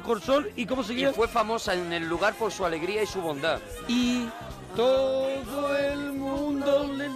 bajo 0.00 0.12
el 0.14 0.22
sol 0.22 0.52
y 0.56 0.66
cómo 0.66 0.82
Y 0.82 0.84
seguía. 0.84 1.12
fue 1.12 1.28
famosa 1.28 1.74
en 1.74 1.92
el 1.92 2.08
lugar 2.08 2.34
por 2.34 2.50
su 2.52 2.64
alegría 2.64 3.02
y 3.02 3.06
su 3.06 3.20
bondad. 3.20 3.58
Y 3.86 4.28
todo 4.76 5.76
el 5.76 6.12
mundo 6.12 6.90
le 6.92 7.08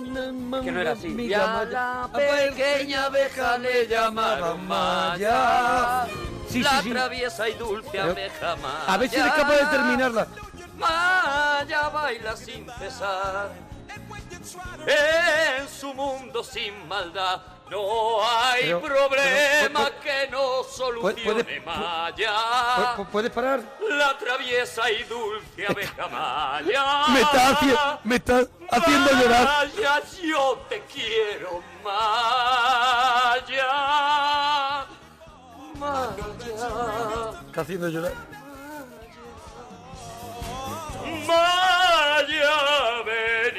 Que 0.64 0.72
no 0.72 0.80
era 0.80 0.92
así. 0.92 1.08
Y 1.08 1.28
la 1.28 2.08
pequeña 2.12 3.04
abeja 3.06 3.58
le 3.58 3.86
llamaron 3.86 4.66
Maya. 4.66 6.06
Sí, 6.48 6.62
la 6.62 6.70
sí, 6.70 6.76
sí. 6.84 6.90
traviesa 6.90 7.48
y 7.48 7.54
dulce 7.54 8.00
abeja 8.00 8.56
Maya. 8.56 8.84
A 8.86 8.96
ver 8.96 9.08
si 9.08 9.16
eres 9.16 9.32
capaz 9.32 9.54
de 9.56 9.66
terminarla. 9.66 10.26
Maya 10.76 11.88
baila 11.88 12.36
sin 12.36 12.66
cesar. 12.78 13.50
En 14.86 15.68
su 15.68 15.94
mundo 15.94 16.42
sin 16.42 16.88
maldad 16.88 17.40
no 17.72 18.22
hay 18.28 18.64
Pero- 18.64 18.80
problema 18.82 19.80
pero- 19.90 20.00
que 20.00 20.28
no 20.30 20.62
solucione 20.64 21.60
Maya. 21.60 22.96
¿Pu- 22.96 23.06
¿Puedes 23.10 23.30
parar? 23.30 23.60
La 23.88 24.16
traviesa 24.18 24.90
y 24.90 25.02
dulce 25.04 25.66
abeja 25.66 26.06
Maya. 26.08 27.04
Me 27.08 27.20
está, 27.22 27.50
haci- 27.56 27.98
me 28.04 28.16
está 28.16 28.46
haciendo 28.70 29.10
llorar. 29.12 29.44
Maya, 29.46 30.02
yo 30.22 30.62
te 30.68 30.82
quiero, 30.92 31.62
Maya. 31.82 33.66
Maya. 35.78 37.34
Está 37.46 37.60
haciendo 37.62 37.88
llorar. 37.88 38.12
Maya, 41.26 43.02
ven 43.06 43.51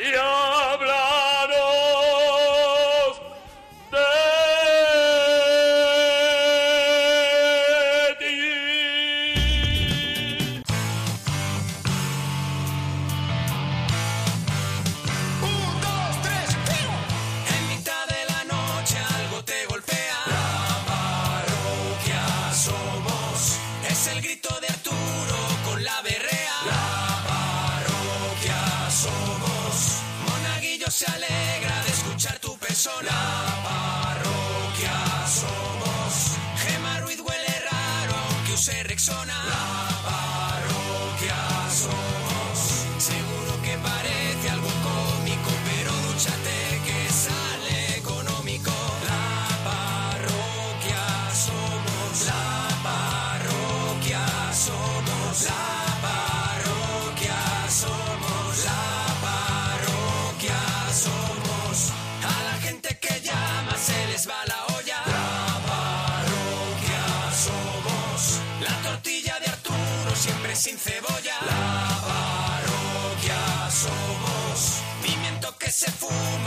except 75.86 76.00
for 76.00 76.43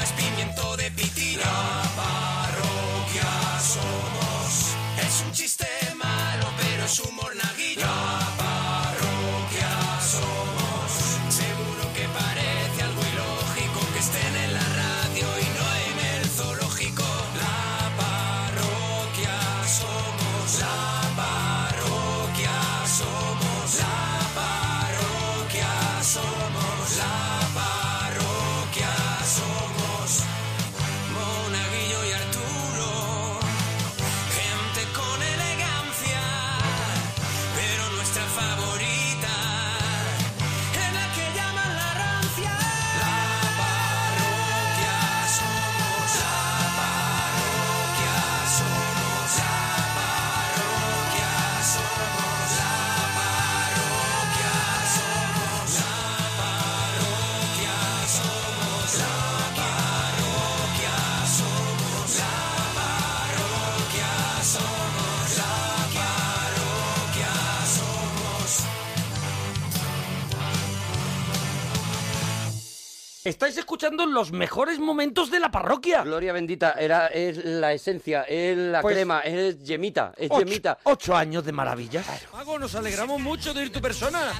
Estáis 73.26 73.58
escuchando 73.58 74.06
los 74.06 74.30
mejores 74.30 74.78
momentos 74.78 75.32
de 75.32 75.40
la 75.40 75.50
parroquia. 75.50 76.02
Gloria 76.04 76.32
bendita, 76.32 76.76
era, 76.78 77.08
es 77.08 77.44
la 77.44 77.72
esencia, 77.72 78.22
es 78.22 78.56
la 78.56 78.80
Pues- 78.80 78.94
crema, 78.94 79.20
es 79.22 79.60
yemita, 79.64 80.12
es 80.16 80.30
Ocho, 80.30 80.44
yemita. 80.44 80.78
ocho 80.84 81.16
años 81.16 81.44
de 81.44 81.50
maravillas. 81.50 82.06
Mago, 82.32 82.56
nos 82.56 82.76
alegramos 82.76 83.20
mucho 83.20 83.52
de 83.52 83.64
ir 83.64 83.72
tu 83.72 83.80
persona. 83.80 84.30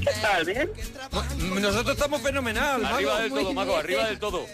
¿Qué 0.00 0.10
tal? 0.20 0.44
¿Bien? 0.46 0.68
Nosotros 1.60 1.94
estamos 1.94 2.20
fenomenal. 2.22 2.84
Arriba 2.84 3.12
Mago. 3.12 3.22
del 3.22 3.30
todo, 3.30 3.52
Mago, 3.54 3.76
arriba 3.76 4.04
del 4.06 4.18
todo. 4.18 4.46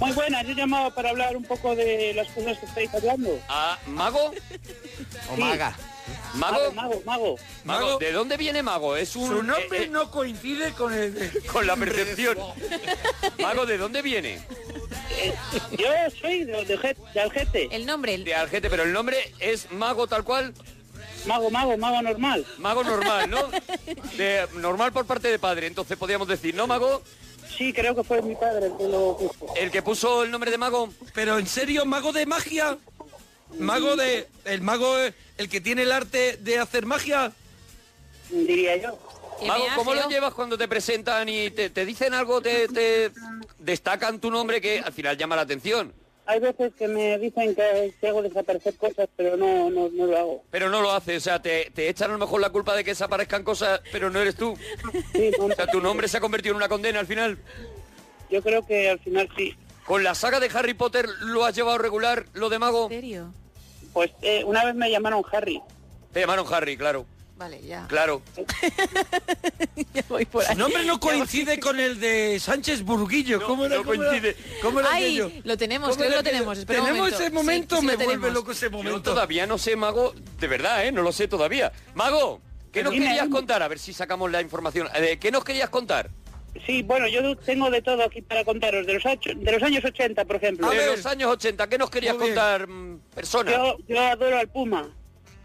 Muy 0.00 0.12
buena, 0.12 0.42
yo 0.42 0.52
he 0.52 0.54
llamado 0.54 0.94
para 0.94 1.10
hablar 1.10 1.36
un 1.36 1.42
poco 1.44 1.74
de 1.74 2.14
las 2.14 2.28
cosas 2.28 2.56
que 2.58 2.66
estáis 2.66 2.94
hablando. 2.94 3.36
Ah, 3.48 3.76
¿Mago? 3.88 4.30
O 5.32 5.36
maga. 5.36 5.76
¿Mago? 6.34 6.72
Mago, 6.72 7.02
mago. 7.04 7.36
Mago, 7.64 7.98
¿de 7.98 8.12
dónde 8.12 8.36
viene 8.36 8.62
Mago? 8.62 8.96
Es 8.96 9.16
un... 9.16 9.28
Su 9.28 9.42
nombre 9.42 9.78
eh, 9.78 9.84
eh, 9.84 9.88
no 9.88 10.10
coincide 10.10 10.72
con 10.72 10.92
el 10.92 11.14
de... 11.14 11.30
con 11.52 11.66
la 11.66 11.76
percepción. 11.76 12.38
Mago, 13.40 13.66
¿de 13.66 13.78
dónde 13.78 14.02
viene? 14.02 14.40
Yo 15.72 15.88
soy 16.20 16.44
de, 16.44 16.96
de 17.14 17.20
Algete. 17.20 17.68
El 17.72 17.84
nombre, 17.84 18.16
De 18.18 18.34
Algete, 18.34 18.70
pero 18.70 18.84
el 18.84 18.92
nombre 18.92 19.34
es 19.38 19.70
Mago 19.72 20.06
tal 20.06 20.24
cual, 20.24 20.54
Mago, 21.26 21.50
mago, 21.50 21.76
mago 21.76 22.02
normal. 22.02 22.46
Mago 22.58 22.84
normal, 22.84 23.28
¿no? 23.30 23.50
De, 24.16 24.46
normal 24.54 24.92
por 24.92 25.06
parte 25.06 25.28
de 25.28 25.38
padre, 25.38 25.66
entonces 25.66 25.96
podríamos 25.96 26.28
decir, 26.28 26.54
¿no, 26.54 26.66
Mago? 26.66 27.02
Sí, 27.56 27.72
creo 27.72 27.94
que 27.94 28.04
fue 28.04 28.22
mi 28.22 28.34
padre 28.34 28.66
el 28.66 28.76
que 28.76 28.88
lo 28.88 29.16
puso. 29.16 29.54
El 29.56 29.70
que 29.70 29.82
puso 29.82 30.22
el 30.22 30.30
nombre 30.30 30.50
de 30.50 30.58
Mago. 30.58 30.90
Pero 31.14 31.38
en 31.38 31.46
serio, 31.46 31.84
mago 31.84 32.12
de 32.12 32.24
magia. 32.24 32.78
Mago 33.58 33.96
de... 33.96 34.28
El 34.44 34.62
mago, 34.62 34.96
el 35.38 35.48
que 35.48 35.60
tiene 35.60 35.82
el 35.82 35.92
arte 35.92 36.38
de 36.38 36.58
hacer 36.58 36.86
magia. 36.86 37.32
Diría 38.30 38.76
yo. 38.76 38.98
Mago, 39.46 39.64
M.A. 39.64 39.76
¿cómo 39.76 39.94
lo 39.94 40.08
llevas 40.08 40.34
cuando 40.34 40.58
te 40.58 40.68
presentan 40.68 41.28
y 41.28 41.50
te, 41.50 41.70
te 41.70 41.84
dicen 41.84 42.12
algo, 42.14 42.40
te, 42.40 42.68
te 42.68 43.10
destacan 43.58 44.20
tu 44.20 44.30
nombre 44.30 44.60
que 44.60 44.80
al 44.80 44.92
final 44.92 45.16
llama 45.16 45.36
la 45.36 45.42
atención? 45.42 45.92
Hay 46.26 46.38
veces 46.38 46.72
que 46.78 46.86
me 46.86 47.18
dicen 47.18 47.54
que, 47.56 47.92
que 48.00 48.08
hago 48.08 48.22
desaparecer 48.22 48.76
cosas, 48.76 49.08
pero 49.16 49.36
no, 49.36 49.68
no, 49.70 49.88
no 49.88 50.06
lo 50.06 50.16
hago. 50.16 50.44
Pero 50.50 50.68
no 50.68 50.80
lo 50.80 50.92
haces, 50.92 51.16
o 51.16 51.24
sea, 51.24 51.42
te, 51.42 51.72
te 51.74 51.88
echan 51.88 52.10
a 52.10 52.12
lo 52.12 52.18
mejor 52.20 52.40
la 52.40 52.50
culpa 52.50 52.76
de 52.76 52.84
que 52.84 52.92
desaparezcan 52.92 53.42
cosas, 53.42 53.80
pero 53.90 54.10
no 54.10 54.20
eres 54.20 54.36
tú. 54.36 54.56
Sí, 55.12 55.32
no, 55.38 55.46
O 55.46 55.52
sea, 55.52 55.66
tu 55.66 55.80
nombre 55.80 56.06
se 56.06 56.18
ha 56.18 56.20
convertido 56.20 56.52
en 56.52 56.58
una 56.58 56.68
condena 56.68 57.00
al 57.00 57.06
final. 57.06 57.38
Yo 58.30 58.42
creo 58.42 58.64
que 58.64 58.90
al 58.90 59.00
final 59.00 59.28
sí. 59.36 59.56
¿Con 59.84 60.04
la 60.04 60.14
saga 60.14 60.38
de 60.38 60.50
Harry 60.54 60.74
Potter 60.74 61.08
lo 61.20 61.44
has 61.44 61.56
llevado 61.56 61.78
regular, 61.78 62.26
lo 62.34 62.48
de 62.48 62.60
Mago? 62.60 62.84
¿En 62.84 62.90
serio? 62.90 63.34
Pues 63.92 64.10
eh, 64.22 64.44
una 64.44 64.64
vez 64.64 64.74
me 64.74 64.90
llamaron 64.90 65.22
Harry. 65.32 65.60
Te 66.12 66.20
llamaron 66.20 66.46
Harry, 66.52 66.76
claro. 66.76 67.06
Vale, 67.36 67.60
ya. 67.62 67.86
Claro. 67.88 68.20
ya 69.94 70.04
voy 70.08 70.24
por 70.26 70.44
ahí. 70.44 70.52
Su 70.52 70.58
nombre 70.58 70.84
no 70.84 71.00
coincide 71.00 71.58
con 71.58 71.80
el 71.80 71.98
de 71.98 72.38
Sánchez 72.38 72.82
Burguillo. 72.82 73.42
¿Cómo 73.46 73.64
era? 73.64 73.76
no 73.76 73.82
¿Cómo 73.84 73.94
era? 73.94 74.10
coincide. 74.10 74.36
¿Cómo 74.60 74.80
era 74.80 74.88
Ay, 74.92 75.04
aquello? 75.20 75.40
lo 75.44 75.56
tenemos, 75.56 75.88
¿Cómo 75.90 75.98
creo 76.00 76.10
que 76.10 76.16
lo 76.16 76.22
tenemos. 76.22 76.58
Espera 76.58 76.80
Tenemos 76.80 76.98
momento. 76.98 77.18
ese 77.22 77.30
momento, 77.32 77.74
Sí, 77.76 77.80
sí 77.80 77.86
me 77.86 77.92
lo 77.92 77.98
vuelve 77.98 78.12
tenemos. 78.14 78.34
loco 78.34 78.52
ese 78.52 78.66
Yo 78.66 78.70
momento. 78.72 79.00
todavía 79.02 79.46
no 79.46 79.56
sé, 79.58 79.74
Mago, 79.76 80.14
de 80.38 80.46
verdad, 80.46 80.84
¿eh? 80.86 80.92
No 80.92 81.00
lo 81.02 81.12
sé 81.12 81.28
todavía. 81.28 81.72
Mago, 81.94 82.42
¿qué 82.72 82.82
nos 82.82 82.92
querías 82.92 83.28
contar? 83.28 83.62
A 83.62 83.68
ver 83.68 83.78
si 83.78 83.92
sacamos 83.94 84.30
la 84.30 84.42
información. 84.42 84.88
Eh, 84.94 85.18
¿Qué 85.18 85.30
nos 85.30 85.42
querías 85.44 85.70
contar? 85.70 86.10
Sí, 86.66 86.82
bueno, 86.82 87.06
yo 87.08 87.36
tengo 87.36 87.70
de 87.70 87.80
todo 87.82 88.02
aquí 88.04 88.22
para 88.22 88.44
contaros. 88.44 88.86
De 88.86 88.94
los, 88.94 89.06
ocho- 89.06 89.30
de 89.34 89.52
los 89.52 89.62
años 89.62 89.84
80, 89.84 90.24
por 90.24 90.36
ejemplo. 90.36 90.66
A 90.66 90.70
de 90.70 90.76
ver. 90.78 90.96
los 90.96 91.06
años 91.06 91.30
80, 91.30 91.68
¿qué 91.68 91.78
nos 91.78 91.90
querías 91.90 92.14
contar, 92.16 92.66
mm, 92.66 92.98
persona? 93.14 93.52
Yo, 93.52 93.76
yo 93.88 94.00
adoro 94.00 94.38
al 94.38 94.48
Puma. 94.48 94.88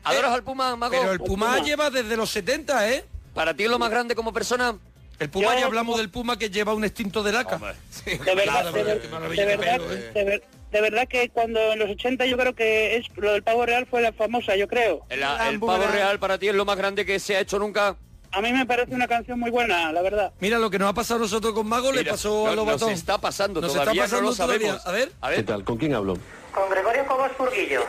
¿Adoras 0.03 0.31
al 0.33 0.43
Puma, 0.43 0.75
Mago? 0.75 0.91
Pero 0.99 1.11
el 1.11 1.19
Puma 1.19 1.55
Puma. 1.55 1.63
lleva 1.65 1.89
desde 1.89 2.15
los 2.17 2.29
70, 2.29 2.89
¿eh? 2.91 3.05
¿Para 3.33 3.53
ti 3.53 3.63
es 3.63 3.69
lo 3.69 3.79
más 3.79 3.89
grande 3.89 4.15
como 4.15 4.31
persona? 4.33 4.77
El 5.19 5.29
Puma, 5.29 5.53
Yo- 5.53 5.59
ya 5.61 5.65
hablamos 5.65 5.97
del 5.97 6.09
Puma 6.09 6.37
que 6.37 6.49
lleva 6.49 6.73
un 6.73 6.83
extinto 6.83 7.23
de 7.23 7.31
laca. 7.31 7.57
De 8.05 8.35
verdad, 8.35 8.71
de, 8.71 8.83
ver- 8.83 9.01
qué 9.01 9.07
maravilla 9.07 9.45
de 9.45 9.49
de 9.51 9.57
verdad, 9.57 9.77
pelo, 9.79 9.93
¿eh? 9.93 10.11
de 10.13 10.23
ver- 10.23 10.43
de 10.71 10.81
verdad 10.81 11.07
que 11.07 11.29
cuando 11.29 11.59
en 11.71 11.79
los 11.79 11.89
80 11.89 12.25
yo 12.25 12.37
creo 12.37 12.53
que 12.53 12.97
es 12.97 13.05
lo 13.15 13.31
del 13.31 13.41
pavo 13.43 13.65
real 13.65 13.85
fue 13.89 14.01
la 14.01 14.11
famosa, 14.11 14.55
yo 14.57 14.67
creo. 14.67 15.05
El, 15.09 15.23
el 15.23 15.59
pavo 15.59 15.85
real 15.87 16.19
para 16.19 16.37
ti 16.37 16.49
es 16.49 16.55
lo 16.55 16.65
más 16.65 16.77
grande 16.77 17.05
que 17.05 17.17
se 17.19 17.37
ha 17.37 17.39
hecho 17.39 17.57
nunca. 17.59 17.95
A 18.35 18.41
mí 18.41 18.51
me 18.51 18.65
parece 18.65 18.93
una 18.93 19.07
canción 19.07 19.39
muy 19.39 19.49
buena, 19.49 19.93
la 19.93 20.01
verdad. 20.01 20.33
Mira 20.41 20.59
lo 20.59 20.69
que 20.69 20.77
nos 20.77 20.89
ha 20.89 20.93
pasado 20.93 21.21
a 21.21 21.23
nosotros 21.23 21.53
con 21.53 21.67
Mago, 21.69 21.93
le 21.93 22.03
pasó 22.03 22.47
a 22.49 22.55
Lobatón. 22.55 22.89
Nos 22.89 22.99
está 22.99 23.17
pasando 23.17 23.61
Nos 23.61 23.71
todavía, 23.71 24.03
está 24.03 24.17
pasando 24.17 24.23
no 24.23 24.29
lo 24.31 24.35
todavía. 24.35 24.77
sabemos. 24.77 24.87
A 24.87 24.91
ver. 24.91 25.11
A 25.21 25.29
¿Qué 25.29 25.35
ver. 25.37 25.45
tal? 25.45 25.63
¿Con 25.63 25.77
quién 25.77 25.95
hablo? 25.95 26.17
Con 26.53 26.69
Gregorio 26.69 27.05
Cobos 27.05 27.31
Burguillo. 27.37 27.81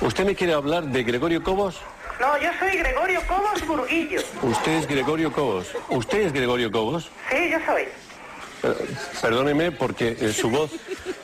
¿Usted 0.00 0.24
me 0.24 0.34
quiere 0.34 0.54
hablar 0.54 0.84
de 0.84 1.02
Gregorio 1.02 1.42
Cobos? 1.42 1.76
No, 2.18 2.38
yo 2.38 2.48
soy 2.58 2.78
Gregorio 2.78 3.20
Cobos 3.28 3.66
Burguillo. 3.66 4.20
Usted 4.42 4.72
es 4.72 4.86
Gregorio 4.88 5.30
Cobos. 5.32 5.66
¿Usted 5.90 6.18
es 6.20 6.32
Gregorio 6.32 6.70
Cobos? 6.72 7.10
Sí, 7.30 7.50
yo 7.50 7.58
soy. 7.66 7.82
Eh, 8.62 8.74
perdóneme 9.20 9.70
porque 9.72 10.16
eh, 10.18 10.32
su 10.32 10.48
voz 10.48 10.70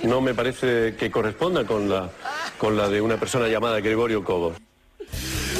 no 0.03 0.21
me 0.21 0.35
parece 0.35 0.95
que 0.97 1.11
corresponda 1.11 1.65
con 1.65 1.89
la, 1.89 2.11
con 2.59 2.77
la 2.77 2.91
de 2.91 3.01
una 3.01 3.17
persona 3.17 3.49
llamada 3.49 3.81
Gregorio 3.81 4.23
Cobos. 4.23 4.55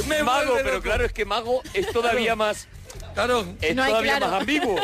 Me 0.07 0.23
Mago, 0.23 0.55
pero 0.57 0.73
loco. 0.75 0.83
claro, 0.83 1.05
es 1.05 1.13
que 1.13 1.25
Mago 1.25 1.63
es 1.73 1.91
todavía 1.93 2.37
más, 2.37 2.69
Claro. 3.15 3.47
es 3.61 3.75
No 3.75 3.83
hay 3.83 3.91
todavía 3.91 4.17
claro. 4.19 4.33
más 4.33 4.41
ambiguo. 4.41 4.77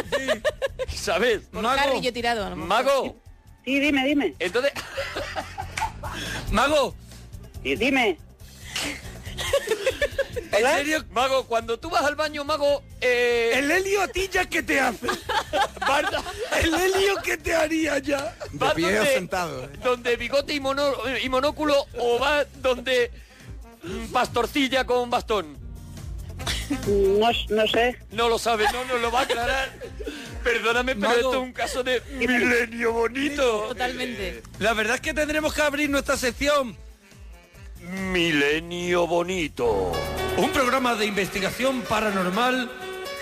¿Sabes? 0.95 1.43
Mago. 1.53 1.77
carrillo 1.77 2.13
tirado. 2.13 2.47
a 2.47 2.51
lo 2.51 2.57
mejor. 2.57 2.69
Mago, 2.69 3.17
Sí, 3.65 3.79
dime, 3.81 4.05
dime. 4.07 4.35
entonces, 4.39 4.73
Mago, 6.51 6.95
Sí, 7.63 7.75
dime. 7.77 8.19
¿en 10.53 10.67
serio? 10.77 11.05
Mago, 11.11 11.47
cuando 11.47 11.79
tú 11.79 11.91
vas 11.91 12.05
al 12.05 12.17
baño, 12.17 12.45
Mago, 12.45 12.83
eh, 13.01 13.53
El 13.55 13.71
helio 13.71 14.03
a 14.03 14.09
ti 14.09 14.29
ya 14.31 14.45
que 14.47 14.63
te 14.63 14.81
hace. 14.81 15.07
El 16.63 16.75
helio 16.75 17.17
que 17.23 17.37
te 17.37 17.55
haría 17.55 17.99
ya. 17.99 18.35
vas 18.53 18.75
pie 18.75 18.87
o 18.87 18.95
donde, 18.97 19.15
sentado, 19.15 19.65
eh. 19.65 19.69
donde 19.83 20.17
bigote 20.17 20.55
y, 20.55 20.61
mono- 20.61 20.95
y 21.23 21.29
monóculo 21.29 21.87
o 21.99 22.19
vas 22.19 22.47
donde 22.63 23.11
pastorcilla 24.13 24.85
con 24.87 25.11
bastón. 25.11 25.59
No, 26.87 27.29
no 27.49 27.67
sé. 27.67 27.99
No 28.13 28.29
lo 28.29 28.39
sabe, 28.39 28.65
no 28.73 28.85
nos 28.85 29.01
lo 29.01 29.11
va 29.11 29.21
a 29.21 29.23
aclarar. 29.23 29.73
Perdóname, 30.43 30.95
pero 30.95 31.09
Mago. 31.09 31.21
esto 31.21 31.33
es 31.33 31.39
un 31.39 31.53
caso 31.53 31.83
de 31.83 32.01
milenio 32.17 32.93
bonito. 32.93 33.67
Totalmente. 33.69 34.43
La 34.59 34.73
verdad 34.73 34.95
es 34.97 35.01
que 35.01 35.13
tendremos 35.13 35.53
que 35.53 35.63
abrir 35.63 35.91
nuestra 35.91 36.17
sección. 36.17 36.77
Milenio 38.13 39.07
bonito. 39.07 39.93
Un 40.37 40.51
programa 40.51 40.95
de 40.95 41.07
investigación 41.07 41.83
paranormal. 41.83 42.71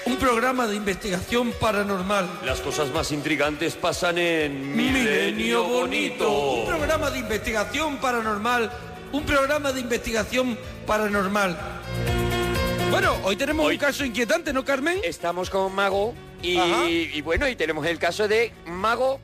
Un 0.04 0.16
programa 0.16 0.66
de 0.66 0.76
investigación 0.76 1.52
paranormal. 1.60 2.28
Las 2.44 2.60
cosas 2.60 2.88
más 2.90 3.12
intrigantes 3.12 3.74
pasan 3.74 4.18
en 4.18 4.76
Milenio 4.76 5.64
bonito. 5.64 6.30
Un 6.30 6.66
programa 6.66 7.10
de 7.10 7.18
investigación 7.18 7.98
paranormal. 7.98 8.70
Un 9.12 9.24
programa 9.24 9.72
de 9.72 9.80
investigación 9.80 10.58
paranormal. 10.86 11.56
Bueno, 12.90 13.16
hoy 13.24 13.36
tenemos 13.36 13.66
Hoy- 13.66 13.74
un 13.74 13.80
caso 13.80 14.04
inquietante, 14.04 14.52
¿no, 14.52 14.64
Carmen? 14.64 15.00
Estamos 15.02 15.50
con 15.50 15.74
Mago 15.74 16.14
y, 16.42 17.20
bueno, 17.22 17.48
y 17.48 17.56
tenemos 17.56 17.86
el 17.86 17.98
caso 17.98 18.28
de 18.28 18.52
Mago. 18.66 19.20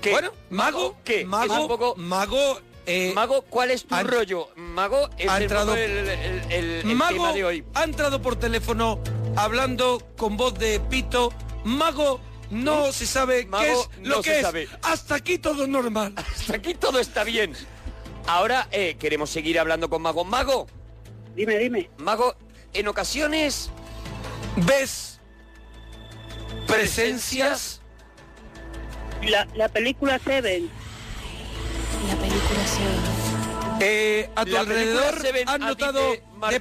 que 0.00 0.12
Bueno, 0.12 0.30
Mago, 0.50 0.96
¿qué? 1.04 1.24
Mago, 1.24 1.54
Es 1.54 1.60
un 1.60 1.66
poco- 1.68 1.94
Mago, 1.96 2.60
eh, 2.86 3.10
Mago, 3.16 3.42
¿cuál 3.42 3.72
es 3.72 3.84
tu 3.84 3.96
rollo? 3.96 4.48
Mago 4.54 5.10
es 5.18 5.28
ha 5.28 5.40
entrado- 5.42 5.74
el, 5.74 5.90
el- 5.90 6.52
el- 6.52 6.70
el 6.82 6.84
Mago 6.94 7.14
tema 7.14 7.32
de 7.32 7.44
hoy. 7.44 7.64
ha 7.74 7.82
entrado 7.82 8.22
por 8.22 8.36
teléfono 8.36 9.00
hablando 9.36 10.00
con 10.16 10.36
voz 10.36 10.56
de 10.56 10.78
pito. 10.78 11.32
Mago 11.64 12.20
no 12.50 12.92
se 12.92 13.06
sabe 13.06 13.44
Mago 13.46 13.64
qué 13.64 13.72
es 14.02 14.06
lo 14.08 14.22
que 14.22 14.36
es. 14.36 14.42
sabe. 14.42 14.68
Hasta 14.82 15.16
aquí 15.16 15.38
todo 15.38 15.66
normal. 15.66 16.12
Hasta 16.14 16.54
aquí 16.56 16.74
todo 16.74 17.00
está 17.00 17.24
bien. 17.24 17.54
Ahora 18.28 18.68
eh, 18.70 18.96
queremos 19.00 19.30
seguir 19.30 19.58
hablando 19.58 19.88
con 19.88 20.02
Mago. 20.02 20.22
Mago, 20.24 20.66
Dime, 21.34 21.56
dime. 21.58 21.88
Mago, 21.98 22.36
en 22.74 22.86
ocasiones 22.88 23.70
¿Ves 24.56 25.18
presencias? 26.66 27.80
La, 29.22 29.46
la 29.54 29.68
película 29.68 30.18
Seven. 30.18 30.68
La 32.08 32.16
película 32.16 32.66
se... 32.66 33.84
Eh, 34.20 34.30
a 34.36 34.44
tu 34.44 34.50
la 34.52 34.60
alrededor 34.60 35.20
Seven 35.20 35.48
has 35.48 35.58
notado... 35.60 36.00
te 36.50 36.58
de- 36.58 36.60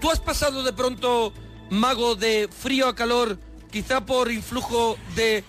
¿Tú 0.00 0.10
has 0.10 0.20
pasado 0.20 0.62
de 0.62 0.72
pronto, 0.72 1.32
Mago, 1.70 2.14
de 2.14 2.48
frío 2.48 2.88
a 2.88 2.94
calor, 2.94 3.38
quizá 3.70 4.00
por 4.04 4.30
influjo 4.30 4.96
de 5.14 5.42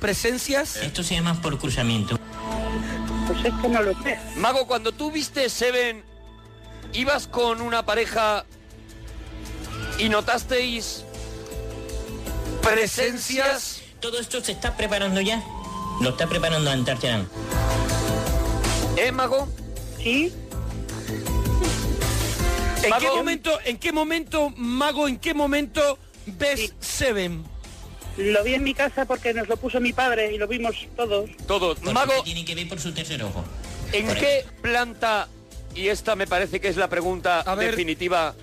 presencias? 0.00 0.76
Esto 0.76 1.02
se 1.02 1.14
llama 1.14 1.40
por 1.40 1.58
cruzamiento. 1.58 2.18
Pues 3.32 3.46
es 3.46 3.60
que 3.60 3.68
no 3.68 3.82
lo 3.82 4.02
sé. 4.02 4.18
Mago, 4.36 4.66
cuando 4.66 4.92
tú 4.92 5.10
viste 5.10 5.48
Seven, 5.48 6.04
ibas 6.92 7.26
con 7.26 7.60
una 7.62 7.84
pareja 7.86 8.44
y 9.98 10.08
notasteis 10.08 11.04
presencias. 12.62 13.80
Todo 14.00 14.18
esto 14.18 14.42
se 14.42 14.52
está 14.52 14.76
preparando 14.76 15.20
ya. 15.20 15.42
Lo 16.00 16.10
está 16.10 16.26
preparando 16.26 16.70
Antártida. 16.70 17.24
¿Eh, 18.96 19.12
Mago? 19.12 19.48
Sí, 19.98 20.32
¿En 22.82 22.90
Mago. 22.90 23.00
qué 23.00 23.16
momento, 23.16 23.58
en 23.64 23.78
qué 23.78 23.92
momento, 23.92 24.50
Mago, 24.56 25.08
en 25.08 25.18
qué 25.18 25.32
momento 25.32 25.98
ves 26.26 26.74
Seven? 26.80 27.44
Lo 28.16 28.44
vi 28.44 28.54
en 28.54 28.62
mi 28.64 28.74
casa 28.74 29.04
porque 29.04 29.32
nos 29.34 29.48
lo 29.48 29.56
puso 29.56 29.80
mi 29.80 29.92
padre 29.92 30.32
y 30.34 30.38
lo 30.38 30.46
vimos 30.48 30.74
todos. 30.96 31.30
Todo. 31.46 31.74
Porque 31.74 31.92
Mago, 31.92 32.12
usted 32.12 32.24
tiene 32.24 32.44
que 32.44 32.54
ver 32.54 32.68
por 32.68 32.80
su 32.80 32.92
tercer 32.92 33.22
ojo. 33.22 33.44
¿en 33.92 34.06
Por 34.06 34.16
qué 34.16 34.44
planta, 34.60 35.28
y 35.74 35.88
esta 35.88 36.16
me 36.16 36.26
parece 36.26 36.60
que 36.60 36.68
es 36.68 36.76
la 36.76 36.88
pregunta 36.88 37.40
A 37.40 37.54
ver. 37.54 37.70
definitiva, 37.70 38.34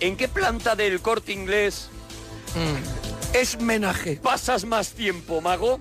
¿en 0.00 0.16
qué 0.16 0.28
planta 0.28 0.74
del 0.76 1.00
corte 1.00 1.32
inglés 1.32 1.88
Es 3.32 3.60
menaje. 3.60 4.16
pasas 4.22 4.64
más 4.64 4.92
tiempo, 4.92 5.40
Mago? 5.40 5.80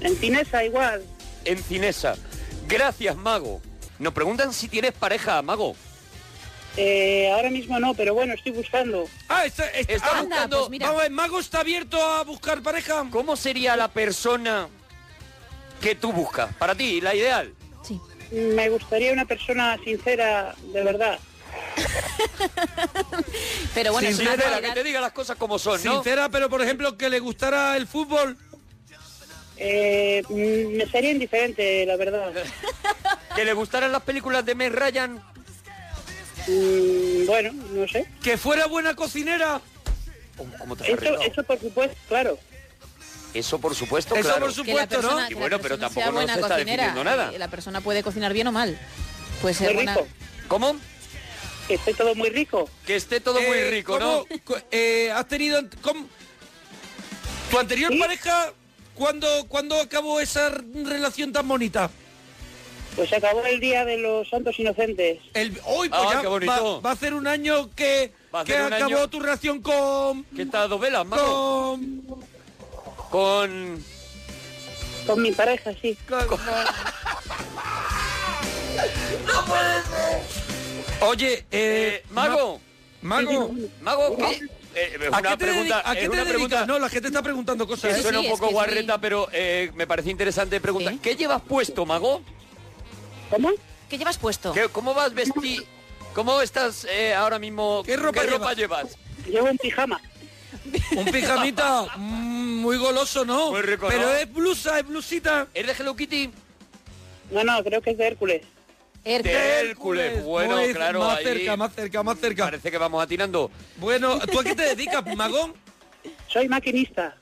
En 0.00 0.16
Tinesa 0.16 0.64
igual. 0.64 1.02
En 1.44 1.58
Cinesa. 1.62 2.14
Gracias, 2.68 3.16
Mago. 3.16 3.60
Nos 3.98 4.12
preguntan 4.12 4.52
si 4.52 4.68
tienes 4.68 4.92
pareja, 4.92 5.42
Mago. 5.42 5.74
Eh, 6.80 7.28
ahora 7.32 7.50
mismo 7.50 7.80
no, 7.80 7.92
pero 7.94 8.14
bueno, 8.14 8.34
estoy 8.34 8.52
buscando. 8.52 9.08
Ah, 9.28 9.44
está, 9.44 9.68
está- 9.70 9.92
Está 9.94 10.10
Anda, 10.18 10.22
buscando... 10.22 10.58
pues 10.60 10.70
mira. 10.70 10.86
Vamos 10.86 11.00
a 11.00 11.02
ver, 11.02 11.10
Mago 11.12 11.40
está 11.40 11.60
abierto 11.60 12.00
a 12.00 12.22
buscar 12.22 12.62
pareja. 12.62 13.04
¿Cómo 13.10 13.34
sería 13.36 13.76
la 13.76 13.88
persona 13.88 14.68
que 15.80 15.96
tú 15.96 16.12
buscas? 16.12 16.54
Para 16.54 16.76
ti, 16.76 17.00
la 17.00 17.14
ideal. 17.16 17.52
Sí. 17.82 18.00
Me 18.30 18.68
gustaría 18.68 19.12
una 19.12 19.24
persona 19.24 19.76
sincera, 19.82 20.54
de 20.72 20.82
verdad. 20.84 21.18
Pero 23.74 23.92
bueno, 23.92 24.08
es 24.08 24.18
una 24.20 24.32
Sincera, 24.32 24.60
que 24.60 24.70
te 24.72 24.84
diga 24.84 25.00
las 25.00 25.12
cosas 25.12 25.36
como 25.36 25.58
son, 25.58 25.82
¿no? 25.84 25.94
Sincera, 25.94 26.28
pero 26.28 26.48
por 26.48 26.62
ejemplo, 26.62 26.96
que 26.96 27.08
le 27.08 27.18
gustara 27.20 27.76
el 27.76 27.86
fútbol. 27.86 28.36
Eh, 29.56 30.22
mm, 30.28 30.76
me 30.76 30.86
sería 30.86 31.10
indiferente, 31.10 31.84
la 31.86 31.96
verdad. 31.96 32.32
Que 33.34 33.44
le 33.44 33.52
gustaran 33.52 33.92
las 33.92 34.02
películas 34.02 34.44
de 34.44 34.54
Meg 34.56 34.72
Ryan. 34.72 35.22
Mm, 36.48 37.26
bueno, 37.26 37.52
no 37.52 37.86
sé. 37.88 38.06
Que 38.22 38.36
fuera 38.38 38.66
buena 38.66 38.94
cocinera. 38.96 39.60
¿Cómo, 40.58 40.76
te 40.76 40.84
has 40.84 41.02
Eso, 41.02 41.20
eso 41.20 41.42
por 41.42 41.60
supuesto, 41.60 41.96
claro. 42.08 42.38
Eso, 43.34 43.58
por 43.60 43.74
supuesto, 43.74 44.14
Eso 44.14 44.24
claro. 44.24 44.46
por 44.46 44.54
supuesto, 44.54 44.88
persona, 44.88 45.24
¿no? 45.24 45.30
Y 45.30 45.34
bueno, 45.34 45.58
pero 45.60 45.78
tampoco 45.78 46.12
buena 46.12 46.34
está 46.34 46.56
definiendo 46.56 47.04
nada. 47.04 47.30
Eh, 47.34 47.38
La 47.38 47.48
persona 47.48 47.80
puede 47.80 48.02
cocinar 48.02 48.32
bien 48.32 48.46
o 48.46 48.52
mal. 48.52 48.78
Puede 49.42 49.54
ser 49.54 49.66
Muy 49.68 49.74
buena. 49.76 49.94
rico. 49.94 50.06
¿Cómo? 50.48 50.76
Que 51.66 51.74
esté 51.74 51.92
todo 51.92 52.14
muy 52.14 52.30
rico. 52.30 52.70
Que 52.86 52.96
esté 52.96 53.20
todo 53.20 53.40
muy 53.42 53.58
Eh, 53.58 53.70
rico, 53.70 53.98
¿cómo- 53.98 54.24
¿no? 54.30 54.56
eh, 54.70 55.12
¿Has 55.14 55.28
tenido... 55.28 55.60
cómo- 55.82 56.06
¿Tu 57.50 57.58
anterior 57.58 57.92
¿Sí? 57.92 57.98
pareja, 57.98 58.52
cuándo, 58.94 59.28
cuándo 59.48 59.78
acabó 59.80 60.20
esa 60.20 60.48
relación 60.50 61.32
tan 61.32 61.46
bonita? 61.46 61.90
Pues 62.98 63.10
se 63.10 63.16
acabó 63.16 63.44
el 63.44 63.60
día 63.60 63.84
de 63.84 63.96
los 63.96 64.28
santos 64.28 64.58
inocentes. 64.58 65.20
El, 65.32 65.56
hoy, 65.66 65.88
pues 65.88 66.02
Ah, 66.04 66.14
ya 66.14 66.20
qué 66.20 66.26
bonito. 66.26 66.74
Va, 66.74 66.80
va 66.80 66.90
a 66.90 66.92
hacer 66.94 67.14
un 67.14 67.28
año 67.28 67.70
que 67.76 68.12
Va 68.34 68.40
a 68.40 68.44
que 68.44 68.54
hacer 68.54 68.66
un 68.66 68.72
acabó 68.72 68.96
año 68.96 69.08
tu 69.08 69.20
relación 69.20 69.62
con... 69.62 70.24
que 70.34 70.42
está 70.42 70.62
a 70.62 70.66
dos 70.66 70.80
velas, 70.80 71.06
Mago. 71.06 71.78
con... 71.78 72.02
Con... 73.08 73.84
Con 75.06 75.22
mi 75.22 75.30
pareja, 75.30 75.70
sí. 75.80 75.96
Oye, 81.02 81.34
eh, 81.34 81.44
Eh, 81.52 82.02
Mago, 82.10 82.60
Ma- 83.02 83.22
Mago, 83.22 83.54
Mago, 83.80 84.16
¿qué? 84.16 84.40
Eh, 84.74 84.98
es 85.00 85.12
¿a 85.12 85.18
una 85.20 85.30
qué 85.30 85.36
te, 85.36 85.44
pregunta, 85.46 85.82
a 85.88 85.94
qué 85.94 86.00
es 86.02 86.10
te 86.10 86.16
una 86.16 86.24
pregunta? 86.24 86.66
No, 86.66 86.78
la 86.80 86.88
gente 86.88 87.08
está 87.08 87.22
preguntando 87.22 87.66
cosas. 87.66 87.96
¿eh? 87.96 88.02
suena 88.02 88.18
sí, 88.18 88.26
un 88.26 88.32
es 88.32 88.38
poco 88.38 88.48
que 88.48 88.54
guarreta, 88.54 88.94
sí. 88.94 88.98
pero 89.00 89.28
eh, 89.32 89.70
me 89.74 89.86
parece 89.86 90.10
interesante 90.10 90.60
preguntar. 90.60 90.92
Sí. 90.94 90.98
¿Qué 91.00 91.14
llevas 91.16 91.42
puesto, 91.42 91.86
Mago? 91.86 92.22
¿Cómo? 93.30 93.50
¿Qué 93.88 93.98
llevas 93.98 94.18
puesto? 94.18 94.52
¿Qué- 94.52 94.68
¿Cómo 94.68 94.94
vas 94.94 95.14
vestido? 95.14 95.64
¿Cómo 96.14 96.40
estás 96.40 96.84
eh, 96.90 97.14
ahora 97.14 97.38
mismo? 97.38 97.82
¿Qué 97.84 97.96
ropa 97.96 98.54
llevas? 98.54 98.96
Llevo 99.26 99.50
un 99.50 99.58
pijama. 99.58 100.00
Un 100.96 101.04
pijamita 101.06 101.86
mm, 101.96 102.56
muy 102.60 102.76
goloso, 102.78 103.24
¿no? 103.24 103.50
Muy 103.50 103.62
rico, 103.62 103.86
Pero 103.88 104.02
¿no? 104.08 104.12
es 104.14 104.32
blusa, 104.32 104.78
es 104.78 104.86
blusita. 104.86 105.46
¿Es 105.54 105.66
de 105.66 105.72
Hello 105.72 105.94
Kitty? 105.94 106.30
No, 107.30 107.44
no, 107.44 107.62
creo 107.62 107.80
que 107.82 107.90
es 107.90 107.98
de 107.98 108.06
Hércules. 108.06 108.42
Hércules. 109.04 109.34
De 109.34 109.60
Hércules. 109.60 110.24
Bueno, 110.24 110.56
Muy- 110.56 110.72
claro, 110.74 111.00
Más 111.00 111.18
ahí 111.18 111.24
cerca, 111.24 111.56
más 111.56 111.74
cerca, 111.74 112.02
más 112.02 112.18
cerca. 112.18 112.44
Parece 112.46 112.70
que 112.70 112.78
vamos 112.78 113.02
atinando. 113.02 113.50
Bueno, 113.76 114.18
¿tú 114.20 114.40
a 114.40 114.44
qué 114.44 114.54
te 114.54 114.62
dedicas, 114.62 115.04
Magón? 115.16 115.54
Soy 116.26 116.48
maquinista. 116.48 117.16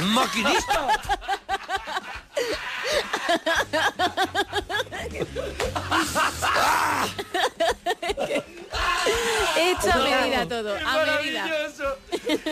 ¡Maquinista! 0.00 1.00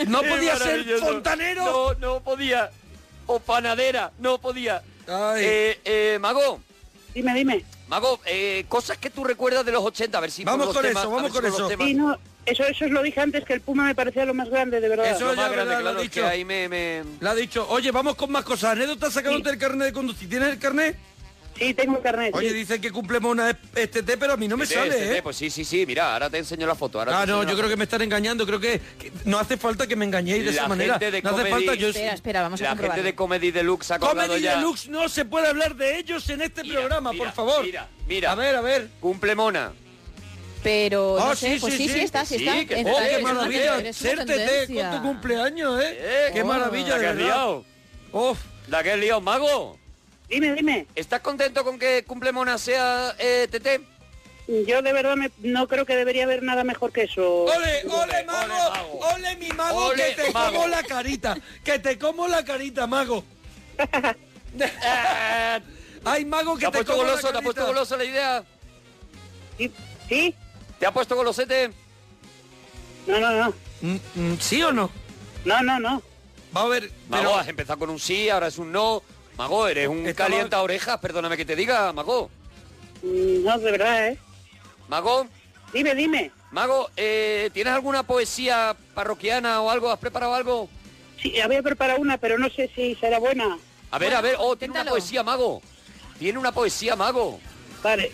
No 0.07 0.21
podía 0.23 0.55
ser 0.57 0.85
fontanero. 0.99 1.65
No, 1.65 1.93
no 2.15 2.19
podía. 2.21 2.69
O 3.25 3.39
panadera, 3.39 4.11
no 4.19 4.37
podía. 4.37 4.81
Ay. 5.07 5.43
Eh, 5.45 5.79
eh, 5.85 6.17
Mago, 6.19 6.61
Dime, 7.13 7.33
dime. 7.33 7.65
Mago, 7.87 8.19
eh, 8.25 8.65
cosas 8.69 8.97
que 8.97 9.09
tú 9.09 9.23
recuerdas 9.23 9.65
de 9.65 9.71
los 9.71 9.83
80, 9.83 10.17
a 10.17 10.21
ver 10.21 10.29
si 10.31 10.43
Vamos 10.43 10.67
con 10.73 10.83
temas- 10.83 11.03
eso, 11.03 11.11
vamos 11.11 11.31
si 11.31 11.33
con 11.37 11.43
los 11.45 11.53
eso. 11.55 11.69
Sí, 11.77 11.93
no, 11.93 12.17
eso, 12.45 12.63
eso 12.65 12.85
os 12.85 12.91
lo 12.91 13.01
dije 13.01 13.19
antes, 13.21 13.43
que 13.43 13.53
el 13.53 13.61
Puma 13.61 13.85
me 13.85 13.95
parecía 13.95 14.23
lo 14.25 14.33
más 14.33 14.49
grande, 14.49 14.79
de 14.79 14.87
verdad. 14.89 15.07
Eso 15.15 15.25
Lo 15.25 15.31
ya 15.33 15.41
más 15.41 15.49
verdad, 15.49 15.65
grande, 15.65 15.73
lo 15.75 15.81
claro, 15.81 15.99
ha 15.99 16.03
es 16.03 16.09
que 16.11 16.19
dicho. 16.19 16.29
ahí 16.29 16.45
me... 16.45 16.69
me- 16.69 17.03
Le 17.19 17.29
ha 17.29 17.33
dicho, 17.35 17.65
oye, 17.69 17.91
vamos 17.91 18.15
con 18.15 18.31
más 18.31 18.43
cosas. 18.43 18.71
Anécdota 18.73 19.09
sacándote 19.09 19.49
el 19.49 19.57
carnet 19.57 19.87
de 19.87 19.93
conducir. 19.93 20.29
¿Tienes 20.29 20.49
el 20.49 20.59
carnet? 20.59 20.95
Sí, 21.57 21.73
tengo 21.73 21.99
carnet. 22.01 22.35
Oye, 22.35 22.49
sí. 22.49 22.55
dicen 22.55 22.79
que 22.81 22.91
cumplimos 22.91 23.31
una 23.31 23.57
este 23.75 24.03
T, 24.03 24.17
pero 24.17 24.33
a 24.33 24.37
mí 24.37 24.47
no 24.47 24.57
me 24.57 24.63
Este, 24.63 24.75
sale, 24.75 24.89
este, 24.89 25.17
¿eh? 25.17 25.21
Pues 25.21 25.35
sí, 25.37 25.49
sí, 25.49 25.65
sí, 25.65 25.85
mira, 25.85 26.13
ahora 26.13 26.29
te 26.29 26.37
enseño 26.37 26.67
la 26.67 26.75
foto. 26.75 26.99
Ahora 26.99 27.21
Ah, 27.21 27.25
no, 27.25 27.43
yo 27.43 27.57
creo 27.57 27.69
que 27.69 27.75
me 27.77 27.85
están 27.85 28.01
engañando. 28.01 28.45
Creo 28.45 28.59
que, 28.59 28.79
que 28.99 29.11
no 29.25 29.39
hace 29.39 29.57
falta 29.57 29.87
que 29.87 29.95
me 29.95 30.05
engañéis 30.05 30.39
de 30.45 30.51
La 30.51 30.61
esa 30.61 30.67
manera. 30.67 30.97
de 30.97 31.21
no 31.21 31.29
hace 31.31 31.45
falta 31.49 31.73
yo... 31.75 31.89
Espera, 31.89 32.13
espera, 32.13 32.41
vamos 32.41 32.61
a 32.61 32.63
La 32.63 32.75
gente 32.75 33.01
de 33.03 33.15
Comedy 33.15 33.51
Deluxe 33.51 33.91
ha 33.91 33.99
Comedy 33.99 34.39
ya... 34.41 34.55
Deluxe 34.57 34.89
no 34.89 35.09
se 35.09 35.25
puede 35.25 35.47
hablar 35.47 35.75
de 35.75 35.97
ellos 35.97 36.29
en 36.29 36.41
este 36.41 36.63
Mira, 36.63 36.75
programa, 36.79 37.11
mira, 37.11 37.23
por 37.25 37.33
favor. 37.33 37.65
mira, 37.65 37.87
mira. 38.07 38.31
A 38.31 38.35
ver, 38.35 38.55
a 38.55 38.61
ver. 38.61 38.89
Cumple 38.99 39.35
mona. 39.35 39.71
Pero 40.63 41.17
Ah, 41.19 41.29
no 41.29 41.35
sé, 41.35 41.53
sí, 41.53 41.57
pues 41.61 41.73
sí, 41.75 41.87
sí, 41.87 41.93
sí, 41.93 41.99
está, 42.01 42.25
sí, 42.25 42.37
Sí, 42.39 42.47
está. 42.47 42.65
que- 42.65 42.79
Está- 42.81 42.91
¡Oh, 42.91 42.99
qué 43.09 43.21
maravilla! 43.21 43.93
Ser 43.93 44.25
TT 44.25 44.73
con 44.73 44.91
tu 44.97 45.01
cumpleaños, 45.01 45.81
¿eh? 45.81 45.97
Eh, 45.99 46.31
¡Qué 46.33 46.41
oh, 46.41 46.45
maravilla, 46.45 46.89
La 46.89 46.95
de 46.97 47.01
que 47.01 47.07
has 47.09 47.15
verdad! 47.15 47.63
La 48.67 48.83
que 48.83 48.91
has 48.91 48.99
liado, 48.99 49.21
Mago. 49.21 49.79
Dime, 50.29 50.53
dime. 50.53 50.87
¿Estás 50.95 51.21
contento 51.21 51.63
con 51.63 51.79
que 51.79 52.03
Cumple 52.05 52.31
Mona 52.31 52.57
sea 52.57 53.15
eh, 53.17 53.47
TT? 53.49 53.81
Yo 54.67 54.81
de 54.81 54.93
verdad 54.93 55.15
me- 55.15 55.31
no 55.39 55.67
creo 55.67 55.85
que 55.85 55.95
debería 55.95 56.23
haber 56.23 56.41
nada 56.43 56.63
mejor 56.63 56.91
que 56.91 57.03
eso. 57.03 57.43
¡Ole, 57.45 57.83
ole, 57.89 58.23
mago! 58.25 58.47
mago. 58.47 58.99
¡Ole, 59.13 59.35
mi 59.37 59.49
mago, 59.49 59.85
Ole, 59.87 60.15
que 60.15 60.23
te 60.23 60.31
mago. 60.31 60.53
como 60.53 60.67
la 60.69 60.83
carita! 60.83 61.37
¡Que 61.63 61.79
te 61.79 61.97
como 61.99 62.27
la 62.27 62.43
carita, 62.45 62.87
mago! 62.87 63.23
¡Ay, 66.05 66.25
mago, 66.25 66.53
¿Te 66.55 66.59
que 66.61 66.65
ha 66.67 66.71
te 66.71 66.77
puesto 66.77 66.93
como 66.93 67.03
la 67.03 67.09
goloso? 67.11 67.31
¿Te 67.31 67.37
ha 67.37 67.41
puesto 67.41 67.65
goloso 67.65 67.97
la 67.97 68.03
idea? 68.05 68.43
¿Sí? 69.57 69.71
¿Sí? 70.07 70.35
¿Te 70.79 70.85
ha 70.85 70.91
puesto 70.93 71.15
golosete? 71.15 71.71
No, 73.05 73.19
no, 73.19 73.31
no. 73.31 73.53
Mm, 73.81 73.97
mm, 74.15 74.37
¿Sí 74.39 74.61
o 74.63 74.71
no? 74.71 74.89
No, 75.45 75.61
no, 75.63 75.79
no. 75.79 76.01
Va 76.55 76.61
a 76.61 76.67
ver... 76.67 76.89
Mago, 77.09 77.23
Pero, 77.23 77.35
has 77.37 77.47
empezado 77.47 77.79
con 77.79 77.89
un 77.89 77.99
sí, 77.99 78.29
ahora 78.29 78.47
es 78.47 78.57
un 78.57 78.71
no. 78.71 79.03
Mago, 79.37 79.67
eres 79.67 79.87
un 79.87 80.05
Estaba- 80.07 80.29
calienta 80.29 80.61
orejas, 80.61 80.97
perdóname 80.99 81.37
que 81.37 81.45
te 81.45 81.55
diga, 81.55 81.93
Mago. 81.93 82.29
Mm, 83.03 83.43
No, 83.43 83.57
de 83.59 83.71
verdad, 83.71 84.07
¿eh? 84.09 84.17
Mago, 84.87 85.27
Dime, 85.73 85.93
dime. 85.95 86.31
Mago, 86.51 86.89
eh, 86.95 87.49
¿tienes 87.53 87.73
alguna 87.73 88.01
poesía 88.03 88.73
parroquiana 88.95 89.59
o 89.61 89.69
algo? 89.69 89.91
¿Has 89.91 89.99
preparado 89.99 90.33
algo? 90.33 90.69
Sí, 91.21 91.41
había 91.41 91.61
preparado 91.61 91.99
una, 91.99 92.17
pero 92.17 92.39
no 92.39 92.49
sé 92.49 92.71
si 92.73 92.95
será 92.95 93.19
buena. 93.19 93.57
A 93.91 93.97
ver, 93.99 94.07
Bueno, 94.09 94.17
a 94.17 94.21
ver, 94.21 94.35
oh, 94.39 94.55
tiene 94.55 94.71
una 94.79 94.89
poesía, 94.89 95.23
Mago. 95.23 95.61
Tiene 96.17 96.39
una 96.39 96.53
poesía, 96.53 96.95
Mago. 96.95 97.39
Vale. 97.83 98.11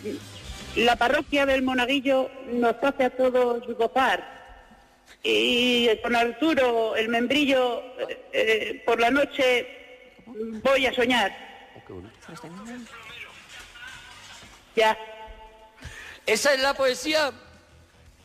La 0.76 0.96
parroquia 0.96 1.46
del 1.46 1.62
Monaguillo 1.62 2.30
nos 2.52 2.76
hace 2.82 3.04
a 3.06 3.10
todos 3.12 3.62
gozar. 3.78 4.28
Y 5.22 5.88
con 6.02 6.16
Arturo, 6.16 6.96
el 6.96 7.10
membrillo, 7.10 7.82
eh, 8.10 8.26
eh, 8.34 8.84
por 8.84 9.00
la 9.00 9.12
noche 9.12 9.83
voy 10.26 10.86
a 10.86 10.94
soñar. 10.94 11.36
Ya. 14.76 14.98
¿Esa 16.26 16.54
es 16.54 16.60
la 16.62 16.74
poesía? 16.74 17.32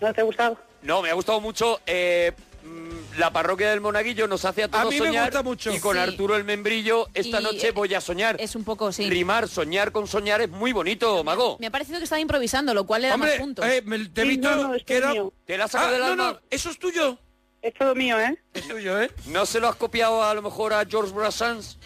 ¿No 0.00 0.12
te 0.14 0.20
ha 0.20 0.24
gustado? 0.24 0.58
No, 0.82 1.02
me 1.02 1.10
ha 1.10 1.14
gustado 1.14 1.40
mucho. 1.40 1.80
eh, 1.86 2.32
mm, 2.64 3.18
la 3.18 3.32
parroquia 3.32 3.70
del 3.70 3.80
Monaguillo 3.80 4.28
nos 4.28 4.44
hace 4.44 4.62
a 4.64 4.68
todos 4.68 4.90
mí 4.92 5.00
me 5.00 5.06
soñar. 5.08 5.24
gusta 5.26 5.42
mucho. 5.42 5.72
Y 5.72 5.80
con 5.80 5.96
Sí. 5.96 6.02
Arturo 6.02 6.36
el 6.36 6.44
Membrillo, 6.44 7.08
esta 7.14 7.40
Y, 7.40 7.42
noche 7.44 7.72
voy 7.72 7.92
a 7.94 8.00
soñar. 8.00 8.36
Es 8.38 8.54
un 8.54 8.62
poco, 8.64 8.92
sí. 8.92 9.10
Rimar, 9.10 9.48
soñar 9.48 9.90
con 9.92 10.06
soñar 10.06 10.40
es 10.40 10.48
muy 10.48 10.72
bonito, 10.72 11.22
Mago. 11.24 11.56
Me 11.60 11.66
ha 11.66 11.70
parecido 11.70 11.98
que 11.98 12.04
estaba 12.04 12.20
improvisando, 12.20 12.72
lo 12.74 12.86
cual 12.86 13.02
le 13.02 13.08
da 13.08 13.14
Hombre, 13.14 13.30
más 13.32 13.40
puntos. 13.40 13.64
eh, 13.66 13.82
me- 13.84 14.08
te 14.08 14.20
he 14.22 14.24
Sí, 14.24 14.30
visto 14.30 14.50
no, 14.54 14.68
no, 14.68 14.74
es 14.74 14.84
que 14.84 14.96
era... 14.96 15.10
mío. 15.10 15.32
Te 15.44 15.58
la 15.58 15.64
has 15.64 15.70
sacado 15.72 15.88
Ah, 15.90 15.92
del 15.92 16.00
no, 16.02 16.06
alma. 16.12 16.32
no, 16.32 16.40
eso 16.50 16.70
es 16.70 16.78
tuyo. 16.78 17.18
Es 17.62 17.74
todo 17.74 17.94
mío, 17.94 18.18
¿eh? 18.20 18.38
Es 18.54 18.68
tuyo, 18.68 19.00
¿eh? 19.02 19.10
¿No 19.26 19.44
se 19.44 19.60
lo 19.60 19.68
has 19.68 19.76
copiado 19.76 20.22
a 20.22 20.32
lo 20.34 20.42
mejor 20.42 20.72
a 20.72 20.84
George 20.84 21.12
Brassens? 21.12 21.78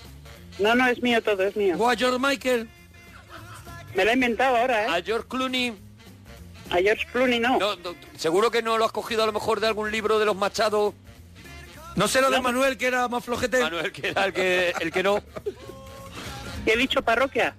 No, 0.59 0.75
no, 0.75 0.87
es 0.87 1.03
mío 1.03 1.23
todo, 1.23 1.43
es 1.45 1.57
mío. 1.57 1.77
O 1.79 1.89
a 1.89 1.97
George 1.97 2.19
Michael. 2.19 2.69
Me 3.95 4.05
lo 4.05 4.11
he 4.11 4.15
inventado 4.15 4.57
ahora, 4.57 4.85
¿eh? 4.85 4.87
¿A 4.89 5.03
George 5.03 5.27
Clooney? 5.29 5.75
A 6.71 6.77
George 6.77 7.07
Clooney 7.13 7.41
no. 7.41 7.59
No, 7.59 7.77
no, 7.77 7.95
seguro 8.17 8.51
que 8.51 8.63
no 8.63 8.79
lo 8.79 8.85
has 8.85 8.93
cogido 8.93 9.23
a 9.23 9.27
lo 9.27 9.33
mejor 9.33 9.61
de 9.61 9.67
algún 9.67 9.91
libro 9.91 10.19
de 10.19 10.27
los 10.27 10.37
Machado. 10.37 10.95
¿No 11.97 12.09
será 12.09 12.31
de 12.31 12.41
Manuel, 12.41 12.79
que 12.79 12.87
era 12.87 13.09
más 13.09 13.25
flojete? 13.25 13.61
Manuel, 13.61 13.93
que 13.93 14.09
era 14.09 14.25
el 14.25 14.33
que, 14.33 14.75
el 14.81 14.91
que 14.91 15.03
no. 15.03 15.23
He 16.67 16.77
dicho 16.77 17.03
parroquia. 17.03 17.55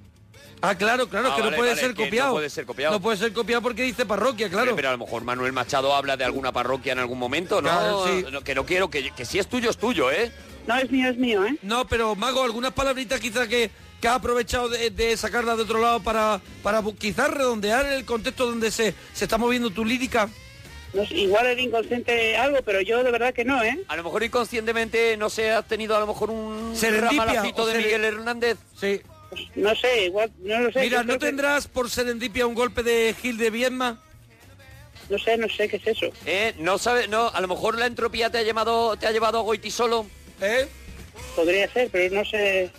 Ah, 0.65 0.75
claro, 0.77 1.09
claro, 1.09 1.27
Ah, 1.29 1.35
que 1.35 1.41
vale, 1.41 1.51
no 1.51 1.57
puede 1.57 1.71
vale, 1.71 1.81
ser 1.81 1.93
que 1.93 2.03
no 2.03 2.07
copiado. 2.07 2.31
puede 2.31 2.49
ser 2.49 2.65
copiado. 2.65 2.93
No 2.93 3.01
puede 3.01 3.17
ser 3.17 3.33
copiado 3.33 3.61
porque 3.61 3.83
dice 3.83 4.05
parroquia, 4.05 4.49
claro. 4.49 4.73
Pero 4.77 4.87
a 4.87 4.91
lo 4.93 4.97
mejor 4.97 5.25
Manuel 5.25 5.51
Machado 5.51 5.93
habla 5.93 6.15
de 6.15 6.23
alguna 6.23 6.53
parroquia 6.53 6.93
en 6.93 6.99
algún 6.99 7.19
momento, 7.19 7.61
¿no? 7.61 7.67
Claro, 7.69 8.05
sí. 8.07 8.25
No, 8.31 8.41
que 8.41 8.55
no 8.55 8.65
quiero, 8.65 8.89
que, 8.89 9.11
que 9.11 9.25
si 9.25 9.39
es 9.39 9.47
tuyo, 9.47 9.69
es 9.69 9.77
tuyo, 9.77 10.09
¿eh? 10.09 10.31
No, 10.65 10.77
es 10.77 10.89
mío, 10.89 11.09
es 11.09 11.17
mío, 11.17 11.45
¿eh? 11.45 11.57
No, 11.63 11.85
pero 11.85 12.15
Mago, 12.15 12.43
algunas 12.43 12.71
palabritas 12.71 13.19
quizás 13.19 13.49
que, 13.49 13.69
que 13.99 14.07
has 14.07 14.15
aprovechado 14.15 14.69
de, 14.69 14.89
de 14.89 15.17
sacarlas 15.17 15.57
de 15.57 15.63
otro 15.63 15.81
lado 15.81 15.99
para, 16.01 16.39
para 16.63 16.81
quizás 16.97 17.29
redondear 17.29 17.85
el 17.85 18.05
contexto 18.05 18.45
donde 18.45 18.71
se, 18.71 18.93
se 19.13 19.25
está 19.25 19.37
moviendo 19.37 19.69
tu 19.69 19.83
lírica. 19.83 20.29
No 20.93 21.03
igual 21.09 21.47
el 21.47 21.59
inconsciente 21.59 22.37
algo, 22.37 22.59
pero 22.63 22.79
yo 22.79 23.03
de 23.03 23.11
verdad 23.11 23.33
que 23.33 23.43
no, 23.43 23.61
¿eh? 23.61 23.77
A 23.89 23.97
lo 23.97 24.03
mejor 24.03 24.23
inconscientemente 24.23 25.17
no 25.17 25.29
sé, 25.29 25.51
has 25.51 25.67
tenido 25.67 25.97
a 25.97 25.99
lo 25.99 26.07
mejor 26.07 26.29
un 26.29 26.73
ramalacito 26.81 27.65
de 27.65 27.77
Miguel 27.79 28.05
Hernández. 28.05 28.57
Sí. 28.79 29.01
No 29.55 29.75
sé, 29.75 30.05
igual, 30.05 30.31
no 30.39 30.59
lo 30.59 30.71
sé. 30.71 30.81
Mira, 30.81 30.99
¿no 30.99 31.05
creo 31.05 31.19
que- 31.19 31.25
tendrás 31.27 31.67
por 31.67 31.89
serendipia 31.89 32.45
un 32.47 32.53
golpe 32.55 32.83
de 32.83 33.15
Gil 33.21 33.37
de 33.37 33.49
Viedma? 33.49 34.01
No 35.09 35.19
sé, 35.19 35.37
no 35.37 35.49
sé 35.49 35.67
qué 35.67 35.77
es 35.77 35.87
eso. 35.87 36.07
¿Eh? 36.25 36.53
No 36.59 36.77
sabes, 36.77 37.09
no, 37.09 37.27
a 37.29 37.41
lo 37.41 37.47
mejor 37.47 37.77
la 37.77 37.85
entropía 37.85 38.29
te 38.29 38.37
ha 38.37 38.43
llevado, 38.43 38.95
te 38.97 39.05
ha 39.05 39.11
llevado 39.11 39.39
a 39.39 39.41
Goiti 39.41 39.69
solo. 39.69 40.05
¿Eh? 40.41 40.67
Podría 41.35 41.71
ser, 41.71 41.89
pero 41.91 42.15
no 42.15 42.23
sé. 42.25 42.71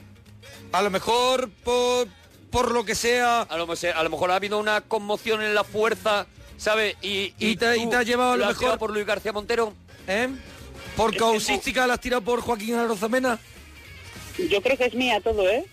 A 0.73 0.83
lo 0.83 0.91
mejor 0.91 1.51
por, 1.63 2.09
por 2.51 2.73
lo 2.73 2.85
que 2.85 2.95
sea... 2.95 3.43
A 3.43 3.57
lo, 3.59 3.67
mejor- 3.67 3.91
a 3.95 4.03
lo 4.03 4.11
mejor 4.11 4.31
ha 4.31 4.37
habido 4.37 4.59
una 4.59 4.81
conmoción 4.81 5.43
en 5.43 5.55
la 5.55 5.65
fuerza, 5.65 6.27
¿sabes? 6.57 6.97
Y, 7.03 7.35
Y 7.39 7.57
te- 7.57 7.77
y 7.77 7.89
te 7.89 7.97
ha 7.97 8.03
llevado 8.03 8.33
a 8.33 8.37
lo 8.37 8.47
mejor- 8.47 8.79
por 8.79 8.91
Luis 8.91 9.07
García 9.07 9.33
Montero. 9.33 9.75
¿Eh? 10.09 10.29
Por 10.97 11.17
causística 11.17 11.87
la 11.87 11.95
has 11.95 12.01
tirado 12.01 12.23
por 12.23 12.41
Joaquín 12.41 12.75
Arozamena. 12.77 13.39
Yo 14.51 14.61
creo 14.63 14.77
que 14.77 14.87
es 14.87 14.95
mía 14.95 15.21
todo, 15.21 15.49
¿eh? 15.49 15.65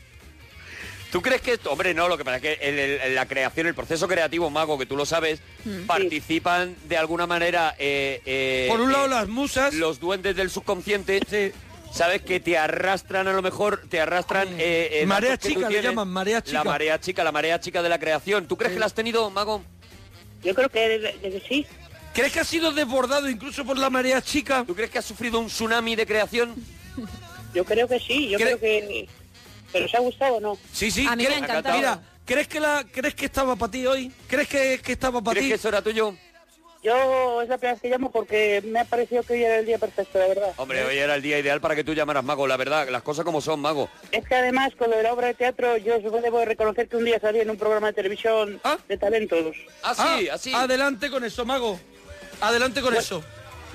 ¿Tú 1.12 1.22
crees 1.22 1.41
que 1.41 1.53
esto, 1.53 1.72
hombre, 1.72 1.94
no, 1.94 2.08
lo 2.08 2.18
que 2.18 2.24
pasa 2.24 2.38
es 2.38 2.41
que 2.41 2.53
el- 3.06 3.15
la 3.15 3.25
creación, 3.27 3.68
el 3.68 3.75
proceso 3.75 4.08
creativo, 4.08 4.50
Mago, 4.50 4.77
que 4.77 4.86
tú 4.86 4.96
lo 4.96 5.06
sabes, 5.06 5.41
participan 5.86 6.75
de 6.88 6.98
alguna 6.98 7.27
manera... 7.27 7.75
eh, 7.77 8.22
eh, 8.25 8.68
Por 8.70 8.80
un 8.80 8.91
lado 8.94 9.06
eh, 9.08 9.10
las 9.10 9.27
musas. 9.27 9.74
los 9.74 10.00
duendes 10.00 10.36
del 10.38 10.50
subconsciente, 10.50 11.20
Sí. 11.30 11.51
sabes 11.94 12.22
que 12.22 12.39
te 12.39 12.58
arrastran 12.58 13.27
a 13.27 13.34
lo 13.34 13.41
mejor, 13.41 13.82
te 13.89 14.00
arrastran... 14.00 14.48
eh, 14.58 15.01
eh, 15.01 15.06
Marea 15.06 15.38
chica, 15.38 15.70
le 15.70 15.82
llaman, 15.82 16.08
marea 16.08 16.41
chica. 16.41 16.60
La 16.60 16.63
marea 16.63 17.00
chica, 17.00 17.24
la 17.25 17.32
marea 17.34 17.60
chica 17.60 17.84
de 17.84 17.89
la 17.89 18.00
creación. 18.00 18.48
¿Tú 18.48 18.56
crees 18.56 18.74
que 18.74 18.80
la 18.80 18.86
has 18.86 18.94
tenido, 18.94 19.30
Mago? 19.30 19.62
Yo 20.44 20.56
creo 20.56 20.70
que, 20.70 21.41
sí. 21.48 21.65
¿Crees 22.13 22.32
que 22.32 22.39
ha 22.39 22.46
sido 22.46 22.72
desbordado 22.72 23.30
incluso 23.30 23.65
por 23.65 23.77
la 23.77 23.89
marea 23.89 24.22
chica? 24.22 24.63
¿Tú 24.65 24.75
crees 24.75 24.89
que 24.89 25.00
ha 25.00 25.01
sufrido 25.01 25.39
un 25.39 25.48
tsunami 25.48 25.96
de 25.98 26.06
creación? 26.08 26.56
Yo 27.53 27.65
creo 27.65 27.86
que 27.88 28.00
sí, 28.00 28.30
yo 28.30 28.38
¿Cre- 28.39 28.44
creo 28.44 28.60
que... 28.62 29.10
¿Pero 29.72 29.86
os 29.86 29.96
ha 29.96 30.00
gustado 30.00 30.36
o 30.36 30.40
no? 30.40 30.58
Sí, 30.74 30.92
sí. 30.92 31.06
A 31.08 31.16
mí 31.16 31.24
me 31.24 31.30
ha 31.30 31.32
¿crees- 31.38 31.44
encantado. 31.44 31.78
Mira, 31.78 32.00
¿crees 32.25 32.48
que, 32.48 32.60
la, 32.60 32.86
¿crees 32.92 33.16
que 33.16 33.25
estaba 33.25 33.56
para 33.56 33.72
ti 33.72 33.86
hoy? 33.86 34.12
¿Crees 34.28 34.48
que, 34.48 34.80
que 34.84 34.92
estaba 34.94 35.22
para 35.22 35.34
¿Crees 35.34 35.46
ti? 35.46 35.50
que 35.50 35.56
eso 35.56 35.68
era 35.70 35.82
tuyo? 35.82 36.13
Yo 36.84 37.44
es 37.44 37.48
la 37.50 37.58
primera 37.60 37.74
vez 37.74 37.82
que 37.84 37.90
llamo 37.90 38.12
porque 38.12 38.60
me 38.66 38.80
ha 38.80 38.86
parecido 38.86 39.22
que 39.22 39.34
hoy 39.34 39.44
era 39.44 39.60
el 39.60 39.68
día 39.68 39.78
perfecto, 39.78 40.18
la 40.18 40.25
verdad. 40.28 40.51
Hombre, 40.58 40.84
hoy 40.84 40.98
era 40.98 41.13
el 41.13 41.22
día 41.22 41.38
ideal 41.38 41.62
para 41.62 41.75
que 41.75 41.84
tú 41.84 41.94
llamaras 41.94 42.24
mago, 42.24 42.48
la 42.48 42.58
verdad, 42.58 42.90
las 42.90 43.04
cosas 43.04 43.24
como 43.24 43.40
son, 43.40 43.60
mago. 43.60 43.88
Es 44.12 44.28
que 44.28 44.34
además 44.34 44.74
con 44.75 44.90
lo 44.90 44.98
de 44.98 45.04
la 45.04 45.13
obra 45.13 45.28
de 45.28 45.36
teatro 45.36 45.78
yo 45.78 46.00
debo 46.00 46.44
reconocer 46.44 46.88
que 46.90 46.98
un 46.98 47.06
día 47.06 47.20
salí 47.20 47.40
en 47.40 47.51
un 47.51 47.58
programa 47.58 47.88
de 47.88 47.94
televisión 47.94 48.60
Ah. 48.63 48.80
de 48.88 48.98
talentos. 48.98 49.56
Así, 49.84 50.28
Ah, 50.30 50.34
así. 50.34 50.54
Adelante 50.56 51.12
con 51.12 51.24
eso, 51.24 51.46
mago. 51.46 51.80
Adelante 52.42 52.82
con 52.82 52.96
eso. 52.96 53.24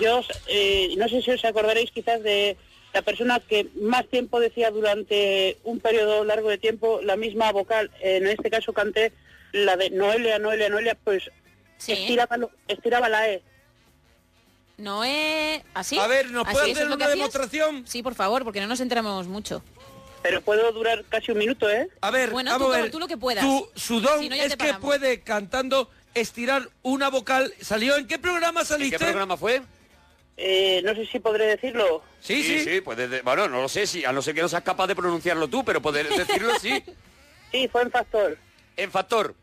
Yo 0.01 0.21
eh, 0.49 0.89
no 0.99 1.09
sé 1.09 1.23
si 1.23 1.31
os 1.31 1.45
acordaréis 1.45 1.93
quizás 1.93 2.21
de 2.25 2.57
la 2.97 3.03
persona 3.03 3.41
que 3.41 3.69
más 3.79 4.09
tiempo 4.09 4.41
decía 4.41 4.71
durante 4.71 5.59
un 5.65 5.81
periodo 5.81 6.25
largo 6.25 6.49
de 6.49 6.57
tiempo 6.57 6.99
la 7.03 7.15
misma 7.17 7.53
vocal. 7.53 7.91
En 8.01 8.27
este 8.27 8.49
caso 8.49 8.73
canté 8.73 9.13
la 9.53 9.77
de 9.77 9.91
Noelia, 9.91 10.39
Noelia, 10.39 10.71
Noelia, 10.71 10.97
pues 11.05 11.25
Sí. 11.77 11.93
estiraba, 11.93 13.09
la 13.11 13.29
E. 13.29 13.43
No 14.79 15.05
es 15.05 15.63
así. 15.75 15.99
A 15.99 16.07
ver, 16.07 16.31
¿nos 16.31 16.45
puede 16.49 16.71
¿Eso 16.71 16.81
hacer 16.81 16.91
una 16.91 17.07
demostración? 17.07 17.87
Sí, 17.87 18.03
por 18.03 18.15
favor, 18.15 18.45
porque 18.45 18.63
no 18.63 18.67
nos 18.67 18.81
enteramos 18.81 19.27
mucho. 19.27 19.63
Pero 20.23 20.41
puedo 20.41 20.73
durar 20.73 21.05
casi 21.11 21.33
un 21.33 21.39
minuto, 21.39 21.69
¿eh? 21.71 21.89
A 22.01 22.11
ver, 22.11 22.31
Bueno, 22.31 22.51
vamos 22.53 22.67
tú 22.67 22.73
a 22.73 22.77
como- 22.77 22.83
ver. 22.83 22.91
tú 22.93 22.99
lo 22.99 23.09
que 23.09 23.19
puedas. 23.19 23.45
Tu, 23.45 23.69
su 23.75 24.01
don 24.01 24.21
Si 24.21 24.31
no, 24.31 24.37
ya 24.37 24.45
es 24.45 24.57
que 24.57 24.73
puede 24.81 25.21
cantando 25.21 25.91
estirar 26.15 26.67
una 26.83 27.11
vocal. 27.11 27.53
¿Salió 27.61 27.99
en 27.99 28.07
qué 28.07 28.19
programa 28.19 28.61
¿En 28.61 28.67
saliste? 28.67 28.97
qué 28.97 29.05
programa 29.05 29.37
fue? 29.37 29.61
Eh, 30.37 30.83
no 30.85 30.95
sé 30.95 31.07
si 31.07 31.19
podré 31.19 31.47
decirlo. 31.47 32.03
Sí, 32.21 32.43
sí. 32.43 32.61
sí, 32.65 32.81
pues 32.83 32.99
desde- 32.99 33.23
bueno, 33.23 33.49
no 33.49 33.63
lo 33.63 33.69
sé, 33.69 33.87
si, 33.87 34.05
a 34.05 34.13
no 34.13 34.21
ser 34.21 34.35
que 34.35 34.43
no 34.43 34.49
seas 34.49 34.63
capaz 34.63 34.87
de 34.87 34.95
pronunciarlo 34.95 35.49
tú, 35.49 35.65
pero 35.65 35.81
poder 35.81 36.09
decirlo 36.11 36.53
sí. 36.61 36.83
Sí, 37.53 37.69
fue 37.69 37.83
en 37.83 37.91
Factor. 37.91 38.37
En 38.77 38.91
Factor 38.91 39.35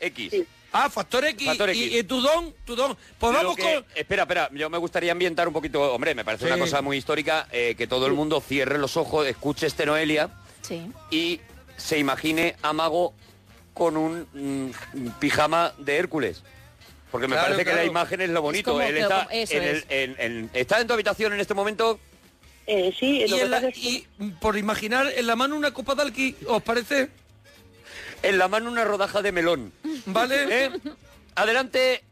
X. 0.00 0.30
Sí. 0.32 0.44
Ah, 0.72 0.88
Factor 0.90 1.24
X. 1.26 1.46
Factor 1.46 1.68
Y, 1.70 1.84
X. 1.84 1.94
y 2.00 2.02
tu 2.04 2.20
don, 2.20 2.52
tu 2.64 2.74
don. 2.74 2.96
Pues 3.18 3.32
vamos 3.34 3.54
que- 3.56 3.62
con... 3.62 3.84
Espera, 3.94 4.22
espera, 4.22 4.48
yo 4.52 4.68
me 4.70 4.78
gustaría 4.78 5.12
ambientar 5.12 5.46
un 5.46 5.54
poquito, 5.54 5.92
hombre, 5.94 6.14
me 6.14 6.24
parece 6.24 6.46
Sí. 6.46 6.50
una 6.50 6.58
cosa 6.58 6.82
muy 6.82 6.96
histórica, 6.96 7.46
eh, 7.52 7.74
que 7.76 7.86
todo 7.86 8.06
el 8.06 8.14
mundo 8.14 8.40
cierre 8.40 8.78
los 8.78 8.96
ojos, 8.96 9.26
escuche 9.26 9.66
este 9.66 9.86
Noelia 9.86 10.30
Sí. 10.62 10.90
y 11.10 11.40
se 11.76 11.98
imagine 11.98 12.56
a 12.62 12.72
Mago 12.72 13.12
con 13.74 13.96
un 13.96 14.26
mm, 14.32 15.08
pijama 15.20 15.72
de 15.78 15.96
Hércules. 15.98 16.42
Porque 17.12 17.28
me 17.28 17.34
Claro, 17.36 17.50
parece 17.54 17.70
que 17.70 17.76
la 17.76 17.84
imagen 17.84 18.22
es 18.22 18.30
lo 18.30 18.40
bonito. 18.42 18.72
como 18.72 18.82
Él 18.82 18.96
está, 18.96 19.28
en 19.30 19.62
el- 19.62 19.76
es. 19.76 19.84
en- 19.90 20.16
en- 20.18 20.50
¿Está 20.54 20.80
en 20.80 20.86
tu 20.88 20.94
habitación 20.94 21.32
en 21.34 21.40
este 21.40 21.52
momento? 21.54 22.00
Eh, 22.66 22.92
sí, 22.98 23.24
lo 23.28 23.36
Y, 23.36 23.38
que 23.40 23.48
la- 23.48 23.58
es 23.58 23.74
que- 23.74 23.80
y, 23.80 24.06
mm, 24.18 24.30
por 24.40 24.56
imaginar 24.56 25.06
en 25.14 25.26
la 25.26 25.36
mano 25.36 25.54
una 25.54 25.72
copa 25.74 25.94
de 25.94 26.02
alqui, 26.02 26.34
¿os 26.46 26.62
parece? 26.62 27.10
En 28.22 28.38
la 28.38 28.48
mano 28.48 28.70
una 28.70 28.84
rodaja 28.84 29.20
de 29.20 29.30
melón. 29.30 29.72
¿Vale? 30.06 30.46
¿Eh? 30.66 30.70
Adelante, 31.34 32.02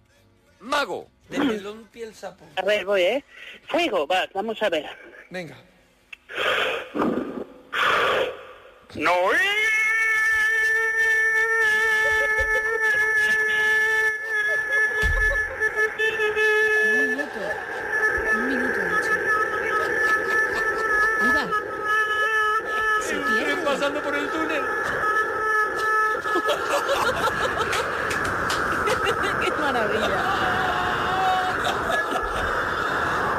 Mago. 0.61 1.09
De 1.31 1.39
melón 1.39 1.89
piel 1.93 2.15
sapo. 2.15 2.45
A 2.57 2.63
ver, 2.63 2.85
voy, 2.85 3.03
¿eh? 3.03 3.25
Fuego, 3.69 4.07
va, 4.07 4.29
vamos 4.35 4.61
a 4.63 4.69
ver. 4.69 4.85
Venga. 5.31 5.57
Un 8.95 9.07
pasando 23.71 24.03
por 24.03 24.17
el 24.17 24.29
túnel. 24.31 24.63
¡Qué 29.41 29.53
maravilla! 29.61 30.09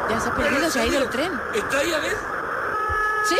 Ya 0.09 0.19
se 0.21 0.29
ha 0.29 0.35
perdido, 0.35 0.71
se 0.71 0.79
ha 0.79 0.85
ido 0.85 0.99
el 0.99 1.09
tren. 1.09 1.41
¿Está 1.53 1.79
ahí 1.79 1.93
a 1.93 1.99
ver? 1.99 2.15
Sí. 3.25 3.35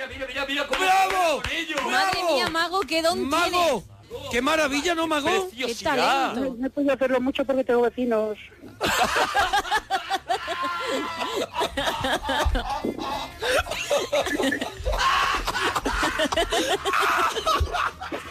Mira, 0.00 0.08
mira, 0.14 0.26
mira, 0.26 0.46
mira 0.46 0.66
cómo 0.66 0.80
¡Bravo! 0.80 1.42
Madre 1.90 2.20
¡Bravo! 2.22 2.34
mía, 2.34 2.48
Mago, 2.48 2.80
qué 2.80 3.02
don 3.02 3.28
¡Mago! 3.28 3.84
¡Qué 4.30 4.40
maravilla, 4.40 4.94
no, 4.94 5.06
Mago! 5.06 5.50
¡Qué 5.54 5.74
talento! 5.74 6.56
No 6.58 6.66
he 6.66 6.70
podido 6.70 6.94
hacerlo 6.94 7.20
mucho 7.20 7.44
porque 7.44 7.64
tengo 7.64 7.82
vecinos. 7.82 8.38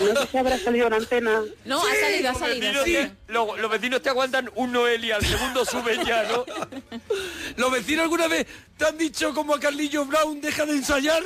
No 0.00 0.20
sé 0.20 0.26
si 0.30 0.38
habrá 0.38 0.58
salido 0.58 0.86
en 0.86 0.94
antena. 0.94 1.42
No, 1.64 1.80
ha 1.80 1.94
salido, 1.94 2.30
ha 2.30 2.34
salido. 2.34 2.84
vecinos, 2.84 3.16
te, 3.26 3.32
los 3.60 3.70
vecinos 3.70 4.02
te 4.02 4.08
aguantan 4.08 4.50
un 4.54 4.72
Noelia, 4.72 5.16
al 5.16 5.24
segundo 5.24 5.64
suben 5.64 6.04
ya, 6.04 6.24
¿no? 6.24 6.44
¿Los 7.56 7.70
vecinos 7.70 8.04
alguna 8.04 8.28
vez 8.28 8.46
te 8.76 8.86
han 8.86 8.98
dicho 8.98 9.34
como 9.34 9.54
a 9.54 9.60
Carlillo 9.60 10.04
Brown, 10.06 10.40
deja 10.40 10.64
de 10.66 10.72
ensayar? 10.72 11.22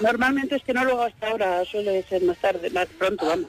Normalmente 0.00 0.56
es 0.56 0.62
que 0.62 0.74
no 0.74 0.84
lo 0.84 0.92
hago 0.92 1.02
hasta 1.02 1.28
ahora, 1.28 1.64
suele 1.64 2.02
ser 2.08 2.22
más 2.22 2.38
tarde, 2.38 2.70
más 2.70 2.86
pronto, 2.98 3.26
vamos. 3.26 3.46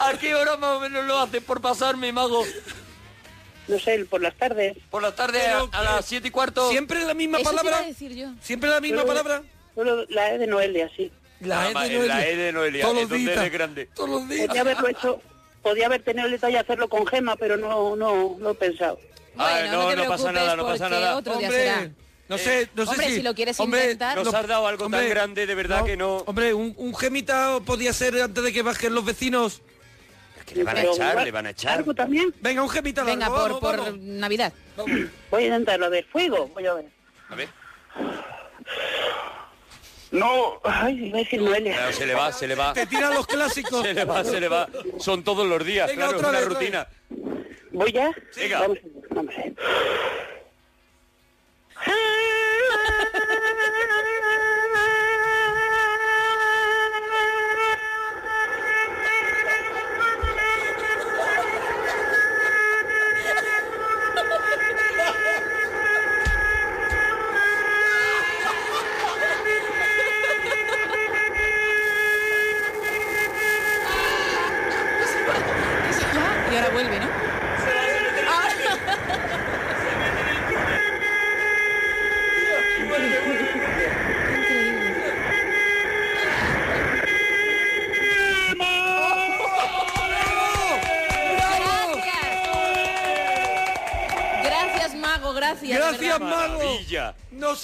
¿A 0.00 0.14
qué 0.14 0.34
hora 0.34 0.56
más 0.56 0.76
o 0.76 0.80
menos 0.80 1.04
lo 1.04 1.18
haces 1.18 1.42
por 1.42 1.60
pasarme, 1.60 2.12
mago? 2.12 2.44
No 3.68 3.78
sé, 3.78 4.04
por 4.04 4.20
las 4.20 4.34
tardes. 4.36 4.76
Por 4.90 5.02
la 5.02 5.14
tarde 5.14 5.40
a, 5.72 5.82
las 5.82 6.04
siete 6.04 6.28
y 6.28 6.30
cuarto. 6.30 6.70
¿Siempre 6.70 7.04
la 7.04 7.14
misma 7.14 7.38
Eso 7.38 7.50
palabra? 7.50 7.78
a 7.78 7.82
decir 7.82 8.14
yo. 8.14 8.28
¿Siempre 8.40 8.70
la 8.70 8.80
misma 8.80 8.98
Solo- 9.02 9.08
palabra? 9.08 9.42
Solo 9.74 10.04
la 10.08 10.32
E 10.34 10.38
de 10.38 10.46
Noelia, 10.46 10.90
sí. 10.96 11.10
La 11.40 11.62
Ah, 11.62 11.86
E 11.86 11.88
de 11.90 11.96
Noelia. 11.98 12.14
la 12.14 12.26
E 12.28 12.36
de 12.36 12.52
Noelia, 12.52 12.82
Todos 12.82 13.02
es 13.02 13.10
los 13.10 13.18
días. 13.18 13.36
eres 13.38 13.52
grande. 13.52 13.86
Todos 13.94 14.08
los 14.10 14.28
días. 14.28 14.46
Podía 14.46 14.60
haberlo 14.62 14.88
hecho, 14.88 15.20
podía 15.62 15.86
haber 15.86 16.02
tenido 16.02 16.26
el 16.26 16.32
detalle 16.32 16.54
de 16.54 16.60
hacerlo 16.60 16.88
con 16.88 17.06
Gema, 17.06 17.36
pero 17.36 17.56
no, 17.56 17.96
no 17.96 18.36
lo 18.38 18.50
he 18.50 18.54
pensado. 18.54 18.98
Ah, 19.36 19.58
Bueno, 19.60 19.72
no, 19.72 19.90
no, 19.96 20.02
no 20.04 20.08
pasa 20.08 20.32
nada, 20.32 20.56
no 20.56 20.64
pasa 20.64 20.88
nada. 20.88 21.16
otro 21.16 21.36
día 21.36 21.50
será. 21.50 21.74
Hombre, 21.78 21.92
no 22.28 22.38
sé, 22.38 22.68
no 22.74 22.84
sé 22.86 22.90
Hombre, 22.90 23.14
si 23.14 23.22
lo 23.22 23.34
quieres 23.34 23.60
hombre, 23.60 23.82
intentar- 23.82 24.16
Nos 24.16 24.32
lo- 24.32 24.36
has 24.38 24.46
dado 24.46 24.66
algo 24.66 24.88
tan 24.88 25.08
grande, 25.08 25.46
de 25.46 25.54
verdad 25.54 25.84
que 25.84 25.96
no. 25.96 26.18
Hombre, 26.26 26.54
un, 26.54 26.72
un 26.76 26.94
gemita 26.96 27.58
podía 27.66 27.92
ser 27.92 28.20
antes 28.22 28.42
de 28.42 28.52
que 28.52 28.62
bajen 28.62 28.94
los 28.94 29.04
vecinos. 29.04 29.60
Que 30.46 30.54
le 30.54 30.64
van 30.64 30.76
a 30.76 30.82
echar, 30.82 31.24
le 31.24 31.30
van 31.32 31.46
a 31.46 31.50
echar. 31.50 31.78
¿Algo 31.78 31.94
también? 31.94 32.32
Venga, 32.40 32.62
un 32.62 32.70
Venga, 32.72 33.28
largo, 33.28 33.36
por, 33.36 33.48
vamos, 33.48 33.60
por 33.60 33.76
vamos. 33.76 33.98
Navidad. 34.00 34.52
Voy 35.30 35.42
a 35.42 35.46
intentarlo, 35.46 35.86
a 35.86 35.88
ver, 35.88 36.04
fuego, 36.04 36.48
voy 36.54 36.66
a 36.66 36.74
ver. 36.74 36.86
A 37.28 37.34
ver. 37.34 37.48
No, 40.12 40.60
ay, 40.62 41.06
iba 41.06 41.18
a 41.18 41.22
decir 41.22 41.42
Noelia. 41.42 41.74
Claro, 41.74 41.92
se 41.92 42.06
le 42.06 42.14
va, 42.14 42.32
se 42.32 42.46
le 42.46 42.54
va. 42.54 42.72
Te 42.72 42.86
tiran 42.86 43.12
los 43.12 43.26
clásicos. 43.26 43.82
Se 43.86 43.92
le 43.92 44.04
va, 44.04 44.24
se 44.24 44.40
le 44.40 44.48
va. 44.48 44.68
Son 44.98 45.24
todos 45.24 45.46
los 45.46 45.64
días, 45.64 45.88
Venga, 45.88 46.04
claro, 46.08 46.18
otra 46.18 46.28
es 46.28 46.36
una 46.36 46.40
vez, 46.40 46.48
rutina. 46.48 46.88
¿Voy 47.72 47.92
ya? 47.92 48.10
Venga. 48.36 48.60
Vamos, 48.60 48.78
a 48.78 48.82
ver, 48.82 48.92
vamos 49.10 49.34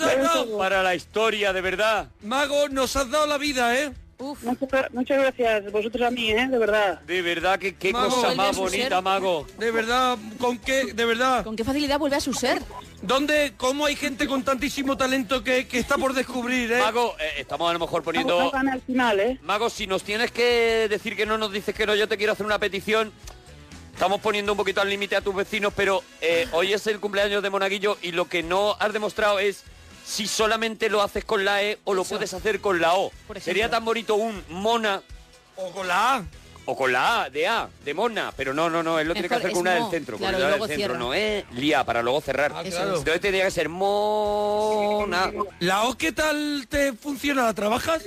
Mago. 0.00 0.58
Para 0.58 0.82
la 0.82 0.94
historia, 0.94 1.52
de 1.52 1.60
verdad. 1.60 2.08
Mago, 2.22 2.68
nos 2.68 2.96
has 2.96 3.10
dado 3.10 3.26
la 3.26 3.38
vida, 3.38 3.78
¿eh? 3.78 3.92
Muchas, 4.18 4.92
muchas 4.92 5.18
gracias, 5.18 5.72
vosotros 5.72 6.06
a 6.06 6.10
mí, 6.10 6.30
¿eh? 6.30 6.46
De 6.46 6.56
verdad. 6.56 7.00
De 7.00 7.22
verdad, 7.22 7.58
que 7.58 7.74
qué 7.74 7.92
Mago. 7.92 8.08
cosa 8.08 8.34
más 8.36 8.56
bonita, 8.56 8.88
ser. 8.88 9.02
Mago. 9.02 9.46
De 9.58 9.70
verdad, 9.72 10.16
¿con 10.38 10.58
qué? 10.58 10.92
De 10.92 11.04
verdad. 11.04 11.42
¿Con 11.42 11.56
qué 11.56 11.64
facilidad 11.64 11.98
vuelve 11.98 12.16
a 12.16 12.20
su 12.20 12.32
ser? 12.32 12.62
¿Dónde, 13.02 13.54
cómo 13.56 13.84
hay 13.86 13.96
gente 13.96 14.28
con 14.28 14.44
tantísimo 14.44 14.96
talento 14.96 15.42
que, 15.42 15.66
que 15.66 15.80
está 15.80 15.98
por 15.98 16.14
descubrir, 16.14 16.70
eh? 16.70 16.78
Mago, 16.78 17.16
eh, 17.18 17.32
estamos 17.38 17.68
a 17.68 17.72
lo 17.72 17.80
mejor 17.80 18.04
poniendo... 18.04 18.48
gana 18.52 18.74
al 18.74 18.80
final, 18.82 19.18
¿eh? 19.18 19.40
Mago, 19.42 19.68
si 19.68 19.88
nos 19.88 20.04
tienes 20.04 20.30
que 20.30 20.86
decir 20.88 21.16
que 21.16 21.26
no 21.26 21.36
nos 21.36 21.50
dices 21.50 21.74
que 21.74 21.84
no, 21.84 21.96
yo 21.96 22.06
te 22.06 22.16
quiero 22.16 22.32
hacer 22.34 22.46
una 22.46 22.60
petición. 22.60 23.12
Estamos 23.92 24.20
poniendo 24.20 24.52
un 24.52 24.56
poquito 24.56 24.80
al 24.80 24.88
límite 24.88 25.16
a 25.16 25.20
tus 25.20 25.34
vecinos, 25.34 25.72
pero 25.76 26.02
eh, 26.20 26.46
hoy 26.52 26.72
es 26.72 26.86
el 26.86 27.00
cumpleaños 27.00 27.42
de 27.42 27.50
Monaguillo 27.50 27.98
y 28.02 28.12
lo 28.12 28.28
que 28.28 28.44
no 28.44 28.76
has 28.78 28.92
demostrado 28.92 29.40
es 29.40 29.64
si 30.04 30.26
solamente 30.26 30.88
lo 30.90 31.02
haces 31.02 31.24
con 31.24 31.44
la 31.44 31.62
E 31.62 31.78
o 31.84 31.94
lo 31.94 32.04
puedes 32.04 32.32
hacer 32.34 32.60
con 32.60 32.80
la 32.80 32.94
O. 32.94 33.10
Sería 33.40 33.70
tan 33.70 33.84
bonito 33.84 34.14
un 34.16 34.42
Mona 34.50 35.02
O 35.56 35.70
con 35.70 35.86
la 35.88 36.16
A. 36.16 36.24
o 36.64 36.76
con 36.76 36.92
la 36.92 37.22
A 37.24 37.30
de 37.30 37.46
A, 37.46 37.68
de 37.84 37.92
Mona, 37.94 38.32
pero 38.36 38.54
no, 38.54 38.70
no, 38.70 38.82
no, 38.82 38.98
él 38.98 39.08
lo 39.08 39.14
tiene 39.14 39.28
que 39.28 39.34
hacer 39.34 39.50
con 39.52 39.60
una 39.62 39.74
del 39.74 39.90
centro, 39.90 40.16
claro, 40.16 40.38
con 40.38 40.40
y 40.40 40.42
la 40.44 40.50
del 40.50 40.60
centro, 40.60 40.76
cierra. 40.76 40.98
no 40.98 41.12
es 41.14 41.44
Lía, 41.52 41.84
para 41.84 42.02
luego 42.02 42.20
cerrar. 42.20 42.52
Ah, 42.54 42.62
Eso 42.62 42.76
claro. 42.76 42.92
es. 42.92 42.98
Entonces 43.00 43.20
tendría 43.20 43.44
que 43.44 43.50
ser 43.50 43.68
Mona. 43.68 45.32
¿La 45.60 45.84
O 45.84 45.96
qué 45.96 46.12
tal 46.12 46.66
te 46.68 46.92
funciona? 46.92 47.42
¿La 47.44 47.54
trabajas? 47.54 48.04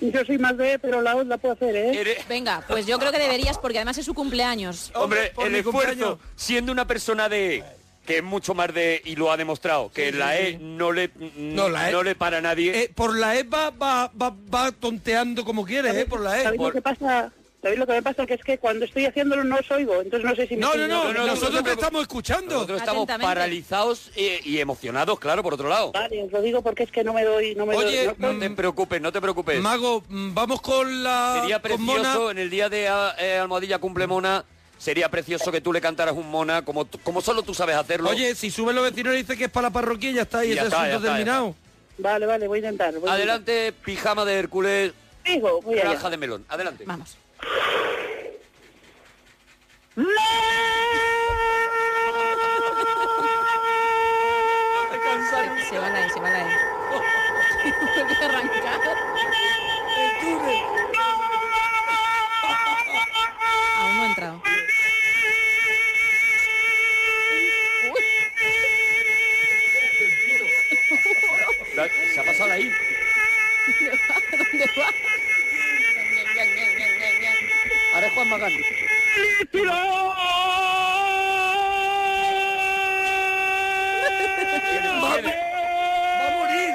Yo 0.00 0.24
soy 0.24 0.38
más 0.38 0.56
de, 0.56 0.78
pero 0.78 1.02
la 1.02 1.16
otra 1.16 1.24
la 1.28 1.38
puedo 1.38 1.54
hacer, 1.54 1.74
¿eh? 1.74 2.00
Eres- 2.00 2.28
Venga, 2.28 2.62
pues 2.68 2.86
yo 2.86 2.98
creo 2.98 3.10
que 3.10 3.18
deberías, 3.18 3.58
porque 3.58 3.78
además 3.78 3.98
es 3.98 4.06
su 4.06 4.14
cumpleaños. 4.14 4.90
Hombre, 4.94 5.32
el 5.44 5.54
esfuerzo, 5.56 5.72
cumpleaños. 5.72 6.18
siendo 6.36 6.70
una 6.72 6.86
persona 6.86 7.28
de 7.28 7.64
que 8.08 8.16
es 8.16 8.24
mucho 8.24 8.54
más 8.54 8.72
de 8.72 9.02
y 9.04 9.16
lo 9.16 9.30
ha 9.30 9.36
demostrado, 9.36 9.92
que 9.92 10.10
la 10.12 10.38
E 10.40 10.56
no 10.58 10.92
le 10.92 11.10
No, 11.36 11.68
la 11.68 11.90
E- 11.90 11.92
no 11.92 12.02
le 12.02 12.14
para 12.14 12.38
a 12.38 12.40
nadie. 12.40 12.84
Eh, 12.84 12.90
por 12.94 13.14
la 13.14 13.36
E 13.36 13.42
va, 13.42 13.68
va, 13.68 14.10
va, 14.20 14.34
va 14.52 14.72
tonteando 14.72 15.44
como 15.44 15.66
quieres, 15.66 15.94
¿eh? 15.94 16.06
Por 16.06 16.20
la 16.22 16.40
E. 16.40 16.42
¿Sabéis 16.44 16.58
por- 16.58 16.68
lo 16.68 16.72
que 16.72 16.80
pasa? 16.80 17.30
¿Sabéis 17.60 17.78
lo 17.78 17.86
que 17.86 17.92
me 17.92 18.02
pasa? 18.02 18.24
Que 18.24 18.32
es 18.34 18.42
que 18.42 18.56
cuando 18.56 18.86
estoy 18.86 19.04
haciéndolo 19.04 19.44
no 19.44 19.56
os 19.56 19.70
oigo, 19.70 20.00
entonces 20.00 20.26
no 20.26 20.34
sé 20.34 20.46
si 20.46 20.54
me 20.54 20.62
No, 20.62 20.74
no, 20.74 20.88
no, 20.88 21.04
no, 21.04 21.12
no, 21.12 21.26
nosotros 21.26 21.52
no, 21.52 21.62
te 21.62 21.68
no, 21.68 21.74
estamos 21.74 22.00
escuchando. 22.02 22.54
Nosotros 22.54 22.80
estamos 22.80 23.06
paralizados 23.20 24.10
y 24.16 24.58
emocionados, 24.58 25.18
claro, 25.20 25.42
por 25.42 25.52
otro 25.52 25.68
lado. 25.68 25.92
Vale, 25.92 26.22
os 26.22 26.32
lo 26.32 26.40
digo 26.40 26.62
porque 26.62 26.84
es 26.84 26.90
que 26.90 27.04
no 27.04 27.12
me 27.12 27.24
doy... 27.24 27.54
No 27.56 27.66
me 27.66 27.76
Oye, 27.76 28.06
doy, 28.06 28.14
no- 28.16 28.32
No 28.32 28.38
te 28.40 28.48
preocupes, 28.50 29.02
no 29.02 29.12
te 29.12 29.20
preocupes. 29.20 29.60
Mago, 29.60 30.02
mm, 30.08 30.32
vamos 30.32 30.62
con 30.62 31.02
la... 31.02 31.40
Sería 31.40 31.60
con 31.60 31.82
Mona. 31.82 32.00
precioso 32.00 32.30
en 32.30 32.38
el 32.38 32.48
día 32.48 32.70
de 32.70 32.84
eh, 33.18 33.38
Almohadilla 33.38 33.78
cumple 33.78 34.06
Mona. 34.06 34.46
Sería 34.78 35.08
precioso 35.10 35.50
que 35.50 35.60
tú 35.60 35.72
le 35.72 35.80
cantaras 35.80 36.14
un 36.14 36.30
Mona 36.30 36.64
como, 36.64 36.86
como 37.02 37.20
solo 37.20 37.42
tú 37.42 37.52
sabes 37.52 37.76
hacerlo. 37.76 38.10
Oye, 38.10 38.34
si 38.34 38.50
suben 38.50 38.76
los 38.76 38.84
vecinos 38.84 39.14
y 39.14 39.18
dice 39.18 39.36
que 39.36 39.44
es 39.44 39.50
para 39.50 39.68
la 39.68 39.72
parroquia 39.72 40.10
y 40.10 40.14
ya 40.14 40.22
está, 40.22 40.44
y 40.44 40.52
Y 40.52 40.54
ya 40.54 40.60
ese 40.62 40.68
está, 40.68 40.82
asunto 40.82 40.90
ya 40.90 40.96
está, 40.96 41.08
ya 41.08 41.14
terminado. 41.14 41.54
Vale, 41.98 42.26
vale, 42.26 42.46
voy 42.46 42.58
a 42.58 42.60
intentar. 42.60 42.94
voy 42.94 43.10
a 43.10 43.12
Adelante, 43.14 43.72
pijama 43.84 44.24
de 44.24 44.34
Hércules. 44.38 44.92
Digo, 45.24 45.60
voy 45.62 45.74
allá. 45.74 45.90
granja 45.90 46.10
de 46.10 46.16
melón. 46.16 46.44
Adelante. 46.48 46.84
Vamos. 46.86 47.16
Se, 55.30 55.68
se 55.70 55.78
va 55.78 55.90
la 55.90 56.06
E, 56.06 56.10
se 56.10 56.20
va 56.20 56.30
la. 56.30 56.38
Vuelve 57.96 58.14
a 58.14 58.24
arrancar. 58.24 58.96
Aún 60.22 60.87
Ahora 78.40 78.48
es 78.48 79.68
Juan 84.62 85.00
Magán. 85.00 85.00
¡Va, 85.00 85.08
va 86.20 86.26
a 86.26 86.30
morir! 86.38 86.74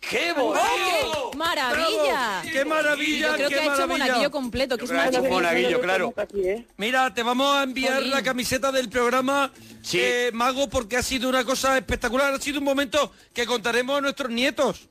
¡Qué 0.00 0.32
bonito! 0.32 1.30
¡Maravilla! 1.36 2.42
¡Qué 2.50 2.64
maravilla! 2.64 3.28
Yo 3.28 3.34
creo 3.34 3.48
qué 3.48 3.54
que 3.54 3.60
ha 3.60 3.64
hecho 3.64 3.70
maravilla! 3.72 3.98
monaguillo 4.04 4.30
completo, 4.30 4.78
que 4.78 4.84
es 4.84 4.90
maravilloso. 4.92 5.28
monaguillo, 5.30 5.80
claro. 5.80 6.14
¿eh? 6.36 6.66
Mira, 6.76 7.12
te 7.14 7.22
vamos 7.22 7.56
a 7.56 7.62
enviar 7.62 7.94
Jolín. 7.96 8.10
la 8.10 8.22
camiseta 8.22 8.72
del 8.72 8.88
programa 8.88 9.50
Sí. 9.82 9.98
eh, 10.00 10.30
Mago 10.32 10.68
porque 10.68 10.96
ha 10.96 11.02
sido 11.02 11.28
una 11.28 11.44
cosa 11.44 11.76
espectacular, 11.76 12.32
ha 12.34 12.40
sido 12.40 12.58
un 12.58 12.64
momento 12.64 13.12
que 13.34 13.46
contaremos 13.46 13.98
a 13.98 14.00
nuestros 14.00 14.30
nietos. 14.30 14.88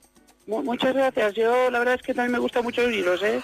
Mu- 0.47 0.63
Muchas 0.63 0.93
gracias. 0.93 1.34
Yo 1.36 1.69
la 1.69 1.80
verdad 1.80 1.95
es 1.95 2.02
que 2.02 2.13
también 2.13 2.34
me 2.34 2.39
gusta 2.39 2.62
mucho 2.62 2.82
oíros, 2.82 3.21
¿eh? 3.24 3.41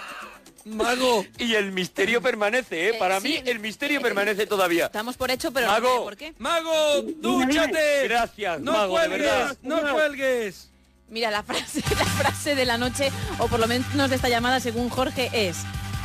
Mago, 0.67 1.25
Y 1.39 1.55
el 1.55 1.71
misterio 1.71 2.21
permanece, 2.21 2.87
¿eh? 2.87 2.89
Eh, 2.89 2.93
Para 2.99 3.19
sí. 3.21 3.39
mí 3.43 3.49
el 3.49 3.59
misterio 3.59 4.01
permanece 4.01 4.45
todavía. 4.47 4.85
Estamos 4.87 5.15
por 5.17 5.31
hecho, 5.31 5.51
pero 5.51 5.67
Mago. 5.67 5.87
no 5.87 5.95
sé 5.97 6.03
por 6.03 6.17
qué. 6.17 6.33
Mago, 6.37 7.01
dúchate. 7.17 8.07
Gracias, 8.07 8.59
No 8.59 8.73
Mago, 8.73 8.99
de 8.99 9.07
verdad. 9.07 9.57
cuelgues, 9.57 9.63
no 9.63 9.93
cuelgues. 9.93 10.71
Mira, 11.09 11.31
la 11.31 11.41
frase, 11.43 11.81
la 11.97 12.05
frase 12.05 12.55
de 12.55 12.65
la 12.65 12.77
noche, 12.77 13.11
o 13.39 13.47
por 13.47 13.59
lo 13.59 13.67
menos 13.67 14.09
de 14.09 14.15
esta 14.15 14.29
llamada, 14.29 14.59
según 14.59 14.89
Jorge, 14.89 15.29
es 15.33 15.57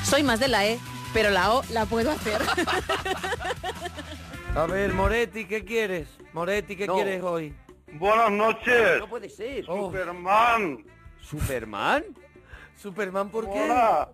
soy 0.04 0.22
más 0.22 0.38
de 0.40 0.48
la 0.48 0.64
E, 0.66 0.78
pero 1.12 1.30
la 1.30 1.52
O 1.54 1.64
la 1.70 1.86
puedo 1.86 2.10
hacer. 2.12 2.40
A 4.54 4.66
ver, 4.66 4.92
Moretti, 4.92 5.46
¿qué 5.46 5.64
quieres? 5.64 6.08
Moretti, 6.32 6.76
¿qué 6.76 6.86
No. 6.86 6.94
quieres 6.94 7.22
hoy? 7.22 7.54
Buenas 7.94 8.30
noches, 8.30 8.98
No 9.00 9.08
puede 9.08 9.28
ser. 9.28 9.64
Oh. 9.68 9.86
Superman. 9.86 10.84
¿Superman? 11.22 12.04
Superman, 12.80 13.30
¿por 13.30 13.50
qué? 13.50 13.60
Hola, 13.62 14.08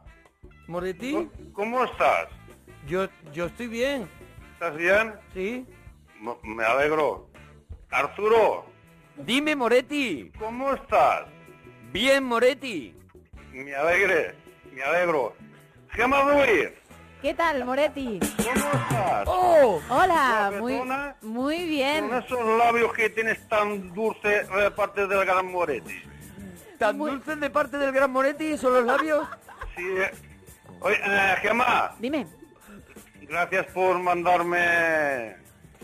Moretti, 0.68 1.12
¿cómo- 1.12 1.31
¿cómo 1.54 1.85
estás? 1.85 2.28
yo, 2.87 3.09
yo 3.33 3.46
estoy 3.46 3.66
bien, 3.68 4.09
¿Estás 4.54 4.76
bien? 4.76 5.14
¿sí? 5.35 5.66
M- 6.20 6.37
Me 6.42 6.64
alegro. 6.64 7.28
Arturo, 7.90 8.66
Dime, 9.16 9.57
Moretti. 9.57 10.31
¿cómo 10.38 10.72
estás? 10.74 11.26
Bien, 11.92 12.22
Moretti. 12.24 12.94
Me 13.52 13.74
alegre, 13.74 14.35
me 14.72 14.83
alegro. 14.83 15.35
Gemma 15.90 16.20
Ruiz, 16.22 16.70
¿Qué 17.22 17.35
tal, 17.35 17.64
Moretti? 17.64 18.20
¿cómo 18.37 18.54
estás? 18.54 19.24
¡Oh! 19.26 19.81
Hola, 19.88 20.52
muy, 20.61 20.81
muy 21.22 21.64
bien. 21.66 22.09
Con 22.09 22.18
esos 22.18 22.59
labios 22.59 22.92
que 22.92 23.11
tienes 23.11 23.48
tan 23.48 23.92
dulce 23.94 24.44
de 24.44 24.70
parte 24.70 25.07
del 25.07 25.24
gran 25.24 25.46
Moretti. 25.50 26.00
¿Tan 26.78 26.98
dulces 26.98 27.40
de 27.40 27.50
parte 27.50 27.76
del 27.78 27.90
gran 27.92 28.11
Moretti 28.12 28.57
son 28.59 28.74
los 28.74 28.85
labios? 28.85 29.26
Sí. 29.76 29.83
Eh. 30.79 30.81
Oye, 30.81 30.97
eh, 31.05 31.35
Gemma, 31.43 31.95
Dime. 31.99 32.27
gracias 33.23 33.67
por 33.67 33.99
mandarme... 33.99 35.37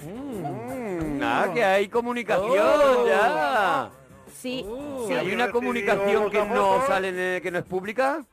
Mm, 0.02 1.20
ah, 1.22 1.48
que 1.54 1.64
hay 1.64 1.88
comunicación 1.88 2.50
Oh. 2.58 3.06
ya. 3.06 3.90
Sí, 4.34 4.64
Oh. 4.68 5.04
sí. 5.08 5.14
Hay 5.14 5.32
una 5.32 5.50
comunicación 5.50 6.30
que 6.30 6.44
no 6.44 6.86
sale, 6.86 7.08
en 7.10 7.18
el- 7.18 7.42
que 7.42 7.50
no 7.50 7.58
es 7.60 7.64
pública. 7.64 8.24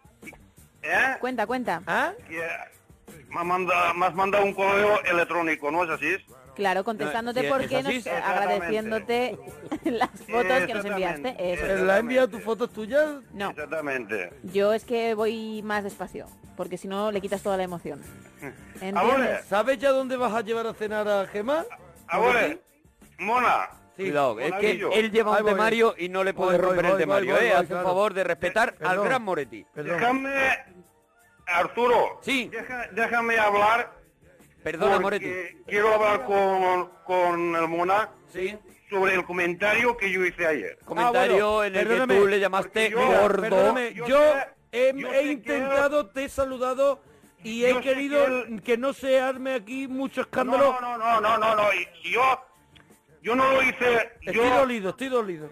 ¿Eh? 0.82 1.16
Cuenta, 1.20 1.46
cuenta. 1.46 1.82
¿Ah? 1.86 2.12
Que 2.28 2.42
me, 3.30 3.40
ha 3.40 3.44
manda- 3.44 3.94
me 3.94 4.08
has 4.08 4.16
mandado 4.16 4.44
un 4.44 4.54
correo 4.54 5.02
electrónico, 5.04 5.70
¿no 5.72 5.84
es 5.84 5.90
así? 5.92 6.16
Claro, 6.56 6.84
contestándote 6.84 7.42
Sí, 7.42 7.48
por 7.48 7.66
qué, 7.68 7.82
nos, 7.84 8.08
agradeciéndote 8.08 9.38
las 9.86 10.10
fotos 10.10 10.60
que 10.68 10.74
nos 10.74 10.86
enviaste. 10.86 11.30
Exactamente. 11.30 11.54
Eso. 11.54 11.64
¿Pero 11.66 11.86
la 11.86 11.94
ha 11.96 12.00
enviado 12.00 12.28
tus 12.28 12.44
fotos 12.44 12.74
tuyas? 12.74 13.08
No, 13.34 13.52
Exactamente. 13.52 14.32
yo 14.44 14.74
es 14.74 14.84
que 14.84 15.14
voy 15.14 15.62
más 15.64 15.84
despacio, 15.86 16.26
porque 16.62 16.78
si 16.78 16.88
no 16.88 17.12
le 17.12 17.20
quitas 17.22 17.42
toda 17.42 17.58
la 17.58 17.64
emoción. 17.64 18.00
Ahora, 18.40 18.54
¿Entiendes? 19.16 19.46
¿Sabes 19.46 19.80
ya 19.80 19.90
dónde 19.90 20.16
vas 20.16 20.32
a 20.32 20.42
llevar 20.42 20.68
a 20.68 20.76
cenar 20.76 21.08
a 21.08 21.26
Gemma? 21.26 21.66
ahora, 22.08 22.56
Mona, 23.18 23.68
Sí. 23.98 24.04
Cuidado, 24.04 24.40
es 24.40 24.54
que 24.54 24.72
él 24.94 25.12
lleva 25.12 25.40
un 25.40 25.46
temario 25.46 25.96
y 25.98 26.08
no 26.08 26.24
le 26.24 26.34
Voy, 26.34 26.50
voy, 26.50 26.58
romper 26.58 26.86
el 26.86 26.98
temario, 26.98 27.36
voy, 27.36 27.46
¿eh? 27.46 27.54
Haz 27.54 27.70
un 27.72 27.82
favor 27.82 28.14
de 28.14 28.24
respetar 28.24 28.70
al 28.70 28.76
Perdón. 28.90 29.06
gran 29.06 29.24
Moretti. 29.24 29.66
Perdón. 29.74 29.98
déjame, 29.98 30.30
Arturo, 31.48 32.20
Sí. 32.22 32.48
deja- 32.50 32.88
déjame 32.92 33.40
hablar. 33.40 33.92
Perdona, 34.64 35.00
Moretti. 35.00 35.32
Quiero 35.66 35.96
hablar 35.96 36.26
con, 36.26 36.92
con 37.04 37.56
el 37.56 37.68
Mona 37.68 38.10
Sí. 38.32 38.56
sobre 38.88 39.16
el 39.16 39.26
comentario 39.26 39.98
que 39.98 40.12
yo 40.12 40.24
hice 40.24 40.46
ayer. 40.46 40.78
Comentario 40.86 41.48
Ah, 41.48 41.56
bueno, 41.56 41.80
en 41.80 41.88
el 41.88 42.08
que 42.08 42.16
tú 42.16 42.28
le 42.28 42.40
llamaste 42.40 42.92
yo- 42.92 42.98
gordo. 43.08 43.76
Yo, 44.08 44.20
he, 44.72 44.94
yo 44.96 45.14
he 45.14 45.32
intentado, 45.32 46.08
te 46.10 46.26
he 46.26 46.30
saludado 46.30 47.02
y 47.44 47.62
Yo 47.62 47.80
he 47.80 47.82
querido 47.82 48.24
que 48.46 48.62
que, 48.64 48.78
no 48.78 48.94
se 48.94 49.20
arme 49.20 49.54
aquí 49.56 49.88
mucho 49.88 50.22
No, 50.22 50.26
escándalo. 50.26 50.78
no, 50.80 50.82
no, 50.82 50.98
no, 50.98 51.22
no, 51.22 51.38
no, 51.38 51.56
no. 51.56 51.64
Yo, 52.04 52.22
yo 53.22 53.36
no 53.36 53.52
lo 53.52 53.62
hice. 53.64 54.12
Estoy 54.22 54.36
Yo, 54.36 54.50
dolido, 54.60 54.90
estoy 54.92 55.08
dolido. 55.10 55.50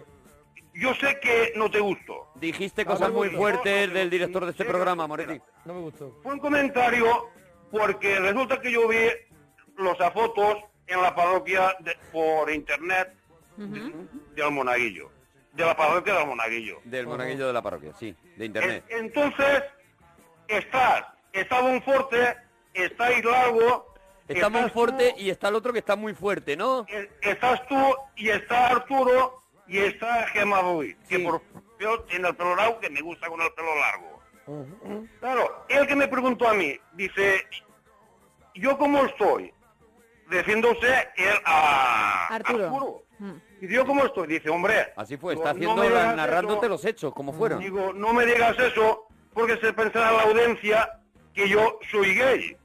yo 0.74 0.94
sé 0.94 1.18
que 1.20 1.52
no 1.56 1.68
te 1.70 1.80
gustó. 1.80 2.28
Dijiste 2.36 2.84
cosas 2.84 3.10
muy 3.12 3.30
no, 3.30 3.38
fuertes 3.38 3.88
no, 3.88 3.94
del 3.94 4.08
director 4.08 4.44
de 4.44 4.52
este 4.52 4.64
programa, 4.64 5.06
Moretti. 5.06 5.40
No 5.64 5.74
me 5.74 5.80
gustó. 5.80 6.16
Fue 6.22 6.32
un 6.32 6.38
comentario 6.38 7.28
porque 7.72 8.18
resulta 8.20 8.60
que 8.60 8.70
yo 8.72 8.86
vi 8.88 8.98
los 9.76 9.98
fotos 10.12 10.58
en 10.86 11.02
la 11.02 11.14
parroquia 11.14 11.76
de- 11.80 11.96
por 12.12 12.50
internet 12.50 13.16
monaguillo. 14.50 15.10
de 15.10 15.19
la 15.56 15.76
parroquia 15.76 16.14
del 16.14 16.26
Monaguillo. 16.26 16.80
Del 16.84 17.06
monaguillo 17.06 17.46
de 17.46 17.52
la 17.52 17.62
parroquia, 17.62 17.92
sí, 17.98 18.14
de 18.36 18.44
internet. 18.44 18.84
En- 18.88 19.06
Entonces, 19.06 19.62
estás, 20.48 21.04
está 21.32 21.60
Bonforte, 21.60 22.36
está 22.74 23.12
Hidalgo, 23.12 23.86
Está 24.28 24.48
muy 24.48 24.60
estás 24.60 24.72
fuerte 24.72 25.10
tú, 25.10 25.20
y 25.20 25.30
está 25.30 25.48
el 25.48 25.54
otro 25.56 25.72
que 25.72 25.80
está 25.80 25.96
muy 25.96 26.14
fuerte, 26.14 26.56
¿no? 26.56 26.86
eh, 26.88 27.10
estás 27.22 27.66
tú 27.66 27.96
y 28.14 28.28
está 28.30 28.68
Arturo 28.68 29.42
y 29.66 29.78
está 29.78 30.28
Gemma 30.28 30.60
Ruiz, 30.62 30.96
que 31.08 31.18
por 31.18 31.42
feo 31.78 32.00
tiene 32.04 32.28
el 32.28 32.36
pelo 32.36 32.54
largo, 32.54 32.78
que 32.78 32.90
me 32.90 33.00
gusta 33.00 33.26
con 33.28 33.40
el 33.40 33.52
pelo 33.52 33.74
largo. 33.76 34.20
Claro, 35.18 35.64
el 35.68 35.84
que 35.86 35.96
me 35.96 36.06
preguntó 36.08 36.48
a 36.48 36.54
mí, 36.54 36.78
dice, 36.92 37.44
¿yo 38.54 38.78
cómo 38.78 39.04
estoy? 39.04 39.52
Defiéndose 40.28 41.08
él 41.16 41.34
a 41.44 42.28
Arturo. 42.28 43.02
Y 43.60 43.68
yo 43.68 43.84
cómo 43.86 44.04
estoy, 44.06 44.26
dice, 44.28 44.48
hombre. 44.48 44.92
Así 44.96 45.16
fue, 45.16 45.34
está 45.34 45.52
no 45.52 45.56
haciendo 45.56 45.82
digas 45.82 46.16
narrándote 46.16 46.60
eso. 46.66 46.68
los 46.68 46.84
hechos, 46.84 47.12
como 47.14 47.32
fueron. 47.32 47.60
Digo, 47.60 47.92
no 47.92 48.12
me 48.14 48.24
digas 48.24 48.58
eso, 48.58 49.06
porque 49.34 49.56
se 49.58 49.72
pensará 49.72 50.12
la 50.12 50.22
audiencia 50.22 50.98
que 51.34 51.48
yo 51.48 51.78
soy 51.90 52.14
gay. 52.14 52.56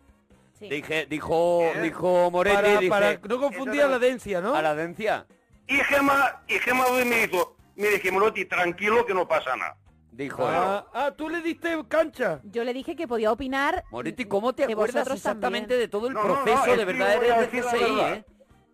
Dije, 0.60 1.06
dijo, 1.08 1.62
¿Eh? 1.64 1.82
dijo 1.82 2.32
Moretti, 2.32 2.56
Para- 2.56 2.78
dice, 2.80 2.90
para 2.90 3.20
no 3.28 3.40
confundir 3.40 3.82
a 3.82 3.88
la 3.88 4.00
dencia, 4.00 4.40
¿no? 4.42 4.56
a 4.56 4.62
la 4.62 4.74
dencia. 4.74 5.28
Y 5.68 5.76
Gema, 5.76 6.42
y 6.48 6.54
Gema 6.60 6.86
Ruiz 6.88 7.06
me 7.06 7.28
dijo, 7.28 7.56
me 7.76 7.88
dije, 7.90 8.12
Morotti, 8.12 8.46
tranquilo 8.46 9.06
que 9.06 9.14
no 9.14 9.28
pasa 9.28 9.56
nada. 9.58 9.76
Dijo, 10.12 10.48
Ah, 10.48 10.88
ah, 10.94 11.12
tú 11.12 11.28
le 11.28 11.42
diste 11.42 11.78
cancha. 11.90 12.40
Yo 12.46 12.64
le 12.64 12.74
dije 12.74 12.96
que 12.96 13.06
podía 13.06 13.34
opinar. 13.34 13.84
Moretti, 13.92 14.24
¿cómo 14.26 14.54
te 14.56 14.64
acuerdas 14.64 15.08
exactamente 15.12 15.68
también. 15.74 15.80
de 15.82 15.88
todo 15.90 16.08
el 16.08 16.14
No, 16.14 16.24
no, 16.24 16.28
no, 16.38 16.44
proceso? 16.46 16.66
es 16.72 16.72
de 16.72 16.78
que 16.78 16.86
verdad, 16.86 17.14
yo 17.14 17.20
voy 17.20 17.30
a 17.30 17.36
eres 17.36 17.52
de 17.52 17.58
decir 17.58 17.66
la 17.66 17.72
CSI, 17.72 17.84
verdad. 17.96 18.14
¿eh? 18.14 18.26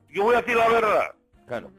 Yo 0.09 0.23
voy 0.23 0.35
a 0.35 0.41
decir 0.41 0.55
la 0.55 0.67
verdad. 0.69 1.03
Claro. 1.47 1.71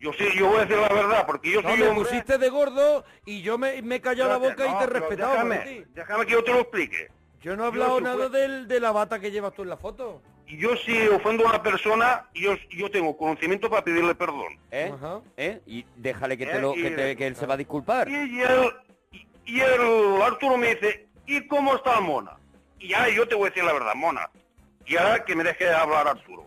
Yo 0.00 0.12
sí, 0.14 0.24
yo 0.34 0.48
voy 0.48 0.56
a 0.56 0.60
decir 0.64 0.78
la 0.78 0.88
verdad, 0.88 1.26
porque 1.26 1.50
yo 1.52 1.60
No, 1.62 1.68
soy 1.68 1.78
me 1.78 1.88
hombre. 1.88 2.04
pusiste 2.04 2.38
de 2.38 2.48
gordo 2.48 3.04
y 3.26 3.42
yo 3.42 3.58
me, 3.58 3.82
me 3.82 3.96
he 3.96 4.00
callado 4.00 4.30
la 4.30 4.38
boca 4.38 4.66
y 4.66 4.78
te 4.78 4.84
he 4.84 4.86
respetado. 4.86 5.32
Déjame, 5.32 5.84
déjame 5.94 6.26
que 6.26 6.32
yo 6.32 6.42
te 6.42 6.52
lo 6.52 6.60
explique. 6.60 7.08
Yo 7.42 7.54
no 7.56 7.64
he 7.64 7.66
hablado 7.68 8.00
nada 8.00 8.28
del, 8.30 8.66
de 8.66 8.80
la 8.80 8.92
bata 8.92 9.20
que 9.20 9.30
llevas 9.30 9.52
tú 9.54 9.62
en 9.62 9.68
la 9.68 9.76
foto. 9.76 10.22
Y 10.46 10.56
Yo 10.58 10.74
si 10.78 11.06
ofendo 11.08 11.46
a 11.46 11.50
una 11.50 11.62
persona, 11.62 12.28
yo, 12.34 12.54
yo 12.70 12.90
tengo 12.90 13.16
conocimiento 13.16 13.68
para 13.70 13.84
pedirle 13.84 14.14
perdón. 14.14 14.58
¿Eh? 14.70 14.90
Ajá. 14.94 15.20
¿Eh? 15.36 15.60
Y 15.66 15.84
déjale 15.96 16.36
que, 16.36 16.46
te 16.46 16.56
Eh, 16.56 16.60
lo, 16.60 16.74
y- 16.74 16.82
que, 16.82 16.90
te- 16.90 17.16
que 17.16 17.26
él 17.26 17.36
se 17.36 17.46
va 17.46 17.54
a 17.54 17.56
disculpar. 17.58 18.08
Y, 18.08 18.14
y 18.14 18.40
el, 18.42 18.72
y, 19.12 19.26
y 19.44 19.60
el 19.60 20.22
Arturo 20.22 20.56
me 20.56 20.74
dice, 20.74 21.08
¿y 21.26 21.46
cómo 21.46 21.76
está 21.76 22.00
Mona? 22.00 22.36
Y 22.78 22.94
ahora 22.94 23.10
yo 23.10 23.28
te 23.28 23.34
voy 23.34 23.46
a 23.46 23.50
decir 23.50 23.64
la 23.64 23.74
verdad, 23.74 23.94
Mona. 23.94 24.28
Y 24.86 24.96
ahora 24.96 25.24
que 25.24 25.36
me 25.36 25.44
deje 25.44 25.70
hablar 25.70 26.08
Arturo. 26.08 26.46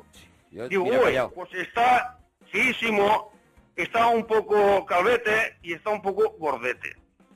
Yo, 0.51 0.67
Digo, 0.67 0.83
mira, 0.85 1.25
uy, 1.27 1.31
pues 1.35 1.53
está 1.53 2.17
feísimo, 2.51 3.31
está 3.75 4.07
un 4.07 4.25
poco 4.25 4.85
calvete 4.85 5.57
y 5.61 5.73
está 5.73 5.89
un 5.89 6.01
poco 6.01 6.35
gordete. 6.39 6.95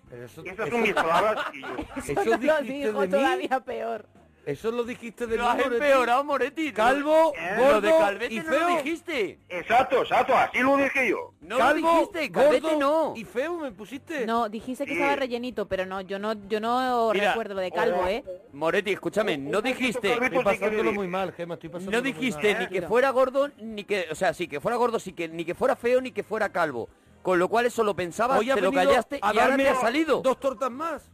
Pero 0.09 0.25
eso, 0.25 0.41
Esas 0.45 0.67
eso- 0.67 0.71
son 0.75 0.81
mis 0.83 0.93
palabras 0.93 1.45
y 1.53 1.61
yo... 1.61 1.67
eso 1.97 2.11
Eso 2.21 2.23
lo 2.25 2.37
dijiste 2.37 2.63
dijo 2.63 3.01
de 3.01 3.07
mí. 3.07 3.11
todavía 3.13 3.59
peor. 3.59 4.05
Eso 4.47 4.71
lo 4.71 4.85
dijiste 4.85 5.27
de 5.27 5.35
Lo 5.35 5.45
has 5.49 5.59
empeorado, 5.59 6.23
Moretti. 6.23 6.71
Calvo, 6.71 7.33
¿Eh? 7.37 7.55
Lo 7.57 7.63
gordo 7.63 7.81
de 7.81 7.91
Calvete 7.97 8.33
y 8.33 8.37
no 8.39 8.43
feo. 8.45 8.59
lo 8.61 8.77
dijiste. 8.77 9.39
Exacto, 9.49 10.01
exacto, 10.03 10.33
así 10.37 10.59
lo 10.59 10.77
dije 10.77 11.09
yo. 11.09 11.33
No 11.41 11.57
Calvo, 11.57 11.81
lo 11.85 11.93
dijiste, 11.99 12.31
Calvete 12.31 12.59
gordo 12.61 12.79
no. 12.79 13.13
y 13.17 13.25
feo 13.25 13.57
me 13.57 13.73
pusiste. 13.73 14.25
No, 14.25 14.47
dijiste 14.47 14.85
que 14.85 14.91
Sí. 14.93 14.97
estaba 14.97 15.17
rellenito, 15.17 15.67
pero 15.67 15.85
no, 15.85 15.99
yo 15.99 16.17
no, 16.17 16.31
yo 16.47 16.61
no 16.61 17.11
Mira, 17.13 17.31
recuerdo 17.31 17.55
lo 17.55 17.59
de 17.61 17.71
calvo, 17.73 18.01
oh, 18.05 18.07
¿eh? 18.07 18.23
Moretti, 18.53 18.91
escúchame, 18.91 19.37
no 19.37 19.61
dijiste... 19.61 20.11
Calvete 20.11 20.37
Estoy 20.37 20.55
pasándolo 20.55 20.93
muy 20.93 21.07
mal, 21.09 21.33
Gema, 21.33 21.55
estoy 21.55 21.69
pasándolo 21.69 21.97
No 21.97 22.03
muy 22.03 22.13
dijiste 22.13 22.53
mal. 22.53 22.61
ni 22.63 22.67
que 22.69 22.81
fuera 22.87 23.09
gordo, 23.09 23.49
ni 23.57 23.83
que... 23.83 24.07
O 24.09 24.15
sea, 24.15 24.33
sí, 24.33 24.47
que 24.47 24.61
fuera 24.61 24.77
gordo, 24.77 24.97
sí 24.97 25.11
que 25.11 25.27
ni 25.27 25.43
que 25.43 25.55
fuera 25.55 25.75
feo, 25.75 25.99
ni 25.99 26.11
que 26.11 26.23
fuera 26.23 26.47
calvo. 26.53 26.87
Con 27.21 27.37
lo 27.37 27.49
cual 27.49 27.65
eso 27.65 27.83
lo 27.83 27.93
pensabas, 27.97 28.39
Hoy 28.39 28.45
te 28.47 28.61
lo 28.61 28.71
venido 28.71 28.91
callaste 28.91 29.15
a 29.21 29.33
y 29.33 29.37
ahora 29.39 29.47
darme 29.49 29.63
te 29.65 29.69
ha 29.71 29.75
salido. 29.75 30.21
dos 30.21 30.39
tortas 30.39 30.71
más. 30.71 31.11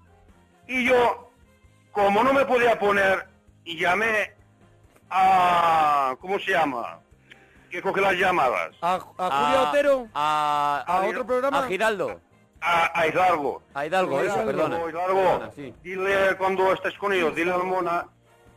Y 0.67 0.85
yo, 0.85 1.31
como 1.93 2.21
no 2.23 2.33
me 2.33 2.43
podía 2.45 2.77
poner, 2.77 3.25
y 3.63 3.79
llamé 3.79 4.33
a... 5.09 6.15
¿Cómo 6.19 6.37
se 6.39 6.51
llama? 6.51 6.99
Que 7.69 7.81
coge 7.81 8.01
las 8.01 8.13
llamadas. 8.15 8.71
A, 8.81 8.95
a 9.17 9.29
Julio 9.31 9.69
Otero, 9.69 10.07
A, 10.13 10.83
a 10.85 11.05
otro 11.05 11.25
programa. 11.25 11.59
a 11.63 11.67
Giraldo. 11.67 12.19
A, 12.61 12.99
a 12.99 13.07
Hidalgo. 13.07 13.61
A 13.73 13.85
Hidalgo, 13.85 14.19
Sí, 14.21 14.25
eso, 14.27 14.35
Hidalgo. 14.35 14.51
perdona. 14.51 14.75
Hidalgo, 14.89 15.21
Perdona, 15.21 15.51
sí. 15.55 15.73
dile 15.83 16.35
cuando 16.37 16.71
estés 16.73 16.97
con 16.97 17.11
ellos, 17.13 17.35
dile 17.35 17.51
al 17.51 17.63
Mona 17.63 18.05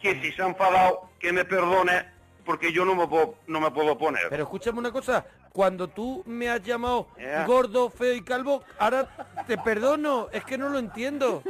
que 0.01 0.21
si 0.21 0.33
se 0.33 0.43
ha 0.43 0.47
enfadado, 0.47 1.09
que 1.19 1.33
me 1.33 1.45
perdone, 1.45 2.07
porque 2.45 2.73
yo 2.73 2.85
no 2.85 2.95
me 2.95 3.07
puedo, 3.09 3.35
no 3.49 3.61
me 3.61 3.71
puedo 3.71 3.97
poner. 3.99 4.29
Pero 4.31 4.45
escúchame 4.45 4.79
una 4.79 4.93
cosa, 4.93 5.25
cuando 5.53 5.89
tú 5.89 6.23
me 6.27 6.49
has 6.51 6.63
llamado 6.63 7.09
gordo, 7.47 7.91
feo 7.91 8.15
y 8.15 8.23
calvo, 8.23 8.63
ahora 8.79 9.09
te 9.47 9.57
perdono, 9.59 10.29
es 10.31 10.45
que 10.45 10.57
no 10.59 10.69
lo 10.69 10.79
entiendo. 10.79 11.43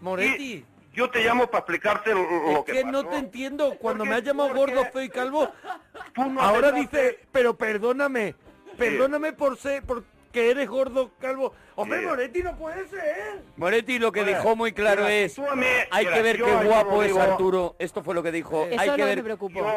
Moretti, 0.00 0.52
Y 0.54 0.66
yo 0.92 1.10
te 1.10 1.22
llamo 1.24 1.46
para 1.46 1.60
explicarte 1.60 2.10
lo, 2.14 2.22
lo 2.22 2.50
es 2.60 2.64
que, 2.64 2.72
que 2.72 2.84
no 2.84 2.98
pasó. 3.02 3.08
te 3.10 3.16
entiendo. 3.18 3.74
Cuando 3.78 4.02
Porque- 4.04 4.10
me 4.10 4.16
has 4.16 4.22
llamado 4.24 4.48
porque 4.54 4.74
gordo, 4.74 4.90
feo 4.92 5.02
y 5.02 5.08
calvo, 5.08 5.48
Tú 6.14 6.24
no 6.28 6.40
ahora 6.40 6.72
dice, 6.72 7.20
pero 7.30 7.56
perdóname, 7.56 8.34
perdóname 8.76 9.32
por 9.32 9.56
ser, 9.56 9.82
porque 9.84 10.50
eres 10.50 10.68
gordo, 10.68 11.10
calvo. 11.20 11.52
Hombre, 11.76 12.00
Sí. 12.00 12.06
Moretti, 12.06 12.42
no 12.42 12.56
puede 12.56 12.86
ser. 12.88 13.42
Moretti 13.56 13.98
lo 13.98 14.12
que 14.12 14.22
Mira, 14.24 14.38
dijo 14.38 14.54
muy 14.56 14.72
claro 14.72 15.02
mira, 15.02 15.14
es... 15.14 15.38
mí- 15.38 15.44
Hay 15.90 16.04
mira, 16.04 16.16
que 16.16 16.22
ver 16.22 16.36
qué 16.36 16.54
guapo 16.66 17.02
es 17.02 17.08
digo- 17.08 17.22
Arturo. 17.22 17.76
Esto 17.78 18.02
fue 18.02 18.14
lo 18.14 18.22
que 18.22 18.30
dijo. 18.32 18.66
Eso 18.66 18.80
Hay 18.80 18.90
que 18.96 19.04
ver 19.04 19.24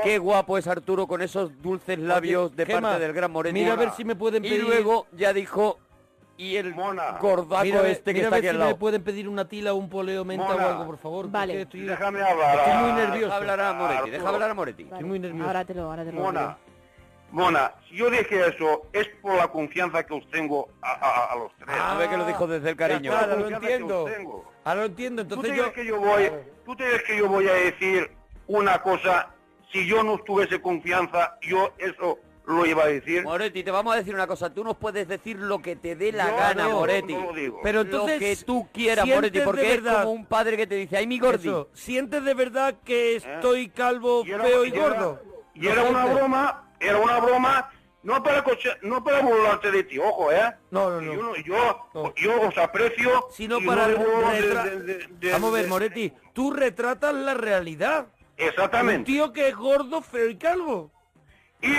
qué 0.04 0.18
guapo 0.18 0.58
es 0.58 0.68
Arturo 0.68 1.08
con 1.08 1.22
esos 1.22 1.62
dulces 1.62 1.98
labios 2.00 2.56
de 2.56 2.66
Gema, 2.66 2.82
parte 2.90 3.00
del 3.06 3.14
gran 3.14 3.32
Moretti. 3.32 3.54
mira 3.60 3.74
a 3.74 3.78
ver 3.78 3.92
si 3.92 4.04
me 4.04 4.16
pueden 4.16 4.44
Y 4.44 4.50
pedir- 4.50 4.64
luego 4.64 5.08
ya 5.14 5.32
dijo... 5.34 5.80
Y 6.36 6.56
el 6.56 6.74
Mona. 6.74 7.18
gordaco 7.20 7.62
ver- 7.64 7.86
este 7.86 8.12
que 8.12 8.20
mira 8.22 8.26
a 8.26 8.30
está 8.30 8.36
ver 8.36 8.40
aquí 8.40 8.48
al 8.48 8.54
si 8.56 8.58
me 8.60 8.66
lado. 8.66 8.78
pueden 8.78 9.04
pedir 9.04 9.30
una 9.30 9.48
tila, 9.48 9.74
un 9.74 9.88
poleo 9.90 10.26
menta 10.26 10.46
Mona. 10.48 10.66
o 10.66 10.70
algo, 10.72 10.86
por 10.88 10.98
favor. 10.98 11.30
Vale. 11.30 11.62
Estoy, 11.62 11.82
Déjame 11.82 12.22
hablar. 12.24 12.58
estoy 12.58 12.72
a- 12.74 12.80
muy 12.80 12.92
nervioso. 12.94 13.26
Deja 13.26 13.36
hablar 13.38 13.60
a 13.62 13.74
Moretti, 13.74 14.10
deja 14.10 14.30
hablar 14.30 14.50
a 14.50 14.54
Moretti. 14.54 14.84
Estoy 14.84 15.04
muy 15.04 15.20
nervioso. 15.20 15.48
Ahora 15.48 15.66
te 15.66 15.74
lo, 15.76 15.84
ahora 15.84 16.04
te 16.04 16.12
lo 16.12 16.22
Mona. 16.22 16.58
Mona, 17.32 17.72
si 17.90 17.96
yo 17.98 18.10
dije 18.12 18.48
eso, 18.48 18.84
es 18.94 19.08
por 19.22 19.36
la 19.36 19.48
confianza 19.48 20.04
que 20.06 20.14
os 20.14 20.30
tengo 20.30 20.70
a, 20.82 20.92
a- 20.92 21.34
a 21.34 21.36
los 21.36 21.52
tres. 21.58 21.70
A 21.80 21.96
ver 21.98 22.10
que 22.10 22.18
lo 22.18 22.26
dijo 22.26 22.46
desde 22.48 22.70
el 22.72 22.76
cariño. 22.76 23.12
Ya 23.12 23.20
ahora 23.22 23.36
lo 23.36 23.48
entiendo. 23.50 24.06
Ahora 24.64 24.80
lo 24.82 24.86
entiendo. 24.88 25.24
¿Tú 25.24 25.42
te, 25.42 25.48
Entonces 25.50 25.56
yo... 25.58 25.72
crees 25.72 25.76
que 25.76 25.86
yo 25.86 26.00
voy, 26.00 26.32
¿Tú 26.66 26.76
te 26.76 26.84
crees 26.84 27.04
que 27.04 27.18
yo 27.18 27.28
voy 27.28 27.48
a 27.48 27.54
decir 27.54 28.12
una 28.48 28.82
cosa? 28.82 29.30
Si 29.72 29.88
yo 29.88 30.04
no 30.04 30.18
tuviese 30.20 30.62
confianza, 30.62 31.38
yo 31.42 31.74
eso 31.80 32.20
lo 32.46 32.66
iba 32.66 32.84
a 32.84 32.88
decir. 32.88 33.24
Moretti, 33.24 33.64
te 33.64 33.72
vamos 33.72 33.94
a 33.94 33.98
decir 33.98 34.14
una 34.14 34.28
cosa. 34.28 34.54
Tú 34.54 34.64
nos 34.64 34.76
puedes 34.78 35.08
decir 35.08 35.38
lo 35.40 35.62
que 35.62 35.76
te 35.76 35.96
dé 35.96 36.12
la 36.12 36.30
gana, 36.32 36.64
no, 36.68 36.80
Moretti. 36.80 37.14
no 37.14 37.28
lo 37.28 37.34
digo. 37.34 37.60
Pero 37.64 37.82
entonces, 37.82 38.14
lo 38.16 38.20
que 38.20 38.36
tú 38.46 38.68
quieras, 38.74 39.06
¿sientes 39.06 39.16
Moretti, 39.32 39.40
porque 39.46 39.74
es 39.76 39.82
como 39.82 40.12
un 40.12 40.26
padre 40.26 40.58
que 40.58 40.68
te 40.68 40.76
dice, 40.76 40.98
ay, 40.98 41.08
mi 41.08 41.20
gordi. 41.20 41.48
Eso, 41.48 41.70
¿Sientes 41.74 42.24
de 42.24 42.34
verdad 42.34 42.76
que 42.84 43.16
estoy 43.16 43.70
calvo, 43.70 44.24
feo 44.26 44.66
y 44.66 44.72
gordo? 44.72 45.22
Y 45.56 45.62
¿Lo 45.64 45.72
era 45.72 45.84
una 45.84 46.06
broma, 46.06 46.72
era 46.80 46.98
una 46.98 47.20
broma, 47.20 47.70
no 48.02 48.22
para 48.22 48.44
coche- 48.44 48.78
no 48.82 49.02
para 49.04 49.22
burlarte 49.22 49.72
de 49.72 49.84
ti, 49.84 49.98
ojo, 50.00 50.32
¿eh? 50.32 50.52
No, 50.72 50.90
no, 50.90 51.00
no. 51.02 51.14
Yo, 51.14 51.36
yo, 51.46 51.88
No. 51.94 52.14
yo 52.16 52.42
os 52.42 52.58
aprecio. 52.58 53.28
Sino 53.32 53.60
para 53.66 53.88
no 53.88 54.00
debo 54.00 54.30
de- 54.32 54.42
retra- 54.42 54.64
de- 54.66 54.80
de- 54.82 55.08
de- 55.20 55.32
Vamos 55.32 55.52
a 55.52 55.54
ver, 55.58 55.68
Moretti, 55.70 56.12
tú 56.34 56.52
retratas 56.52 57.14
la 57.14 57.36
realidad. 57.36 58.08
Un 58.38 58.48
Exactamente. 58.50 59.06
tío 59.12 59.32
que 59.32 59.48
es 59.50 59.56
gordo, 59.56 60.02
feo 60.02 60.28
y 60.28 60.36
calvo. 60.38 60.92
Y 61.62 61.72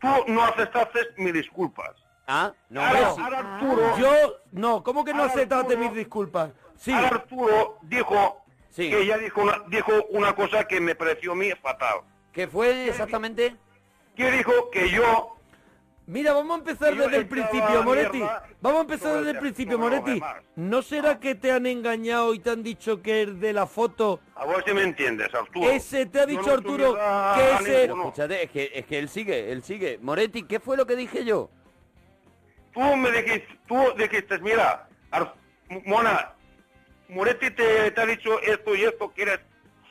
tú 0.00 0.08
no 0.32 0.42
aceptaste 0.42 1.00
mis 1.16 1.32
disculpas. 1.32 1.90
Ah, 2.26 2.52
no, 2.68 2.80
Ahora, 2.82 3.10
sí. 3.14 3.20
ahora 3.22 3.38
Arturo, 3.56 3.98
Yo, 3.98 4.10
no, 4.52 4.82
¿cómo 4.82 5.04
que 5.04 5.14
no 5.14 5.22
aceptaste 5.24 5.54
Arturo- 5.74 5.78
mis 5.78 5.94
disculpas? 5.94 6.50
Sí, 6.76 6.92
ahora 6.92 7.08
Arturo 7.08 7.78
dijo 7.82 8.42
Sí. 8.70 8.90
que 8.90 9.00
ella 9.00 9.16
dijo 9.18 9.40
una, 9.42 9.62
dijo 9.68 9.92
una 10.10 10.34
cosa 10.34 10.64
que 10.64 10.80
me 10.80 10.94
pareció 10.94 11.32
a 11.32 11.34
mí 11.34 11.50
fatal. 11.62 12.00
¿Qué 12.32 12.46
fue 12.46 12.88
exactamente? 12.88 13.56
Que 14.14 14.30
dijo 14.30 14.70
que 14.70 14.90
yo 14.90 15.36
mira, 16.08 16.32
vamos 16.32 16.56
a 16.56 16.58
empezar 16.58 16.96
desde 16.96 17.16
el 17.16 17.28
principio, 17.28 17.82
Moretti. 17.84 18.20
Vamos 18.60 18.78
a 18.78 18.82
empezar 18.82 19.16
desde 19.18 19.30
el 19.30 19.38
principio, 19.38 19.78
Moretti. 19.78 20.20
¿No 20.56 20.82
será 20.82 21.20
que 21.20 21.36
te 21.36 21.52
han 21.52 21.66
engañado 21.66 22.34
y 22.34 22.40
te 22.40 22.50
han 22.50 22.62
dicho 22.64 23.00
que 23.00 23.22
el 23.22 23.38
de 23.38 23.52
la 23.52 23.66
foto, 23.66 24.18
a 24.34 24.44
ver 24.46 24.64
si 24.66 24.72
me 24.74 24.82
entiendes, 24.82 25.32
Arturo. 25.32 25.70
ese 25.70 26.06
te 26.06 26.20
ha 26.20 26.26
dicho 26.26 26.52
Arturo 26.52 26.90
tuviera 26.92 27.34
que 27.36 27.64
ese... 27.64 27.84
Escúchate, 27.84 28.42
es 28.42 28.50
que, 28.50 28.70
es 28.74 28.86
que 28.86 28.98
él 28.98 29.08
sigue, 29.08 29.52
él 29.52 29.62
sigue. 29.62 29.98
Moretti, 30.02 30.42
¿qué 30.42 30.58
fue 30.58 30.76
lo 30.76 30.86
que 30.86 30.96
dije 30.96 31.24
yo? 31.24 31.50
Tú 32.74 32.80
me 32.96 33.10
dijiste, 33.10 33.58
tú 33.66 33.76
dijiste, 33.96 34.38
mira, 34.38 34.88
Ar- 35.10 35.34
Mona, 35.84 36.32
Moretti 37.08 37.50
te, 37.50 37.90
te 37.90 38.00
ha 38.00 38.06
dicho 38.06 38.40
esto 38.40 38.74
y 38.74 38.82
esto, 38.84 39.12
que 39.12 39.22
eres 39.22 39.40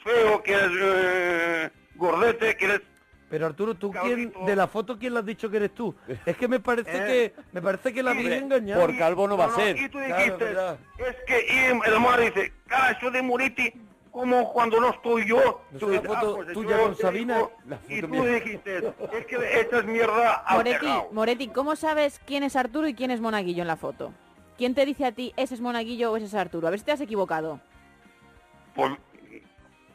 feo, 0.03 0.41
que 0.43 0.53
eres 0.53 0.71
eh, 0.81 1.69
gordete, 1.95 2.55
que 2.57 2.65
eres... 2.65 2.81
Pero 3.29 3.45
Arturo, 3.45 3.75
¿tú 3.75 3.91
quién, 3.91 4.31
de 4.45 4.55
la 4.55 4.67
foto 4.67 4.97
quién 4.97 5.13
la 5.13 5.19
has 5.19 5.25
dicho 5.25 5.49
que 5.49 5.57
eres 5.57 5.73
tú? 5.73 5.93
Es 6.25 6.37
que 6.37 6.47
me 6.47 6.59
parece 6.59 6.91
¿Eh? 7.25 7.33
que 7.33 7.41
me 7.51 7.61
parece 7.61 7.93
que 7.93 8.01
la 8.01 8.11
hombre, 8.11 8.37
engañado. 8.37 8.81
por 8.81 8.97
calvo 8.97 9.27
no 9.27 9.35
va 9.37 9.45
a 9.45 9.55
ser. 9.55 9.77
Y 9.77 9.89
tú 9.89 9.99
dijiste, 9.99 10.51
es 10.51 11.15
que 11.27 11.45
y 11.53 11.89
el 11.91 11.99
Mona 11.99 12.17
dice, 12.19 12.53
cara, 12.67 12.97
yo 13.01 13.11
de 13.11 13.21
Moretti 13.21 13.73
como 14.11 14.51
cuando 14.51 14.79
no 14.79 14.89
estoy 14.91 15.27
yo. 15.27 15.61
¿No 15.71 15.77
Tú 15.79 15.89
dices, 15.89 16.09
ah, 16.09 16.19
foto 16.21 16.35
pues 16.37 16.53
tuya 16.53 16.77
yo 16.77 16.83
con 16.83 16.95
Sabina? 16.95 17.35
digo, 17.35 17.51
La 17.67 17.75
y 17.87 18.01
foto 18.01 18.07
tú 18.15 18.23
mía. 18.23 18.31
dijiste, 18.35 18.77
es 18.77 19.25
que 19.27 19.59
esta 19.59 19.77
es 19.79 19.85
mierda 19.85 20.43
Moretti. 20.49 20.87
Moretti, 21.11 21.47
¿cómo 21.49 21.75
sabes 21.75 22.19
quién 22.25 22.43
es 22.43 22.55
Arturo 22.55 22.87
y 22.87 22.93
quién 22.93 23.11
es 23.11 23.19
Monaguillo 23.19 23.61
en 23.61 23.67
la 23.67 23.75
foto? 23.75 24.13
¿Quién 24.57 24.73
te 24.73 24.85
dice 24.85 25.05
a 25.05 25.11
ti 25.11 25.33
ese 25.35 25.53
es 25.53 25.61
Monaguillo 25.61 26.11
o 26.11 26.17
ese 26.17 26.25
es 26.27 26.33
Arturo? 26.33 26.67
A 26.67 26.71
ver 26.71 26.79
si 26.79 26.85
te 26.85 26.93
has 26.93 27.01
equivocado. 27.01 27.59
Pues, 28.73 28.91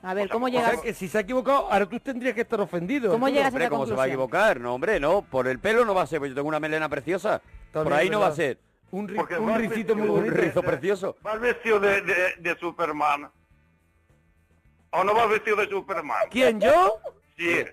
A 0.05 0.15
ver, 0.15 0.29
¿cómo 0.29 0.47
O 0.47 0.49
llegas? 0.49 0.73
sea, 0.73 0.81
que 0.81 0.95
si 0.95 1.09
se 1.09 1.19
ha 1.19 1.21
equivocado, 1.21 1.71
ahora 1.71 1.87
tú 1.87 2.01
tendrías 2.01 2.35
que 2.35 2.41
estar 2.41 2.61
ofendido. 2.61 3.13
¿Cómo 3.13 3.29
llegas 3.29 3.45
a 3.45 3.49
Hombre, 3.49 3.65
esa 3.65 3.71
¿cómo 3.71 3.87
se 3.87 3.95
va 3.95 4.03
a 4.05 4.07
equivocar? 4.09 4.59
No, 4.61 4.75
hombre, 4.75 4.99
no. 4.99 5.23
Por 5.23 5.47
el 5.47 5.59
pelo 5.61 5.85
no 5.85 5.95
va 5.95 6.03
a 6.03 6.07
ser, 6.07 6.19
porque 6.19 6.31
yo 6.31 6.35
tengo 6.35 6.49
una 6.49 6.59
melena 6.61 6.89
preciosa. 6.89 7.41
Por 7.73 7.93
ahí 7.93 8.11
no 8.11 8.19
va 8.21 8.27
a 8.29 8.33
ser. 8.33 8.59
Un, 8.91 9.09
ri- 9.09 9.39
un 9.39 9.55
ricito 9.55 9.95
muy 9.95 10.09
Un 10.09 10.15
bonito. 10.17 10.35
de- 10.35 10.41
rizo 10.43 10.63
precioso. 10.63 11.17
vas 11.23 11.41
vestido 11.41 11.79
de, 11.81 12.01
de, 12.03 12.15
de 12.41 12.57
Superman. 12.59 13.31
¿O 14.91 15.05
no 15.05 15.15
vas 15.15 15.29
vestido 15.31 15.57
de 15.57 15.69
Superman? 15.69 16.27
¿Quién, 16.31 16.61
yo? 16.61 16.99
Sí. 17.39 17.65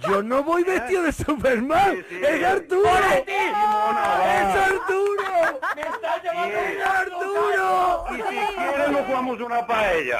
Yo 0.00 0.22
no 0.22 0.42
voy 0.42 0.64
vestido 0.64 1.04
de 1.04 1.12
Superman. 1.12 2.04
Sí, 2.10 2.16
sí. 2.16 2.20
¡Es 2.24 2.44
Arturo! 2.44 2.88
¡Es 3.26 3.54
va. 3.54 4.64
Arturo! 4.64 5.60
¡Me 5.76 5.82
está 5.82 6.22
llamando 6.22 6.58
¡Es 6.58 6.84
Arturo! 6.84 8.04
Y 8.10 8.14
si 8.16 8.54
quieres 8.56 8.90
nos 8.90 9.00
jugamos 9.06 9.40
una 9.40 9.66
paella. 9.66 10.18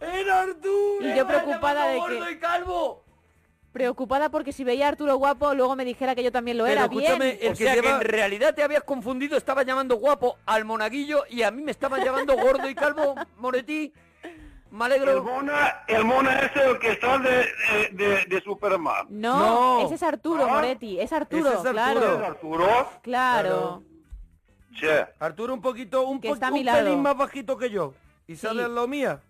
¡Es 0.00 0.28
Arturo! 0.28 1.06
Y 1.06 1.14
yo 1.16 1.26
preocupada 1.26 1.86
de 1.88 1.98
gordo 1.98 2.24
que- 2.26 2.32
y 2.32 2.38
calvo! 2.38 3.04
Preocupada 3.72 4.30
porque 4.30 4.52
si 4.52 4.64
veía 4.64 4.86
a 4.86 4.88
Arturo 4.88 5.14
guapo, 5.16 5.54
luego 5.54 5.76
me 5.76 5.84
dijera 5.84 6.16
que 6.16 6.24
yo 6.24 6.32
también 6.32 6.58
lo 6.58 6.64
Pero 6.64 6.72
era. 6.72 6.82
escúchame, 6.84 7.24
Bien. 7.36 7.38
el 7.42 7.52
o 7.52 7.56
que 7.82 7.88
en 7.88 8.00
realidad 8.00 8.52
te 8.54 8.64
habías 8.64 8.82
confundido, 8.82 9.36
estaba 9.36 9.62
llamando 9.62 9.94
guapo 9.96 10.38
al 10.44 10.64
monaguillo 10.64 11.22
y 11.28 11.42
a 11.42 11.52
mí 11.52 11.62
me 11.62 11.70
estaban 11.70 12.02
llamando 12.02 12.36
gordo 12.36 12.68
y 12.68 12.74
calvo, 12.74 13.14
Moretti. 13.36 13.92
Me 14.72 14.86
El 14.86 14.92
alegro. 14.92 15.22
mona, 15.24 15.82
el 15.88 16.04
mona 16.04 16.38
es 16.40 16.56
el 16.56 16.78
que 16.78 16.92
está 16.92 17.18
de, 17.18 17.30
de, 17.30 17.88
de- 17.92 18.24
de 18.26 18.40
Superman. 18.42 19.06
No, 19.08 19.38
No. 19.80 19.84
ese 19.86 19.94
es 19.96 20.02
Arturo, 20.04 20.44
¿Ah? 20.44 20.54
Moretti. 20.54 20.98
Es 21.00 21.12
Arturo, 21.12 21.48
Ese 21.48 21.58
es 21.58 21.66
Arturo. 21.66 21.72
claro. 21.72 22.14
¿Es 22.22 22.28
Arturo? 22.28 22.88
Claro. 23.02 23.82
Arturo 25.18 25.54
un 25.54 25.60
poquito, 25.60 26.02
un, 26.06 26.20
po- 26.20 26.32
un 26.32 26.38
pelín 26.38 27.02
más 27.02 27.16
bajito 27.16 27.56
que 27.56 27.70
yo. 27.70 27.94
Y 28.26 28.36
sale 28.36 28.60
Sí. 28.60 28.64
al 28.66 28.74
lado 28.74 28.86
mía. 28.88 29.20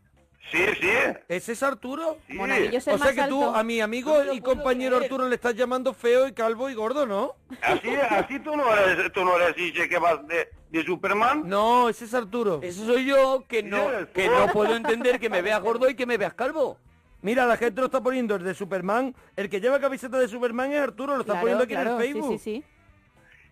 Sí, 0.50 0.58
sí. 0.80 0.88
¿Ese 1.28 1.52
es 1.52 1.62
Arturo? 1.62 2.18
sí. 2.26 2.34
Monaguillo 2.34 2.78
es 2.78 2.86
el 2.88 2.94
O 2.94 2.98
sea 2.98 3.06
más 3.06 3.14
que 3.14 3.28
tú 3.28 3.44
alto. 3.44 3.56
a 3.56 3.62
mi 3.62 3.80
amigo 3.80 4.32
y 4.32 4.40
compañero 4.40 4.96
Arturo 4.96 5.28
le 5.28 5.34
estás 5.36 5.54
llamando 5.54 5.94
feo 5.94 6.26
y 6.26 6.32
calvo 6.32 6.68
y 6.70 6.74
gordo, 6.74 7.06
¿no? 7.06 7.36
Así, 7.62 7.88
así 8.08 8.40
tú 8.40 8.56
no 8.56 8.74
eres, 8.74 9.12
tú 9.12 9.24
no 9.24 9.36
eres 9.36 9.54
dice 9.54 9.88
que 9.88 9.98
vas 9.98 10.26
de, 10.26 10.48
de 10.70 10.84
Superman. 10.84 11.42
No, 11.48 11.88
ese 11.88 12.04
es 12.06 12.14
Arturo. 12.14 12.58
Ese 12.62 12.84
soy 12.84 13.04
yo 13.04 13.44
que 13.46 13.62
no, 13.62 13.86
que 14.12 14.28
no 14.28 14.48
puedo 14.48 14.74
entender 14.74 15.20
que 15.20 15.30
me 15.30 15.40
veas 15.42 15.60
gordo 15.62 15.88
y 15.88 15.94
que 15.94 16.06
me 16.06 16.16
veas 16.18 16.34
calvo. 16.34 16.78
Mira, 17.22 17.44
la 17.46 17.56
gente 17.58 17.80
lo 17.80 17.86
está 17.86 18.02
poniendo, 18.02 18.34
el 18.34 18.42
de 18.42 18.54
Superman. 18.54 19.14
El 19.36 19.50
que 19.50 19.60
lleva 19.60 19.78
camiseta 19.78 20.18
de 20.18 20.26
Superman 20.26 20.72
es 20.72 20.80
Arturo, 20.80 21.14
lo 21.14 21.20
está 21.20 21.34
Claro, 21.34 21.42
poniendo 21.42 21.64
aquí 21.64 21.74
claro, 21.74 21.90
en 21.90 21.96
el 21.96 22.02
Facebook. 22.02 22.32
Sí, 22.32 22.38
sí, 22.38 22.64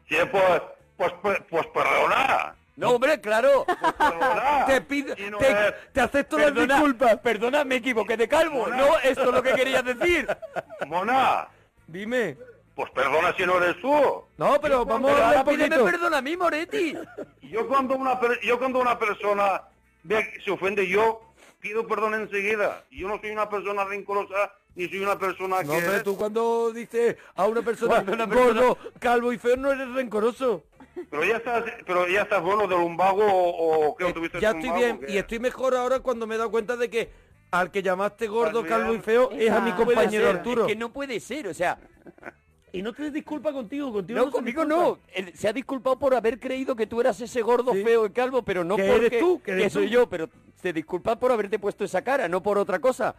sí. 0.09 0.17
Sí, 0.17 0.23
pues, 0.33 0.63
pues, 0.97 1.13
pues, 1.23 1.39
pues 1.51 1.67
perdona. 1.67 2.57
No, 2.79 2.91
hombre, 2.93 3.21
claro. 3.21 3.67
Te 4.69 4.81
pido, 4.83 5.15
no 5.31 5.39
te, 5.39 5.51
es- 5.51 5.75
te 5.93 6.01
acepto 6.01 6.39
las 6.39 6.55
disculpas. 6.55 7.17
perdona, 7.19 7.65
me 7.65 7.77
equivoqué 7.77 8.17
de 8.17 8.29
calvo. 8.29 8.69
No, 8.69 8.99
esto 9.01 9.23
es 9.25 9.33
lo 9.35 9.43
que 9.43 9.53
querías 9.55 9.85
decir. 9.85 10.29
Mona, 10.87 11.49
Dime. 11.89 12.37
pues 12.77 12.89
perdona 12.93 13.35
si 13.37 13.45
no 13.45 13.61
eres 13.61 13.81
tú. 13.81 13.91
No, 14.37 14.61
pero 14.61 14.85
vamos 14.85 15.11
Pero 15.11 15.25
a 15.25 15.29
hablar 15.31 15.45
pídeme 15.45 15.79
perdón 15.79 16.15
a 16.15 16.23
mí, 16.23 16.37
Moretti. 16.37 16.95
Yo 17.43 17.67
cuando 17.67 17.97
una 17.97 18.19
yo 18.45 18.59
cuando 18.61 18.79
una 18.81 18.97
persona 18.97 19.63
se 20.45 20.51
ofende, 20.53 20.87
yo 20.87 21.21
pido 21.61 21.85
perdón 21.87 22.15
enseguida. 22.15 22.85
Yo 22.93 23.09
no 23.09 23.19
soy 23.21 23.31
una 23.31 23.49
persona 23.49 23.85
rencorosa 23.85 24.53
ni 24.77 24.89
soy 24.89 25.01
una 25.01 25.19
persona 25.19 25.65
No, 25.65 25.73
que 25.73 25.79
hombre, 25.79 26.01
tú 26.05 26.17
cuando 26.17 26.71
dices 26.73 27.17
a 27.35 27.45
una 27.47 27.63
persona 27.63 28.05
una 28.07 28.29
persona- 28.29 28.35
gordo, 28.35 28.79
calvo 29.01 29.33
y 29.33 29.39
feo 29.39 29.57
no 29.57 29.73
eres 29.73 29.93
rencoroso. 29.93 30.63
Pero 31.11 31.25
ya 31.25 31.37
estás 31.37 31.65
pero 31.87 32.09
ya 32.09 32.23
estás 32.23 32.43
bueno 32.43 32.67
de 32.67 32.77
lumbago 32.77 33.25
o, 33.25 33.89
o 33.91 33.97
que 33.97 34.09
Eh, 34.09 34.13
tuviste 34.13 34.41
ya 34.41 34.53
lumbago, 34.53 34.77
estoy 34.77 34.85
bien 34.85 35.01
y 35.15 35.19
estoy 35.19 35.39
mejor 35.39 35.75
ahora 35.75 36.01
cuando 36.01 36.27
me 36.27 36.35
he 36.35 36.39
dado 36.39 36.51
cuenta 36.51 36.77
de 36.77 36.89
que 36.91 37.11
al 37.51 37.71
que 37.71 37.83
llamaste 37.83 38.27
gordo, 38.27 38.61
Estás 38.61 38.79
calvo 38.79 38.95
y 38.95 38.99
feo 39.01 39.31
es 39.31 39.51
a 39.51 39.61
mi 39.61 39.73
compañero 39.73 40.29
Arturo. 40.29 40.63
Es 40.67 40.69
que 40.69 40.77
no 40.77 40.93
puede 40.93 41.19
ser, 41.19 41.49
o 41.49 41.55
sea, 41.55 41.79
Y 42.73 42.83
no 42.83 42.93
te 42.93 43.11
disculpa 43.11 43.51
contigo, 43.55 43.91
contigo 43.91 44.19
no, 44.19 44.27
se 44.27 44.31
conmigo 44.33 44.65
no. 44.67 44.99
Él 45.15 45.33
se 45.35 45.49
ha 45.49 45.53
disculpado 45.55 45.99
por 45.99 46.15
haber 46.15 46.39
creído 46.39 46.77
que 46.77 46.87
tú 46.87 47.01
eras 47.01 47.19
ese 47.23 47.41
gordo, 47.41 47.73
Sí. 47.73 47.83
feo 47.83 48.05
y 48.05 48.11
calvo, 48.11 48.43
pero 48.43 48.65
no 48.65 48.77
Que 48.77 48.83
porque 48.85 49.07
eres 49.07 49.21
tú, 49.21 49.41
que 49.43 49.53
eres 49.53 49.73
soy 49.73 49.87
tú. 49.87 49.93
yo, 49.93 50.07
pero 50.11 50.29
se 50.61 50.75
disculpa 50.75 51.17
por 51.19 51.33
haberte 51.33 51.59
puesto 51.59 51.85
esa 51.85 52.03
cara, 52.03 52.29
no 52.29 52.43
por 52.43 52.59
otra 52.59 52.79
cosa. 52.81 53.15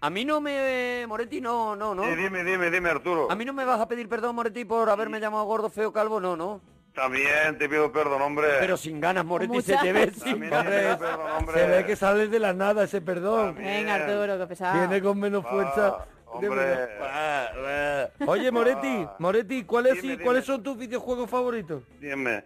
A 0.00 0.08
mí 0.08 0.24
no 0.24 0.40
me... 0.40 1.04
Moretti, 1.06 1.40
no, 1.42 1.76
no, 1.76 1.94
no. 1.94 2.04
Sí, 2.04 2.14
dime, 2.16 2.42
dime, 2.44 2.70
dime, 2.70 2.88
Arturo. 2.88 3.30
A 3.30 3.34
mí 3.34 3.44
no 3.44 3.52
me 3.52 3.64
vas 3.66 3.80
a 3.80 3.86
pedir 3.88 4.08
perdón, 4.08 4.34
Moretti, 4.36 4.64
por 4.64 4.88
haberme 4.88 5.20
llamado 5.20 5.44
gordo, 5.44 5.68
feo, 5.68 5.92
calvo, 5.92 6.18
no, 6.20 6.34
no. 6.36 6.62
También 6.94 7.58
te 7.58 7.68
pido 7.68 7.90
perdón, 7.90 8.22
hombre. 8.22 8.46
Pero 8.60 8.76
sin 8.76 9.00
ganas, 9.00 9.24
Moretti, 9.24 9.60
se 9.62 9.76
te 9.76 9.92
ve 9.92 10.12
sin 10.12 10.22
También 10.32 10.50
ganas. 10.50 10.72
te 10.72 10.80
pido 10.80 10.98
perdón, 10.98 11.30
hombre. 11.32 11.54
Se 11.60 11.66
ve 11.66 11.86
que 11.86 11.96
sales 11.96 12.30
de 12.30 12.38
la 12.38 12.52
nada 12.52 12.84
ese 12.84 13.00
perdón. 13.00 13.56
Venga, 13.56 13.94
Arturo, 13.96 14.38
que 14.38 14.46
pesado. 14.46 14.78
Viene 14.78 15.02
con 15.02 15.18
menos 15.18 15.44
fuerza. 15.44 15.86
Ah, 15.98 16.06
hombre. 16.26 16.88
Ah, 17.02 17.48
ah. 17.56 18.08
Oye, 18.26 18.50
Moretti, 18.50 19.06
Moretti, 19.18 19.64
¿cuáles, 19.64 20.00
Dime, 20.00 20.16
sí- 20.16 20.22
¿cuáles 20.22 20.44
dime. 20.46 20.54
son 20.56 20.62
tus 20.62 20.78
videojuegos 20.78 21.28
favoritos? 21.28 21.82
Dime. 22.00 22.44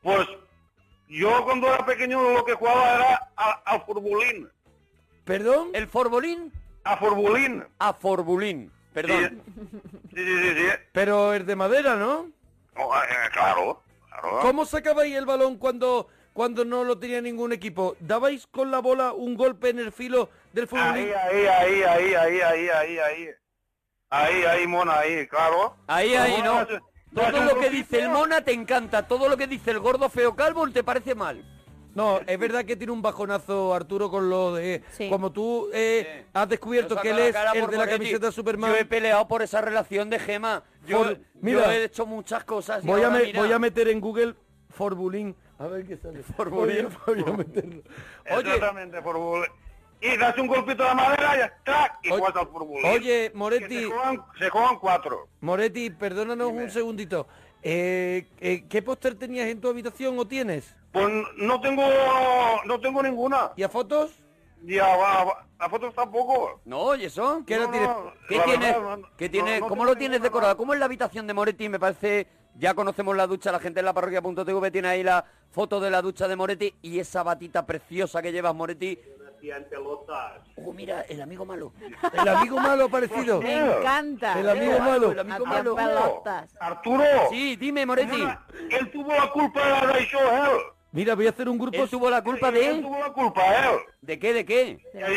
Pues 0.00 0.26
yo 1.08 1.44
cuando 1.44 1.66
era 1.68 1.84
pequeño 1.84 2.32
lo 2.32 2.44
que 2.44 2.54
jugaba 2.54 2.94
era 2.96 3.30
a, 3.36 3.50
a 3.66 3.80
Forbulín. 3.80 4.48
¿Perdón? 5.24 5.68
¿El 5.74 5.86
Forbolín? 5.86 6.50
A 6.84 6.96
Forbulín. 6.96 7.62
A 7.78 7.92
Forbulín, 7.92 8.72
perdón. 8.92 9.42
Sí, 10.14 10.16
sí, 10.16 10.38
sí, 10.42 10.54
sí. 10.56 10.66
Pero 10.92 11.32
es 11.34 11.46
de 11.46 11.54
madera, 11.56 11.94
¿no? 11.96 12.26
Oh, 12.76 12.94
eh, 12.96 13.30
claro, 13.32 13.82
claro. 14.08 14.38
¿Cómo 14.40 14.64
sacabais 14.64 15.14
el 15.14 15.26
balón 15.26 15.56
cuando, 15.58 16.08
cuando 16.32 16.64
no 16.64 16.84
lo 16.84 16.98
tenía 16.98 17.20
ningún 17.20 17.52
equipo? 17.52 17.96
¿Dabais 18.00 18.46
con 18.46 18.70
la 18.70 18.80
bola 18.80 19.12
un 19.12 19.34
golpe 19.34 19.70
en 19.70 19.78
el 19.78 19.92
filo 19.92 20.30
del 20.52 20.68
fútbol? 20.68 20.82
Ahí, 20.84 21.12
ahí, 21.12 21.46
ahí, 21.46 21.82
ahí, 21.82 22.14
ahí, 22.14 22.40
ahí, 22.40 22.68
ahí, 22.68 22.98
ahí. 22.98 23.28
Ahí, 24.10 24.44
ahí, 24.44 24.66
mona, 24.66 24.98
ahí, 24.98 25.26
claro. 25.26 25.76
Ahí, 25.86 26.14
ahí, 26.14 26.42
no. 26.42 26.66
Todo 27.14 27.44
lo 27.44 27.58
que 27.58 27.70
dice 27.70 28.00
el 28.00 28.08
mona 28.08 28.42
te 28.42 28.52
encanta, 28.52 29.06
todo 29.06 29.28
lo 29.28 29.36
que 29.36 29.46
dice 29.46 29.70
el 29.70 29.80
gordo, 29.80 30.08
feo, 30.08 30.34
calvo 30.34 30.68
te 30.70 30.82
parece 30.82 31.14
mal. 31.14 31.44
No, 31.94 32.20
es 32.26 32.38
verdad 32.38 32.64
que 32.64 32.76
tiene 32.76 32.92
un 32.92 33.02
bajonazo 33.02 33.74
Arturo 33.74 34.10
con 34.10 34.30
lo 34.30 34.54
de... 34.54 34.82
Sí. 34.92 35.08
Como 35.10 35.30
tú 35.32 35.68
eh, 35.72 36.24
has 36.32 36.48
descubierto 36.48 36.94
Yo 36.96 37.00
que 37.02 37.10
él 37.10 37.18
es 37.18 37.36
el 37.54 37.60
por 37.60 37.70
de 37.70 37.76
la 37.76 37.86
camiseta 37.86 38.26
de 38.26 38.32
Superman. 38.32 38.70
Yo 38.72 38.76
he 38.78 38.84
peleado 38.84 39.28
por 39.28 39.42
esa 39.42 39.60
relación 39.60 40.08
de 40.08 40.18
Gema. 40.18 40.62
Yo, 40.86 41.10
yo 41.10 41.16
mira, 41.40 41.74
he 41.74 41.84
hecho 41.84 42.06
muchas 42.06 42.44
cosas. 42.44 42.82
y 42.82 42.86
Voy 42.86 43.02
a, 43.02 43.06
ahora 43.06 43.18
me- 43.18 43.24
mira, 43.26 43.40
voy 43.40 43.52
a 43.52 43.58
meter 43.58 43.88
en 43.88 44.00
Google 44.00 44.34
Forbulín. 44.70 45.36
A 45.58 45.66
ver 45.66 45.86
qué 45.86 45.96
sale. 45.96 46.22
Forbulín. 46.36 46.88
Voy 47.06 47.24
a, 47.26 47.32
meterlo. 47.36 47.82
Oye, 48.30 48.54
Exactamente, 48.54 49.02
Forbulín. 49.02 49.50
Y 50.00 50.16
das 50.16 50.36
un 50.36 50.48
golpito 50.48 50.82
de 50.82 50.94
madera 50.94 51.34
y 51.36 51.38
ya 51.38 51.44
está, 51.44 51.98
y 52.02 52.10
Oye- 52.10 52.24
al 52.26 52.48
Forbulín. 52.48 52.86
oye, 52.86 53.30
Moretti, 53.34 53.80
se 53.82 53.86
juegan, 53.86 54.22
se 54.38 54.48
juegan 54.50 54.78
cuatro. 54.80 55.28
Moretti, 55.40 55.90
perdónanos 55.90 56.50
un 56.50 56.70
segundito. 56.70 57.28
Eh, 57.62 58.26
eh, 58.40 58.64
¿Qué 58.68 58.82
póster 58.82 59.14
tenías 59.14 59.46
en 59.46 59.60
tu 59.60 59.68
habitación 59.68 60.18
o 60.18 60.26
tienes? 60.26 60.74
Pues 60.92 61.08
no 61.36 61.60
tengo, 61.60 61.82
no 62.66 62.80
tengo 62.80 63.02
ninguna. 63.02 63.52
¿Y 63.56 63.62
a 63.62 63.68
fotos? 63.68 64.12
Y 64.64 64.78
a, 64.78 64.84
a- 64.94 65.46
a 65.58 65.68
fotos 65.68 65.94
tampoco. 65.94 66.60
No, 66.64 66.94
¿y 66.94 67.04
eso? 67.06 67.42
¿Qué 67.46 67.56
No, 67.56 67.70
tienes? 67.70 67.88
no, 67.88 68.12
¿Qué 68.28 68.40
tienes? 68.40 68.74
verdad, 68.76 68.98
¿Qué 69.16 69.24
no- 69.26 69.30
tienes? 69.32 69.60
no 69.60 69.68
¿Cómo 69.68 69.84
lo 69.84 69.96
tienes 69.96 70.20
ninguna. 70.20 70.28
decorado? 70.28 70.56
¿Cómo 70.56 70.74
es 70.74 70.78
la 70.78 70.84
habitación 70.86 71.26
de 71.26 71.34
Moretti? 71.34 71.68
Me 71.68 71.78
parece... 71.80 72.26
Ya 72.54 72.74
conocemos 72.74 73.16
la 73.16 73.26
ducha, 73.26 73.50
la 73.50 73.58
gente 73.60 73.80
en 73.80 73.86
la 73.86 73.94
parroquia.tv 73.94 74.70
tiene 74.70 74.88
ahí 74.88 75.02
la 75.02 75.24
foto 75.52 75.80
de 75.80 75.90
la 75.90 76.02
ducha 76.02 76.28
de 76.28 76.36
Moretti 76.36 76.74
y 76.82 76.98
esa 76.98 77.22
batita 77.22 77.64
preciosa 77.64 78.20
que 78.20 78.30
llevas, 78.30 78.54
Moretti. 78.54 78.98
Oh, 80.56 80.72
mira, 80.72 81.00
el 81.08 81.22
amigo 81.22 81.44
malo. 81.46 81.72
El 82.12 82.28
amigo 82.28 82.58
malo 82.60 82.84
aparecido. 82.84 83.40
Me 83.40 83.56
encanta. 83.58 84.38
El 84.38 84.50
amigo 84.50 84.78
malo. 84.80 85.12
El 85.12 85.18
amigo 85.20 85.46
malo. 85.46 85.76
Arturo, 86.60 87.04
Sí, 87.30 87.56
dime, 87.56 87.86
Moretti. 87.86 88.22
él 88.70 88.90
tuvo 88.92 89.12
la 89.14 89.30
culpa 89.30 89.64
de 89.64 89.70
la 89.70 89.86
Daisho, 89.86 90.18
él. 90.20 90.50
Mira, 90.92 91.14
voy 91.14 91.26
a 91.26 91.30
hacer 91.30 91.48
un 91.48 91.58
grupo. 91.58 91.82
Él 91.82 91.88
tuvo 91.90 92.10
la 92.10 92.22
culpa 92.22 92.48
Él 92.50 92.54
de... 92.54 92.82
tuvo 92.82 92.98
la 93.00 93.12
culpa, 93.12 93.42
él. 93.70 93.78
¿De 94.02 94.18
qué, 94.18 94.32
de 94.32 94.44
qué? 94.44 94.78
Él, 94.92 95.16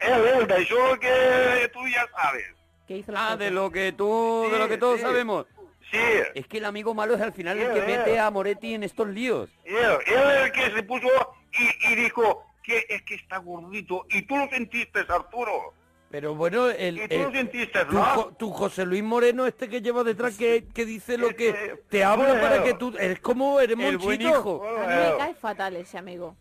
él, 0.00 0.46
Daisho, 0.46 0.98
que 1.00 1.70
tú 1.72 1.80
ya 1.88 2.06
sabes. 2.16 2.44
¿Qué 2.86 2.96
hizo 2.98 3.12
la 3.12 3.30
Ah, 3.32 3.36
de 3.36 3.50
lo 3.50 3.70
que 3.70 3.92
tú, 3.92 4.48
de 4.50 4.58
lo 4.58 4.68
que 4.68 4.78
todos 4.78 4.96
sí. 4.96 5.02
sabemos. 5.02 5.46
Sí, 5.90 5.98
Es 6.34 6.46
que 6.46 6.58
el 6.58 6.64
amigo 6.66 6.92
malo 6.94 7.14
es 7.14 7.20
al 7.20 7.32
final 7.32 7.58
el 7.58 7.72
que 7.72 7.80
mete 7.80 8.18
a 8.18 8.30
Moretti 8.30 8.74
en 8.74 8.82
estos 8.82 9.08
líos. 9.08 9.48
él, 9.64 9.74
él 9.76 9.96
es 10.06 10.44
el 10.46 10.52
que 10.52 10.70
se 10.74 10.82
puso 10.82 11.06
y, 11.52 11.92
y 11.92 11.94
dijo 11.96 12.44
que 12.62 12.84
es 12.88 13.02
que 13.02 13.14
está 13.14 13.38
gordito. 13.38 14.04
Y 14.10 14.22
tú 14.22 14.36
lo 14.36 14.48
sentiste, 14.48 15.00
Arturo. 15.08 15.72
Pero 16.10 16.34
bueno, 16.34 16.68
el, 16.70 16.98
Y 17.02 17.08
tú 17.08 17.18
lo 17.18 17.26
el- 17.28 17.32
sentiste, 17.34 17.84
tu, 17.84 18.32
tu 18.38 18.50
José 18.50 18.86
Luis 18.86 19.02
Moreno, 19.02 19.46
este 19.46 19.68
que 19.68 19.82
lleva 19.82 20.02
detrás, 20.04 20.36
que, 20.38 20.64
que 20.72 20.86
dice 20.86 21.18
lo 21.18 21.28
que 21.36 21.50
Este, 21.50 21.76
te 21.90 22.02
habla 22.04 22.28
bueno. 22.28 22.40
para 22.40 22.62
que 22.64 22.74
tú... 22.74 22.94
Eres 22.98 23.20
como, 23.20 23.60
eres 23.60 23.78
El 23.78 23.98
buen 23.98 24.18
monchito. 24.18 24.30
hijo. 24.40 24.66
A 24.66 24.80
mí 24.86 24.86
me 24.86 25.16
cae 25.18 25.34
fatal 25.34 25.76
ese 25.76 25.98
amigo. 25.98 26.34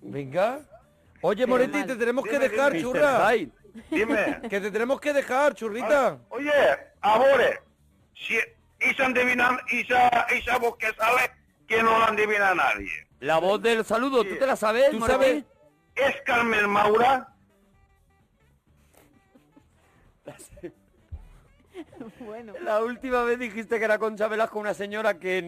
Venga. 0.00 0.60
Oye, 1.20 1.46
Moretti, 1.46 1.84
te 1.84 1.94
tenemos 1.96 2.24
que 2.24 2.38
dejar, 2.38 2.72
dime, 2.72 2.82
churra. 2.84 3.30
Dime. 3.90 4.40
Que 4.50 4.60
te 4.60 4.70
tenemos 4.70 5.00
que 5.00 5.12
dejar, 5.12 5.54
churrita. 5.54 6.18
Oye, 6.30 6.50
ahora, 7.02 7.60
si 8.14 8.36
esa 8.80 9.06
adivina, 9.06 9.58
esa, 9.70 10.08
esa 10.30 10.58
voz 10.58 10.76
que 10.78 10.86
sale, 10.94 11.30
que 11.68 11.82
no 11.82 11.98
la 11.98 12.06
adivina 12.06 12.54
nadie. 12.54 12.90
La 13.20 13.38
voz 13.38 13.62
del 13.62 13.84
saludo, 13.84 14.24
¿tú 14.24 14.36
te 14.36 14.46
la 14.46 14.56
sabes, 14.56 14.90
¿Tú 14.90 14.98
Moretti? 14.98 15.12
sabes? 15.24 15.44
¿Es 15.94 16.20
Carmen 16.22 16.68
Maura? 16.68 17.28
Bueno. 22.20 22.52
La 22.62 22.82
última 22.82 23.22
vez 23.22 23.38
dijiste 23.38 23.78
que 23.78 23.86
era 23.86 23.98
Concha 23.98 24.28
Velasco, 24.28 24.58
una 24.58 24.74
señora 24.74 25.18
que 25.18 25.40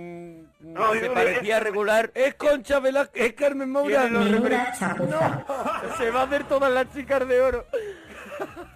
No, 0.61 0.93
se 0.95 1.11
parecía 1.11 1.61
regular. 1.61 2.11
Es 2.15 2.35
Concha 2.37 2.81
Velasco, 2.81 3.13
es 3.15 3.35
Carmen 3.35 3.71
Moura. 3.71 4.09
Refre- 4.09 5.97
Se 5.99 6.11
va 6.11 6.23
a 6.23 6.25
hacer 6.25 6.45
todas 6.45 6.73
las 6.73 6.91
chicas 6.95 7.29
de 7.29 7.41
oro. 7.43 7.67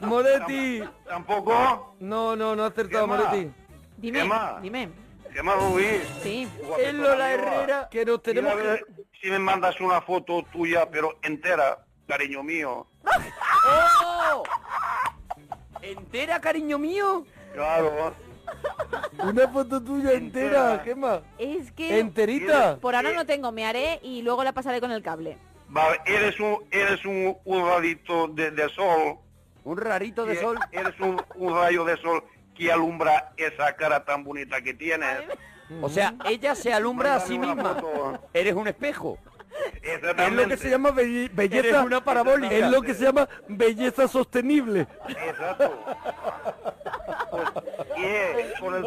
Moretti. 0.01 0.83
¿Tampoco? 1.07 1.97
No, 2.01 2.37
no, 2.37 2.55
no 2.55 2.65
ha 2.65 2.67
acertado, 2.67 3.07
¿Qué? 3.07 3.13
Moretti. 3.13 3.51
Dime, 3.97 4.25
más? 4.25 4.61
dime. 4.63 4.91
¿Qué 5.33 5.43
más, 5.43 5.57
Rubí? 5.57 6.03
Sí. 6.23 6.49
Es 6.79 6.95
Lola 6.95 7.33
Herrera. 7.33 7.89
Que 7.91 8.05
nos 8.05 8.23
tenemos 8.23 8.57
ver 8.57 8.85
si 9.23 9.31
me 9.31 9.39
mandas 9.39 9.81
una 9.81 10.03
foto 10.03 10.45
tuya, 10.53 10.89
pero 10.91 11.19
entera, 11.23 11.79
cariño 12.07 12.43
mío. 12.43 12.87
¡Oh! 13.67 14.43
¿Entera, 15.83 16.41
cariño 16.41 16.79
mío? 16.79 17.25
Claro. 17.55 18.15
Una 19.23 19.49
foto 19.49 19.83
tuya 19.83 20.13
entera. 20.13 20.83
Es 21.39 21.71
que 21.73 21.99
Enterita. 21.99 22.79
por 22.81 22.95
ahora 22.95 23.13
no 23.13 23.27
tengo, 23.27 23.53
me 23.53 23.67
haré 23.67 24.01
y 24.03 24.23
luego 24.23 24.43
la 24.45 24.53
pasaré 24.53 24.81
con 24.81 24.91
el 24.91 25.03
cable. 25.03 25.37
Va, 25.75 25.85
eres 26.07 26.39
un, 26.41 26.65
eres 26.71 27.05
un, 27.05 27.37
un 27.45 27.67
radito 27.67 28.29
de, 28.29 28.51
de 28.51 28.69
sol. 28.71 29.19
Un 29.65 29.77
rarito 29.77 30.25
de 30.25 30.41
sol. 30.41 30.59
Eres 30.73 30.99
un, 31.01 31.21
un 31.35 31.55
rayo 31.55 31.85
de 31.85 31.97
sol 31.99 32.25
que 32.57 32.73
alumbra 32.73 33.33
esa 33.37 33.77
cara 33.77 34.05
tan 34.05 34.25
bonita 34.25 34.63
que 34.63 34.73
tienes. 34.73 35.19
O 35.83 35.91
sea, 35.91 36.15
ella 36.25 36.55
se 36.55 36.73
alumbra 36.73 37.17
a 37.17 37.21
sí 37.21 37.39
misma. 37.39 37.75
foto. 37.75 38.19
Eres 38.33 38.55
un 38.55 38.67
espejo. 38.67 39.19
Es 39.83 40.33
lo 40.33 40.49
que 40.49 40.57
se 40.57 40.71
llama 40.71 40.91
belle- 40.91 41.31
belleza. 41.33 41.69
Eres 41.69 41.83
una 41.85 42.03
parabólica. 42.05 42.55
Es 42.55 42.71
lo 42.71 42.83
que 42.83 42.95
se 42.95 43.05
llama 43.05 43.29
belleza 43.49 44.09
sostenible. 44.09 44.87
Exacto. 45.09 45.85
Pues, 47.31 47.49
y, 47.97 48.03
eh, 48.05 48.53
con, 48.61 48.75
el, 48.75 48.83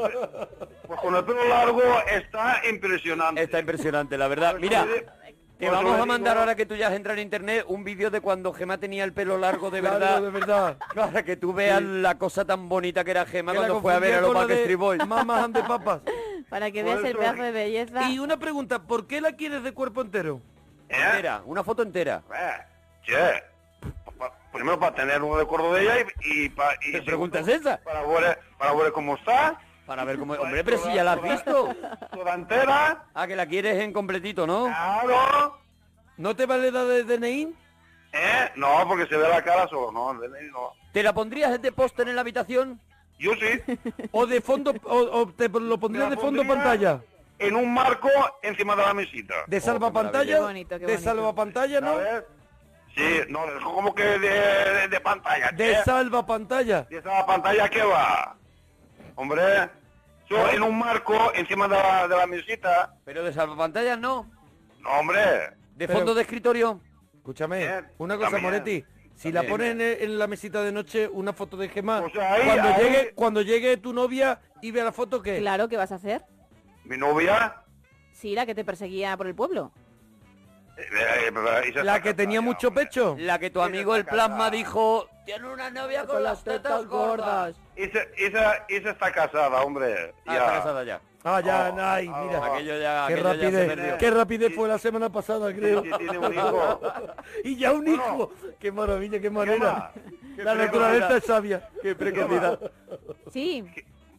pues 0.88 1.00
con 1.00 1.16
el 1.16 1.24
pelo 1.24 1.48
largo 1.48 1.82
está 2.12 2.62
impresionante. 2.70 3.44
Está 3.44 3.60
impresionante, 3.60 4.18
la 4.18 4.28
verdad. 4.28 4.56
Mira, 4.60 4.86
te 4.86 5.68
Pues 5.68 5.72
vamos 5.72 6.00
a 6.00 6.06
mandar 6.08 6.38
ahora 6.40 6.56
que 6.56 6.66
tú 6.66 6.76
ya 6.76 6.88
has 6.88 6.94
entrado 6.94 7.20
en 7.20 7.24
internet 7.26 7.66
un 7.68 7.84
vídeo 7.84 8.10
de 8.10 8.20
cuando 8.20 8.52
Gema 8.52 8.80
tenía 8.80 9.04
el 9.04 9.14
pelo 9.14 9.38
largo 9.38 9.70
de 9.70 9.80
Claro, 9.80 10.00
verdad. 10.00 10.22
de 10.22 10.30
verdad. 10.32 10.78
Para 10.96 11.24
que 11.24 11.38
tú 11.38 11.54
veas 11.54 11.82
la 11.84 12.18
cosa 12.18 12.46
tan 12.46 12.68
bonita 12.68 13.04
que 13.04 13.12
era 13.12 13.26
Gema 13.26 13.52
Que 13.52 13.60
cuando 13.60 13.82
fue 13.82 13.94
a 13.94 14.00
ver 14.00 14.16
a 14.16 14.22
los 14.22 14.34
Backstreet 14.34 14.78
Boys. 14.80 15.06
Mamas 15.08 15.50
papas. 15.68 16.02
Para 16.50 16.72
que 16.72 16.84
veas 16.84 17.04
el 17.04 17.16
pedazo 17.16 17.44
de 17.44 17.52
belleza. 17.52 18.10
Y 18.10 18.20
una 18.20 18.38
pregunta, 18.38 18.82
¿por 18.82 19.08
qué 19.08 19.22
la 19.22 19.34
quieres 19.34 19.64
de 19.64 19.72
cuerpo 19.72 20.02
entero? 20.02 20.42
¿Eh? 20.92 21.04
Entera, 21.06 21.42
una 21.46 21.64
foto 21.64 21.82
entera. 21.84 22.22
Eh, 22.34 22.64
che, 23.04 23.44
pa- 24.18 24.32
primero 24.52 24.78
para 24.80 24.94
tener 24.96 25.22
un 25.22 25.38
recuerdo 25.38 25.74
de 25.74 25.84
ella 25.84 25.94
y, 26.24 26.46
y, 26.46 26.50
pa- 26.50 26.76
y 26.86 26.92
¿Qué 26.92 27.02
pregunta 27.02 27.40
es 27.40 27.48
esa? 27.48 27.78
para 27.78 28.02
ver, 28.04 28.40
para 28.58 28.74
ver 28.74 28.92
cómo 28.92 29.16
está, 29.16 29.60
Para 29.86 30.04
ver 30.04 30.20
cómo... 30.20 30.34
Hombre, 30.34 30.64
pero 30.64 30.78
si 30.80 30.94
ya 30.94 31.04
la 31.04 31.14
has 31.14 31.22
visto. 31.22 31.74
toda 32.14 32.34
entera, 32.36 33.06
Ah, 33.14 33.26
que 33.28 33.36
la 33.36 33.46
quieres 33.46 33.80
en 33.82 33.94
completito, 33.94 34.46
¿no? 34.46 34.66
claro. 34.66 35.58
¿No 36.18 36.36
te 36.36 36.46
vale 36.46 36.72
la 36.72 36.84
de 36.84 37.04
DNI? 37.04 37.56
¿Eh? 38.14 38.52
No, 38.58 38.86
porque 38.88 39.08
se 39.08 39.16
ve 39.18 39.28
la 39.30 39.42
cara 39.42 39.68
solo, 39.70 39.92
no, 39.92 40.12
el 40.12 40.30
DNI 40.30 40.52
no. 40.52 40.74
¿Te 40.92 41.02
la 41.04 41.14
pondrías 41.14 41.60
de 41.62 41.72
póster 41.72 42.10
en 42.10 42.16
la 42.16 42.22
habitación? 42.22 42.80
Yo 43.18 43.32
sí, 43.36 43.62
¿O 44.12 44.26
de 44.26 44.42
fondo, 44.42 44.74
o, 44.84 44.96
o 44.98 45.28
te 45.34 45.48
lo 45.48 45.78
pondrías 45.80 46.10
de 46.10 46.16
fondo 46.18 46.42
pondría 46.44 46.48
pantalla? 46.64 47.02
En 47.42 47.56
un 47.56 47.74
marco 47.74 48.10
encima 48.42 48.76
de 48.76 48.84
la 48.84 48.94
mesita. 48.94 49.34
¿De 49.48 49.60
salva 49.60 49.88
qué 49.90 49.94
pantalla? 49.94 50.12
maravilla. 50.14 50.38
Qué 50.38 50.42
bonito, 50.44 50.70
qué 50.76 50.86
¿De 50.86 50.92
bonito. 50.94 51.04
salva 51.04 51.36
pantalla, 51.36 51.82
no? 51.82 51.94
¿Sabes? 51.96 52.24
Sí, 52.96 53.20
no, 53.30 53.46
es 53.46 53.64
como 53.64 53.96
que 53.96 54.04
de, 54.04 54.18
de, 54.20 54.88
de 54.90 55.00
pantalla. 55.00 55.52
De 55.52 55.72
che. 55.74 55.84
salva 55.84 56.26
pantalla. 56.26 56.88
¿Y 56.90 56.96
esa 56.98 57.26
pantalla 57.26 57.70
qué 57.70 57.84
va? 57.84 58.36
Hombre, 59.16 59.70
yo 60.30 60.50
en 60.50 60.62
un 60.64 60.78
marco 60.78 61.14
encima 61.34 61.68
de 61.68 61.76
la, 61.76 62.08
de 62.08 62.16
la 62.18 62.28
mesita. 62.28 62.94
Pero 63.06 63.24
de 63.24 63.32
salvapantallas 63.34 63.98
no. 64.00 64.30
No, 64.80 64.90
hombre. 65.00 65.22
¿De 65.76 65.88
Pero- 65.88 65.94
fondo 66.00 66.14
de 66.14 66.22
escritorio? 66.22 66.82
Escúchame, 67.16 67.84
una 68.00 68.16
cosa, 68.18 68.32
también. 68.32 68.44
Moretti. 68.44 68.84
Si 69.16 69.32
la 69.32 69.44
pones 69.44 69.72
en, 69.74 69.82
en 69.82 70.18
la 70.18 70.26
mesita 70.26 70.64
de 70.64 70.72
noche, 70.72 71.08
una 71.08 71.32
foto 71.34 71.56
de 71.56 71.70
Gemma, 71.70 72.00
ahí, 72.00 72.10
cuando, 72.46 72.64
ahí. 72.64 72.84
Llegue, 72.84 73.12
cuando 73.14 73.42
llegue 73.44 73.78
tu 73.78 73.94
novia 73.94 74.40
y 74.64 74.72
vea 74.72 74.84
la 74.84 74.92
foto, 74.92 75.22
¿qué? 75.22 75.38
Claro, 75.38 75.68
¿qué 75.70 75.78
vas 75.78 75.92
a 75.92 75.96
hacer? 75.96 76.24
Mi 76.92 76.98
novia. 76.98 77.56
Sí, 78.12 78.36
la 78.36 78.46
que 78.46 78.54
te 78.54 78.66
perseguía 78.66 79.16
por 79.16 79.26
el 79.26 79.34
pueblo. 79.34 79.72
eh, 80.78 80.84
eh, 80.94 81.72
eh, 81.74 81.84
La 81.86 82.02
que 82.02 82.14
tenía 82.14 82.42
mucho 82.42 82.74
pecho. 82.74 83.16
La 83.18 83.40
que 83.40 83.50
tu 83.50 83.62
amigo 83.62 83.96
el 83.96 84.04
plasma 84.04 84.52
dijo, 84.52 85.08
tiene 85.26 85.48
una 85.48 85.70
novia 85.70 86.06
con 86.06 86.22
las 86.22 86.44
tetas 86.44 86.86
gordas. 86.88 87.56
Esa, 87.78 88.00
esa, 88.18 88.66
esa 88.68 88.90
está 88.90 89.10
casada, 89.14 89.62
hombre. 89.64 90.14
Ah, 90.26 90.36
está 90.36 90.46
casada 90.48 90.84
ya. 90.84 91.02
Ah, 91.24 91.40
ya, 91.40 91.72
Oh, 91.74 91.80
ay, 91.80 92.08
oh, 92.10 92.24
mira. 92.26 92.46
Aquello 92.46 92.78
ya, 92.80 93.06
Qué 93.08 93.14
aquello 93.14 93.34
ya 93.36 93.40
se 93.40 93.46
rapidez, 93.46 93.68
perdió. 93.68 93.98
qué 93.98 94.12
rapidez 94.12 94.56
fue 94.56 94.68
la 94.68 94.78
semana 94.80 95.10
pasada, 95.10 95.54
creo. 95.54 95.84
Sí, 95.84 95.90
sí, 95.92 95.98
tiene 96.00 96.18
un 96.18 96.34
hijo. 96.34 96.82
y 97.46 97.56
ya 97.56 97.72
un 97.72 97.86
Bueno. 97.86 97.94
hijo. 98.04 98.34
Qué 98.60 98.72
maravilla, 98.74 99.18
qué 99.18 99.22
¿Qué 99.22 99.30
manera. 99.30 99.94
Qué 100.36 100.44
La 100.44 100.56
naturaleza 100.56 101.16
es 101.18 101.24
sabia. 101.24 101.70
Qué 101.82 101.96
precocidad. 101.96 102.60
Sí, 103.32 103.64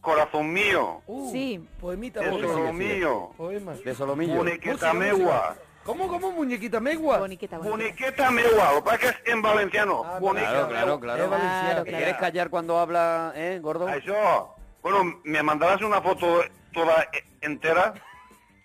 Corazón 0.07 0.51
mío. 0.51 1.01
Uh, 1.07 1.31
Sí. 1.31 1.65
Poemita, 1.79 2.19
Eso 2.21 2.31
poema. 2.31 2.47
es 2.47 2.59
lo 2.59 2.73
mío. 2.73 3.29
Poema. 3.37 3.71
De 3.73 3.95
solomillo. 3.95 4.35
Muñequeta 4.35 4.93
megua. 4.93 5.55
¿Cómo, 5.85 6.07
cómo, 6.09 6.31
muñequita 6.31 6.79
megua? 6.81 7.19
boniqueta, 7.19 7.57
bonita. 7.57 7.75
Muñequeta 7.77 8.29
megua. 8.31 8.73
Lo 8.73 8.83
que 8.83 8.89
pasa 8.89 8.95
es 8.95 9.01
que 9.01 9.07
es 9.07 9.33
en 9.33 9.41
valenciano. 9.41 10.03
Ah, 10.05 10.17
Claro, 10.19 10.67
claro, 10.67 10.99
claro. 10.99 11.83
¿Te 11.85 11.91
¿Quieres 11.91 12.17
callar 12.17 12.49
cuando 12.49 12.77
habla, 12.79 13.31
eh, 13.35 13.59
gordo? 13.63 13.87
Eso. 13.87 14.55
Bueno, 14.81 15.19
¿me 15.23 15.41
mandarás 15.41 15.81
una 15.81 16.01
foto 16.01 16.41
toda 16.73 17.03
eh, 17.13 17.23
entera? 17.39 17.93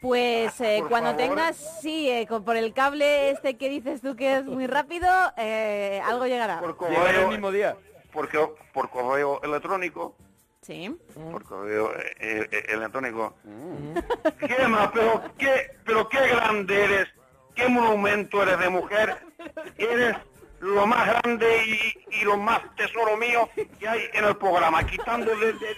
Pues 0.00 0.60
eh, 0.60 0.78
Por 0.80 0.88
cuando 0.90 1.10
favor. 1.10 1.24
tengas, 1.36 1.78
sí, 1.80 2.10
eh, 2.10 2.26
con- 2.26 2.44
por 2.44 2.56
el 2.56 2.72
cable 2.72 3.30
este 3.30 3.56
que 3.56 3.68
dices 3.68 4.00
tú 4.00 4.16
que 4.16 4.38
es 4.38 4.44
muy 4.44 4.66
rápido, 4.66 5.08
eh, 5.36 6.00
algo 6.04 6.26
llegará. 6.26 6.58
Por 6.60 6.76
Llegará 6.88 7.10
el 7.10 7.14
correo, 7.16 7.28
mismo 7.30 7.50
día. 7.52 7.76
porque, 8.12 8.38
por 8.72 8.90
correo 8.90 9.40
electrónico. 9.42 10.16
Sí. 10.62 10.94
Por 11.14 11.44
correo 11.44 11.94
eh, 11.96 12.48
eh, 12.50 12.64
electrónico. 12.68 13.34
Gema, 14.40 14.90
pero 14.92 15.22
qué, 15.38 15.70
pero 15.84 16.08
qué 16.08 16.28
grande 16.28 16.84
eres. 16.84 17.08
Qué 17.54 17.68
monumento 17.68 18.42
eres 18.42 18.58
de 18.58 18.68
mujer. 18.68 19.16
Eres 19.76 20.16
lo 20.60 20.86
más 20.86 21.06
grande 21.06 21.64
y, 21.66 22.20
y 22.20 22.24
lo 22.24 22.36
más 22.36 22.60
tesoro 22.76 23.16
mío 23.16 23.48
que 23.78 23.88
hay 23.88 24.02
en 24.12 24.24
el 24.24 24.36
programa. 24.36 24.84
Quitando, 24.86 25.34
de- 25.36 25.52
de- 25.54 25.76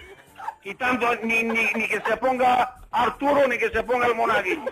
quitando 0.62 1.14
ni, 1.22 1.42
ni, 1.42 1.64
ni 1.74 1.88
que 1.88 2.00
se 2.00 2.16
ponga 2.16 2.76
Arturo 2.92 3.46
ni 3.48 3.56
que 3.58 3.70
se 3.70 3.82
ponga 3.82 4.06
el 4.06 4.14
monaguillo. 4.14 4.70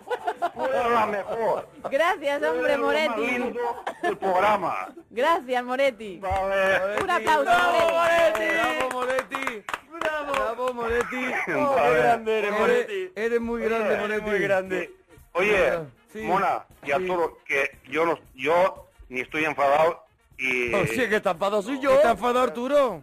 Tú 0.54 0.64
eres 0.64 0.90
la 0.90 1.06
mejor. 1.06 1.68
Gracias, 1.90 2.42
hombre 2.42 2.76
Moretti. 2.78 3.20
lindo 3.20 3.82
del 4.02 4.16
programa. 4.16 4.88
Gracias, 5.10 5.64
Moretti. 5.64 6.18
Vale. 6.18 7.02
Un 7.02 7.10
aplauso, 7.10 7.44
¡Bravo, 7.44 7.90
Moretti. 7.90 8.92
Moretti! 8.92 8.92
¡Bravo, 8.92 8.92
Moretti! 8.92 9.64
¡Bravo! 10.00 10.32
¡Bravo, 10.32 10.74
Moretti! 10.74 11.24
Oh, 11.56 11.76
qué 11.76 11.98
grande 11.98 12.38
eres, 12.38 12.52
Moretti. 12.58 13.12
eres 13.16 13.40
muy 13.40 13.62
grande, 13.62 13.88
Oye, 13.94 14.00
Moretti. 14.00 14.30
Muy 14.30 14.38
grande. 14.40 14.90
Oye, 15.32 15.78
Sí, 16.12 16.20
Mona 16.22 16.64
y. 16.84 16.90
Arturo, 16.90 17.38
que 17.46 17.78
yo 17.90 18.06
no, 18.06 18.18
yo 18.34 18.86
ni 19.10 19.20
estoy 19.20 19.44
enfadado 19.44 20.04
y 20.38 20.72
Oh, 20.74 20.86
sí, 20.86 21.06
que 21.08 21.16
está 21.16 21.32
enfadado 21.32 21.62
soy 21.62 21.78
yo. 21.80 21.92
¿Está 21.92 22.12
enfadado 22.12 22.40
Arturo? 22.42 23.02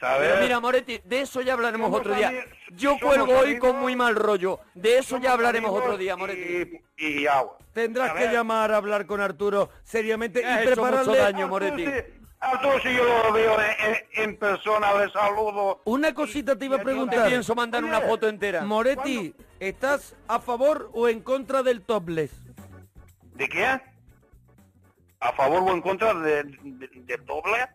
¿Sabes? 0.00 0.28
Pero 0.30 0.42
mira, 0.42 0.60
Moretti, 0.60 1.00
de 1.04 1.20
eso 1.20 1.40
ya 1.40 1.52
hablaremos 1.54 1.86
Somos 1.86 2.00
otro 2.00 2.14
día. 2.14 2.32
Yo 2.72 2.96
cuelgo 3.00 3.38
hoy 3.38 3.58
con 3.58 3.76
muy 3.78 3.96
mal 3.96 4.14
rollo. 4.16 4.60
De 4.74 4.98
eso 4.98 5.18
ya 5.18 5.32
hablaremos 5.32 5.70
otro 5.70 5.96
día, 5.96 6.16
Moretti. 6.16 6.80
Y, 6.98 7.06
y 7.22 7.26
agua. 7.26 7.58
Tendrás 7.72 8.10
A 8.10 8.14
que 8.14 8.28
llamar 8.32 8.72
a 8.72 8.76
hablar 8.78 9.06
con 9.06 9.20
Arturo 9.20 9.70
seriamente 9.84 10.40
y 10.40 10.44
hecho 10.44 10.54
mucho 10.58 10.66
prepararle 10.74 11.18
daño, 11.18 11.48
Moretti. 11.48 11.86
Arturo, 12.38 12.78
si 12.80 12.94
yo 12.94 13.02
lo 13.04 13.32
veo 13.32 13.56
en, 14.14 14.36
persona, 14.36 14.92
le 14.98 15.10
saludo. 15.10 15.80
Una 15.84 16.12
cosita 16.14 16.56
te 16.56 16.66
iba 16.66 16.76
a 16.76 16.78
y- 16.78 16.80
Te 16.80 16.84
preguntar. 16.84 17.28
pienso 17.28 17.54
mandar 17.54 17.82
una 17.84 18.00
foto 18.00 18.28
entera. 18.28 18.62
Moretti, 18.64 19.34
¿estás 19.58 20.14
a 20.28 20.38
favor 20.38 20.90
o 20.92 21.08
en 21.08 21.20
contra 21.20 21.62
del 21.62 21.80
topless? 21.82 22.30
¿De 23.34 23.48
qué? 23.48 23.80
¿A 25.20 25.32
favor 25.32 25.62
o 25.62 25.72
en 25.72 25.80
contra 25.80 26.12
de, 26.14 26.44
de- 26.44 26.88
de 26.92 27.16
doble? 27.24 27.66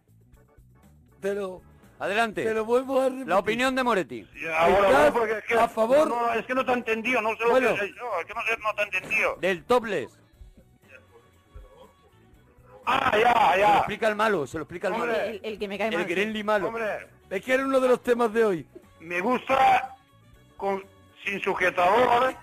Te 1.20 1.34
lo, 1.36 1.62
Adelante. 2.02 2.44
te 2.44 2.54
lo 2.54 2.66
vuelvo 2.66 3.00
a 3.02 3.06
repetir. 3.10 3.28
La 3.28 3.38
opinión 3.38 3.76
de 3.76 3.84
Moretti. 3.84 4.28
Ahora, 4.58 4.88
¿Estás 4.90 5.06
no, 5.06 5.14
porque 5.20 5.38
es 5.38 5.44
que, 5.46 5.54
a 5.54 5.68
favor? 5.68 6.08
No, 6.08 6.34
es 6.34 6.46
que 6.46 6.56
no 6.56 6.66
te 6.66 6.72
he 6.72 6.74
entendido, 6.76 7.22
no 7.22 7.30
sé 7.36 7.44
lo 7.44 7.50
Bueno. 7.52 7.74
que 7.76 7.80
sé 7.82 7.88
yo, 7.98 8.20
es 8.20 8.26
que 8.26 8.34
no, 8.34 8.42
sé, 8.42 8.58
no 8.58 8.74
te 8.74 8.82
he 8.82 8.86
entendido. 8.86 9.36
Del 9.40 9.64
topless. 9.66 10.18
Ah, 12.86 13.12
ya, 13.18 13.52
Se 13.52 13.58
lo 13.62 13.68
ya. 13.68 13.78
explica 13.78 14.08
el 14.08 14.16
malo, 14.16 14.48
se 14.48 14.58
lo 14.58 14.64
explica 14.64 14.88
el 14.88 14.94
malo. 14.98 15.14
El, 15.14 15.40
el 15.44 15.60
que 15.60 15.68
me 15.68 15.78
cae 15.78 15.90
El 15.90 15.96
mal. 15.98 16.06
Grenly 16.06 16.44
malo. 16.44 16.68
Hombre, 16.70 17.08
Es 17.30 17.42
que 17.44 17.54
era 17.54 17.64
uno 17.66 17.80
de 17.80 17.88
los 17.88 18.02
temas 18.02 18.34
de 18.34 18.44
hoy. 18.46 18.68
me 19.00 19.22
gusta 19.22 19.96
con 20.58 20.84
sin 21.24 21.40
sujetador 21.42 22.34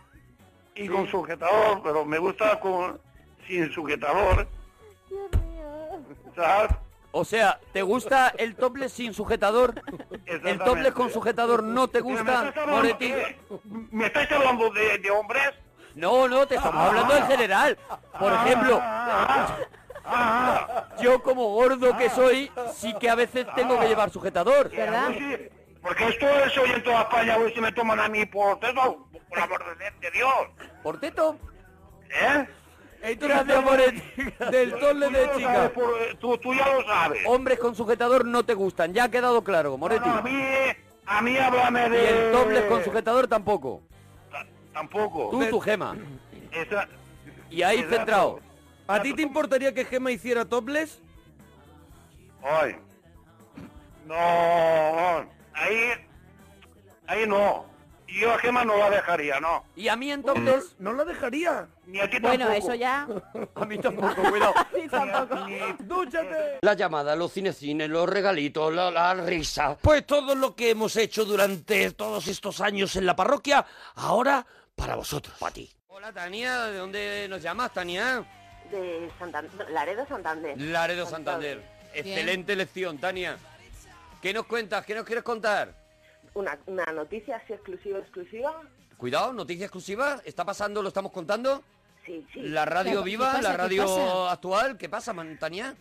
y 0.77 0.87
con 0.89 1.09
sujetador, 1.11 1.83
pero 1.83 2.05
me 2.05 2.19
gusta 2.19 2.61
con 2.61 3.01
sin 3.49 3.71
sujetador. 3.73 4.47
¿Sabes? 6.37 6.71
O 7.11 7.25
sea, 7.25 7.59
¿te 7.73 7.83
gusta 7.83 8.33
el 8.37 8.55
topless 8.55 8.93
sin 8.93 9.15
sujetador? 9.15 9.83
¿El 10.27 10.59
topless 10.59 10.93
con 10.93 11.11
sujetador 11.11 11.63
no 11.63 11.89
te 11.89 12.03
¿Me 12.03 12.11
gusta, 12.11 12.53
Moretti? 12.67 13.15
¿me 13.65 14.07
estáis 14.07 14.31
hablando 14.31 14.71
de, 14.71 14.99
de 14.99 15.11
hombres? 15.11 15.51
No, 15.95 16.29
no, 16.29 16.47
te 16.47 16.57
estamos 16.57 16.87
hablando 16.87 17.17
en 17.17 17.27
general. 17.27 17.79
Por 18.19 18.33
ejemplo, 18.33 18.81
yo 21.01 21.23
como 21.23 21.49
gordo 21.55 21.97
que 21.97 22.11
soy, 22.11 22.51
sí 22.75 22.95
que 23.01 23.09
a 23.11 23.15
veces 23.15 23.47
tengo 23.55 23.79
que 23.81 23.89
llevar 23.89 24.11
sujetador. 24.11 24.71
¿Verdad? 24.71 25.11
Porque 25.83 26.09
esto 26.09 26.27
se 26.53 26.61
oye 26.61 26.75
en 26.75 26.83
toda 26.83 27.03
España, 27.03 27.39
ver 27.39 27.55
si 27.55 27.61
me 27.61 27.73
toman 27.73 28.01
a 28.01 28.09
mí 28.09 28.27
por 28.27 28.59
eso, 28.63 29.09
por 29.29 29.41
amor 29.41 29.79
de, 29.79 29.91
de 30.01 30.11
Dios. 30.11 30.33
¿Por 30.83 31.01
teto? 31.01 31.37
¿Eh? 32.11 32.47
Gracias. 33.01 33.47
Del 34.51 34.71
de 34.71 34.81
ya 34.81 34.93
lo 34.93 35.37
chica. 35.37 35.55
sabes, 35.55 35.71
por- 35.71 36.17
tú, 36.19 36.39
tú 36.39 36.55
ya 36.55 36.69
lo 36.75 36.85
sabes. 36.85 37.23
Hombres 37.27 37.59
con 37.59 37.75
sujetador 37.75 38.25
no 38.25 38.45
te 38.45 38.55
gustan, 38.55 38.93
ya 38.93 39.05
ha 39.05 39.11
quedado 39.11 39.43
claro, 39.45 39.77
Moretti. 39.77 40.09
No, 40.09 40.17
a 40.17 40.23
mí, 40.23 40.43
a 41.07 41.23
mí 41.23 41.37
háblame 41.39 41.87
Y 41.87 41.91
de... 41.91 42.27
el 42.27 42.33
topless 42.33 42.65
con 42.65 42.85
sujetador 42.85 43.29
tampoco. 43.29 43.83
Ta- 44.31 44.47
Tampoco. 44.73 45.31
Tú, 45.31 45.45
tu 45.47 45.61
gema. 45.61 45.97
Esa- 46.53 46.89
Y 47.51 47.63
ahí 47.63 47.77
Exacto. 47.79 47.97
centrado. 47.97 48.41
¿A 48.87 49.03
ti 49.03 49.13
te 49.15 49.23
importaría 49.23 49.73
que 49.75 49.85
Gema 49.85 50.11
hiciera 50.11 50.45
topless? 50.47 51.01
Ay. 52.43 52.77
No, 54.07 54.15
ahí, 55.53 55.91
ahí 57.07 57.27
no. 57.27 57.67
Y 58.07 58.21
yo 58.21 58.33
a 58.33 58.39
Gema 58.39 58.65
no 58.65 58.77
la 58.79 58.89
dejaría, 58.91 59.39
no. 59.41 59.65
Y 59.77 59.89
a 59.89 59.97
mí 59.97 60.11
entonces, 60.11 60.75
No 60.79 60.93
la 60.95 61.05
dejaría. 61.05 61.69
Ni 61.89 62.01
a 62.01 62.11
ti 62.11 62.19
Bueno, 62.21 62.45
tampoco. 62.47 62.67
eso 62.67 62.75
ya. 62.75 63.09
a 63.55 63.65
mí 63.65 63.79
tampoco, 63.79 64.23
cuidado. 64.31 64.55
Sí, 64.75 64.87
tampoco. 64.89 65.47
¡Dúchate! 65.81 66.59
La 66.61 66.75
llamada, 66.75 67.17
los 67.17 67.33
cinecines, 67.33 67.89
los 67.89 68.07
regalitos, 68.09 68.73
la, 68.75 68.91
la 68.91 69.15
risa. 69.15 69.77
Pues 69.81 70.05
todo 70.07 70.35
lo 70.35 70.55
que 70.55 70.71
hemos 70.71 70.95
hecho 70.97 71.25
durante 71.25 71.91
todos 71.93 72.29
estos 72.29 72.61
años 72.61 72.95
en 72.97 73.07
la 73.07 73.17
parroquia, 73.17 73.65
ahora 73.97 74.47
para 74.77 74.97
vosotros. 74.97 75.35
Para 75.39 75.55
ti. 75.55 75.71
Hola, 75.89 76.13
Tania, 76.13 76.67
¿de 76.67 76.77
dónde 76.79 77.27
nos 77.29 77.43
llamas, 77.43 77.73
Tania? 77.73 78.23
De 78.71 79.11
Santander, 79.19 79.71
Laredo 79.71 80.07
Santander. 80.07 80.61
Laredo 80.61 81.07
Santander. 81.07 81.63
Excelente 81.95 82.55
lección, 82.55 82.99
Tania. 82.99 83.39
¿Qué 84.21 84.35
nos 84.35 84.45
cuentas? 84.45 84.85
¿Qué 84.85 84.95
nos 84.95 85.05
quieres 85.05 85.25
contar? 85.25 85.73
Una, 86.35 86.59
una 86.67 86.85
noticia 86.93 87.37
así 87.37 87.55
exclusiva, 87.55 87.99
exclusiva. 87.99 88.61
Cuidado, 88.99 89.33
noticia 89.33 89.65
exclusiva. 89.65 90.21
¿Está 90.25 90.45
pasando, 90.45 90.83
lo 90.83 90.89
estamos 90.89 91.13
contando? 91.13 91.65
Sí, 92.09 92.27
sí. 92.33 92.41
La 92.41 92.65
radio 92.65 93.05
¿Qué 93.05 93.11
viva, 93.11 93.27
pasa? 93.33 93.43
la 93.43 93.51
¿Qué 93.51 93.57
radio 93.59 94.29
actual. 94.31 94.79
¿Qué 94.79 94.89
pasa, 94.89 95.13
man- 95.13 95.37
Tania? 95.39 95.75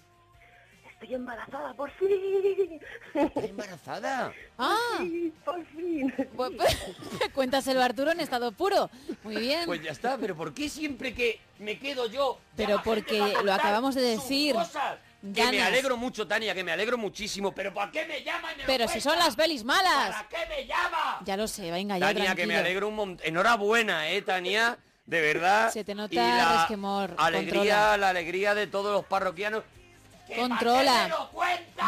Estoy 0.91 1.13
embarazada, 1.13 1.73
por 1.75 1.89
fin. 1.91 2.81
¿Estás 3.13 3.43
embarazada? 3.45 4.33
Ah, 4.57 4.75
Sí, 4.99 5.31
por 5.45 5.63
fin. 5.67 6.13
pues, 6.35 6.51
cuéntaselo 7.33 7.81
Arturo 7.81 8.11
en 8.11 8.19
estado 8.19 8.51
puro. 8.51 8.89
Muy 9.23 9.35
bien. 9.37 9.65
Pues 9.67 9.81
ya 9.83 9.91
está, 9.91 10.17
pero 10.17 10.35
¿por 10.35 10.53
qué 10.53 10.67
siempre 10.67 11.13
que 11.13 11.39
me 11.59 11.77
quedo 11.79 12.07
yo? 12.07 12.39
Pero 12.57 12.81
porque 12.83 13.19
para 13.19 13.41
lo 13.43 13.53
acabamos 13.53 13.95
de 13.95 14.01
decir. 14.01 14.53
cosas? 14.55 14.97
Que 15.33 15.45
me 15.51 15.61
alegro 15.63 15.97
mucho, 15.97 16.27
Tania, 16.27 16.53
que 16.53 16.63
me 16.63 16.71
alegro 16.71 16.97
muchísimo. 16.97 17.51
¿Pero 17.53 17.73
por 17.73 17.89
qué 17.91 18.05
me 18.05 18.23
llama 18.23 18.51
y 18.53 18.55
me 18.57 18.61
lo 18.63 18.67
Pero 18.67 18.83
si 18.87 18.93
cuenta? 18.93 19.09
son 19.11 19.19
las 19.19 19.35
belis 19.35 19.63
malas. 19.63 20.15
¿Para 20.15 20.27
qué 20.29 20.37
me 20.49 20.65
llama? 20.67 21.19
Ya 21.25 21.37
lo 21.37 21.47
sé, 21.47 21.71
venga, 21.71 21.97
ya 21.97 22.07
Tania, 22.13 22.35
que 22.35 22.47
me 22.47 22.55
alegro 22.57 22.87
un 22.87 22.95
montón. 22.95 23.25
Enhorabuena, 23.27 24.09
eh, 24.09 24.21
Tania. 24.21 24.77
De 25.07 25.21
verdad. 25.21 25.71
Se 25.71 25.83
te 25.83 25.95
nota 25.95 26.13
Y 26.13 26.17
la 26.17 26.57
resquemor. 26.59 27.15
Alegría, 27.17 27.53
Controla. 27.53 27.97
la 27.97 28.09
alegría 28.09 28.53
de 28.53 28.67
todos 28.67 28.91
los 28.93 29.05
parroquianos. 29.05 29.63
¿Que 30.27 30.35
para 30.35 30.47
Controla. 30.49 31.07
lo? 31.07 31.29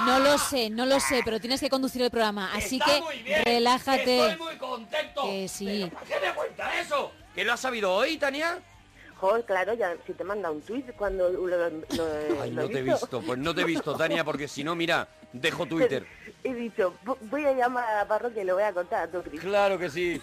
No 0.06 0.20
lo 0.20 0.38
sé, 0.38 0.70
no 0.70 0.86
lo 0.86 1.00
sé, 1.02 1.22
pero 1.26 1.40
tienes 1.42 1.60
que 1.60 1.70
conducir 1.70 2.02
el 2.02 2.10
programa. 2.10 2.52
Así 2.56 2.78
Está 2.78 2.86
que 2.96 3.02
muy 3.02 3.18
bien, 3.20 3.44
relájate. 3.44 4.06
que 4.06 4.28
Estoy 4.30 4.46
muy 4.46 4.56
contento. 4.58 5.24
Que 5.24 5.48
sí. 5.50 5.66
¿Pero 5.90 5.90
¿Para 5.94 6.06
qué 6.22 6.28
me 6.28 6.34
cuenta 6.34 6.80
eso? 6.80 7.12
¿Que 7.36 7.44
lo 7.44 7.52
has 7.54 7.60
sabido 7.60 7.94
hoy, 7.94 8.18
Tania? 8.18 8.58
Joder, 9.20 9.44
claro, 9.44 9.74
ya 9.74 9.96
si 10.08 10.14
te 10.14 10.24
manda 10.24 10.50
un 10.50 10.62
tuit 10.62 10.92
cuando 10.96 11.30
lo, 11.30 11.46
lo- 11.48 11.70
lo- 11.70 11.82
Ay, 12.42 12.52
lo 12.52 12.62
no 12.64 12.70
te 12.70 12.80
he 12.80 12.82
visto. 12.84 13.22
Pues 13.22 13.38
no 13.38 13.54
te 13.54 13.62
he 13.62 13.66
visto, 13.66 13.96
Tania, 13.96 14.24
porque 14.24 14.48
si 14.48 14.64
no, 14.64 14.76
mira, 14.76 15.08
dejo 15.34 15.66
Twitter. 15.68 16.06
He 16.44 16.54
dicho, 16.54 16.96
"Vo- 17.04 17.18
voy 17.24 17.44
a 17.46 17.52
llamar 17.52 17.84
a 17.90 17.96
la 17.98 18.08
parroquia 18.08 18.42
y 18.44 18.46
le 18.46 18.54
voy 18.54 18.64
a 18.64 18.72
contar 18.72 19.04
a 19.04 19.08
tu 19.12 19.22
Cris. 19.22 19.42
Claro 19.42 19.78
que 19.78 19.90
sí. 19.90 20.22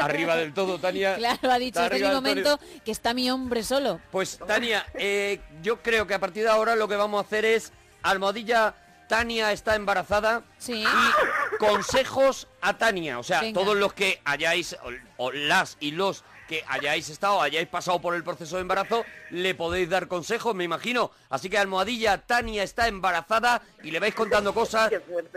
A- 0.00 0.04
Arriba 0.04 0.36
del 0.36 0.52
todo, 0.52 0.78
Tania. 0.78 1.14
Claro, 1.16 1.50
ha 1.50 1.58
dicho, 1.58 1.80
este 1.80 1.94
del 1.94 2.02
todo. 2.02 2.14
momento 2.14 2.60
que 2.84 2.90
está 2.90 3.14
mi 3.14 3.30
hombre 3.30 3.62
solo. 3.62 4.00
Pues 4.10 4.38
Tania, 4.46 4.84
eh, 4.94 5.40
yo 5.62 5.80
creo 5.80 6.06
que 6.06 6.12
a 6.14 6.18
partir 6.20 6.42
de 6.42 6.50
ahora 6.50 6.76
lo 6.76 6.86
que 6.88 6.96
vamos 6.96 7.22
a 7.22 7.26
hacer 7.26 7.44
es 7.46 7.72
almohadilla. 8.02 8.74
Tania 9.08 9.52
está 9.52 9.76
embarazada 9.76 10.42
Sí. 10.58 10.82
y 10.82 11.56
consejos 11.58 12.48
a 12.60 12.76
Tania. 12.78 13.18
O 13.18 13.22
sea, 13.22 13.40
Venga. 13.40 13.60
todos 13.60 13.76
los 13.76 13.92
que 13.92 14.20
hayáis, 14.24 14.76
o, 14.82 14.90
o 15.26 15.32
las 15.32 15.76
y 15.80 15.90
los 15.92 16.24
que 16.48 16.62
hayáis 16.68 17.08
estado, 17.08 17.40
hayáis 17.40 17.68
pasado 17.68 18.00
por 18.00 18.14
el 18.14 18.22
proceso 18.24 18.56
de 18.56 18.62
embarazo, 18.62 19.04
le 19.30 19.54
podéis 19.54 19.88
dar 19.88 20.08
consejos, 20.08 20.54
me 20.54 20.64
imagino. 20.64 21.10
Así 21.30 21.48
que 21.48 21.58
almohadilla, 21.58 22.18
Tania 22.18 22.62
está 22.62 22.88
embarazada 22.88 23.62
y 23.82 23.90
le 23.90 24.00
vais 24.00 24.14
contando 24.14 24.52
cosas. 24.54 24.92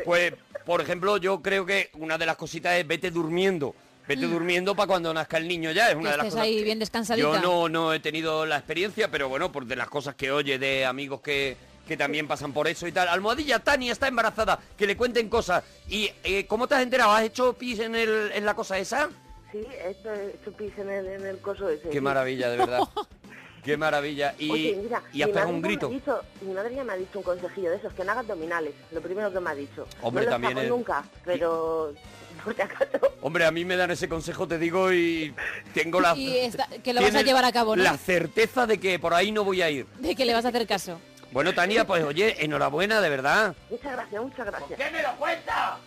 Pues, 0.05 0.33
por 0.65 0.81
ejemplo, 0.81 1.17
yo 1.17 1.41
creo 1.41 1.65
que 1.65 1.89
una 1.93 2.17
de 2.17 2.25
las 2.25 2.35
cositas 2.35 2.73
es 2.75 2.85
vete 2.87 3.11
durmiendo. 3.11 3.73
Vete 4.07 4.25
durmiendo 4.25 4.73
para 4.73 4.87
cuando 4.87 5.13
nazca 5.13 5.37
el 5.37 5.47
niño 5.47 5.71
ya. 5.71 5.89
Es 5.89 5.95
una 5.95 6.01
Mm. 6.01 6.03
Que 6.03 6.11
de 6.11 6.17
las 6.17 6.25
estés 6.27 6.33
cosas 6.33 6.45
ahí 6.45 6.63
bien 6.63 6.79
descansadita. 6.79 7.27
yo 7.27 7.39
no, 7.39 7.67
no 7.67 7.93
he 7.93 7.99
tenido 7.99 8.45
la 8.45 8.57
experiencia, 8.57 9.11
pero 9.11 9.27
bueno, 9.27 9.51
por 9.51 9.65
de 9.65 9.75
las 9.75 9.89
cosas 9.89 10.15
que 10.15 10.31
oye 10.31 10.57
de 10.57 10.85
amigos 10.85 11.19
que, 11.19 11.57
que 11.85 11.97
también 11.97 12.25
pasan 12.25 12.53
por 12.53 12.69
eso 12.69 12.87
y 12.87 12.93
tal. 12.93 13.09
Almohadilla, 13.09 13.59
Tania 13.59 13.91
está 13.91 14.07
embarazada, 14.07 14.59
que 14.77 14.87
le 14.87 14.95
cuenten 14.95 15.27
cosas. 15.27 15.61
¿Y 15.89 16.09
eh, 16.23 16.45
cómo 16.47 16.69
te 16.69 16.75
has 16.75 16.83
enterado? 16.83 17.11
¿Has 17.11 17.23
hecho 17.23 17.51
pis 17.53 17.79
en, 17.79 17.95
el, 17.95 18.31
en 18.33 18.45
la 18.45 18.53
cosa 18.53 18.77
esa? 18.77 19.09
Sí, 19.51 19.65
esto 19.85 20.11
es 20.13 20.33
chupis 20.43 20.77
en 20.77 20.89
el, 20.89 21.05
en 21.07 21.25
el 21.25 21.37
coso 21.39 21.69
ese. 21.69 21.83
Qué 21.89 21.93
sí. 21.97 22.01
maravilla, 22.01 22.49
de 22.49 22.57
verdad. 22.57 22.79
Qué 23.63 23.75
maravilla. 23.75 24.33
Y, 24.39 24.49
Oye, 24.49 24.79
mira, 24.81 25.01
y 25.11 25.21
has 25.21 25.27
mi 25.27 25.33
pegado 25.33 25.51
madre 25.51 25.55
un 25.57 25.61
ya 25.61 25.61
me 25.61 25.67
ha 25.67 25.71
grito. 25.71 25.89
dicho- 25.89 26.21
mi 26.41 26.53
madre 26.53 26.75
ya 26.75 26.83
me 26.85 26.93
ha 26.93 26.95
dicho 26.95 27.17
un 27.19 27.23
consejillo 27.23 27.69
de 27.71 27.75
esos, 27.77 27.93
que 27.93 28.03
no 28.05 28.11
haga 28.11 28.21
abdominales, 28.21 28.73
lo 28.91 29.01
primero 29.01 29.31
que 29.33 29.39
me 29.41 29.49
ha 29.49 29.55
dicho. 29.55 29.85
Hombre, 30.01 30.23
no 30.25 30.31
también 30.31 30.57
es- 30.57 30.69
nunca, 30.69 31.03
pero 31.25 31.93
por 32.45 32.55
si 32.55 32.61
acaso. 32.61 33.11
Hombre, 33.21 33.45
a 33.45 33.51
mí 33.51 33.65
me 33.65 33.75
dan 33.75 33.91
ese 33.91 34.07
consejo, 34.07 34.47
te 34.47 34.57
digo, 34.57 34.93
y 34.93 35.33
tengo 35.73 35.99
la... 35.99 36.13
Y 36.17 36.49
que 36.81 36.93
lo 36.93 37.01
vas 37.01 37.15
a 37.15 37.21
llevar 37.23 37.43
a 37.43 37.51
cabo, 37.51 37.75
¿no? 37.75 37.83
La 37.83 37.97
certeza 37.97 38.67
de 38.67 38.79
que 38.79 38.99
por 38.99 39.13
ahí 39.13 39.33
no 39.33 39.43
voy 39.43 39.61
a 39.61 39.69
ir. 39.69 39.85
De 39.99 40.15
que 40.15 40.23
le 40.25 40.33
vas 40.33 40.45
a 40.45 40.49
hacer 40.49 40.65
caso. 40.65 40.97
Bueno, 41.33 41.53
Tania, 41.53 41.85
pues 41.85 42.05
oye, 42.05 42.45
enhorabuena, 42.45 43.01
de 43.01 43.09
verdad. 43.09 43.53
Muchas 43.69 43.91
gracias, 43.91 44.21
muchas 44.21 44.45
gracias. 44.45 44.79
me 44.93 45.01
lo 45.03 45.15
cuenta? 45.17 45.77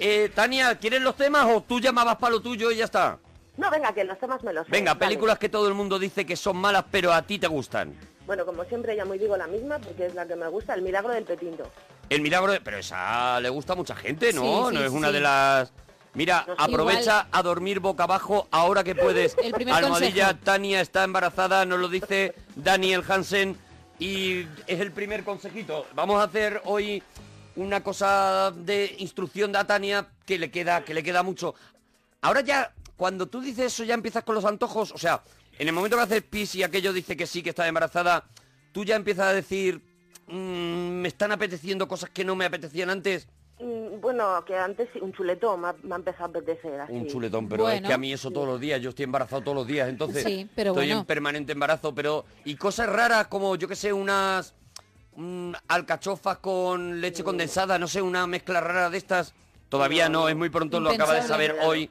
Eh, 0.00 0.30
Tania, 0.34 0.74
¿quieres 0.76 1.02
los 1.02 1.14
temas 1.14 1.46
o 1.46 1.62
tú 1.62 1.78
llamabas 1.78 2.16
para 2.16 2.32
lo 2.32 2.40
tuyo 2.40 2.70
y 2.70 2.76
ya 2.76 2.86
está? 2.86 3.18
No, 3.58 3.70
venga, 3.70 3.92
que 3.92 4.04
los 4.04 4.18
temas 4.18 4.42
me 4.42 4.52
los 4.54 4.64
sé. 4.66 4.72
Venga, 4.72 4.94
Vale. 4.94 5.06
películas 5.06 5.38
que 5.38 5.50
todo 5.50 5.68
el 5.68 5.74
mundo 5.74 5.98
dice 5.98 6.24
que 6.24 6.36
son 6.36 6.56
malas, 6.56 6.84
pero 6.90 7.12
a 7.12 7.20
ti 7.22 7.38
te 7.38 7.46
gustan. 7.46 7.94
Bueno, 8.26 8.46
como 8.46 8.64
siempre, 8.64 8.96
ya 8.96 9.04
muy 9.04 9.18
digo 9.18 9.36
la 9.36 9.46
misma, 9.46 9.78
porque 9.78 10.06
es 10.06 10.14
la 10.14 10.26
que 10.26 10.36
me 10.36 10.48
gusta, 10.48 10.72
El 10.74 10.82
milagro 10.82 11.12
del 11.12 11.24
petinto. 11.24 11.68
El 12.08 12.22
milagro 12.22 12.52
de... 12.52 12.60
Pero 12.60 12.78
esa 12.78 13.38
le 13.40 13.50
gusta 13.50 13.74
a 13.74 13.76
mucha 13.76 13.94
gente, 13.94 14.32
¿no? 14.32 14.42
Sí, 14.42 14.68
sí, 14.70 14.74
no 14.74 14.84
es 14.84 14.90
sí. 14.90 14.96
una 14.96 15.12
de 15.12 15.20
las... 15.20 15.72
Mira, 16.14 16.44
No, 16.46 16.54
sí, 16.56 16.62
aprovecha 16.64 17.26
a 17.30 17.42
dormir 17.42 17.78
boca 17.80 18.04
abajo 18.04 18.48
ahora 18.50 18.82
que 18.82 18.94
puedes. 18.94 19.36
El 19.42 19.52
primer 19.52 19.74
Almohadilla, 19.74 20.28
consejo. 20.28 20.44
Tania 20.44 20.80
está 20.80 21.04
embarazada, 21.04 21.64
nos 21.66 21.78
lo 21.78 21.88
dice 21.88 22.34
Daniel 22.56 23.04
Hansen 23.06 23.56
y 23.98 24.40
es 24.66 24.80
el 24.80 24.90
primer 24.90 25.22
consejito. 25.24 25.86
Vamos 25.94 26.20
a 26.20 26.24
hacer 26.24 26.62
hoy 26.64 27.02
una 27.56 27.82
cosa 27.82 28.52
de 28.56 28.94
instrucción 28.98 29.52
de 29.52 29.58
a 29.58 29.66
Tania 29.66 30.06
que 30.24 30.38
le 30.38 30.50
queda, 30.50 30.84
que 30.84 30.94
le 30.94 31.02
queda 31.02 31.22
mucho. 31.22 31.54
Ahora 32.22 32.40
ya, 32.42 32.72
cuando 32.96 33.26
tú 33.28 33.40
dices 33.40 33.66
eso, 33.72 33.84
ya 33.84 33.94
empiezas 33.94 34.24
con 34.24 34.34
los 34.34 34.44
antojos. 34.44 34.92
O 34.92 34.98
sea, 34.98 35.22
en 35.58 35.68
el 35.68 35.74
momento 35.74 35.96
que 35.96 36.02
haces 36.02 36.22
pis 36.22 36.54
y 36.54 36.62
aquello 36.62 36.92
dice 36.92 37.16
que 37.16 37.26
sí, 37.26 37.42
que 37.42 37.50
está 37.50 37.66
embarazada, 37.66 38.24
tú 38.72 38.84
ya 38.84 38.96
empiezas 38.96 39.26
a 39.26 39.32
decir, 39.32 39.80
"Mm, 40.26 41.00
me 41.00 41.08
están 41.08 41.32
apeteciendo 41.32 41.88
cosas 41.88 42.10
que 42.10 42.24
no 42.24 42.36
me 42.36 42.44
apetecían 42.44 42.90
antes. 42.90 43.26
Mm, 43.58 44.00
bueno, 44.00 44.42
que 44.46 44.56
antes 44.56 44.88
sí, 44.92 44.98
un 45.02 45.12
chuletón 45.12 45.60
me 45.60 45.68
ha, 45.68 45.74
me 45.82 45.94
ha 45.94 45.96
empezado 45.96 46.24
a 46.24 46.28
apetecer 46.28 46.80
así. 46.80 46.92
Un 46.94 47.06
chuletón, 47.06 47.46
pero 47.48 47.68
es 47.68 47.82
que 47.82 47.92
a 47.92 47.98
mí 47.98 48.10
eso 48.12 48.30
todos 48.30 48.46
los 48.48 48.58
días, 48.60 48.80
yo 48.80 48.88
estoy 48.90 49.04
embarazado 49.04 49.42
todos 49.42 49.54
los 49.54 49.66
días, 49.66 49.88
entonces 49.88 50.24
Sí, 50.24 50.48
pero 50.54 50.70
estoy 50.70 50.86
bueno. 50.86 51.00
en 51.00 51.06
permanente 51.06 51.52
embarazo, 51.52 51.94
pero 51.94 52.24
y 52.46 52.54
cosas 52.54 52.88
raras 52.88 53.26
como 53.26 53.56
yo 53.56 53.68
que 53.68 53.76
sé, 53.76 53.92
unas 53.92 54.54
alcachofas 55.68 56.38
con 56.38 57.00
leche 57.00 57.24
condensada, 57.24 57.78
no 57.78 57.88
sé, 57.88 58.00
una 58.00 58.26
mezcla 58.26 58.60
rara 58.60 58.90
de 58.90 58.98
estas, 58.98 59.34
todavía 59.68 60.08
no, 60.08 60.28
es 60.28 60.36
muy 60.36 60.50
pronto, 60.50 60.80
lo 60.80 60.90
acaba 60.90 61.14
de 61.14 61.22
saber 61.22 61.56
hoy, 61.62 61.90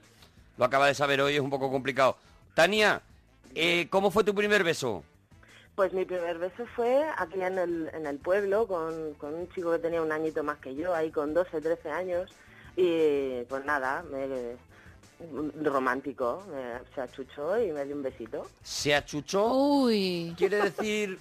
lo 0.57 0.65
acaba 0.65 0.87
de 0.87 0.93
saber 0.93 1.21
hoy, 1.21 1.35
es 1.35 1.41
un 1.41 1.49
poco 1.49 1.69
complicado. 1.71 2.17
Tania, 2.53 3.01
eh, 3.55 3.87
¿cómo 3.89 4.11
fue 4.11 4.23
tu 4.23 4.33
primer 4.33 4.63
beso? 4.63 5.03
Pues 5.75 5.93
mi 5.93 6.03
primer 6.03 6.37
beso 6.37 6.65
fue 6.75 7.05
aquí 7.17 7.41
en 7.41 7.57
el, 7.57 7.89
en 7.93 8.05
el 8.05 8.17
pueblo 8.17 8.67
con, 8.67 9.13
con 9.13 9.33
un 9.33 9.49
chico 9.49 9.71
que 9.71 9.79
tenía 9.79 10.01
un 10.01 10.11
añito 10.11 10.43
más 10.43 10.57
que 10.57 10.75
yo, 10.75 10.93
ahí 10.93 11.09
con 11.09 11.33
12, 11.33 11.61
13 11.61 11.89
años. 11.89 12.31
Y 12.75 13.43
pues 13.47 13.63
nada, 13.65 14.03
me, 14.11 14.57
romántico, 15.63 16.43
me, 16.51 16.79
se 16.93 17.01
achuchó 17.01 17.61
y 17.61 17.71
me 17.71 17.85
dio 17.85 17.95
un 17.95 18.03
besito. 18.03 18.47
¿Se 18.61 18.93
achuchó? 18.93 19.53
Uy. 19.53 20.33
¿Quiere 20.37 20.61
decir 20.69 21.19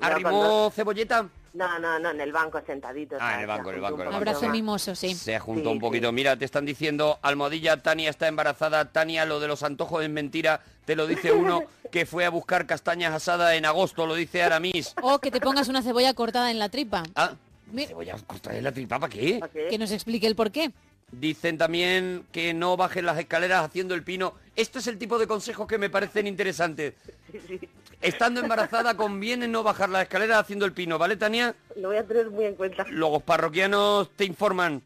arrimó 0.00 0.30
cuando- 0.30 0.70
cebolleta? 0.74 1.28
No, 1.54 1.78
no, 1.78 1.98
no, 1.98 2.10
en 2.10 2.20
el 2.20 2.32
banco 2.32 2.60
sentadito. 2.66 3.16
Ah, 3.18 3.18
en 3.18 3.20
¿sabes? 3.20 3.40
el 3.40 3.46
banco, 3.46 3.68
en 3.70 3.74
el 3.76 3.80
banco, 3.80 3.94
en 3.96 4.00
el 4.02 4.06
banco. 4.08 4.16
Abrazo 4.18 4.48
mimoso, 4.50 4.94
sí. 4.94 5.14
Se 5.14 5.38
juntó 5.38 5.70
Sí, 5.70 5.74
un 5.74 5.80
poquito. 5.80 6.12
Mira, 6.12 6.36
te 6.36 6.44
están 6.44 6.66
diciendo, 6.66 7.18
Almohadilla, 7.22 7.78
Tania 7.82 8.10
está 8.10 8.28
embarazada, 8.28 8.92
Tania, 8.92 9.24
lo 9.24 9.40
de 9.40 9.48
los 9.48 9.62
antojos 9.62 10.04
es 10.04 10.10
mentira, 10.10 10.60
te 10.84 10.94
lo 10.96 11.06
dice 11.06 11.32
uno 11.32 11.62
que 11.90 12.04
fue 12.04 12.26
a 12.26 12.30
buscar 12.30 12.66
castañas 12.66 13.14
asadas 13.14 13.54
en 13.54 13.64
agosto, 13.64 14.04
lo 14.04 14.14
dice 14.16 14.42
Aramis. 14.42 14.94
O 15.00 15.18
que 15.18 15.30
te 15.30 15.40
pongas 15.40 15.68
una 15.68 15.80
cebolla 15.82 16.12
cortada 16.12 16.50
en 16.50 16.58
la 16.58 16.68
tripa. 16.68 17.04
Ah, 17.14 17.32
cebolla 17.74 18.16
cortada 18.26 18.58
en 18.58 18.64
la 18.64 18.72
tripa, 18.72 18.98
¿para 18.98 19.10
qué? 19.10 19.38
¿Para 19.40 19.50
qué? 19.50 19.68
Que 19.68 19.78
nos 19.78 19.92
explique 19.92 20.26
el 20.26 20.36
por 20.36 20.50
qué. 20.50 20.72
Dicen 21.10 21.56
también 21.56 22.26
que 22.32 22.52
no 22.52 22.76
bajen 22.76 23.06
las 23.06 23.16
escaleras 23.18 23.64
haciendo 23.64 23.94
el 23.94 24.02
pino. 24.02 24.34
Este 24.56 24.80
es 24.80 24.88
el 24.88 24.98
tipo 24.98 25.18
de 25.18 25.26
consejos 25.26 25.66
que 25.66 25.78
me 25.78 25.88
parecen 25.88 26.26
interesantes. 26.26 26.92
Sí, 27.32 27.40
sí. 27.48 27.60
Estando 28.00 28.40
embarazada 28.40 28.96
conviene 28.96 29.48
no 29.48 29.62
bajar 29.62 29.88
las 29.88 30.02
escaleras 30.02 30.38
haciendo 30.40 30.64
el 30.66 30.72
pino, 30.72 30.98
¿vale, 30.98 31.16
Tania? 31.16 31.54
Lo 31.76 31.88
voy 31.88 31.96
a 31.96 32.04
tener 32.04 32.30
muy 32.30 32.44
en 32.44 32.54
cuenta. 32.54 32.84
Los 32.90 33.22
parroquianos 33.22 34.10
te 34.16 34.24
informan 34.24 34.82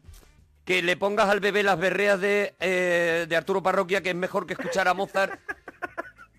que 0.65 0.81
le 0.81 0.95
pongas 0.97 1.29
al 1.29 1.39
bebé 1.39 1.63
las 1.63 1.77
berreas 1.77 2.19
de, 2.21 2.53
eh, 2.59 3.25
de 3.27 3.35
Arturo 3.35 3.61
Parroquia, 3.61 4.01
que 4.01 4.11
es 4.11 4.15
mejor 4.15 4.45
que 4.47 4.53
escuchar 4.53 4.87
a 4.87 4.93
Mozart. 4.93 5.39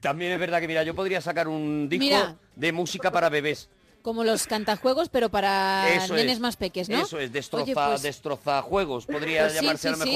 También 0.00 0.32
es 0.32 0.40
verdad 0.40 0.60
que, 0.60 0.66
mira, 0.68 0.82
yo 0.82 0.94
podría 0.94 1.20
sacar 1.20 1.46
un 1.46 1.88
disco 1.88 2.04
Mira. 2.04 2.36
de 2.56 2.72
música 2.72 3.10
para 3.10 3.28
bebés. 3.28 3.68
Como 4.02 4.24
los 4.24 4.48
cantajuegos, 4.48 5.08
pero 5.10 5.28
para 5.28 5.88
Eso 5.94 6.14
nenes 6.14 6.34
es. 6.34 6.40
más 6.40 6.56
peques, 6.56 6.88
¿no? 6.88 7.00
Eso 7.02 7.20
es, 7.20 7.30
destroza, 7.32 7.64
Oye, 7.64 7.74
pues- 7.74 8.02
destroza 8.02 8.60
juegos. 8.62 9.06
Podría 9.06 9.42
pues 9.42 9.52
sí, 9.58 9.60
llamarse 9.60 9.88
sí, 9.88 9.94
a 9.94 9.96
lo 9.96 10.04
sí. 10.04 10.10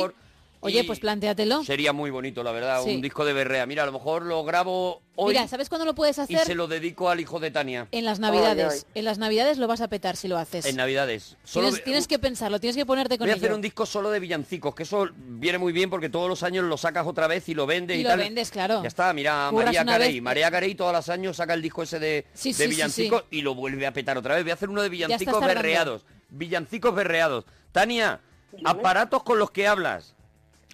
Oye, 0.60 0.80
Y 0.80 0.82
pues 0.84 0.98
plantéatelo. 1.00 1.62
Sería 1.64 1.92
muy 1.92 2.10
bonito, 2.10 2.42
la 2.42 2.50
verdad, 2.52 2.82
Sí. 2.84 2.94
un 2.96 3.00
disco 3.02 3.24
de 3.24 3.32
berrea. 3.32 3.66
Mira, 3.66 3.82
a 3.82 3.86
lo 3.86 3.92
mejor 3.92 4.22
lo 4.24 4.42
grabo 4.44 5.02
hoy 5.14 5.34
Mira, 5.34 5.46
¿sabes 5.48 5.68
cuándo 5.68 5.84
lo 5.84 5.94
puedes 5.94 6.18
y 6.18 6.20
hacer? 6.22 6.40
se 6.46 6.54
lo 6.54 6.66
dedico 6.66 7.08
al 7.10 7.20
hijo 7.20 7.38
de 7.40 7.50
Tania. 7.50 7.86
En 7.92 8.04
las 8.04 8.18
navidades. 8.18 8.72
Ay, 8.72 8.78
ay. 8.94 8.98
En 9.00 9.04
las 9.04 9.18
navidades 9.18 9.58
lo 9.58 9.66
vas 9.68 9.80
a 9.80 9.88
petar 9.88 10.16
si 10.16 10.28
lo 10.28 10.36
haces. 10.38 10.64
En 10.66 10.76
Navidades. 10.76 11.36
Solo 11.44 11.70
Tienes, 11.72 12.08
que 12.08 12.18
pensarlo, 12.18 12.58
tienes 12.60 12.76
que 12.76 12.84
ponerte 12.86 13.16
con 13.18 13.26
Voy 13.26 13.32
a 13.32 13.36
hacer 13.36 13.52
un 13.52 13.60
disco 13.62 13.86
solo 13.86 14.10
de 14.10 14.18
villancicos, 14.20 14.74
que 14.74 14.82
eso 14.84 15.08
viene 15.14 15.58
muy 15.58 15.72
bien 15.72 15.88
porque 15.90 16.08
todos 16.08 16.28
los 16.28 16.42
años 16.42 16.64
lo 16.64 16.76
sacas 16.76 17.06
otra 17.06 17.26
vez 17.26 17.48
y 17.48 17.54
lo 17.54 17.66
vendes 17.66 17.96
y, 17.96 18.00
Y 18.00 18.02
lo 18.02 18.10
tal. 18.10 18.18
vendes, 18.18 18.50
claro. 18.50 18.82
Ya 18.82 18.88
está, 18.88 19.12
mira, 19.12 19.48
Curras 19.50 19.66
María 19.66 19.84
Carey. 19.84 20.14
vez. 20.14 20.22
María 20.22 20.50
Carey 20.50 20.74
todos 20.74 20.92
los 20.92 21.08
años 21.08 21.36
saca 21.36 21.54
el 21.54 21.62
disco 21.62 21.82
ese 21.82 21.98
de, 21.98 22.26
Sí, 22.34 22.50
de 22.50 22.54
sí, 22.54 22.62
sí, 22.64 22.68
villancicos 22.70 23.22
sí. 23.30 23.38
y 23.38 23.42
lo 23.42 23.54
vuelve 23.54 23.86
a 23.86 23.92
petar 23.92 24.18
otra 24.18 24.34
vez. 24.34 24.44
Voy 24.44 24.50
a 24.50 24.54
hacer 24.54 24.68
uno 24.68 24.82
de 24.82 24.88
villancicos 24.88 25.40
berreados. 25.44 26.04
Villancicos 26.30 26.94
berreados. 26.94 27.44
Tania, 27.72 28.20
aparatos 28.64 29.22
con 29.22 29.38
los 29.38 29.50
que 29.50 29.66
hablas. 29.68 30.14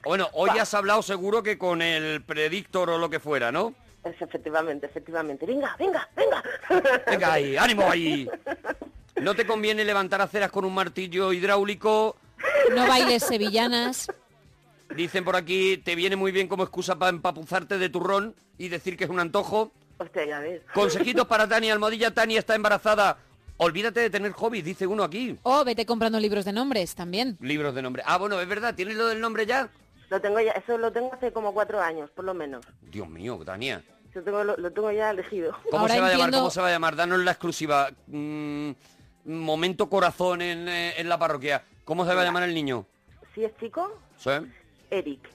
Bueno, 0.05 0.29
hoy 0.33 0.51
has 0.59 0.75
hablado 0.75 1.03
seguro 1.03 1.43
que 1.43 1.59
con 1.59 1.81
el 1.81 2.23
predictor 2.23 2.91
o 2.91 2.99
lo 2.99 3.09
que 3.09 3.21
fuera, 3.21 3.53
¿no? 3.53 3.75
Es 4.05 4.21
efectivamente, 4.21 4.87
efectivamente. 4.87 5.47
Venga, 5.47 5.77
venga, 5.79 6.09
venga. 6.17 6.43
Venga 7.07 7.33
ahí, 7.33 7.57
ánimo 7.57 7.89
ahí. 7.89 8.29
No 9.21 9.37
te 9.37 9.47
conviene 9.47 9.85
levantar 9.85 10.21
aceras 10.21 10.51
con 10.51 10.65
un 10.65 10.75
martillo 10.75 11.33
hidráulico. 11.33 12.17
No 12.75 12.89
bailes 12.89 13.23
sevillanas. 13.23 14.09
Dicen 14.97 15.23
por 15.23 15.37
aquí, 15.37 15.77
te 15.77 15.95
viene 15.95 16.17
muy 16.17 16.33
bien 16.33 16.49
como 16.49 16.65
excusa 16.65 16.99
para 16.99 17.11
empapuzarte 17.11 17.79
de 17.79 17.89
turrón 17.89 18.35
y 18.59 18.69
decir 18.69 18.97
que 18.97 19.05
es 19.05 19.11
un 19.11 19.21
antojo. 19.21 19.71
Hostia, 19.99 20.27
ya 20.27 20.41
ves. 20.41 20.63
Consejitos 20.75 21.27
para 21.29 21.47
Tania, 21.47 21.73
almohadilla 21.73 22.13
Tania 22.13 22.41
está 22.41 22.57
embarazada. 22.57 23.19
Olvídate 23.59 24.01
de 24.01 24.11
tener 24.11 24.33
hobbies, 24.33 24.65
dice 24.65 24.87
uno 24.89 25.05
aquí. 25.05 25.39
O 25.45 25.63
vete 25.65 25.87
comprando 25.87 26.19
libros 26.19 26.45
de 26.45 26.53
nombres 26.53 26.97
también. 26.97 27.37
Libros 27.41 27.75
de 27.77 27.83
nombre. 27.83 28.03
Ah, 28.05 28.19
bueno, 28.19 28.41
es 28.41 28.49
verdad, 28.49 28.75
¿tienes 28.75 28.97
lo 28.97 29.07
del 29.07 29.21
nombre 29.21 29.47
ya? 29.47 29.71
Lo 30.13 30.21
tengo 30.21 30.39
ya, 30.41 30.53
eso 30.53 30.77
lo 30.77 30.93
tengo 30.93 31.11
hace 31.15 31.33
como 31.33 31.55
cuatro 31.55 31.81
años, 31.81 32.11
por 32.11 32.27
lo 32.27 32.35
menos. 32.35 32.67
Dios 32.83 33.09
mío, 33.09 33.41
Tania. 33.47 33.83
Yo 34.15 34.23
tengo, 34.23 34.45
lo, 34.45 34.59
lo 34.59 34.71
tengo 34.71 34.93
ya 34.93 35.09
elegido. 35.11 35.57
¿Cómo 35.71 35.79
Ahora 35.79 35.95
se 35.95 36.01
va 36.03 36.07
a 36.09 36.11
llamar? 36.11 36.31
¿Cómo 36.33 36.51
se 36.51 36.61
va 36.61 36.69
a 36.69 36.71
llamar? 36.71 36.97
Danos 36.97 37.21
la 37.21 37.31
exclusiva. 37.31 37.89
Mm, 38.09 38.73
momento 39.25 39.89
corazón 39.89 40.43
en, 40.43 40.69
eh, 40.69 41.01
en 41.01 41.09
la 41.09 41.19
parroquia. 41.19 41.65
¿Cómo 41.87 42.05
se 42.05 42.13
va 42.15 42.21
a 42.21 42.25
llamar 42.27 42.43
el 42.43 42.53
niño? 42.53 42.85
Si 43.35 43.43
es 43.43 43.57
chico, 43.57 43.91
¿Sí? 44.19 44.33
Eric. 44.91 45.31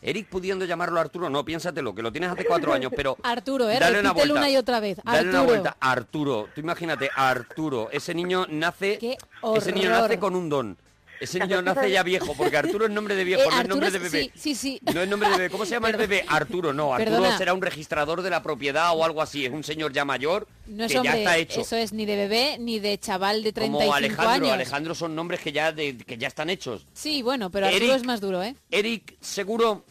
Eric 0.00 0.26
pudiendo 0.30 0.64
llamarlo 0.64 0.98
Arturo, 0.98 1.28
no, 1.28 1.44
piénsatelo, 1.44 1.94
que 1.94 2.00
lo 2.00 2.10
tienes 2.10 2.30
hace 2.30 2.46
cuatro 2.46 2.72
años, 2.72 2.92
pero... 2.96 3.18
Arturo, 3.22 3.68
¿eh? 3.68 3.78
Dale 3.78 4.00
una 4.00 4.12
vuelta. 4.12 4.34
una 4.34 4.48
y 4.48 4.56
otra 4.56 4.80
vez. 4.80 4.96
Dale 5.04 5.28
una 5.28 5.28
Arturo. 5.28 5.44
vuelta. 5.44 5.76
Arturo. 5.78 6.48
Tú 6.54 6.62
imagínate, 6.62 7.10
Arturo. 7.14 7.90
Ese 7.92 8.14
niño 8.14 8.46
nace... 8.48 8.96
Qué 8.96 9.18
Ese 9.54 9.70
niño 9.70 9.90
nace 9.90 10.18
con 10.18 10.34
un 10.34 10.48
don. 10.48 10.78
Ese 11.22 11.38
niño 11.38 11.62
nace 11.62 11.90
ya 11.90 12.02
viejo, 12.02 12.34
porque 12.34 12.56
Arturo 12.56 12.84
es 12.86 12.90
nombre 12.90 13.14
de 13.14 13.24
viejo, 13.30 13.42
Eh, 13.42 13.46
no 13.54 13.60
es 13.62 13.68
nombre 13.68 13.90
de 13.90 13.96
es- 13.98 14.02
bebé. 14.12 14.30
sí, 14.34 14.54
sí, 14.54 14.54
sí. 14.54 14.80
No 14.92 15.02
es 15.02 15.08
nombre 15.08 15.28
de 15.30 15.36
bebé. 15.36 15.50
¿Cómo 15.50 15.64
se 15.64 15.72
llama 15.72 15.88
el 15.90 15.96
bebé? 15.96 16.24
Arturo, 16.28 16.72
no. 16.72 16.92
Arturo 16.94 17.12
Perdona. 17.18 17.38
será 17.38 17.54
un 17.54 17.62
registrador 17.62 18.22
de 18.22 18.30
la 18.30 18.42
propiedad 18.42 18.90
o 18.96 19.04
algo 19.04 19.22
así. 19.22 19.44
Es 19.46 19.52
un 19.52 19.62
señor 19.62 19.92
ya 19.92 20.04
mayor 20.04 20.48
No 20.66 20.84
es 20.84 20.92
que 20.92 20.98
hombre, 20.98 21.12
ya 21.12 21.18
está 21.18 21.36
hecho. 21.38 21.60
eso 21.60 21.76
es 21.76 21.92
ni 21.92 22.06
de 22.06 22.16
bebé 22.16 22.56
ni 22.58 22.80
de 22.80 22.98
chaval 22.98 23.42
de 23.44 23.52
35 23.52 23.78
Como 23.78 23.94
Alejandro. 23.94 24.30
años. 24.46 24.50
Alejandro 24.52 24.94
son 24.94 25.14
nombres 25.14 25.40
que 25.40 25.52
ya, 25.52 25.70
de- 25.72 25.96
que 25.96 26.18
ya 26.18 26.26
están 26.28 26.50
hechos. 26.50 26.86
Sí, 26.92 27.22
bueno, 27.22 27.50
pero 27.50 27.66
Arturo 27.66 27.84
Eric. 27.84 27.96
es 27.96 28.04
más 28.04 28.20
duro, 28.20 28.42
¿eh? 28.42 28.56
Eric, 28.70 29.16
seguro. 29.20 29.84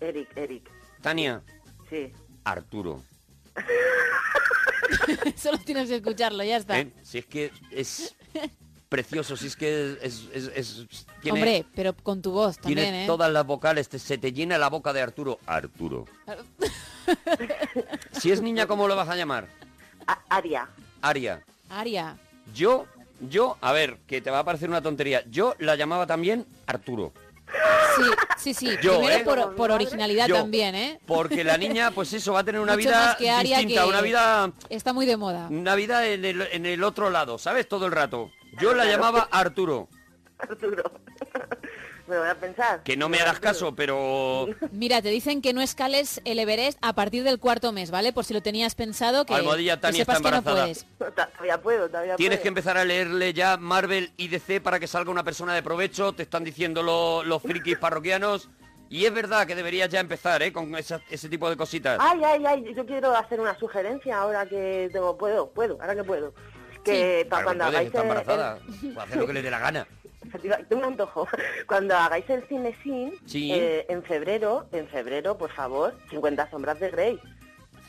Eric, 0.00 0.28
Eric. 0.36 0.70
Tania, 1.00 1.42
Sí. 1.90 2.12
Arturo. 2.44 3.02
Solo 5.36 5.58
tienes 5.58 5.88
que 5.88 5.96
escucharlo, 5.96 6.42
ya 6.44 6.56
está. 6.56 6.78
¿Eh? 6.80 6.92
Si 7.02 7.18
es 7.18 7.26
que 7.26 7.50
es 7.70 8.14
precioso, 8.88 9.36
si 9.36 9.46
es 9.48 9.56
que 9.56 9.98
es... 10.02 10.28
es- 10.32 10.50
es- 10.54 10.86
tiene- 11.22 11.38
Hombre, 11.38 11.64
pero 11.74 11.94
con 11.94 12.22
tu 12.22 12.30
voz 12.32 12.58
también, 12.58 12.78
Tiene 12.86 13.04
¿eh? 13.04 13.06
todas 13.06 13.30
las 13.32 13.44
vocales, 13.46 13.88
te- 13.88 13.98
se 13.98 14.18
te 14.18 14.32
llena 14.32 14.58
la 14.58 14.68
boca 14.68 14.92
de 14.92 15.00
Arturo. 15.02 15.38
Arturo. 15.46 16.06
si 18.12 18.30
es 18.30 18.40
niña, 18.40 18.66
¿cómo 18.66 18.88
lo 18.88 18.96
vas 18.96 19.08
a 19.08 19.16
llamar? 19.16 19.48
A- 20.06 20.20
Aria. 20.28 20.68
Aria. 21.02 21.42
Aria. 21.68 22.16
Yo, 22.54 22.86
yo, 23.20 23.56
a 23.60 23.72
ver, 23.72 23.98
que 24.06 24.20
te 24.20 24.30
va 24.30 24.40
a 24.40 24.44
parecer 24.44 24.68
una 24.68 24.82
tontería. 24.82 25.24
Yo 25.30 25.54
la 25.58 25.76
llamaba 25.76 26.06
también 26.06 26.46
Arturo. 26.66 27.12
Sí, 27.96 28.02
sí, 28.38 28.54
sí. 28.54 28.70
Yo, 28.82 28.98
Primero 28.98 29.20
¿eh? 29.20 29.24
por, 29.24 29.54
por 29.56 29.70
originalidad 29.70 30.26
Yo. 30.26 30.36
también, 30.36 30.74
¿eh? 30.74 30.98
Porque 31.06 31.44
la 31.44 31.56
niña, 31.56 31.90
pues 31.94 32.12
eso, 32.12 32.32
va 32.32 32.40
a 32.40 32.44
tener 32.44 32.60
una 32.60 32.72
Mucho 32.74 32.88
vida 32.88 33.04
más 33.06 33.16
que 33.16 33.30
Aria, 33.30 33.58
distinta, 33.58 33.82
que 33.82 33.88
una 33.88 34.00
vida, 34.00 34.52
Está 34.68 34.92
muy 34.92 35.06
de 35.06 35.16
moda. 35.16 35.46
una 35.50 35.74
vida 35.74 36.06
en 36.08 36.24
el, 36.24 36.42
en 36.52 36.66
el 36.66 36.82
otro 36.82 37.10
lado, 37.10 37.38
¿sabes? 37.38 37.68
Todo 37.68 37.86
el 37.86 37.92
rato. 37.92 38.30
Yo 38.60 38.74
la 38.74 38.84
llamaba 38.84 39.28
Arturo. 39.30 39.88
Arturo. 40.38 40.82
Me 42.06 42.18
voy 42.18 42.28
a 42.28 42.34
pensar. 42.34 42.82
Que 42.82 42.98
no 42.98 43.08
me 43.08 43.18
hagas 43.18 43.40
caso, 43.40 43.74
pero 43.74 44.46
Mira, 44.72 45.00
te 45.00 45.08
dicen 45.08 45.40
que 45.40 45.54
no 45.54 45.62
escales 45.62 46.20
el 46.26 46.38
Everest 46.38 46.76
a 46.82 46.92
partir 46.92 47.24
del 47.24 47.38
cuarto 47.38 47.72
mes, 47.72 47.90
¿vale? 47.90 48.12
Por 48.12 48.26
si 48.26 48.34
lo 48.34 48.42
tenías 48.42 48.74
pensado, 48.74 49.24
que, 49.24 49.32
Almohadilla, 49.34 49.76
que 49.76 49.80
Tania 49.80 49.98
sepas 50.00 50.16
está 50.18 50.28
que 50.28 50.32
no 50.32 50.38
embarazada. 50.38 50.66
puedes. 50.98 51.14
Todavía 51.34 51.62
puedo, 51.62 51.88
todavía 51.88 52.16
Tienes 52.16 52.40
que 52.40 52.48
empezar 52.48 52.76
a 52.76 52.84
leerle 52.84 53.32
ya 53.32 53.56
Marvel 53.56 54.12
y 54.18 54.28
DC 54.28 54.60
para 54.60 54.78
que 54.78 54.86
salga 54.86 55.10
una 55.10 55.24
persona 55.24 55.54
de 55.54 55.62
provecho, 55.62 56.12
te 56.12 56.24
están 56.24 56.44
diciendo 56.44 56.82
lo- 56.82 57.24
los 57.24 57.40
frikis 57.40 57.78
parroquianos. 57.78 58.50
Y 58.90 59.06
es 59.06 59.14
verdad 59.14 59.46
que 59.46 59.54
deberías 59.54 59.88
ya 59.88 59.98
empezar, 60.00 60.42
¿eh? 60.42 60.52
Con 60.52 60.76
esa- 60.76 61.00
ese 61.08 61.30
tipo 61.30 61.48
de 61.48 61.56
cositas. 61.56 61.98
Ay, 62.02 62.20
ay, 62.22 62.44
ay, 62.46 62.74
yo 62.76 62.84
quiero 62.84 63.16
hacer 63.16 63.40
una 63.40 63.58
sugerencia 63.58 64.18
ahora 64.18 64.44
que 64.46 64.90
tengo, 64.92 65.16
puedo, 65.16 65.48
puedo, 65.50 65.78
ahora 65.80 65.94
que 65.96 66.04
puedo. 66.04 66.34
Que 66.84 67.26
para 67.28 67.44
cuando 67.44 67.64
hagáis 67.64 67.86
está 67.86 67.98
el- 67.98 68.04
embarazada. 68.04 68.58
el- 68.82 68.92
Puede 68.94 69.06
hacer 69.06 69.16
lo 69.18 69.26
que 69.26 69.32
le 69.32 69.42
dé 69.42 69.50
la 69.50 69.58
gana. 69.58 69.86
Tengo 70.68 70.82
un 70.82 70.84
antojo. 70.84 71.28
Cuando 71.66 71.94
hagáis 71.96 72.28
el 72.30 72.42
cine 72.48 72.74
sin, 72.82 73.12
Sí. 73.26 73.52
eh, 73.52 73.86
en 73.88 74.02
febrero, 74.02 74.66
en 74.72 74.88
febrero, 74.88 75.36
por 75.38 75.50
favor, 75.52 75.94
50 76.10 76.50
sombras 76.50 76.80
de 76.80 76.90
Grey. 76.90 77.20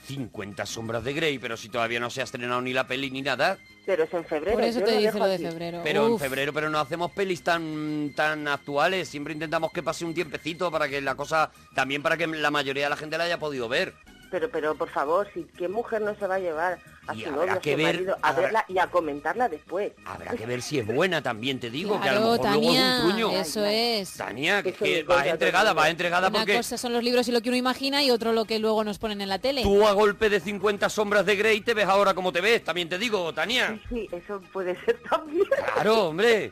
50 0.07 0.65
sombras 0.67 1.03
de 1.03 1.13
Grey, 1.13 1.39
pero 1.39 1.57
si 1.57 1.67
todavía 1.69 1.99
no 1.99 2.11
se 2.11 2.21
ha 2.21 2.25
estrenado 2.25 2.61
ni 2.61 2.73
la 2.73 2.85
peli 2.85 3.09
ni 3.09 3.23
nada. 3.23 3.57
Pero 3.87 4.03
es 4.03 4.13
en 4.13 4.23
febrero. 4.25 4.55
Por 4.57 4.63
eso 4.63 4.79
te 4.81 4.91
lo 4.91 4.97
dice 4.99 5.17
lo 5.17 5.25
de 5.27 5.39
febrero. 5.39 5.81
Pero 5.83 6.07
en 6.07 6.19
febrero, 6.19 6.53
pero 6.53 6.69
no 6.69 6.79
hacemos 6.79 7.11
pelis 7.11 7.43
tan 7.43 8.13
tan 8.15 8.47
actuales. 8.47 9.09
Siempre 9.09 9.33
intentamos 9.33 9.71
que 9.71 9.81
pase 9.81 10.05
un 10.05 10.13
tiempecito 10.13 10.69
para 10.71 10.87
que 10.87 11.01
la 11.01 11.15
cosa, 11.15 11.51
también 11.73 12.03
para 12.03 12.17
que 12.17 12.27
la 12.27 12.51
mayoría 12.51 12.83
de 12.83 12.89
la 12.91 12.97
gente 12.97 13.17
la 13.17 13.23
haya 13.23 13.39
podido 13.39 13.67
ver. 13.67 13.93
Pero, 14.31 14.49
pero, 14.49 14.75
por 14.75 14.89
favor, 14.89 15.27
si 15.33 15.43
qué 15.57 15.67
mujer 15.67 16.01
no 16.01 16.15
se 16.15 16.25
va 16.27 16.35
a 16.35 16.39
llevar 16.39 16.79
a 17.07 17.15
Y 17.15 17.23
su 17.23 17.31
novio, 17.31 17.53
a 17.53 17.55
su 17.61 17.69
ver- 17.69 17.77
marido, 17.81 18.17
a 18.21 18.29
habrá- 18.29 18.41
verla 18.41 18.65
y 18.67 18.79
a 18.79 18.87
comentarla 18.87 19.47
después. 19.47 19.93
Habrá 20.03 20.31
que 20.35 20.45
ver 20.45 20.61
si 20.61 20.79
es 20.79 20.87
buena 20.87 21.21
también, 21.21 21.59
te 21.59 21.69
digo, 21.69 21.93
que 22.01 22.09
a 22.09 22.11
Claro, 22.13 22.19
lo 22.25 22.31
mejor 22.31 22.39
luego 22.39 22.59
es 22.59 22.65
Tania, 22.75 22.95
un 23.05 23.09
truño. 23.11 23.31
eso 23.31 23.65
es. 23.65 24.13
Tania, 24.17 24.63
que, 24.63 24.73
que 24.73 25.03
va 25.03 25.25
entregada, 25.27 25.73
va 25.73 25.89
entregada 25.89 26.29
Una 26.29 26.39
porque 26.39 26.55
cosa 26.57 26.77
son 26.77 26.93
los 26.93 27.03
libros 27.03 27.27
y 27.27 27.31
lo 27.31 27.41
que 27.41 27.49
uno 27.49 27.57
imagina 27.57 28.03
y 28.03 28.09
otro 28.11 28.33
lo 28.33 28.45
que 28.45 28.57
luego 28.59 28.83
nos 28.83 28.97
ponen 28.97 29.21
en 29.21 29.29
la 29.29 29.39
tele. 29.39 29.61
tú 29.63 29.85
a 29.87 29.91
golpe 29.93 30.29
de 30.29 30.39
50 30.39 30.89
sombras 30.89 31.25
de 31.25 31.35
Grey 31.35 31.61
te 31.61 31.73
ves 31.73 31.85
ahora 31.85 32.13
como 32.13 32.31
te 32.33 32.41
ves, 32.41 32.63
también 32.63 32.89
te 32.89 32.97
digo, 32.97 33.31
Tania. 33.33 33.79
Sí, 33.89 34.07
eso 34.11 34.41
puede 34.51 34.75
ser 34.83 34.99
también. 35.09 35.45
Claro, 35.73 36.05
hombre. 36.07 36.51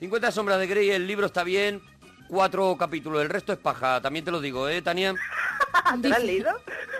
50 0.00 0.32
sombras 0.32 0.58
de 0.58 0.66
Grey, 0.66 0.90
el 0.90 1.06
libro 1.06 1.26
está 1.26 1.44
bien, 1.44 1.80
cuatro 2.36 2.74
capítulos, 2.78 3.20
el 3.20 3.28
resto 3.28 3.52
es 3.52 3.58
paja, 3.58 4.00
también 4.00 4.24
te 4.24 4.30
lo 4.30 4.40
digo, 4.40 4.66
¿eh, 4.66 4.80
Tania? 4.80 5.14
¿Te 6.00 6.08
lo 6.08 6.14
has 6.16 6.24
leído? 6.24 6.50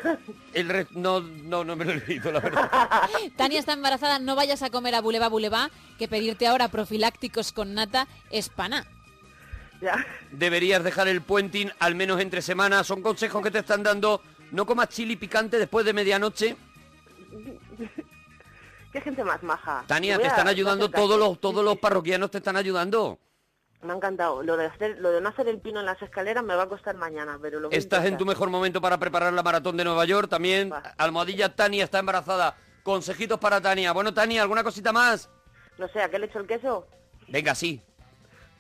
El 0.52 0.68
re- 0.68 0.86
no, 0.90 1.20
no, 1.22 1.64
no 1.64 1.74
me 1.74 1.86
lo 1.86 1.92
he 1.92 2.06
leído, 2.06 2.30
la 2.32 2.40
verdad. 2.40 2.70
Tania 3.38 3.58
está 3.58 3.72
embarazada, 3.72 4.18
no 4.18 4.36
vayas 4.36 4.62
a 4.62 4.68
comer 4.68 4.94
a 4.94 5.00
Buleva 5.00 5.28
Buleva, 5.30 5.70
que 5.98 6.06
pedirte 6.06 6.46
ahora 6.46 6.68
profilácticos 6.68 7.52
con 7.52 7.72
nata 7.72 8.06
es 8.30 8.50
pana. 8.50 8.84
Ya. 9.80 10.04
Deberías 10.32 10.84
dejar 10.84 11.08
el 11.08 11.22
puenting 11.22 11.70
al 11.78 11.94
menos 11.94 12.20
entre 12.20 12.42
semanas. 12.42 12.86
Son 12.86 13.00
consejos 13.00 13.42
que 13.42 13.50
te 13.50 13.60
están 13.60 13.82
dando. 13.82 14.20
No 14.50 14.66
comas 14.66 14.90
chili 14.90 15.16
picante 15.16 15.58
después 15.58 15.86
de 15.86 15.92
medianoche. 15.94 16.56
Qué 18.92 19.00
gente 19.00 19.24
más 19.24 19.42
maja. 19.42 19.84
Tania, 19.86 20.18
te 20.18 20.24
a- 20.26 20.28
están 20.28 20.48
ayudando 20.48 20.90
todos 20.90 21.18
los, 21.18 21.40
todos 21.40 21.64
los 21.64 21.78
parroquianos 21.78 22.30
te 22.30 22.38
están 22.38 22.56
ayudando. 22.56 23.18
Me 23.82 23.92
ha 23.92 23.96
encantado. 23.96 24.42
Lo 24.42 24.56
de, 24.56 24.66
hacer, 24.66 24.98
lo 25.00 25.10
de 25.10 25.20
no 25.20 25.28
hacer 25.28 25.48
el 25.48 25.58
pino 25.58 25.80
en 25.80 25.86
las 25.86 26.00
escaleras 26.00 26.44
me 26.44 26.54
va 26.54 26.64
a 26.64 26.68
costar 26.68 26.94
mañana, 26.96 27.38
pero 27.42 27.58
lo 27.58 27.68
voy 27.68 27.74
a 27.74 27.78
Estás 27.78 28.04
en 28.04 28.16
tu 28.16 28.24
mejor 28.24 28.48
momento 28.48 28.80
para 28.80 28.98
preparar 28.98 29.32
la 29.32 29.42
maratón 29.42 29.76
de 29.76 29.84
Nueva 29.84 30.04
York. 30.04 30.28
También 30.28 30.72
Va. 30.72 30.94
Almohadilla 30.96 31.54
Tania 31.54 31.84
está 31.84 31.98
embarazada. 31.98 32.56
Consejitos 32.84 33.40
para 33.40 33.60
Tania. 33.60 33.92
Bueno, 33.92 34.14
Tania, 34.14 34.42
¿alguna 34.42 34.62
cosita 34.62 34.92
más? 34.92 35.28
No 35.78 35.88
sé, 35.88 36.00
¿a 36.00 36.08
qué 36.08 36.18
le 36.20 36.26
echo 36.26 36.38
el 36.38 36.46
queso? 36.46 36.86
Venga, 37.28 37.54
sí. 37.54 37.80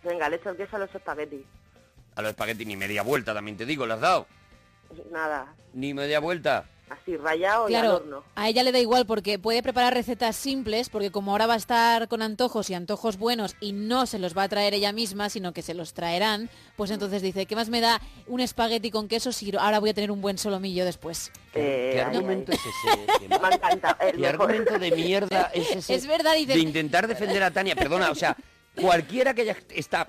Venga, 0.02 0.28
le 0.28 0.36
echo 0.36 0.50
el 0.50 0.56
queso 0.56 0.74
a 0.76 0.80
los 0.80 0.94
espaguetis. 0.94 1.46
A 2.16 2.22
los 2.22 2.30
espaguetis 2.30 2.66
ni 2.66 2.76
media 2.76 3.02
vuelta, 3.02 3.32
también 3.32 3.56
te 3.56 3.64
digo, 3.64 3.86
¿le 3.86 3.94
has 3.94 4.00
dado? 4.00 4.26
Nada, 5.10 5.54
Ni 5.72 5.94
media 5.94 6.20
vuelta. 6.20 6.64
Así 6.90 7.16
rayado 7.16 7.68
y 7.70 7.74
al 7.74 7.82
Claro, 7.82 7.96
horno. 7.96 8.24
a 8.34 8.48
ella 8.48 8.62
le 8.62 8.70
da 8.72 8.78
igual 8.78 9.06
porque 9.06 9.38
puede 9.38 9.62
preparar 9.62 9.94
recetas 9.94 10.36
simples, 10.36 10.90
porque 10.90 11.10
como 11.10 11.30
ahora 11.32 11.46
va 11.46 11.54
a 11.54 11.56
estar 11.56 12.06
con 12.08 12.20
antojos 12.20 12.68
y 12.68 12.74
antojos 12.74 13.16
buenos 13.16 13.56
y 13.60 13.72
no 13.72 14.04
se 14.06 14.18
los 14.18 14.36
va 14.36 14.42
a 14.42 14.48
traer 14.48 14.74
ella 14.74 14.92
misma, 14.92 15.30
sino 15.30 15.52
que 15.52 15.62
se 15.62 15.72
los 15.74 15.94
traerán, 15.94 16.50
pues 16.76 16.90
entonces 16.90 17.22
dice, 17.22 17.46
¿qué 17.46 17.56
más 17.56 17.70
me 17.70 17.80
da 17.80 18.00
un 18.26 18.40
espagueti 18.40 18.90
con 18.90 19.08
queso 19.08 19.32
si 19.32 19.56
ahora 19.56 19.78
voy 19.78 19.90
a 19.90 19.94
tener 19.94 20.10
un 20.10 20.20
buen 20.20 20.36
solomillo 20.36 20.84
después? 20.84 21.32
Eh, 21.54 21.92
¿Qué 21.94 22.00
argumento 22.02 22.52
es 22.52 22.58
ese? 22.60 23.28
Me 23.28 23.38
¿Qué 24.18 24.26
argumento 24.26 24.78
de 24.78 24.90
mierda 24.92 25.50
es 25.54 25.70
ese? 25.76 25.94
Es 25.94 26.06
verdad, 26.06 26.34
dice- 26.34 26.52
De 26.54 26.60
intentar 26.60 27.06
defender 27.08 27.42
a 27.42 27.50
Tania. 27.50 27.74
Perdona, 27.74 28.10
o 28.10 28.14
sea, 28.14 28.36
cualquiera 28.78 29.32
que 29.34 29.44
ya 29.46 29.56
está 29.70 30.06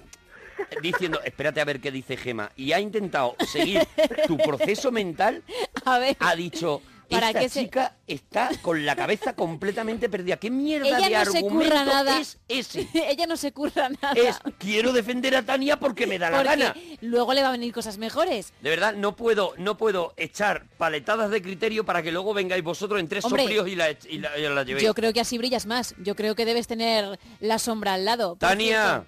diciendo, 0.81 1.19
espérate 1.23 1.61
a 1.61 1.65
ver 1.65 1.79
qué 1.79 1.91
dice 1.91 2.17
Gema, 2.17 2.51
y 2.55 2.71
ha 2.71 2.79
intentado 2.79 3.35
seguir 3.51 3.81
tu 4.27 4.37
proceso 4.37 4.91
mental, 4.91 5.43
A 5.85 5.99
ver, 5.99 6.15
ha 6.19 6.35
dicho, 6.35 6.81
¿Para 7.09 7.27
esta 7.27 7.39
qué 7.41 7.49
se- 7.49 7.63
chica 7.65 7.95
está 8.07 8.49
con 8.61 8.85
la 8.85 8.95
cabeza 8.95 9.35
completamente 9.35 10.09
perdida. 10.09 10.37
¿Qué 10.37 10.49
mierda 10.49 10.97
de 10.97 11.05
ella 11.05 11.23
no 11.25 11.31
se 11.31 11.37
argumento 11.37 11.69
curra 11.69 11.85
nada. 11.85 12.19
es 12.19 12.39
ese? 12.47 12.87
ella 13.09 13.27
no 13.27 13.37
se 13.37 13.51
curra 13.51 13.89
nada. 13.89 14.13
Es, 14.15 14.39
quiero 14.57 14.93
defender 14.93 15.35
a 15.35 15.43
Tania 15.43 15.77
porque 15.79 16.07
me 16.07 16.17
da 16.17 16.31
la 16.31 16.41
gana. 16.41 16.73
luego 17.01 17.33
le 17.33 17.41
va 17.43 17.49
a 17.49 17.51
venir 17.51 17.71
cosas 17.71 17.97
mejores. 17.99 18.53
De 18.61 18.69
verdad, 18.69 18.95
no 18.95 19.15
puedo, 19.15 19.53
no 19.57 19.77
puedo 19.77 20.13
echar 20.17 20.65
paletadas 20.77 21.29
de 21.29 21.41
criterio 21.41 21.85
para 21.85 22.01
que 22.01 22.11
luego 22.11 22.33
vengáis 22.33 22.63
vosotros 22.63 22.99
en 22.99 23.07
tres 23.07 23.25
Hombre, 23.25 23.43
soplios 23.43 23.67
y 23.67 23.75
la, 23.75 23.91
y 23.91 24.17
la, 24.17 24.37
y 24.37 24.41
la 24.41 24.63
llevéis. 24.63 24.83
Yo 24.85 24.95
creo 24.95 25.13
que 25.13 25.21
así 25.21 25.37
brillas 25.37 25.67
más. 25.67 25.93
Yo 25.99 26.15
creo 26.15 26.33
que 26.35 26.45
debes 26.45 26.65
tener 26.67 27.19
la 27.39 27.59
sombra 27.59 27.93
al 27.93 28.05
lado. 28.05 28.37
Tania, 28.39 28.83
cierto, 29.03 29.07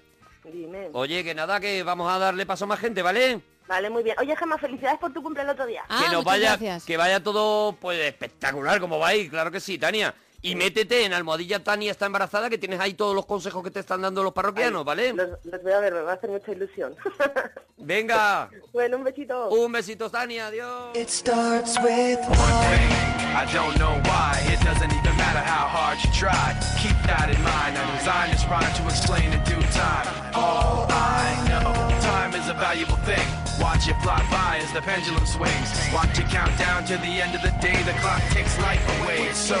Dime. 0.52 0.90
oye, 0.92 1.24
que 1.24 1.34
nada, 1.34 1.60
que 1.60 1.82
vamos 1.82 2.12
a 2.12 2.18
darle 2.18 2.46
paso 2.46 2.64
a 2.64 2.68
más 2.68 2.80
gente, 2.80 3.02
¿vale? 3.02 3.40
Vale, 3.66 3.90
muy 3.90 4.02
bien. 4.02 4.16
Oye, 4.20 4.36
Gemma, 4.36 4.58
felicidades 4.58 4.98
por 4.98 5.12
tu 5.12 5.22
cumple 5.22 5.42
el 5.42 5.48
otro 5.48 5.66
día. 5.66 5.82
Ah, 5.88 6.04
que 6.04 6.12
nos 6.14 6.24
vaya, 6.24 6.50
gracias. 6.50 6.84
que 6.84 6.96
vaya 6.96 7.20
todo 7.22 7.72
pues 7.72 7.98
espectacular 8.00 8.80
como 8.80 8.98
va 8.98 9.08
ahí, 9.08 9.28
claro 9.28 9.50
que 9.50 9.58
sí, 9.58 9.76
Tania. 9.76 10.14
Y 10.46 10.54
métete 10.54 11.04
en 11.04 11.12
almohadilla 11.12 11.64
Tania 11.64 11.90
está 11.90 12.06
embarazada, 12.06 12.48
que 12.48 12.56
tienes 12.56 12.78
ahí 12.78 12.94
todos 12.94 13.16
los 13.16 13.26
consejos 13.26 13.64
que 13.64 13.70
te 13.72 13.80
están 13.80 14.00
dando 14.00 14.22
los 14.22 14.32
parroquianos, 14.32 14.84
¿vale? 14.84 15.12
Los, 15.12 15.44
los 15.44 15.60
voy 15.60 15.72
a 15.72 15.80
ver, 15.80 15.92
me 15.92 16.02
va 16.02 16.12
a 16.12 16.14
hacer 16.14 16.30
mucha 16.30 16.52
ilusión. 16.52 16.94
Venga, 17.78 18.48
bueno, 18.72 18.96
un 18.96 19.02
besito. 19.02 19.48
un 19.48 19.72
besito 19.72 20.08
Tania, 20.08 20.46
adiós. 20.46 20.96
It 20.96 21.08
starts 21.08 21.76
with 21.82 22.20
one 22.28 22.56
thing. 22.62 23.16
I 23.36 23.44
don't 23.52 23.76
know 23.76 24.00
why. 24.06 24.38
It 24.46 24.62
doesn't 24.64 24.92
even 24.92 25.16
matter 25.18 25.42
how 25.42 25.66
hard 25.66 25.98
you 26.02 26.10
try. 26.12 26.54
Keep 26.80 26.96
that 27.10 27.28
in 27.28 27.42
mind. 27.42 27.76
I 27.76 27.84
designed 27.98 28.32
this 28.32 28.46
rhyme 28.46 28.72
to 28.80 28.82
explain 28.88 29.28
in 29.32 29.42
due 29.44 29.60
time. 29.76 30.06
All 30.32 30.86
I 30.88 31.36
know, 31.50 31.74
time 32.00 32.32
is 32.34 32.48
a 32.48 32.54
valuable 32.54 32.96
thing. 33.04 33.26
Watch 33.60 33.88
it 33.88 33.96
fly 34.00 34.24
by 34.30 34.60
as 34.64 34.72
the 34.72 34.80
pendulum 34.80 35.26
swings. 35.26 35.68
Watch 35.92 36.18
it 36.18 36.28
count 36.32 36.56
down 36.58 36.86
to 36.86 36.96
the 36.96 37.20
end 37.20 37.34
of 37.34 37.42
the 37.42 37.52
day. 37.60 37.76
The 37.84 37.92
clock 38.00 38.22
takes 38.32 38.56
life 38.60 38.80
away. 39.02 39.28
It's 39.28 39.38
so 39.38 39.60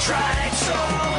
tried 0.00 0.50
so 0.54 1.09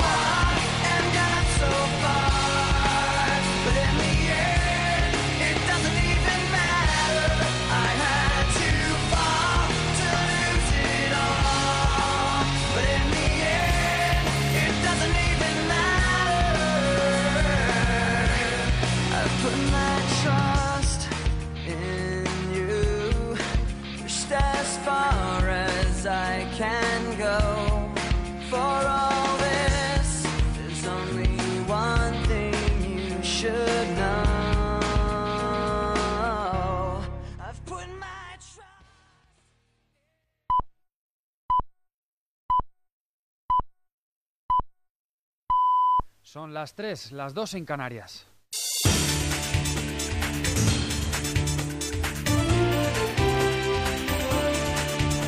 Son 46.31 46.53
las 46.53 46.75
3, 46.75 47.11
las 47.11 47.33
2 47.33 47.55
en 47.55 47.65
Canarias. 47.65 48.25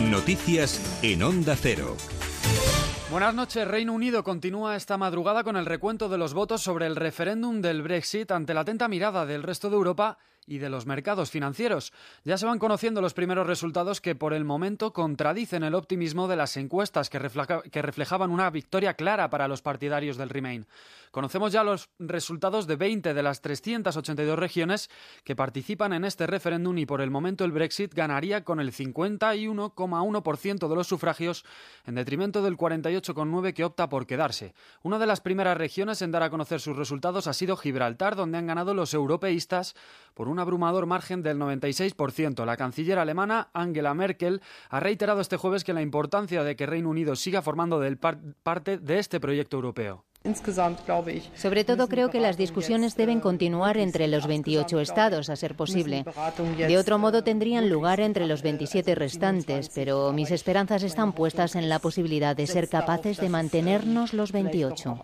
Noticias 0.10 1.01
en 1.04 1.24
Onda 1.24 1.58
Cero. 1.58 1.97
Buenas 3.12 3.36
noches. 3.36 3.68
Reino 3.68 3.91
Unido 3.91 4.24
continúa 4.24 4.78
esta 4.78 4.95
madrugada 4.97 5.43
con 5.43 5.58
el 5.58 5.66
recuento 5.66 6.08
de 6.08 6.18
los 6.18 6.34
votos 6.34 6.62
sobre 6.62 6.86
el 6.86 6.95
referéndum 6.95 7.60
del 7.60 7.82
Brexit 7.82 8.32
ante 8.32 8.54
la 8.54 8.62
atenta 8.62 8.88
mirada 8.88 9.26
del 9.26 9.43
resto 9.43 9.70
de 9.70 9.76
Europa 9.76 10.18
y 10.48 10.58
de 10.58 10.70
los 10.70 10.86
mercados 10.86 11.32
financieros. 11.32 11.94
Ya 12.24 12.38
se 12.38 12.46
van 12.46 12.60
conociendo 12.60 13.02
los 13.02 13.14
primeros 13.14 13.48
resultados 13.48 14.02
que 14.02 14.16
por 14.16 14.34
el 14.34 14.46
momento 14.46 14.94
contradicen 14.94 15.64
el 15.64 15.76
optimismo 15.76 16.28
de 16.28 16.36
las 16.36 16.58
encuestas 16.58 17.10
que, 17.10 17.20
reflejaban 17.20 18.32
una 18.32 18.50
victoria 18.50 18.94
clara 18.94 19.30
para 19.30 19.48
los 19.48 19.62
partidarios 19.62 20.18
del 20.18 20.30
Remain. 20.30 20.66
Conocemos 21.14 21.53
ya 21.53 21.64
los 21.64 21.91
resultados 21.99 22.66
de 22.66 22.76
20 22.76 23.14
de 23.14 23.22
las 23.22 23.39
382 23.41 24.39
regiones 24.39 24.89
que 25.24 25.36
participan 25.36 25.93
en 25.93 26.05
este 26.05 26.26
referéndum 26.26 26.76
y 26.80 26.88
por 26.88 27.01
el 27.01 27.11
momento 27.11 27.45
el 27.45 27.51
Brexit 27.51 27.93
ganaría 27.93 28.43
con 28.43 28.59
el 28.59 28.72
51,1% 28.72 30.68
de 30.68 30.76
los 30.76 30.88
sufragios 30.88 31.45
en 31.86 31.93
detrimento 31.93 32.41
del 32.41 32.57
48,9% 32.57 33.53
que 33.53 33.64
opta 33.64 33.89
por 33.89 34.07
quedarse. 34.07 34.55
Una 34.82 34.97
de 34.97 35.05
las 35.05 35.22
primeras 35.22 35.55
regiones 35.55 36.01
en 36.01 36.09
dar 36.09 36.24
a 36.24 36.32
conocer 36.32 36.59
sus 36.59 36.76
resultados 36.76 37.28
ha 37.28 37.34
sido 37.34 37.57
Gibraltar, 37.57 38.16
donde 38.16 38.39
han 38.39 38.47
ganado 38.47 38.74
los 38.74 38.95
europeístas 38.95 39.76
por 40.16 40.28
un 40.28 40.39
abrumador 40.39 40.88
margen 40.88 41.22
del 41.22 41.38
96%. 41.38 42.43
La 42.43 42.57
canciller 42.57 42.97
alemana 42.97 43.51
Angela 43.53 43.93
Merkel 43.93 44.41
ha 44.68 44.80
reiterado 44.80 45.22
este 45.22 45.38
jueves 45.38 45.64
que 45.64 45.74
la 45.74 45.84
importancia 45.84 46.43
de 46.43 46.55
que 46.55 46.66
Reino 46.66 46.89
Unido 46.89 47.16
siga 47.16 47.43
formando 47.43 47.84
parte 48.41 48.80
de 48.80 48.97
este 48.97 49.20
proyecto 49.20 49.57
europeo. 49.57 50.05
Sobre 51.36 51.65
todo 51.65 51.89
creo 51.89 52.09
que 52.09 52.21
las 52.21 52.38
discusiones 52.38 52.95
deben 52.95 53.19
continuar 53.19 53.78
entre 53.78 54.07
los 54.07 54.26
28 54.26 54.80
estados, 54.80 55.30
a 55.30 55.36
ser 55.36 55.55
posible. 55.55 56.05
De 56.57 56.78
otro 56.78 56.97
modo 56.97 57.26
tendrían 57.26 57.69
lugar 57.69 57.99
entre 57.99 58.26
los 58.26 58.41
27 58.41 58.95
restantes, 58.95 59.69
pero 59.76 60.13
mis 60.13 60.32
esperanzas 60.32 60.84
están 60.84 61.11
puestas 61.11 61.55
en 61.55 61.67
la 61.67 61.80
posibilidad 61.80 62.38
de 62.38 62.47
ser 62.47 62.69
capaces 62.69 63.17
de 63.17 63.28
mantenernos 63.28 64.13
los 64.13 64.32
28. 64.32 64.97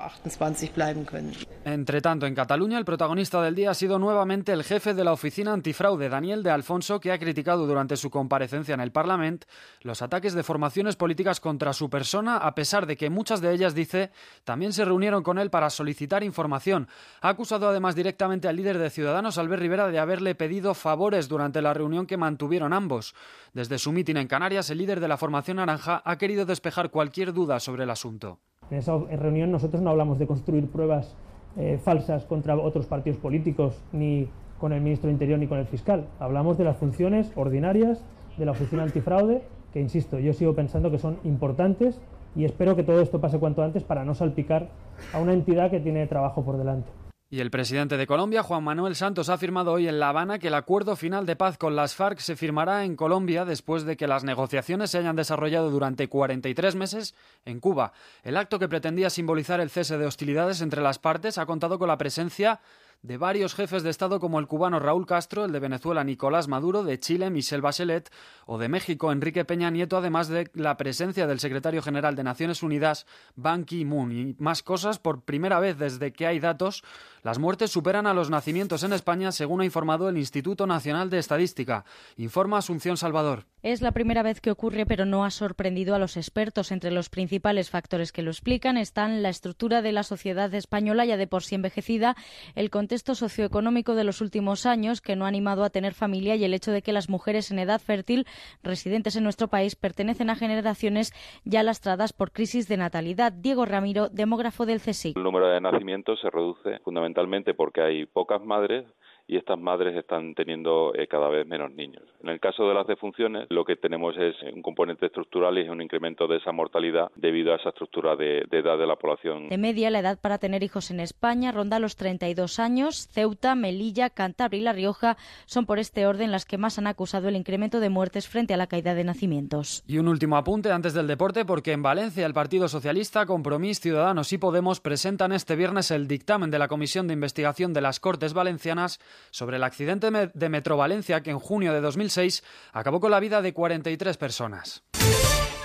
Entre 1.65 2.01
tanto, 2.01 2.25
en 2.25 2.35
Cataluña 2.35 2.77
el 2.77 2.85
protagonista 2.85 3.41
del 3.41 3.55
día 3.55 3.71
ha 3.71 3.73
sido 3.73 3.99
nuevamente 3.99 4.53
el 4.53 4.63
jefe 4.63 4.93
de 4.93 5.03
la 5.03 5.11
oficina 5.11 5.51
antifraude, 5.51 6.07
Daniel 6.07 6.43
de 6.43 6.51
Alfonso, 6.51 7.01
que 7.01 7.11
ha 7.11 7.19
criticado 7.19 7.67
durante 7.67 7.97
su 7.97 8.09
comparecencia 8.09 8.73
en 8.73 8.79
el 8.79 8.93
Parlamento 8.93 9.47
los 9.81 10.01
ataques 10.01 10.33
de 10.33 10.43
formaciones 10.43 10.95
políticas 10.95 11.41
contra 11.41 11.73
su 11.73 11.89
persona, 11.89 12.37
a 12.37 12.55
pesar 12.55 12.85
de 12.85 12.95
que 12.95 13.09
muchas 13.09 13.41
de 13.41 13.53
ellas, 13.53 13.75
dice, 13.75 14.11
también 14.45 14.71
se 14.71 14.85
reunieron 15.09 15.23
con 15.23 15.39
él 15.39 15.49
para 15.49 15.69
solicitar 15.69 16.23
información. 16.23 16.87
Ha 17.21 17.29
acusado 17.29 17.67
además 17.67 17.95
directamente 17.95 18.47
al 18.47 18.55
líder 18.55 18.77
de 18.77 18.89
Ciudadanos, 18.89 19.37
Albert 19.37 19.61
Rivera, 19.61 19.87
de 19.87 19.97
haberle 19.97 20.35
pedido 20.35 20.73
favores 20.73 21.27
durante 21.27 21.61
la 21.61 21.73
reunión 21.73 22.05
que 22.05 22.17
mantuvieron 22.17 22.73
ambos. 22.73 23.15
Desde 23.53 23.79
su 23.79 23.91
mitin 23.91 24.17
en 24.17 24.27
Canarias, 24.27 24.69
el 24.69 24.77
líder 24.77 24.99
de 24.99 25.07
la 25.07 25.17
formación 25.17 25.57
naranja 25.57 26.01
ha 26.05 26.17
querido 26.17 26.45
despejar 26.45 26.91
cualquier 26.91 27.33
duda 27.33 27.59
sobre 27.59 27.83
el 27.83 27.89
asunto. 27.89 28.37
En 28.69 28.77
esa 28.77 28.97
reunión 28.99 29.51
nosotros 29.51 29.81
no 29.81 29.89
hablamos 29.89 30.19
de 30.19 30.27
construir 30.27 30.67
pruebas 30.67 31.15
eh, 31.57 31.79
falsas 31.83 32.25
contra 32.25 32.55
otros 32.55 32.85
partidos 32.85 33.17
políticos, 33.17 33.81
ni 33.91 34.29
con 34.59 34.73
el 34.73 34.81
ministro 34.81 35.07
de 35.07 35.13
Interior 35.13 35.39
ni 35.39 35.47
con 35.47 35.57
el 35.57 35.65
fiscal. 35.65 36.05
Hablamos 36.19 36.57
de 36.59 36.65
las 36.65 36.77
funciones 36.77 37.31
ordinarias 37.35 37.99
de 38.37 38.45
la 38.45 38.51
Oficina 38.51 38.83
Antifraude, 38.83 39.41
que, 39.73 39.79
insisto, 39.79 40.19
yo 40.19 40.33
sigo 40.33 40.53
pensando 40.53 40.91
que 40.91 40.99
son 40.99 41.17
importantes 41.23 41.99
y 42.35 42.45
espero 42.45 42.75
que 42.75 42.83
todo 42.83 43.01
esto 43.01 43.19
pase 43.19 43.39
cuanto 43.39 43.63
antes 43.63 43.83
para 43.83 44.05
no 44.05 44.15
salpicar 44.15 44.69
a 45.13 45.19
una 45.19 45.33
entidad 45.33 45.71
que 45.71 45.79
tiene 45.79 46.07
trabajo 46.07 46.43
por 46.43 46.57
delante. 46.57 46.89
Y 47.31 47.41
el 47.41 47.51
presidente 47.51 47.95
de 47.95 48.07
Colombia, 48.07 48.41
Juan 48.41 48.63
Manuel 48.63 48.95
Santos, 48.95 49.29
ha 49.29 49.35
afirmado 49.35 49.71
hoy 49.71 49.87
en 49.87 49.99
La 49.99 50.09
Habana 50.09 50.39
que 50.39 50.47
el 50.47 50.55
acuerdo 50.55 50.95
final 50.95 51.27
de 51.27 51.35
paz 51.35 51.59
con 51.59 51.75
las 51.75 51.93
FARC 51.93 52.17
se 52.17 52.35
firmará 52.35 52.85
en 52.85 52.95
Colombia 52.95 53.45
después 53.45 53.83
de 53.83 53.97
que 53.97 54.07
las 54.07 54.23
negociaciones 54.23 54.89
se 54.89 54.97
hayan 54.97 55.15
desarrollado 55.15 55.69
durante 55.69 56.09
43 56.09 56.75
meses 56.75 57.13
en 57.45 57.59
Cuba. 57.59 57.93
El 58.23 58.35
acto 58.35 58.57
que 58.57 58.67
pretendía 58.67 59.11
simbolizar 59.11 59.59
el 59.59 59.69
cese 59.69 59.99
de 59.99 60.07
hostilidades 60.07 60.61
entre 60.61 60.81
las 60.81 60.97
partes 60.97 61.37
ha 61.37 61.45
contado 61.45 61.77
con 61.77 61.87
la 61.87 61.99
presencia 61.99 62.61
de 63.01 63.17
varios 63.17 63.55
jefes 63.55 63.83
de 63.83 63.89
Estado 63.89 64.19
como 64.19 64.39
el 64.39 64.47
cubano 64.47 64.79
Raúl 64.79 65.05
Castro, 65.05 65.45
el 65.45 65.51
de 65.53 65.59
Venezuela 65.59 66.03
Nicolás 66.03 66.47
Maduro, 66.47 66.83
de 66.83 66.99
Chile 66.99 67.29
Michelle 67.29 67.61
Bachelet 67.61 68.11
o 68.45 68.57
de 68.57 68.67
México 68.67 69.11
Enrique 69.11 69.45
Peña 69.45 69.69
Nieto, 69.69 69.97
además 69.97 70.27
de 70.27 70.49
la 70.53 70.75
presencia 70.75 71.25
del 71.25 71.39
secretario 71.39 71.81
general 71.81 72.15
de 72.15 72.23
Naciones 72.23 72.61
Unidas 72.61 73.05
Ban 73.35 73.63
Ki-moon 73.63 74.11
y 74.11 74.35
más 74.39 74.63
cosas 74.63 74.99
por 74.99 75.21
primera 75.23 75.59
vez 75.59 75.77
desde 75.77 76.11
que 76.11 76.27
hay 76.27 76.39
datos. 76.39 76.83
Las 77.23 77.39
muertes 77.39 77.71
superan 77.71 78.05
a 78.05 78.13
los 78.13 78.29
nacimientos 78.29 78.83
en 78.83 78.93
España, 78.93 79.31
según 79.31 79.61
ha 79.61 79.65
informado 79.65 80.09
el 80.09 80.17
Instituto 80.17 80.67
Nacional 80.67 81.09
de 81.09 81.19
Estadística. 81.19 81.85
Informa 82.17 82.57
Asunción 82.57 82.97
Salvador. 82.97 83.45
Es 83.61 83.81
la 83.81 83.91
primera 83.91 84.23
vez 84.23 84.39
que 84.39 84.51
ocurre, 84.51 84.85
pero 84.85 85.05
no 85.05 85.25
ha 85.25 85.31
sorprendido 85.31 85.93
a 85.93 85.99
los 85.99 86.15
expertos. 86.15 86.71
Entre 86.71 86.91
los 86.91 87.09
principales 87.09 87.69
factores 87.69 88.13
que 88.13 88.21
lo 88.21 88.31
explican 88.31 88.77
están 88.77 89.21
la 89.21 89.27
estructura 89.27 89.81
de 89.81 89.91
la 89.91 90.03
sociedad 90.03 90.53
española 90.53 91.03
ya 91.03 91.17
de 91.17 91.27
por 91.27 91.43
sí 91.43 91.55
envejecida, 91.55 92.15
el 92.55 92.69
contexto 92.69 93.15
socioeconómico 93.15 93.95
de 93.95 94.05
los 94.05 94.21
últimos 94.21 94.65
años 94.65 95.01
que 95.01 95.17
no 95.17 95.25
ha 95.25 95.27
animado 95.27 95.65
a 95.65 95.71
tener 95.71 95.93
familia 95.93 96.37
y 96.37 96.45
el 96.45 96.53
hecho 96.53 96.71
de 96.71 96.81
que 96.81 96.93
las 96.93 97.09
mujeres 97.09 97.51
en 97.51 97.59
edad 97.59 97.81
fértil 97.81 98.25
residentes 98.63 99.17
en 99.17 99.25
nuestro 99.25 99.49
país 99.49 99.75
pertenecen 99.75 100.29
a 100.29 100.35
generaciones 100.35 101.11
ya 101.43 101.61
lastradas 101.61 102.13
por 102.13 102.31
crisis 102.31 102.69
de 102.69 102.77
natalidad. 102.77 103.33
Diego 103.33 103.65
Ramiro, 103.65 104.07
demógrafo 104.07 104.65
del 104.65 104.79
CSIC. 104.79 105.17
El 105.17 105.23
número 105.23 105.49
de 105.49 105.59
nacimientos 105.59 106.21
se 106.21 106.29
reduce 106.29 106.79
fundamentalmente 106.79 107.53
porque 107.53 107.81
hay 107.81 108.05
pocas 108.05 108.41
madres 108.41 108.85
y 109.29 109.37
estas 109.37 109.59
madres 109.59 109.95
están 109.95 110.33
teniendo 110.33 110.91
eh, 110.95 111.05
cada 111.07 111.29
vez 111.29 111.45
menos 111.45 111.71
niños. 111.71 112.01
En 112.23 112.29
el 112.29 112.39
caso 112.39 112.67
de 112.67 112.73
las 112.73 112.87
defunciones, 112.87 113.45
lo 113.51 113.63
que 113.63 113.75
tenemos 113.75 114.17
es 114.17 114.35
un 114.51 114.63
componente 114.63 115.05
estructural 115.05 115.55
y 115.59 115.61
es 115.61 115.69
un 115.69 115.83
incremento 115.83 116.25
de 116.25 116.37
esa 116.37 116.51
mortalidad 116.51 117.11
debido 117.15 117.53
a 117.53 117.57
esa 117.57 117.69
estructura 117.69 118.15
de, 118.15 118.39
edad 118.49 118.79
de 118.79 118.87
la 118.87 118.95
población. 118.95 119.49
De 119.49 119.59
media, 119.59 119.91
la 119.91 119.99
edad 119.99 120.19
para 120.19 120.39
tener 120.39 120.63
hijos 120.63 120.89
en 120.89 120.99
España 120.99 121.51
ronda 121.51 121.77
los 121.77 121.95
32 121.95 122.57
años. 122.57 123.07
Ceuta, 123.11 123.53
Melilla, 123.53 124.09
Cantabria 124.09 124.61
y 124.61 124.63
La 124.63 124.73
Rioja 124.73 125.15
son 125.45 125.67
por 125.67 125.77
este 125.77 126.07
orden 126.07 126.31
las 126.31 126.45
que 126.45 126.57
más 126.57 126.79
han 126.79 126.87
acusado 126.87 127.27
el 127.27 127.35
incremento 127.35 127.79
de 127.79 127.89
muertes 127.89 128.27
frente 128.27 128.55
a 128.55 128.57
la 128.57 128.65
caída 128.65 128.95
de 128.95 129.03
nacimientos. 129.03 129.83
Y 129.85 129.99
un 129.99 130.07
último 130.07 130.37
apunte 130.37 130.71
antes 130.71 130.95
del 130.95 131.05
deporte, 131.05 131.45
porque 131.45 131.73
en 131.73 131.83
Valencia 131.83 132.25
el 132.25 132.33
Partido 132.33 132.67
Socialista, 132.67 133.27
Compromís, 133.27 133.79
Ciudadanos 133.79 134.33
y 134.33 134.39
Podemos 134.39 134.79
presentan 134.79 135.33
este 135.33 135.55
viernes 135.55 135.91
el 135.91 136.07
dictamen 136.07 136.49
de 136.49 136.57
la 136.57 136.67
Comisión 136.67 137.07
de 137.07 137.13
Investigación 137.13 137.73
de 137.73 137.81
las 137.81 137.99
Cortes 137.99 138.33
Valencianas 138.33 138.99
sobre 139.31 139.57
el 139.57 139.63
accidente 139.63 140.09
de 140.11 140.49
Metro 140.49 140.77
Valencia 140.77 141.21
que 141.21 141.31
en 141.31 141.39
junio 141.39 141.73
de 141.73 141.81
2006 141.81 142.43
acabó 142.73 142.99
con 142.99 143.11
la 143.11 143.19
vida 143.19 143.41
de 143.41 143.53
43 143.53 144.17
personas. 144.17 144.83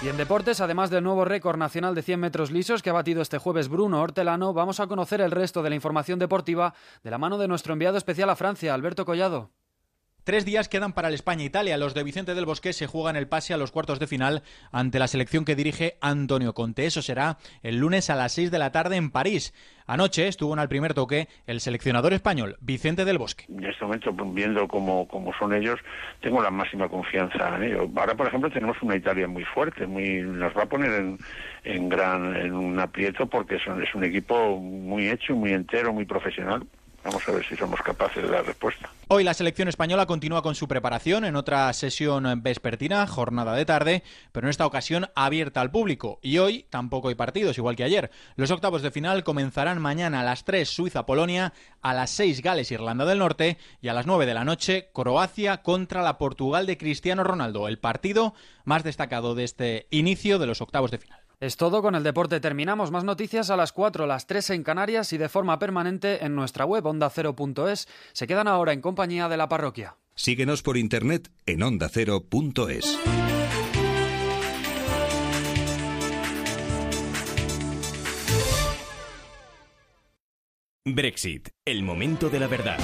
Y 0.02 0.08
en 0.08 0.16
deportes, 0.18 0.60
además 0.60 0.90
del 0.90 1.02
nuevo 1.02 1.24
récord 1.24 1.56
nacional 1.56 1.94
de 1.94 2.02
100 2.02 2.20
metros 2.20 2.50
lisos 2.50 2.82
que 2.82 2.90
ha 2.90 2.92
batido 2.92 3.22
este 3.22 3.38
jueves 3.38 3.68
Bruno 3.68 4.02
Hortelano, 4.02 4.52
vamos 4.52 4.78
a 4.80 4.86
conocer 4.86 5.22
el 5.22 5.30
resto 5.30 5.62
de 5.62 5.70
la 5.70 5.76
información 5.76 6.18
deportiva 6.18 6.74
de 7.02 7.10
la 7.10 7.16
mano 7.16 7.38
de 7.38 7.48
nuestro 7.48 7.72
enviado 7.72 7.96
especial 7.96 8.28
a 8.28 8.36
Francia, 8.36 8.74
Alberto 8.74 9.06
Collado. 9.06 9.50
Tres 10.24 10.46
días 10.46 10.70
quedan 10.70 10.94
para 10.94 11.08
el 11.08 11.14
España-Italia. 11.14 11.76
Los 11.76 11.92
de 11.92 12.02
Vicente 12.02 12.34
del 12.34 12.46
Bosque 12.46 12.72
se 12.72 12.86
juegan 12.86 13.14
el 13.14 13.28
pase 13.28 13.52
a 13.52 13.58
los 13.58 13.70
cuartos 13.70 13.98
de 13.98 14.06
final 14.06 14.42
ante 14.72 14.98
la 14.98 15.06
selección 15.06 15.44
que 15.44 15.54
dirige 15.54 15.98
Antonio 16.00 16.54
Conte. 16.54 16.86
Eso 16.86 17.02
será 17.02 17.36
el 17.62 17.76
lunes 17.76 18.08
a 18.08 18.14
las 18.14 18.32
6 18.32 18.50
de 18.50 18.58
la 18.58 18.72
tarde 18.72 18.96
en 18.96 19.10
París. 19.10 19.52
Anoche 19.86 20.26
estuvo 20.26 20.54
en 20.54 20.60
el 20.60 20.68
primer 20.70 20.94
toque 20.94 21.28
el 21.46 21.60
seleccionador 21.60 22.14
español, 22.14 22.56
Vicente 22.62 23.04
del 23.04 23.18
Bosque. 23.18 23.44
En 23.50 23.66
este 23.66 23.84
momento, 23.84 24.12
viendo 24.12 24.66
cómo, 24.66 25.06
son 25.38 25.52
ellos, 25.52 25.78
tengo 26.22 26.42
la 26.42 26.50
máxima 26.50 26.88
confianza 26.88 27.56
en 27.56 27.64
ellos. 27.64 27.90
Ahora, 27.94 28.14
por 28.14 28.26
ejemplo, 28.26 28.48
tenemos 28.50 28.80
una 28.80 28.96
Italia 28.96 29.28
muy 29.28 29.44
fuerte, 29.44 29.86
muy 29.86 30.22
nos 30.22 30.56
va 30.56 30.62
a 30.62 30.66
poner 30.66 30.90
en, 30.90 31.18
en 31.64 31.90
gran 31.90 32.34
en 32.34 32.54
un 32.54 32.80
aprieto 32.80 33.26
porque 33.26 33.58
son, 33.58 33.82
es 33.82 33.94
un 33.94 34.04
equipo 34.04 34.58
muy 34.58 35.10
hecho, 35.10 35.36
muy 35.36 35.52
entero, 35.52 35.92
muy 35.92 36.06
profesional. 36.06 36.66
Vamos 37.04 37.28
a 37.28 37.32
ver 37.32 37.46
si 37.46 37.54
somos 37.54 37.80
capaces 37.82 38.22
de 38.22 38.30
dar 38.30 38.46
respuesta. 38.46 38.90
Hoy 39.08 39.24
la 39.24 39.34
selección 39.34 39.68
española 39.68 40.06
continúa 40.06 40.42
con 40.42 40.54
su 40.54 40.66
preparación 40.66 41.26
en 41.26 41.36
otra 41.36 41.70
sesión 41.74 42.42
vespertina, 42.42 43.06
jornada 43.06 43.54
de 43.54 43.66
tarde, 43.66 44.02
pero 44.32 44.46
en 44.46 44.50
esta 44.50 44.64
ocasión 44.64 45.10
abierta 45.14 45.60
al 45.60 45.70
público. 45.70 46.18
Y 46.22 46.38
hoy 46.38 46.64
tampoco 46.70 47.08
hay 47.08 47.14
partidos, 47.14 47.58
igual 47.58 47.76
que 47.76 47.84
ayer. 47.84 48.10
Los 48.36 48.50
octavos 48.50 48.80
de 48.80 48.90
final 48.90 49.22
comenzarán 49.22 49.82
mañana 49.82 50.20
a 50.20 50.24
las 50.24 50.44
3 50.44 50.66
Suiza-Polonia, 50.66 51.52
a 51.82 51.92
las 51.92 52.08
6 52.10 52.40
Gales-Irlanda 52.40 53.04
del 53.04 53.18
Norte 53.18 53.58
y 53.82 53.88
a 53.88 53.94
las 53.94 54.06
9 54.06 54.24
de 54.24 54.34
la 54.34 54.44
noche 54.44 54.88
Croacia 54.94 55.58
contra 55.58 56.00
la 56.00 56.16
Portugal 56.16 56.64
de 56.64 56.78
Cristiano 56.78 57.22
Ronaldo, 57.22 57.68
el 57.68 57.78
partido 57.78 58.34
más 58.64 58.82
destacado 58.82 59.34
de 59.34 59.44
este 59.44 59.86
inicio 59.90 60.38
de 60.38 60.46
los 60.46 60.62
octavos 60.62 60.90
de 60.90 60.98
final. 60.98 61.23
Es 61.44 61.58
todo 61.58 61.82
con 61.82 61.94
el 61.94 62.02
deporte. 62.02 62.40
Terminamos 62.40 62.90
más 62.90 63.04
noticias 63.04 63.50
a 63.50 63.56
las 63.56 63.70
4, 63.72 64.06
las 64.06 64.26
3 64.26 64.48
en 64.48 64.62
Canarias 64.62 65.12
y 65.12 65.18
de 65.18 65.28
forma 65.28 65.58
permanente 65.58 66.24
en 66.24 66.34
nuestra 66.34 66.64
web 66.64 66.86
ondacero.es. 66.86 67.86
Se 68.14 68.26
quedan 68.26 68.48
ahora 68.48 68.72
en 68.72 68.80
compañía 68.80 69.28
de 69.28 69.36
la 69.36 69.46
parroquia. 69.46 69.98
Síguenos 70.14 70.62
por 70.62 70.78
internet 70.78 71.30
en 71.44 71.62
ondacero.es. 71.62 72.98
Brexit, 80.86 81.50
el 81.66 81.82
momento 81.82 82.30
de 82.30 82.40
la 82.40 82.46
verdad. 82.46 82.78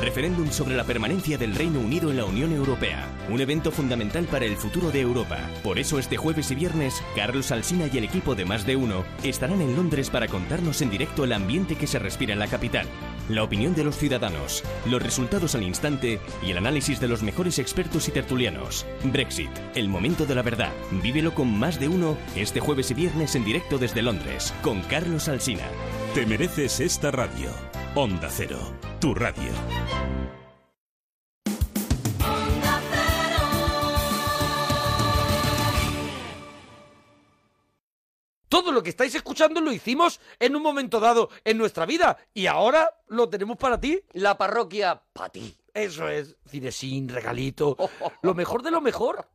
Referéndum 0.00 0.50
sobre 0.50 0.76
la 0.76 0.84
permanencia 0.84 1.38
del 1.38 1.54
Reino 1.54 1.80
Unido 1.80 2.10
en 2.10 2.16
la 2.16 2.24
Unión 2.24 2.52
Europea. 2.52 3.08
Un 3.28 3.40
evento 3.40 3.70
fundamental 3.70 4.24
para 4.26 4.44
el 4.44 4.56
futuro 4.56 4.90
de 4.90 5.00
Europa. 5.00 5.38
Por 5.62 5.78
eso 5.78 5.98
este 5.98 6.16
jueves 6.16 6.50
y 6.50 6.54
viernes, 6.54 7.02
Carlos 7.14 7.50
Alsina 7.50 7.86
y 7.92 7.98
el 7.98 8.04
equipo 8.04 8.34
de 8.34 8.44
Más 8.44 8.66
de 8.66 8.76
Uno 8.76 9.04
estarán 9.22 9.60
en 9.60 9.76
Londres 9.76 10.10
para 10.10 10.28
contarnos 10.28 10.82
en 10.82 10.90
directo 10.90 11.24
el 11.24 11.32
ambiente 11.32 11.76
que 11.76 11.86
se 11.86 11.98
respira 11.98 12.32
en 12.32 12.38
la 12.38 12.48
capital 12.48 12.86
la 13.28 13.42
opinión 13.42 13.74
de 13.74 13.84
los 13.84 13.96
ciudadanos, 13.96 14.62
los 14.86 15.02
resultados 15.02 15.54
al 15.54 15.62
instante 15.62 16.20
y 16.42 16.50
el 16.50 16.58
análisis 16.58 17.00
de 17.00 17.08
los 17.08 17.22
mejores 17.22 17.58
expertos 17.58 18.08
y 18.08 18.12
tertulianos. 18.12 18.86
Brexit, 19.04 19.50
el 19.74 19.88
momento 19.88 20.26
de 20.26 20.34
la 20.34 20.42
verdad. 20.42 20.72
Vívelo 21.02 21.34
con 21.34 21.58
más 21.58 21.78
de 21.78 21.88
uno 21.88 22.16
este 22.36 22.60
jueves 22.60 22.90
y 22.90 22.94
viernes 22.94 23.34
en 23.34 23.44
directo 23.44 23.78
desde 23.78 24.02
Londres, 24.02 24.52
con 24.62 24.82
Carlos 24.82 25.28
Alsina. 25.28 25.64
Te 26.14 26.26
mereces 26.26 26.78
esta 26.80 27.10
radio. 27.10 27.48
Onda 27.94 28.28
Cero, 28.30 28.58
tu 29.00 29.14
radio. 29.14 29.50
Todo 38.46 38.72
lo 38.72 38.82
que 38.82 38.90
estáis 38.90 39.14
escuchando 39.14 39.62
lo 39.62 39.72
hicimos 39.72 40.20
en 40.38 40.54
un 40.54 40.62
momento 40.62 41.00
dado 41.00 41.30
en 41.44 41.56
nuestra 41.56 41.86
vida 41.86 42.18
y 42.34 42.46
ahora 42.46 42.90
lo 43.08 43.30
tenemos 43.30 43.56
para 43.56 43.80
ti. 43.80 43.98
La 44.12 44.36
parroquia 44.36 45.02
para 45.14 45.30
ti. 45.30 45.56
Eso 45.72 46.10
es, 46.10 46.36
cinesín, 46.46 47.08
regalito, 47.08 47.74
lo 48.20 48.34
mejor 48.34 48.62
de 48.62 48.70
lo 48.70 48.82
mejor. 48.82 49.26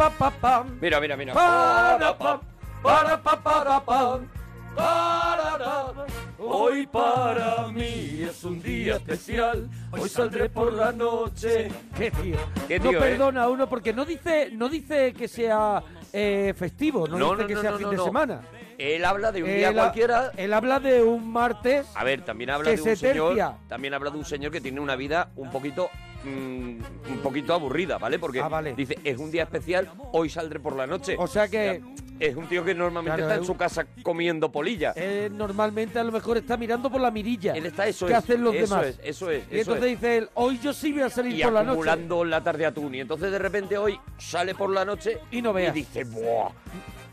Pa, 0.00 0.08
pa, 0.08 0.30
pam. 0.30 0.78
Mira, 0.80 0.98
mira, 0.98 1.14
mira. 1.14 1.34
Para, 1.34 2.16
pam, 2.16 2.40
para, 2.82 3.22
pa, 3.22 3.36
para, 3.42 3.80
pam. 3.84 4.26
Parará. 4.74 5.92
Hoy 6.38 6.86
para 6.86 7.68
mí 7.68 8.22
es 8.22 8.42
un 8.44 8.62
día 8.62 8.96
especial. 8.96 9.68
Hoy 9.90 10.08
saldré 10.08 10.48
por 10.48 10.72
la 10.72 10.90
noche. 10.90 11.68
Qué 11.98 12.10
tío. 12.12 12.38
Qué 12.66 12.78
no 12.78 12.88
tío, 12.88 12.98
¿eh? 12.98 13.10
perdona 13.10 13.42
a 13.42 13.48
uno 13.50 13.68
porque 13.68 13.92
no 13.92 14.06
dice, 14.06 14.48
no 14.52 14.70
dice 14.70 15.12
que 15.12 15.28
sea 15.28 15.82
eh, 16.14 16.54
festivo, 16.56 17.06
no, 17.06 17.34
dice 17.36 17.46
que 17.46 17.56
sea 17.56 17.72
fin 17.74 17.82
no, 17.82 17.90
de 17.90 17.96
no. 17.98 18.04
semana. 18.04 18.40
Él 18.78 19.04
habla 19.04 19.30
de 19.32 19.42
un 19.42 19.50
día 19.50 19.68
ha- 19.68 19.74
cualquiera. 19.74 20.32
Él 20.38 20.54
habla 20.54 20.80
de 20.80 21.02
un 21.02 21.30
martes. 21.30 21.86
A 21.94 22.04
ver, 22.04 22.24
también 22.24 22.48
habla 22.48 22.70
que 22.70 22.78
de 22.78 22.82
se 22.82 22.90
un 22.92 22.96
señor. 22.96 23.28
tercia. 23.34 23.58
También 23.68 23.92
habla 23.92 24.08
de 24.08 24.16
un 24.16 24.24
señor 24.24 24.50
que 24.50 24.62
tiene 24.62 24.80
una 24.80 24.96
vida 24.96 25.28
un 25.36 25.50
poquito. 25.50 25.90
Mm, 26.24 27.10
un 27.12 27.18
poquito 27.22 27.54
aburrida, 27.54 27.98
¿vale? 27.98 28.18
Porque 28.18 28.42
dice, 28.76 28.98
es 29.04 29.18
un 29.18 29.30
día 29.30 29.44
especial, 29.44 29.90
hoy 30.12 30.28
saldré 30.28 30.60
por 30.60 30.76
la 30.76 30.86
noche. 30.86 31.16
O 31.18 31.26
sea 31.26 31.48
que- 31.48 31.82
es 32.20 32.36
un 32.36 32.46
tío 32.48 32.62
que 32.62 32.74
normalmente 32.74 33.16
Claro, 33.16 33.22
está 33.30 33.34
en 33.36 33.40
es 33.40 33.46
su 33.46 33.56
casa 33.56 33.86
comiendo 34.02 34.52
polilla. 34.52 34.90
Él 34.90 35.34
normalmente 35.38 35.98
a 35.98 36.04
lo 36.04 36.12
mejor 36.12 36.36
está 36.36 36.58
mirando 36.58 36.90
por 36.90 37.00
la 37.00 37.10
mirilla. 37.10 37.54
Él 37.54 37.64
está, 37.64 37.86
eso 37.88 38.06
es, 38.06 38.12
hacen 38.14 38.44
los 38.44 38.54
eso 38.54 38.74
demás. 38.76 38.86
es, 38.88 39.00
eso 39.02 39.30
es, 39.30 39.42
Y 39.50 39.54
eso 39.60 39.72
entonces 39.72 39.84
es. 39.84 39.90
dice 40.00 40.16
él, 40.18 40.28
hoy 40.34 40.58
yo 40.62 40.74
sí 40.74 40.92
voy 40.92 41.00
a 41.00 41.08
salir 41.08 41.38
y 41.38 41.42
por 41.42 41.52
la 41.54 41.60
noche. 41.62 41.70
acumulando 41.70 42.24
lata 42.26 42.52
de 42.52 42.66
atún. 42.66 42.94
Y 42.94 43.00
entonces 43.00 43.32
de 43.32 43.38
repente 43.38 43.78
hoy 43.78 43.98
sale 44.18 44.54
por 44.54 44.68
la 44.68 44.84
noche 44.84 45.18
y 45.30 45.40
no 45.40 45.54
veas. 45.54 45.74
Y 45.74 45.80
dice, 45.80 46.04
¡buah! 46.04 46.50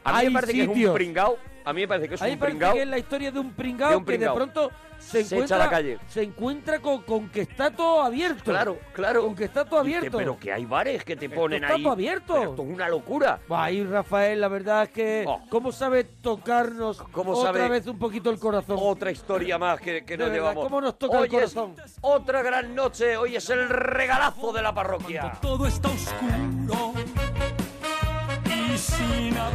A 0.08 0.12
mí 0.14 0.18
Hay 0.20 0.28
me 0.28 0.34
parece 0.34 0.53
que 0.53 0.62
es 0.62 0.68
un 0.68 0.74
sitios. 0.74 0.93
pringao. 0.95 1.38
A 1.66 1.74
mí 1.74 1.82
me 1.82 1.88
parece 1.89 2.08
que 2.08 2.16
es 2.16 2.22
un 2.22 2.28
parece 2.28 2.45
pringao. 2.45 2.74
que 2.74 2.82
es 2.82 2.88
la 2.88 2.97
historia 2.97 3.32
de 3.32 3.39
un 3.39 3.51
pringao, 3.51 3.89
de 3.89 3.95
un 3.97 4.05
que 4.05 4.12
de 4.14 4.18
pringao. 4.20 4.36
pronto 4.36 4.72
se, 4.99 5.24
Se 5.26 5.36
encuentra 5.36 5.45
echa 5.45 5.55
a 5.55 5.66
la 5.66 5.70
calle. 5.70 5.99
se 6.08 6.24
encuentra 6.24 6.80
con, 6.80 7.01
con 7.01 7.30
que 7.30 7.41
está 7.41 7.70
todo 7.72 8.01
abierto. 8.01 8.45
Claro, 8.45 8.80
claro. 8.93 9.24
Con 9.26 9.36
que 9.36 9.43
está 9.43 9.66
todo 9.66 9.84
Dice, 9.84 9.97
abierto. 9.97 10.18
pero 10.18 10.39
que 10.39 10.53
hay 10.53 10.64
bares 10.66 11.03
que 11.03 11.18
te 11.18 11.30
ponen 11.30 11.62
está 11.62 11.76
ahí. 11.76 11.84
todo 11.84 11.91
abierto. 11.91 12.34
Pero 12.36 12.49
esto 12.51 12.64
es 12.64 12.70
una 12.70 12.88
locura. 12.88 13.39
Oh. 13.49 13.55
Ahí 13.58 13.84
Rafael, 13.84 14.39
la 14.39 14.47
verdad 14.47 14.84
es 14.84 14.89
que 14.89 15.26
cómo 15.49 15.74
sabe 15.74 16.05
tocarnos 16.05 17.03
¿Cómo 17.12 17.34
otra 17.34 17.51
sabe- 17.51 17.68
vez 17.70 17.86
un 17.86 17.99
poquito 17.99 18.30
el 18.30 18.39
corazón. 18.39 18.78
Otra 18.80 19.12
historia 19.12 19.58
más 19.58 19.82
que, 19.82 20.05
que 20.05 20.18
nos 20.18 20.30
verdad, 20.30 20.34
llevamos. 20.41 20.64
¿Cómo 20.64 20.80
nos 20.80 20.97
toca 20.97 21.18
Hoy 21.18 21.26
el 21.26 21.32
corazón? 21.32 21.76
Es 21.84 21.97
otra 21.99 22.41
gran 22.43 22.74
noche. 22.74 23.18
Hoy 23.18 23.36
es 23.36 23.49
el 23.49 23.68
regalazo 23.68 24.53
de 24.53 24.62
la 24.62 24.74
parroquia. 24.74 25.34
Todo 25.41 25.68
está 25.68 25.89
oscuro. 25.89 26.93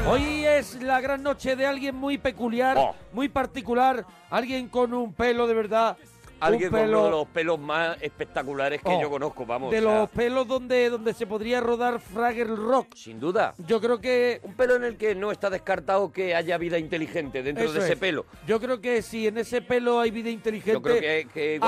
Hoy 0.09 0.45
es 0.45 0.83
la 0.83 1.01
gran 1.01 1.23
noche 1.23 1.55
de 1.55 1.65
alguien 1.65 1.95
muy 1.95 2.19
peculiar, 2.19 2.77
Oh. 2.77 2.95
muy 3.13 3.29
particular, 3.29 4.05
alguien 4.31 4.69
con 4.69 4.93
un 4.93 5.13
pelo 5.15 5.47
de 5.47 5.55
verdad. 5.55 5.97
Alguien 6.41 6.71
un 6.71 6.71
con 6.73 6.81
pelo 6.81 6.99
uno 6.99 7.05
de 7.05 7.11
los 7.13 7.29
pelos 7.29 7.59
más 7.61 8.03
espectaculares 8.03 8.83
que 8.83 8.89
Oh, 8.89 9.01
yo 9.01 9.09
conozco, 9.09 9.47
vamos. 9.47 9.71
de 9.71 9.79
o 9.79 9.83
sea, 9.83 9.99
los 10.01 10.11
pelos 10.11 10.49
donde, 10.49 10.91
donde 10.91 11.15
se 11.15 11.29
podría 11.29 11.61
rodar 11.61 12.01
Fraggle 12.01 12.47
Rock. 12.57 12.97
Sin 12.97 13.21
duda. 13.21 13.55
Yo 13.65 13.81
creo 13.81 14.01
que... 14.01 14.41
Un 14.43 14.55
pelo 14.55 14.75
en 14.75 14.83
el 14.83 14.97
que 14.97 15.15
no 15.15 15.31
está 15.31 15.51
descartado 15.51 16.11
que 16.11 16.35
haya 16.35 16.59
vida 16.59 16.79
inteligente 16.79 17.45
dentro 17.45 17.71
de 17.73 17.79
ese 17.79 17.93
es. 17.93 17.99
pelo. 18.01 18.27
Yo 18.45 18.59
creo 18.59 18.81
que 18.81 19.03
si 19.03 19.29
en 19.29 19.39
ese 19.39 19.63
pelo 19.63 20.01
hay 20.01 20.11
vida 20.11 20.31
inteligente, 20.31 20.73
Yo 20.73 20.83
creo 20.83 21.01
que, 21.01 21.61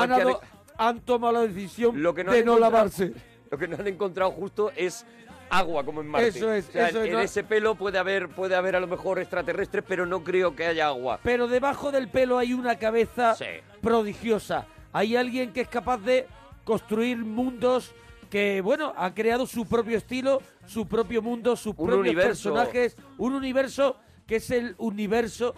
han, 0.74 0.98
que 0.98 1.02
tomado 1.04 1.34
la 1.34 1.40
decisión 1.42 2.02
lo 2.02 2.12
que 2.12 2.24
no 2.24 2.32
de 2.32 2.44
no 2.44 2.58
lavarse. 2.58 3.12
Lo 3.50 3.58
que 3.58 3.68
no 3.68 3.76
han 3.76 3.86
encontrado 3.86 4.32
justo 4.32 4.72
es 4.74 5.06
agua 5.50 5.84
como 5.84 6.00
en 6.00 6.08
Marte. 6.08 6.28
Eso 6.28 6.52
es, 6.52 6.68
O 6.68 6.72
sea, 6.72 6.88
eso 6.88 6.98
en, 6.98 7.04
es, 7.04 7.08
en 7.10 7.14
no- 7.14 7.20
ese 7.20 7.44
pelo 7.44 7.74
puede 7.74 7.98
haber, 7.98 8.28
puede 8.28 8.54
haber 8.56 8.76
a 8.76 8.80
lo 8.80 8.86
mejor 8.86 9.18
extraterrestres, 9.18 9.84
pero 9.86 10.06
no 10.06 10.22
creo 10.24 10.54
que 10.56 10.66
haya 10.66 10.88
agua. 10.88 11.20
Pero 11.22 11.46
debajo 11.48 11.92
del 11.92 12.08
pelo 12.08 12.38
hay 12.38 12.52
una 12.52 12.76
cabeza 12.78 13.36
prodigiosa. 13.80 14.66
Hay 14.92 15.16
alguien 15.16 15.52
que 15.52 15.60
es 15.62 15.68
capaz 15.68 15.98
de 15.98 16.26
construir 16.64 17.18
mundos 17.18 17.92
que, 18.30 18.60
bueno, 18.62 18.92
ha 18.96 19.12
creado 19.14 19.46
su 19.46 19.66
propio 19.66 19.96
estilo, 19.98 20.40
su 20.66 20.86
propio 20.88 21.20
mundo, 21.22 21.54
sus 21.56 21.74
propios 21.74 21.98
universo. 21.98 22.28
personajes, 22.52 22.96
un 23.18 23.34
universo 23.34 23.96
que 24.26 24.36
es 24.36 24.50
el 24.50 24.74
universo 24.78 25.54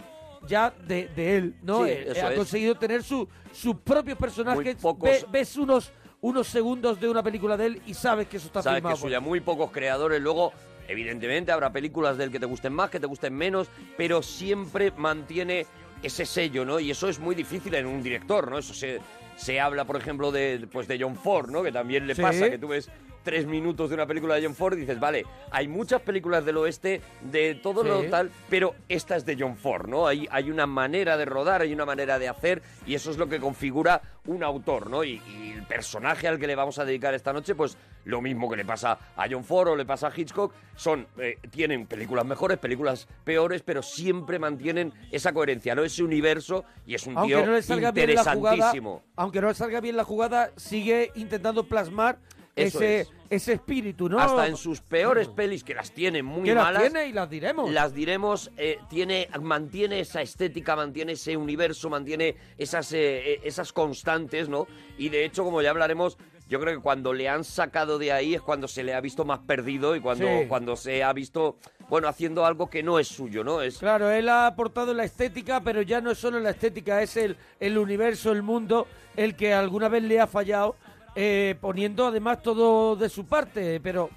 ya 0.47 0.71
de, 0.87 1.07
de 1.15 1.37
él, 1.37 1.55
¿no? 1.63 1.85
Sí, 1.85 1.91
Eh, 1.91 2.07
eso 2.09 2.27
ha 2.27 2.31
es. 2.31 2.37
conseguido 2.37 2.75
tener 2.75 3.01
su, 3.03 3.27
sus 3.51 3.77
propios 3.77 4.17
personajes. 4.17 4.77
pocos- 4.81 5.09
Ve- 5.09 5.25
ves 5.31 5.55
unos, 5.57 5.91
unos 6.21 6.47
segundos 6.47 6.99
de 6.99 7.09
una 7.09 7.21
película 7.23 7.57
de 7.57 7.65
él 7.67 7.81
y 7.85 7.93
sabes 7.93 8.27
que 8.27 8.37
eso 8.37 8.47
está 8.47 8.61
Sabes 8.61 8.77
que 8.77 8.81
filmado. 8.81 8.95
por 8.95 9.07
suya 9.09 9.19
muy 9.19 9.39
pocos 9.39 9.71
creadores. 9.71 10.19
Luego, 10.21 10.51
evidentemente, 10.87 11.51
habrá 11.51 11.71
películas 11.71 12.17
del 12.17 12.31
que 12.31 12.39
te 12.39 12.45
gusten 12.45 12.73
más, 12.73 12.89
que 12.89 12.99
te 12.99 13.05
gusten 13.07 13.33
menos, 13.35 13.69
pero 13.97 14.21
siempre 14.23 14.91
mantiene 14.97 15.65
ese 16.01 16.25
sello, 16.25 16.65
¿no? 16.65 16.79
Y 16.79 16.91
eso 16.91 17.07
es 17.09 17.19
muy 17.19 17.35
difícil 17.35 17.73
en 17.75 17.85
un 17.87 18.01
director, 18.03 18.49
¿no? 18.51 18.57
Eso 18.59 18.73
se, 18.73 18.99
se 19.35 19.59
habla, 19.59 19.85
por 19.85 19.95
ejemplo, 19.97 20.31
de, 20.31 20.67
pues 20.71 20.87
de 20.87 20.99
John 20.99 21.15
Ford, 21.15 21.49
¿no? 21.49 21.63
Que 21.63 21.71
también 21.71 22.05
le 22.07 22.15
Sí. 22.15 22.21
pasa 22.21 22.49
que 22.49 22.57
tú 22.57 22.67
ves 22.69 22.89
tres 23.27 23.45
minutos 23.45 23.89
de 23.89 23.95
una 23.95 24.05
película 24.07 24.35
de 24.35 24.45
John 24.45 24.55
Ford 24.55 24.77
dices, 24.77 25.01
vale, 25.01 25.25
hay 25.51 25.67
muchas 25.67 25.99
películas 26.01 26.45
del 26.45 26.55
oeste 26.55 27.01
de 27.29 27.55
todo 27.55 27.83
Sí. 27.83 27.89
lo 27.89 28.03
tal, 28.05 28.31
pero 28.49 28.73
esta 28.87 29.17
es 29.17 29.25
de 29.25 29.35
John 29.37 29.57
Ford, 29.57 29.85
¿no? 29.89 30.07
Hay, 30.07 30.29
hay 30.31 30.49
una 30.49 30.65
manera 30.65 31.17
de 31.17 31.25
rodar, 31.25 31.61
hay 31.61 31.73
una 31.73 31.85
manera 31.85 32.19
de 32.19 32.29
hacer 32.29 32.61
y 32.85 32.95
eso 32.95 33.11
es 33.11 33.17
lo 33.17 33.27
que 33.27 33.41
configura 33.41 34.01
un 34.27 34.43
autor, 34.43 34.89
¿no? 34.89 35.03
Y, 35.03 35.21
y 35.27 35.51
el 35.57 35.63
personaje 35.63 36.29
al 36.29 36.39
que 36.39 36.47
le 36.47 36.55
vamos 36.55 36.79
a 36.79 36.85
dedicar 36.85 37.13
esta 37.13 37.33
noche, 37.33 37.53
pues 37.53 37.77
lo 38.05 38.21
mismo 38.21 38.49
que 38.49 38.55
le 38.55 38.63
pasa 38.63 38.97
a 39.17 39.27
John 39.29 39.43
Ford 39.43 39.67
o 39.71 39.75
le 39.75 39.83
pasa 39.85 40.07
a 40.07 40.13
Hitchcock, 40.15 40.53
son, 40.77 41.05
eh, 41.17 41.37
tienen 41.51 41.85
películas 41.85 42.25
mejores, 42.25 42.57
películas 42.59 43.09
peores, 43.25 43.61
pero 43.61 43.81
siempre 43.81 44.39
mantienen 44.39 44.93
esa 45.11 45.33
coherencia, 45.33 45.75
¿no? 45.75 45.83
Ese 45.83 46.01
universo 46.01 46.63
y 46.85 46.95
es 46.95 47.05
un 47.05 47.17
aunque 47.17 47.35
tío 47.35 47.45
no 47.45 47.51
le 47.51 47.61
salga 47.61 47.91
bien 47.91 48.15
la 48.15 48.23
jugada, 48.23 48.55
interesantísimo. 48.55 49.03
aunque 49.17 49.41
no 49.41 49.49
le 49.49 49.53
salga 49.53 49.81
bien 49.81 49.97
la 49.97 50.05
jugada, 50.05 50.51
sigue 50.55 51.11
intentando 51.15 51.65
plasmar 51.65 52.19
Eso 52.57 52.79
ese, 52.79 53.01
es. 53.01 53.11
ese 53.29 53.53
espíritu, 53.53 54.09
¿no? 54.09 54.19
Hasta 54.19 54.47
en 54.47 54.57
sus 54.57 54.81
peores 54.81 55.27
pelis, 55.29 55.63
que 55.63 55.73
las 55.73 55.91
tiene 55.91 56.23
muy 56.23 56.43
que 56.43 56.55
las 56.55 56.63
malas, 56.65 56.81
tiene 56.83 57.07
y 57.07 57.13
las 57.13 57.29
diremos. 57.29 57.71
las 57.71 57.93
diremos, 57.93 58.51
eh, 58.57 58.79
tiene, 58.89 59.29
mantiene 59.41 59.99
esa 59.99 60.21
estética, 60.21 60.75
mantiene 60.75 61.13
ese 61.13 61.37
universo, 61.37 61.89
mantiene 61.89 62.35
esas, 62.57 62.91
eh, 62.93 63.33
eh, 63.33 63.41
esas 63.43 63.71
constantes, 63.73 64.49
¿no? 64.49 64.67
Y 64.97 65.09
de 65.09 65.23
hecho, 65.25 65.43
como 65.43 65.61
ya 65.61 65.69
hablaremos, 65.69 66.17
yo 66.49 66.59
creo 66.61 66.75
que 66.75 66.81
cuando 66.81 67.13
le 67.13 67.27
han 67.27 67.43
sacado 67.43 67.99
de 67.99 68.11
ahí 68.13 68.33
es 68.33 68.41
cuando 68.41 68.67
se 68.69 68.81
le 68.83 68.93
ha 68.93 69.01
visto 69.01 69.25
más 69.25 69.39
perdido 69.39 69.95
y 69.95 69.99
cuando, 69.99 70.25
Sí. 70.25 70.45
cuando 70.47 70.77
se 70.77 71.03
ha 71.03 71.11
visto, 71.11 71.57
bueno, 71.89 72.07
haciendo 72.07 72.45
algo 72.45 72.69
que 72.69 72.83
no 72.83 72.99
es 72.99 73.07
suyo, 73.09 73.43
¿no? 73.43 73.61
Es, 73.61 73.77
Claro, 73.79 74.09
él 74.11 74.29
ha 74.29 74.47
aportado 74.47 74.93
la 74.93 75.03
estética, 75.03 75.59
pero 75.61 75.81
ya 75.81 75.99
no 75.99 76.09
es 76.11 76.17
solo 76.17 76.39
la 76.39 76.51
estética, 76.51 77.01
es 77.03 77.17
el, 77.17 77.35
el 77.59 77.77
universo, 77.77 78.31
el 78.31 78.43
mundo, 78.43 78.87
el 79.17 79.35
que 79.35 79.53
alguna 79.53 79.89
vez 79.89 80.03
le 80.03 80.21
ha 80.21 80.27
fallado, 80.27 80.77
eh, 81.19 81.55
poniendo 81.59 82.05
además 82.05 82.43
todo 82.43 82.95
de 82.95 83.09
su 83.09 83.25
parte, 83.25 83.79
pero 83.81 84.07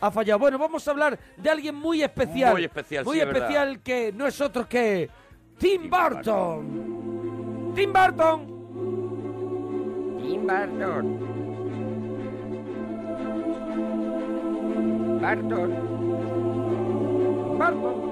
ha 0.00 0.08
fallado. 0.12 0.38
Bueno, 0.38 0.56
vamos 0.56 0.86
a 0.86 0.92
hablar 0.92 1.18
de 1.36 1.50
alguien 1.50 1.74
muy 1.74 2.00
especial. 2.00 2.52
Muy 2.52 2.62
especial, 2.64 3.04
Muy 3.04 3.16
sí, 3.16 3.20
es 3.20 3.26
verdad. 3.26 3.42
especial 3.42 3.80
que 3.80 4.12
no 4.12 4.24
es 4.24 4.40
otro 4.40 4.68
que 4.68 5.10
Tim 5.58 5.90
Burton. 5.90 7.72
Tim 7.74 7.92
Burton. 7.92 8.46
Tim 10.22 10.46
Burton. 10.46 11.18
Burton. 15.20 15.70
Burton. 17.58 18.04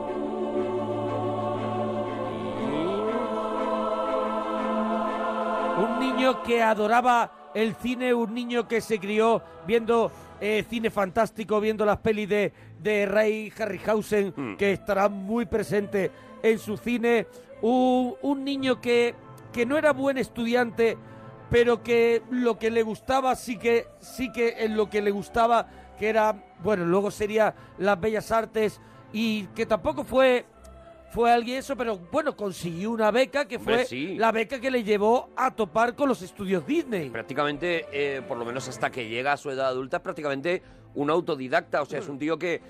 Un 5.78 6.00
niño 6.00 6.42
que 6.42 6.60
adoraba 6.60 7.41
el 7.54 7.74
cine, 7.74 8.14
un 8.14 8.34
niño 8.34 8.66
que 8.66 8.80
se 8.80 8.98
crió 8.98 9.42
viendo 9.66 10.10
eh, 10.40 10.64
cine 10.68 10.90
fantástico, 10.90 11.60
viendo 11.60 11.84
las 11.84 11.98
pelis 11.98 12.28
de, 12.28 12.52
de 12.80 13.06
Ray 13.06 13.52
Harryhausen, 13.56 14.32
Hmm. 14.36 14.56
que 14.56 14.72
estará 14.72 15.08
muy 15.08 15.46
presente 15.46 16.10
en 16.42 16.58
su 16.58 16.76
cine. 16.76 17.26
Un, 17.60 18.14
un 18.22 18.44
niño 18.44 18.80
que, 18.80 19.14
que 19.52 19.64
no 19.66 19.76
era 19.78 19.92
buen 19.92 20.18
estudiante, 20.18 20.96
pero 21.50 21.82
que 21.82 22.22
lo 22.30 22.58
que 22.58 22.70
le 22.70 22.82
gustaba 22.82 23.36
sí 23.36 23.56
que, 23.58 23.86
sí 24.00 24.32
que 24.32 24.64
en 24.64 24.76
lo 24.76 24.88
que 24.90 25.02
le 25.02 25.10
gustaba, 25.10 25.68
que 25.98 26.08
era, 26.08 26.42
bueno, 26.62 26.84
luego 26.86 27.10
sería 27.10 27.54
las 27.78 28.00
bellas 28.00 28.32
artes, 28.32 28.80
y 29.12 29.44
que 29.48 29.66
tampoco 29.66 30.04
fue 30.04 30.46
fue 31.12 31.30
alguien 31.30 31.58
eso, 31.58 31.76
pero 31.76 31.98
bueno, 32.10 32.34
consiguió 32.34 32.90
una 32.90 33.10
beca 33.10 33.44
que 33.46 33.56
Hombre, 33.56 33.74
fue 33.74 33.84
sí. 33.84 34.16
la 34.16 34.32
beca 34.32 34.58
que 34.58 34.70
le 34.70 34.82
llevó 34.82 35.28
a 35.36 35.54
topar 35.54 35.94
con 35.94 36.08
los 36.08 36.22
estudios 36.22 36.66
Disney. 36.66 37.10
prácticamente, 37.10 37.86
eh, 37.92 38.22
por 38.26 38.38
lo 38.38 38.46
menos 38.46 38.66
hasta 38.68 38.90
que 38.90 39.06
llega 39.06 39.34
a 39.34 39.36
su 39.36 39.50
edad 39.50 39.66
adulta, 39.66 39.98
es 39.98 40.02
prácticamente 40.02 40.62
un 40.94 41.10
autodidacta. 41.10 41.82
O 41.82 41.84
sea, 41.84 41.98
es 41.98 42.08
un 42.08 42.18
tío 42.18 42.38
que 42.38 42.62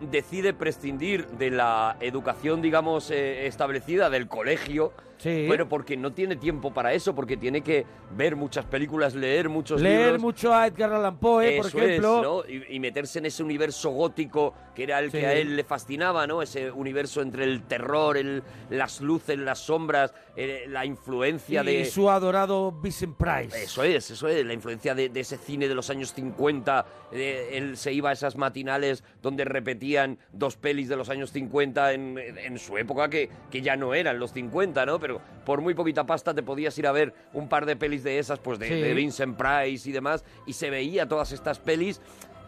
decide 0.00 0.54
prescindir 0.54 1.26
de 1.26 1.50
la 1.50 1.96
educación, 2.00 2.62
digamos, 2.62 3.10
eh, 3.10 3.46
establecida 3.46 4.08
del 4.08 4.28
colegio. 4.28 4.92
Pero 5.22 5.68
porque 5.68 5.96
no 5.96 6.12
tiene 6.12 6.36
tiempo 6.36 6.72
para 6.72 6.92
eso, 6.92 7.14
porque 7.14 7.36
tiene 7.36 7.60
que 7.62 7.84
ver 8.16 8.36
muchas 8.36 8.64
películas, 8.66 9.14
leer 9.14 9.48
muchos 9.48 9.80
Leer 9.80 10.00
libros. 10.04 10.20
mucho 10.22 10.54
a 10.54 10.66
Edgar 10.66 10.92
Allan 10.92 11.18
Poe, 11.18 11.56
por 11.58 11.66
Eso 11.66 11.78
ejemplo. 11.78 12.16
es, 12.16 12.22
¿no? 12.22 12.42
y, 12.70 12.76
y 12.76 12.80
meterse 12.80 13.18
en 13.18 13.26
ese 13.26 13.42
universo 13.42 13.90
gótico 13.90 14.54
que 14.74 14.84
era 14.84 14.98
el 14.98 15.10
Sí. 15.10 15.18
que 15.18 15.26
a 15.26 15.32
él 15.34 15.56
le 15.56 15.64
fascinaba, 15.64 16.26
¿no? 16.26 16.40
Ese 16.42 16.70
universo 16.70 17.20
entre 17.22 17.44
el 17.44 17.62
terror, 17.64 18.16
el, 18.16 18.42
las 18.70 19.00
luces, 19.00 19.38
las 19.38 19.58
sombras, 19.58 20.14
eh, 20.36 20.64
la 20.68 20.86
influencia 20.86 21.62
y 21.62 21.66
de... 21.66 21.84
su 21.84 22.08
adorado 22.08 22.72
Vincent 22.72 23.16
Price. 23.16 23.62
Eso 23.64 23.82
es, 23.82 24.10
eso 24.10 24.28
es, 24.28 24.44
la 24.46 24.52
influencia 24.54 24.94
de, 24.94 25.08
de 25.08 25.20
ese 25.20 25.36
cine 25.36 25.68
de 25.68 25.74
los 25.74 25.90
años 25.90 26.12
50. 26.14 26.86
eh, 27.12 27.50
él 27.54 27.76
se 27.76 27.92
iba 27.92 28.10
a 28.10 28.12
esas 28.12 28.36
matinales 28.36 29.02
donde 29.20 29.44
repetían 29.44 30.18
dos 30.32 30.56
pelis 30.56 30.88
de 30.88 30.96
los 30.96 31.08
años 31.10 31.32
50 31.32 31.92
en, 31.92 32.16
en 32.18 32.58
su 32.58 32.78
época, 32.78 33.08
que, 33.10 33.28
que 33.50 33.60
ya 33.62 33.76
no 33.76 33.92
eran 33.94 34.18
los 34.20 34.32
50, 34.32 34.86
¿no? 34.86 35.00
Pero 35.00 35.09
por 35.44 35.60
muy 35.60 35.74
poquita 35.74 36.04
pasta 36.04 36.34
te 36.34 36.42
podías 36.42 36.76
ir 36.78 36.86
a 36.86 36.92
ver 36.92 37.12
un 37.32 37.48
par 37.48 37.66
de 37.66 37.76
pelis 37.76 38.02
de 38.04 38.18
esas, 38.18 38.38
pues 38.38 38.58
de, 38.58 38.68
Sí. 38.68 38.74
de 38.80 38.94
Vincent 38.94 39.36
Price 39.36 39.88
y 39.88 39.92
demás, 39.92 40.24
y 40.46 40.52
se 40.52 40.70
veía 40.70 41.08
todas 41.08 41.32
estas 41.32 41.58
pelis. 41.58 42.00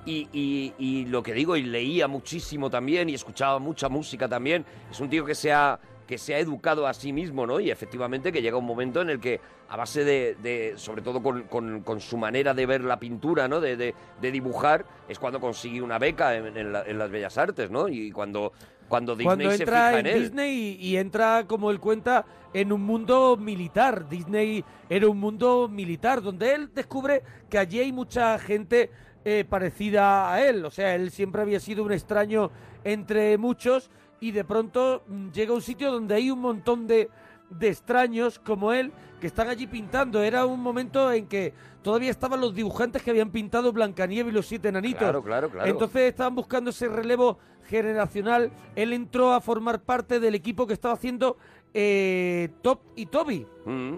Y, 0.05 0.29
y- 0.33 0.73
y 0.79 1.05
lo 1.07 1.23
que 1.23 1.33
digo, 1.33 1.57
y 1.57 1.63
leía 1.63 2.09
muchísimo 2.09 2.69
también, 2.71 3.09
y 3.09 3.15
escuchaba 3.15 3.61
mucha 3.61 3.89
música 3.89 4.29
también. 4.29 4.65
Es 4.91 4.99
un 4.99 5.09
tío 5.09 5.25
que 5.25 5.37
se 5.37 5.53
ha, 5.53 5.79
que 6.09 6.19
se 6.19 6.35
ha 6.35 6.41
educado 6.41 6.89
a 6.89 6.93
sí 6.93 7.13
mismo, 7.13 7.47
¿no? 7.47 7.61
Y 7.61 7.71
efectivamente 7.71 8.33
que 8.33 8.43
llega 8.43 8.57
un 8.57 8.67
momento 8.67 9.01
en 9.01 9.11
el 9.11 9.21
que, 9.21 9.41
a 9.69 9.77
base 9.77 10.05
de, 10.05 10.35
de- 10.43 10.75
sobre 10.77 11.03
todo 11.03 11.23
con, 11.23 11.45
con- 11.45 11.83
con 11.83 12.01
su 12.01 12.17
manera 12.17 12.53
de 12.53 12.67
ver 12.67 12.83
la 12.83 12.99
pintura, 12.99 13.47
¿no? 13.47 13.61
De, 13.61 13.77
de- 13.77 13.95
de 14.21 14.31
dibujar, 14.33 14.85
es 15.09 15.21
cuando 15.21 15.39
consigue 15.41 15.81
una 15.81 16.01
beca 16.01 16.35
en, 16.37 16.57
en 16.57 16.73
la- 16.73 16.83
en 16.85 16.99
las 16.99 17.09
Bellas 17.09 17.39
Artes, 17.39 17.71
¿no? 17.71 17.87
Y 17.89 18.11
cuando, 18.11 18.53
cuando 18.93 19.17
Disney 19.17 19.25
Cuando 19.25 19.51
se 19.53 19.63
entra 19.63 19.89
fija 19.89 20.01
en, 20.01 20.07
en, 20.07 20.17
él. 20.17 20.23
Disney 20.25 20.77
y, 20.79 20.87
y 20.89 20.97
entra, 20.99 21.47
como 21.47 21.71
él 21.71 21.81
cuenta, 21.81 22.27
en 22.53 22.75
un 22.75 22.83
mundo 22.83 23.39
militar. 23.39 24.07
Disney 24.07 24.63
era 24.91 25.09
un 25.09 25.19
mundo 25.19 25.67
militar, 25.67 26.21
donde 26.21 26.55
él 26.55 26.71
descubre 26.75 27.23
que 27.49 27.57
allí 27.57 27.81
hay 27.81 27.91
mucha 27.91 28.39
gente 28.39 28.91
eh, 29.25 29.47
parecida 29.49 30.31
a 30.31 30.47
él. 30.47 30.63
O 30.67 30.71
sea, 30.71 30.95
él 30.95 31.11
siempre 31.11 31.41
había 31.41 31.59
sido 31.59 31.85
un 31.85 31.93
extraño 31.93 32.51
entre 32.85 33.39
muchos 33.39 33.91
y 34.21 34.33
de 34.33 34.45
pronto 34.45 35.05
mm, 35.07 35.31
llega 35.31 35.53
a 35.53 35.55
un 35.55 35.63
sitio 35.63 35.91
donde 35.91 36.15
hay 36.15 36.31
un 36.31 36.41
montón 36.41 36.87
de, 36.87 37.09
de 37.49 37.69
extraños 37.69 38.39
como 38.41 38.75
él 38.75 38.93
que 39.23 39.27
están 39.27 39.49
allí 39.49 39.67
pintando. 39.67 40.23
Era 40.23 40.45
un 40.45 40.61
momento 40.61 41.11
en 41.11 41.29
que 41.29 41.55
todavía 41.83 42.11
estaban 42.11 42.41
los 42.41 42.55
dibujantes 42.55 43.03
que 43.03 43.11
habían 43.11 43.31
pintado 43.31 43.73
Blancanieves 43.73 44.33
y 44.33 44.35
los 44.35 44.47
siete 44.47 44.69
enanitos. 44.69 45.01
Claro, 45.01 45.23
claro, 45.23 45.51
claro. 45.51 45.69
Entonces 45.69 46.03
estaban 46.03 46.35
buscando 46.35 46.71
ese 46.71 46.89
relevo 46.89 47.39
generacional. 47.69 48.51
Él 48.77 48.93
entró 48.93 49.33
a 49.33 49.41
formar 49.41 49.83
parte 49.83 50.21
del 50.21 50.35
equipo 50.35 50.67
que 50.67 50.75
estaba 50.75 50.95
haciendo 50.95 51.37
eh, 51.75 52.51
Top 52.63 52.81
y 52.97 53.07
Toby. 53.07 53.47
Mm. 53.65 53.97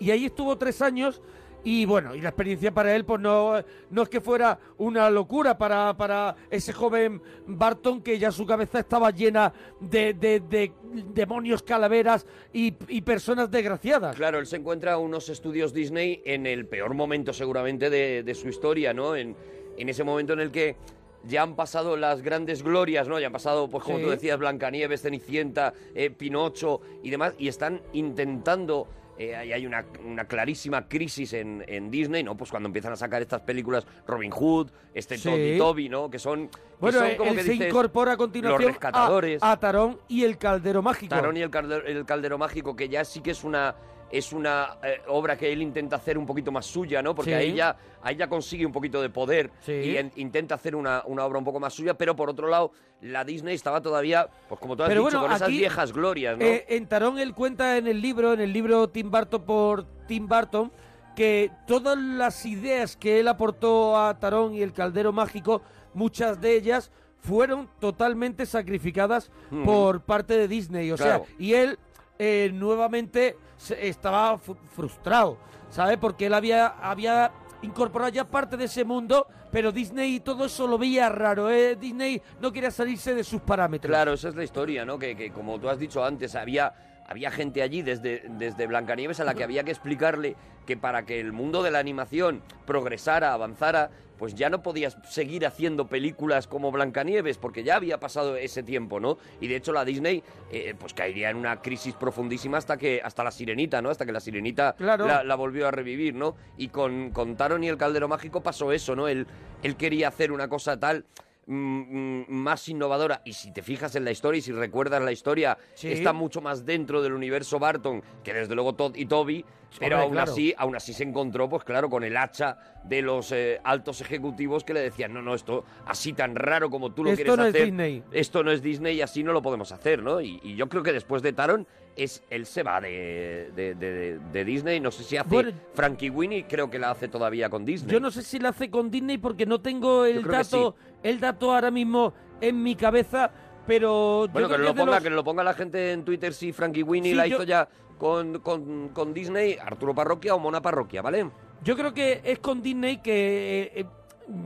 Y 0.00 0.10
ahí 0.10 0.26
estuvo 0.26 0.56
tres 0.56 0.80
años. 0.82 1.20
Y 1.64 1.84
bueno, 1.84 2.14
y 2.14 2.20
la 2.20 2.28
experiencia 2.30 2.72
para 2.72 2.94
él, 2.94 3.04
pues 3.04 3.20
no, 3.20 3.54
no 3.90 4.02
es 4.02 4.08
que 4.08 4.20
fuera 4.20 4.58
una 4.78 5.10
locura 5.10 5.58
para, 5.58 5.94
para 5.96 6.34
ese 6.50 6.72
joven 6.72 7.20
Barton, 7.46 8.00
que 8.00 8.18
ya 8.18 8.30
su 8.30 8.46
cabeza 8.46 8.78
estaba 8.78 9.10
llena 9.10 9.52
de, 9.80 10.14
de- 10.14 10.40
de 10.40 10.72
demonios, 11.12 11.62
calaveras 11.62 12.26
y, 12.52 12.74
y 12.88 13.02
personas 13.02 13.50
desgraciadas. 13.50 14.16
Claro, 14.16 14.38
él 14.38 14.46
se 14.46 14.56
encuentra 14.56 14.98
unos 14.98 15.28
estudios 15.28 15.72
Disney 15.74 16.22
en 16.24 16.46
el 16.46 16.64
peor 16.66 16.94
momento 16.94 17.32
seguramente 17.32 17.90
de, 17.90 18.22
de 18.22 18.34
su 18.34 18.48
historia, 18.48 18.94
¿no? 18.94 19.16
En, 19.16 19.36
en 19.76 19.88
ese 19.88 20.04
momento 20.04 20.32
en 20.34 20.40
el 20.40 20.50
que 20.50 20.76
ya 21.24 21.42
han 21.42 21.56
pasado 21.56 21.96
las 21.96 22.22
grandes 22.22 22.62
glorias, 22.62 23.08
¿no? 23.08 23.18
Ya 23.18 23.26
han 23.26 23.32
pasado, 23.32 23.68
pues 23.68 23.82
como 23.84 23.98
Sí. 23.98 24.04
tú 24.04 24.10
decías, 24.10 24.38
Blancanieves, 24.38 25.02
Cenicienta, 25.02 25.74
eh, 25.94 26.08
Pinocho 26.10 26.80
y 27.02 27.10
demás, 27.10 27.34
y 27.36 27.48
están 27.48 27.82
intentando... 27.92 28.86
eh, 29.18 29.34
ahí 29.36 29.52
hay 29.52 29.66
una, 29.66 29.84
una 30.04 30.24
clarísima 30.26 30.88
crisis 30.88 31.32
en, 31.32 31.64
en 31.66 31.90
Disney, 31.90 32.22
¿no? 32.22 32.36
Pues 32.36 32.50
cuando 32.50 32.68
empiezan 32.68 32.92
a 32.92 32.96
sacar 32.96 33.20
estas 33.20 33.40
películas 33.42 33.86
Robin 34.06 34.30
Hood, 34.30 34.70
este 34.94 35.18
Sí. 35.18 35.28
Todd 35.28 35.38
y 35.38 35.58
Toby, 35.58 35.88
¿no? 35.88 36.08
Que 36.08 36.18
son, 36.18 36.48
que 36.48 36.58
Bueno, 36.80 37.00
son 37.00 37.16
como 37.16 37.30
él 37.30 37.36
que 37.36 37.42
se 37.42 37.50
dices, 37.52 37.68
incorpora 37.68 38.12
a 38.12 38.16
continuación 38.16 38.62
los 38.62 38.70
rescatadores. 38.72 39.42
a, 39.42 39.52
a 39.52 39.60
Tarón 39.60 39.98
y 40.08 40.24
el 40.24 40.38
Caldero 40.38 40.82
Mágico. 40.82 41.10
Tarón 41.14 41.36
y 41.36 41.42
el 41.42 41.50
caldero, 41.50 41.84
el 41.86 42.04
caldero 42.06 42.38
mágico, 42.38 42.76
que 42.76 42.88
ya 42.88 43.04
sí 43.04 43.20
que 43.20 43.32
es 43.32 43.42
una 43.44 43.74
es 44.10 44.32
una 44.32 44.78
eh, 44.82 45.00
obra 45.08 45.36
que 45.36 45.52
él 45.52 45.60
intenta 45.62 45.96
hacer 45.96 46.16
un 46.16 46.24
poquito 46.26 46.50
más 46.50 46.64
suya, 46.66 47.02
¿no? 47.02 47.14
Porque 47.14 47.30
Sí. 47.32 47.34
ahí, 47.36 47.54
ya, 47.54 47.76
ahí 48.02 48.16
ya 48.16 48.28
consigue 48.28 48.64
un 48.64 48.72
poquito 48.72 49.02
de 49.02 49.10
poder 49.10 49.50
Sí. 49.60 49.72
y 49.72 49.96
en- 49.96 50.12
intenta 50.16 50.54
hacer 50.54 50.74
una, 50.74 51.02
una 51.06 51.24
obra 51.24 51.38
un 51.38 51.44
poco 51.44 51.60
más 51.60 51.74
suya, 51.74 51.94
pero 51.94 52.16
por 52.16 52.30
otro 52.30 52.48
lado, 52.48 52.72
la 53.02 53.24
Disney 53.24 53.54
estaba 53.54 53.80
todavía, 53.82 54.28
pues 54.48 54.60
como 54.60 54.76
tú 54.76 54.82
has 54.82 54.88
Pero 54.88 55.02
dicho, 55.02 55.18
bueno, 55.18 55.26
con 55.28 55.36
esas 55.36 55.48
viejas 55.48 55.92
glorias, 55.92 56.38
¿no? 56.38 56.44
Eh, 56.44 56.64
en 56.68 56.86
Tarón 56.86 57.18
él 57.18 57.34
cuenta 57.34 57.76
en 57.76 57.86
el 57.86 58.00
libro, 58.00 58.32
en 58.32 58.40
el 58.40 58.52
libro 58.52 58.88
Tim 58.88 59.10
Burton 59.10 59.42
por 59.44 59.84
Tim 60.06 60.26
Burton, 60.26 60.72
que 61.14 61.50
todas 61.66 61.98
las 61.98 62.46
ideas 62.46 62.96
que 62.96 63.20
él 63.20 63.28
aportó 63.28 63.96
a 63.98 64.18
Tarón 64.18 64.54
y 64.54 64.62
el 64.62 64.72
Caldero 64.72 65.12
Mágico, 65.12 65.62
muchas 65.92 66.40
de 66.40 66.54
ellas 66.56 66.90
fueron 67.20 67.68
totalmente 67.80 68.46
sacrificadas 68.46 69.30
Mm. 69.50 69.64
por 69.64 70.00
parte 70.02 70.38
de 70.38 70.46
Disney. 70.48 70.90
O 70.92 70.96
Claro. 70.96 71.24
sea, 71.26 71.34
y 71.38 71.54
él 71.54 71.78
eh, 72.20 72.50
nuevamente 72.52 73.36
estaba 73.78 74.38
frustrado, 74.38 75.38
¿sabe? 75.70 75.98
Porque 75.98 76.26
él 76.26 76.34
había, 76.34 76.66
había 76.66 77.32
incorporado 77.62 78.10
ya 78.10 78.24
parte 78.24 78.56
de 78.56 78.64
ese 78.64 78.84
mundo, 78.84 79.26
pero 79.50 79.72
Disney 79.72 80.16
y 80.16 80.20
todo 80.20 80.44
eso 80.44 80.66
lo 80.66 80.78
veía 80.78 81.08
raro, 81.08 81.50
¿eh? 81.50 81.76
Disney 81.76 82.20
no 82.40 82.52
quería 82.52 82.70
salirse 82.70 83.14
de 83.14 83.24
sus 83.24 83.40
parámetros. 83.40 83.90
Claro, 83.90 84.12
esa 84.12 84.28
es 84.28 84.34
la 84.36 84.44
historia, 84.44 84.84
¿no? 84.84 84.98
Que, 84.98 85.16
que 85.16 85.30
como 85.30 85.58
tú 85.58 85.68
has 85.68 85.78
dicho 85.78 86.04
antes, 86.04 86.34
había, 86.34 86.72
había 87.08 87.30
gente 87.30 87.62
allí 87.62 87.82
desde, 87.82 88.22
desde 88.28 88.66
Blancanieves 88.66 89.18
a 89.18 89.24
la 89.24 89.34
que 89.34 89.42
había 89.42 89.64
que 89.64 89.70
explicarle 89.70 90.36
que 90.66 90.76
para 90.76 91.04
que 91.06 91.18
el 91.20 91.32
mundo 91.32 91.62
de 91.62 91.70
la 91.70 91.78
animación 91.78 92.42
progresara, 92.66 93.32
avanzara, 93.32 93.90
pues 94.18 94.34
ya 94.34 94.50
no 94.50 94.62
podías 94.62 94.98
seguir 95.08 95.46
haciendo 95.46 95.86
películas 95.86 96.46
como 96.46 96.70
Blancanieves, 96.70 97.38
porque 97.38 97.62
ya 97.62 97.76
había 97.76 97.98
pasado 98.00 98.36
ese 98.36 98.62
tiempo, 98.62 99.00
¿no? 99.00 99.16
Y 99.40 99.46
de 99.46 99.56
hecho 99.56 99.72
la 99.72 99.84
Disney, 99.84 100.22
eh, 100.50 100.74
pues 100.78 100.92
caería 100.92 101.30
en 101.30 101.36
una 101.36 101.62
crisis 101.62 101.94
profundísima 101.94 102.58
hasta 102.58 102.76
que 102.76 103.00
hasta 103.02 103.24
la 103.24 103.30
Sirenita, 103.30 103.80
¿no? 103.80 103.90
Hasta 103.90 104.04
que 104.04 104.12
la 104.12 104.20
Sirenita 104.20 104.74
Claro. 104.76 105.06
la, 105.06 105.22
la 105.24 105.34
volvió 105.36 105.68
a 105.68 105.70
revivir, 105.70 106.14
¿no? 106.14 106.36
Y 106.58 106.68
con, 106.68 107.10
con 107.12 107.36
Taron 107.36 107.62
y 107.64 107.68
el 107.68 107.78
Caldero 107.78 108.08
Mágico 108.08 108.42
pasó 108.42 108.72
eso, 108.72 108.94
¿no? 108.96 109.06
Él, 109.08 109.26
él 109.62 109.76
quería 109.76 110.08
hacer 110.08 110.32
una 110.32 110.48
cosa 110.48 110.78
tal 110.78 111.04
más 111.48 112.68
innovadora 112.68 113.22
y 113.24 113.32
si 113.32 113.52
te 113.52 113.62
fijas 113.62 113.94
en 113.96 114.04
la 114.04 114.10
historia 114.10 114.38
y 114.38 114.42
si 114.42 114.52
recuerdas 114.52 115.02
la 115.02 115.12
historia 115.12 115.56
Sí. 115.74 115.90
está 115.92 116.12
mucho 116.12 116.40
más 116.40 116.64
dentro 116.66 117.02
del 117.02 117.12
universo 117.14 117.58
Barton 117.58 118.02
que 118.22 118.34
desde 118.34 118.54
luego 118.54 118.74
Todd 118.74 118.94
y 118.96 119.06
Toby 119.06 119.44
pero 119.78 119.96
Hombre, 119.96 120.04
aún 120.04 120.12
claro. 120.12 120.32
así 120.32 120.54
aún 120.56 120.76
así 120.76 120.92
se 120.94 121.02
encontró 121.04 121.48
pues 121.48 121.62
claro 121.64 121.90
con 121.90 122.02
el 122.04 122.16
hacha 122.16 122.56
de 122.84 123.02
los 123.02 123.32
eh, 123.32 123.60
altos 123.64 124.00
ejecutivos 124.00 124.64
que 124.64 124.72
le 124.72 124.80
decían 124.80 125.12
no 125.12 125.20
no 125.20 125.34
esto 125.34 125.64
así 125.86 126.12
tan 126.14 126.34
raro 126.36 126.70
como 126.70 126.92
tú 126.92 127.04
lo 127.04 127.10
Esto 127.10 127.22
quieres 127.22 127.36
no 127.38 127.44
es 127.46 127.54
hacer 127.54 127.64
Disney. 127.66 128.02
esto 128.12 128.42
no 128.44 128.50
es 128.50 128.62
Disney 128.62 128.96
y 128.96 129.02
así 129.02 129.22
no 129.22 129.32
lo 129.32 129.42
podemos 129.42 129.70
hacer 129.72 130.02
no 130.02 130.20
y, 130.22 130.40
y 130.42 130.54
yo 130.56 130.68
creo 130.68 130.82
que 130.82 130.92
después 130.92 131.22
de 131.22 131.32
Taron 131.34 131.66
es 131.96 132.22
él 132.30 132.46
se 132.46 132.62
va 132.62 132.80
de, 132.80 133.50
de- 133.54 133.74
de- 133.74 134.18
de 134.32 134.44
Disney 134.44 134.80
no 134.80 134.90
sé 134.90 135.02
si 135.04 135.16
hace 135.18 135.28
Bueno, 135.28 135.50
Frankie 135.74 136.08
Winnie 136.10 136.46
creo 136.48 136.70
que 136.70 136.78
la 136.78 136.92
hace 136.92 137.08
todavía 137.08 137.50
con 137.50 137.64
Disney 137.66 137.92
Yo 137.92 138.00
no 138.00 138.10
sé 138.10 138.22
si 138.22 138.38
la 138.38 138.50
hace 138.50 138.70
con 138.70 138.90
Disney 138.90 139.18
porque 139.18 139.44
no 139.44 139.60
tengo 139.60 140.06
el 140.06 140.22
dato, 140.24 140.76
el 141.02 141.20
dato 141.20 141.54
ahora 141.54 141.70
mismo 141.70 142.12
en 142.40 142.62
mi 142.62 142.74
cabeza, 142.74 143.30
pero 143.66 144.26
yo 144.26 144.32
Bueno, 144.32 144.48
que 144.48 144.58
lo 144.58 144.74
ponga, 144.74 144.92
los- 144.94 145.02
que 145.02 145.10
lo 145.10 145.24
ponga 145.24 145.44
la 145.44 145.54
gente 145.54 145.92
en 145.92 146.04
Twitter 146.04 146.32
si 146.32 146.52
Frankie 146.52 146.82
Winnie 146.82 147.12
Sí, 147.12 147.16
la 147.16 147.26
yo- 147.26 147.36
hizo 147.36 147.44
ya 147.44 147.68
con, 147.98 148.38
con, 148.40 148.88
con 148.90 149.12
Disney, 149.12 149.56
Arturo 149.60 149.94
Parroquia 149.94 150.34
o 150.34 150.38
Mona 150.38 150.60
Parroquia, 150.62 151.02
¿vale? 151.02 151.30
Yo 151.64 151.76
creo 151.76 151.92
que 151.92 152.20
es 152.24 152.38
con 152.38 152.62
Disney 152.62 152.98
que 152.98 153.62
eh, 153.62 153.80
eh, 153.80 153.84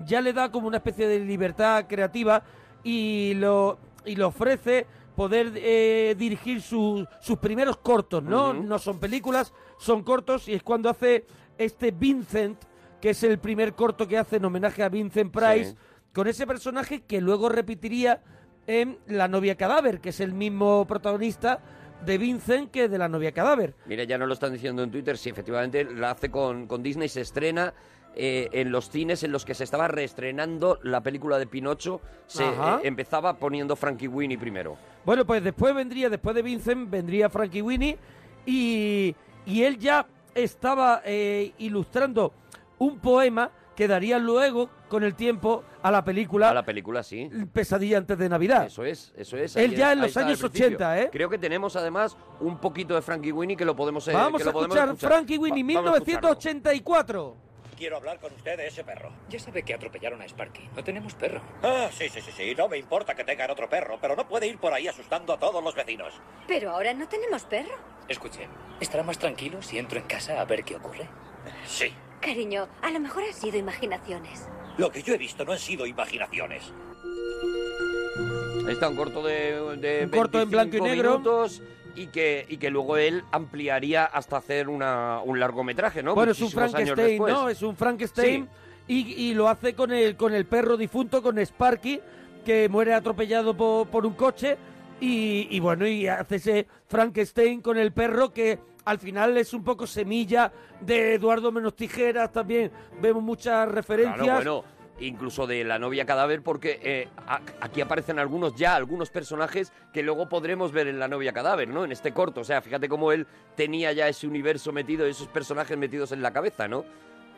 ya 0.06 0.20
le 0.20 0.32
da 0.32 0.50
como 0.50 0.66
una 0.68 0.78
especie 0.78 1.06
de 1.06 1.20
libertad 1.20 1.84
creativa 1.88 2.42
y 2.82 3.34
lo 3.34 3.78
y 4.04 4.16
le 4.16 4.24
ofrece 4.24 4.86
poder 5.14 5.52
eh, 5.54 6.14
dirigir 6.18 6.60
su- 6.62 7.06
sus 7.20 7.38
primeros 7.38 7.76
cortos, 7.76 8.22
¿no? 8.22 8.52
No 8.54 8.78
son 8.78 8.98
películas, 8.98 9.52
son 9.78 10.02
cortos 10.02 10.48
y 10.48 10.54
es 10.54 10.62
cuando 10.62 10.88
hace 10.88 11.26
este 11.58 11.90
Vincent, 11.90 12.58
que 13.00 13.10
es 13.10 13.22
el 13.22 13.38
primer 13.38 13.74
corto 13.74 14.08
que 14.08 14.16
hace 14.18 14.36
en 14.36 14.44
homenaje 14.46 14.82
a 14.82 14.88
Vincent 14.88 15.30
Price, 15.30 15.72
Sí. 15.72 15.76
Con 16.12 16.28
ese 16.28 16.46
personaje 16.46 17.02
que 17.02 17.20
luego 17.20 17.48
repetiría 17.48 18.22
en 18.66 18.98
La 19.06 19.28
novia 19.28 19.56
cadáver, 19.56 20.00
que 20.00 20.10
es 20.10 20.20
el 20.20 20.32
mismo 20.32 20.86
protagonista 20.86 21.60
de 22.04 22.18
Vincent 22.18 22.70
que 22.70 22.88
de 22.88 22.98
La 22.98 23.08
novia 23.08 23.32
cadáver. 23.32 23.74
Mira, 23.86 24.04
ya 24.04 24.18
nos 24.18 24.28
lo 24.28 24.34
están 24.34 24.52
diciendo 24.52 24.82
en 24.82 24.90
Twitter, 24.90 25.16
sí, 25.16 25.30
efectivamente 25.30 25.84
la 25.84 26.10
hace 26.12 26.30
con, 26.30 26.66
con 26.66 26.82
Disney, 26.82 27.08
se 27.08 27.20
estrena 27.20 27.74
eh, 28.14 28.48
en 28.52 28.70
los 28.70 28.90
cines 28.90 29.22
en 29.22 29.32
los 29.32 29.44
que 29.44 29.54
se 29.54 29.64
estaba 29.64 29.88
reestrenando 29.88 30.78
la 30.82 31.00
película 31.00 31.38
de 31.38 31.46
Pinocho, 31.46 32.00
se 32.26 32.44
eh, 32.44 32.54
empezaba 32.82 33.38
poniendo 33.38 33.74
Frankie 33.74 34.08
Winnie 34.08 34.38
primero. 34.38 34.76
Bueno, 35.04 35.24
pues 35.24 35.42
después 35.42 35.74
vendría, 35.74 36.10
después 36.10 36.34
de 36.36 36.42
Vincent, 36.42 36.90
vendría 36.90 37.30
Frankie 37.30 37.62
Winnie 37.62 37.98
y, 38.44 39.14
y 39.46 39.62
él 39.62 39.78
ya 39.78 40.06
estaba 40.34 41.02
eh, 41.04 41.52
ilustrando 41.58 42.32
un 42.78 42.98
poema 42.98 43.50
que 43.82 43.88
daría 43.88 44.18
luego, 44.18 44.70
con 44.88 45.02
el 45.02 45.14
tiempo, 45.14 45.64
a 45.82 45.90
la 45.90 46.04
película 46.04 46.50
A 46.50 46.54
la 46.54 46.64
película, 46.64 47.02
sí. 47.02 47.28
Pesadilla 47.52 47.98
antes 47.98 48.16
de 48.18 48.28
Navidad. 48.28 48.66
Eso 48.66 48.84
es, 48.84 49.12
eso 49.16 49.36
es. 49.36 49.56
Él 49.56 49.72
ahí- 49.72 49.76
ya 49.76 49.92
en 49.92 49.98
ahí 50.00 50.06
los 50.06 50.16
años 50.16 50.38
principio. 50.38 50.66
80, 50.68 51.00
¿eh? 51.00 51.08
Creo 51.12 51.28
que 51.28 51.38
tenemos 51.38 51.74
además 51.76 52.16
un 52.40 52.58
poquito 52.58 52.94
de 52.94 53.02
Frankie 53.02 53.32
Winnie 53.32 53.56
que 53.56 53.64
lo 53.64 53.74
podemos 53.74 54.06
eh, 54.08 54.12
Vamos 54.12 54.38
que 54.38 54.44
lo 54.44 54.50
a 54.50 54.52
podemos 54.52 54.76
escuchar, 54.76 55.08
Frankie 55.10 55.38
Winnie, 55.38 55.62
Va- 55.74 55.80
vamos 55.82 55.94
a 55.94 55.98
escucharlo. 55.98 56.28
1984. 56.30 57.36
Quiero 57.76 57.96
hablar 57.96 58.20
con 58.20 58.32
usted 58.34 58.56
de 58.56 58.68
ese 58.68 58.84
perro. 58.84 59.10
Ya 59.28 59.40
sabe 59.40 59.64
que 59.64 59.74
atropellaron 59.74 60.22
a 60.22 60.24
Sparky. 60.28 60.68
No 60.76 60.84
tenemos 60.84 61.14
perro. 61.14 61.40
Ah, 61.64 61.88
sí, 61.90 62.08
sí, 62.08 62.20
sí, 62.20 62.30
sí. 62.30 62.54
No 62.56 62.68
me 62.68 62.78
importa 62.78 63.14
que 63.16 63.24
tengan 63.24 63.50
otro 63.50 63.68
perro, 63.68 63.98
pero 64.00 64.14
no 64.14 64.28
puede 64.28 64.46
ir 64.46 64.58
por 64.58 64.72
ahí 64.72 64.86
asustando 64.86 65.32
a 65.32 65.38
todos 65.38 65.64
los 65.64 65.74
vecinos. 65.74 66.14
Pero 66.46 66.70
ahora 66.70 66.94
no 66.94 67.08
tenemos 67.08 67.42
perro. 67.44 67.74
Escuche, 68.06 68.46
¿estará 68.78 69.02
más 69.02 69.18
tranquilo 69.18 69.60
si 69.62 69.78
entro 69.78 69.98
en 69.98 70.04
casa 70.06 70.40
a 70.40 70.44
ver 70.44 70.62
qué 70.62 70.76
ocurre? 70.76 71.08
Sí. 71.66 71.92
Cariño, 72.22 72.68
a 72.80 72.90
lo 72.90 73.00
mejor 73.00 73.24
han 73.24 73.34
sido 73.34 73.58
imaginaciones. 73.58 74.48
Lo 74.78 74.90
que 74.90 75.02
yo 75.02 75.12
he 75.14 75.18
visto 75.18 75.44
no 75.44 75.52
han 75.52 75.58
sido 75.58 75.84
imaginaciones. 75.84 76.72
Ahí 78.66 78.72
está 78.72 78.88
un 78.88 78.96
corto 78.96 79.22
de, 79.22 79.76
de 79.78 80.04
Un 80.04 80.10
corto 80.10 80.40
en 80.40 80.48
blanco 80.50 80.76
y 80.76 80.80
25 80.80 80.86
negro. 80.86 81.18
minutos 81.18 81.62
y 81.94 82.06
que, 82.06 82.46
y 82.48 82.56
que 82.56 82.70
luego 82.70 82.96
él 82.96 83.24
ampliaría 83.32 84.04
hasta 84.04 84.36
hacer 84.38 84.68
una, 84.68 85.20
un 85.24 85.40
largometraje, 85.40 86.02
¿no? 86.02 86.14
Bueno, 86.14 86.32
es 86.32 86.40
un 86.40 86.50
Frankenstein. 86.50 87.18
¿no? 87.18 87.48
Es 87.48 87.60
un 87.62 87.76
Frankenstein 87.76 88.48
y, 88.86 89.12
y 89.12 89.34
lo 89.34 89.48
hace 89.48 89.74
con 89.74 89.92
el, 89.92 90.16
con 90.16 90.32
el 90.32 90.46
perro 90.46 90.76
difunto, 90.76 91.22
con 91.22 91.38
Sparky, 91.38 92.00
que 92.44 92.68
muere 92.68 92.94
atropellado 92.94 93.56
por, 93.56 93.88
por 93.88 94.06
un 94.06 94.14
coche. 94.14 94.56
Y, 95.00 95.48
y 95.50 95.58
bueno, 95.58 95.84
y 95.86 96.06
hace 96.06 96.36
ese 96.36 96.66
Frankenstein 96.86 97.60
con 97.60 97.76
el 97.76 97.92
perro 97.92 98.32
que 98.32 98.60
al 98.84 98.98
final 98.98 99.36
es 99.36 99.52
un 99.54 99.62
poco 99.64 99.86
semilla 99.86 100.52
de 100.80 101.14
Eduardo 101.14 101.52
Menos 101.52 101.74
Tijeras. 101.76 102.32
También 102.32 102.70
vemos 103.00 103.22
muchas 103.22 103.68
referencias. 103.68 104.16
Claro, 104.18 104.34
bueno, 104.34 104.64
incluso 105.00 105.46
de 105.46 105.64
la 105.64 105.78
novia 105.78 106.04
cadáver, 106.04 106.42
porque 106.42 106.78
eh, 106.82 107.08
a- 107.26 107.40
aquí 107.60 107.80
aparecen 107.80 108.18
algunos 108.18 108.54
ya, 108.54 108.74
algunos 108.76 109.10
personajes 109.10 109.72
que 109.92 110.02
luego 110.02 110.28
podremos 110.28 110.70
ver 110.72 110.86
en 110.88 110.98
la 110.98 111.08
novia 111.08 111.32
cadáver, 111.32 111.68
¿no? 111.68 111.84
En 111.84 111.92
este 111.92 112.12
corto. 112.12 112.40
O 112.42 112.44
sea, 112.44 112.60
fíjate 112.62 112.88
cómo 112.88 113.12
él 113.12 113.26
tenía 113.56 113.92
ya 113.92 114.08
ese 114.08 114.26
universo 114.26 114.72
metido, 114.72 115.06
esos 115.06 115.28
personajes 115.28 115.76
metidos 115.76 116.12
en 116.12 116.22
la 116.22 116.32
cabeza, 116.32 116.68
¿no? 116.68 116.84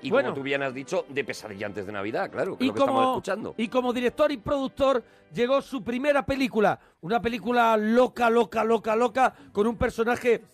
Y 0.02 0.10
Bueno. 0.10 0.30
como 0.30 0.40
tú 0.40 0.42
bien 0.42 0.62
has 0.62 0.74
dicho, 0.74 1.06
de 1.08 1.24
pesadilla 1.24 1.64
antes 1.66 1.86
de 1.86 1.92
Navidad, 1.92 2.30
claro, 2.30 2.58
que 2.58 2.64
y 2.64 2.68
es 2.68 2.72
lo 2.72 2.74
que 2.74 2.80
estamos 2.80 3.00
como, 3.00 3.12
escuchando. 3.12 3.54
y 3.56 3.68
como 3.68 3.92
director 3.94 4.30
y 4.32 4.36
productor 4.36 5.02
llegó 5.32 5.62
su 5.62 5.82
primera 5.82 6.26
película, 6.26 6.78
una 7.00 7.22
película 7.22 7.74
loca, 7.78 8.28
loca, 8.28 8.64
loca, 8.64 8.94
loca, 8.96 9.34
con 9.50 9.66
un 9.66 9.78
personaje 9.78 10.44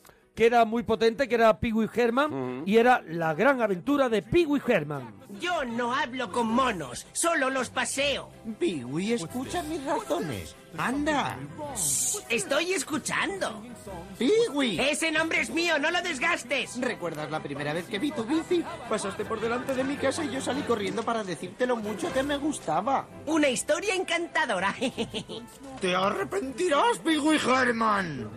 que 0.41 0.47
era 0.47 0.65
muy 0.65 0.83
potente, 0.85 1.29
que 1.29 1.35
era 1.35 1.61
Pee 1.61 1.71
Wee 1.71 1.91
Herman, 1.95 2.63
y 2.65 2.79
era 2.79 3.03
la 3.07 3.35
gran 3.35 3.61
aventura 3.61 4.09
de 4.09 4.23
Pee 4.23 4.47
Wee 4.47 4.63
Herman. 4.67 5.13
Yo 5.39 5.67
no 5.67 5.95
hablo 5.95 6.33
con 6.33 6.47
monos, 6.47 7.07
solo 7.13 7.51
los 7.51 7.69
paseo. 7.69 8.31
Piwi, 8.59 9.13
escucha 9.13 9.63
mis 9.65 9.85
razones. 9.85 10.57
Anda. 10.77 11.39
Estoy 12.29 12.73
escuchando. 12.73 13.63
Piwi. 14.19 14.79
Ese 14.81 15.11
nombre 15.11 15.41
es 15.41 15.51
mío, 15.51 15.79
no 15.79 15.91
lo 15.91 16.01
desgastes. 16.03 16.81
¿Recuerdas 16.81 17.31
la 17.31 17.41
primera 17.43 17.73
vez 17.73 17.87
que 17.87 17.99
vi 17.99 18.11
tu 18.13 18.25
bici? 18.25 18.65
Pasaste 18.89 19.25
por 19.25 19.41
delante 19.41 19.75
de 19.75 19.85
mi 19.85 19.97
casa 19.97 20.25
y 20.25 20.31
yo 20.31 20.41
salí 20.41 20.63
corriendo 20.63 21.03
para 21.03 21.25
decirte 21.25 21.67
lo 21.67 21.77
mucho 21.77 22.13
que 22.13 22.23
me 22.23 22.37
gustaba. 22.37 23.09
Una 23.27 23.49
historia 23.49 23.95
encantadora. 23.95 24.75
Te 25.81 25.95
arrepentirás, 25.95 26.99
Piwi 27.05 27.37
Herman. 27.37 28.31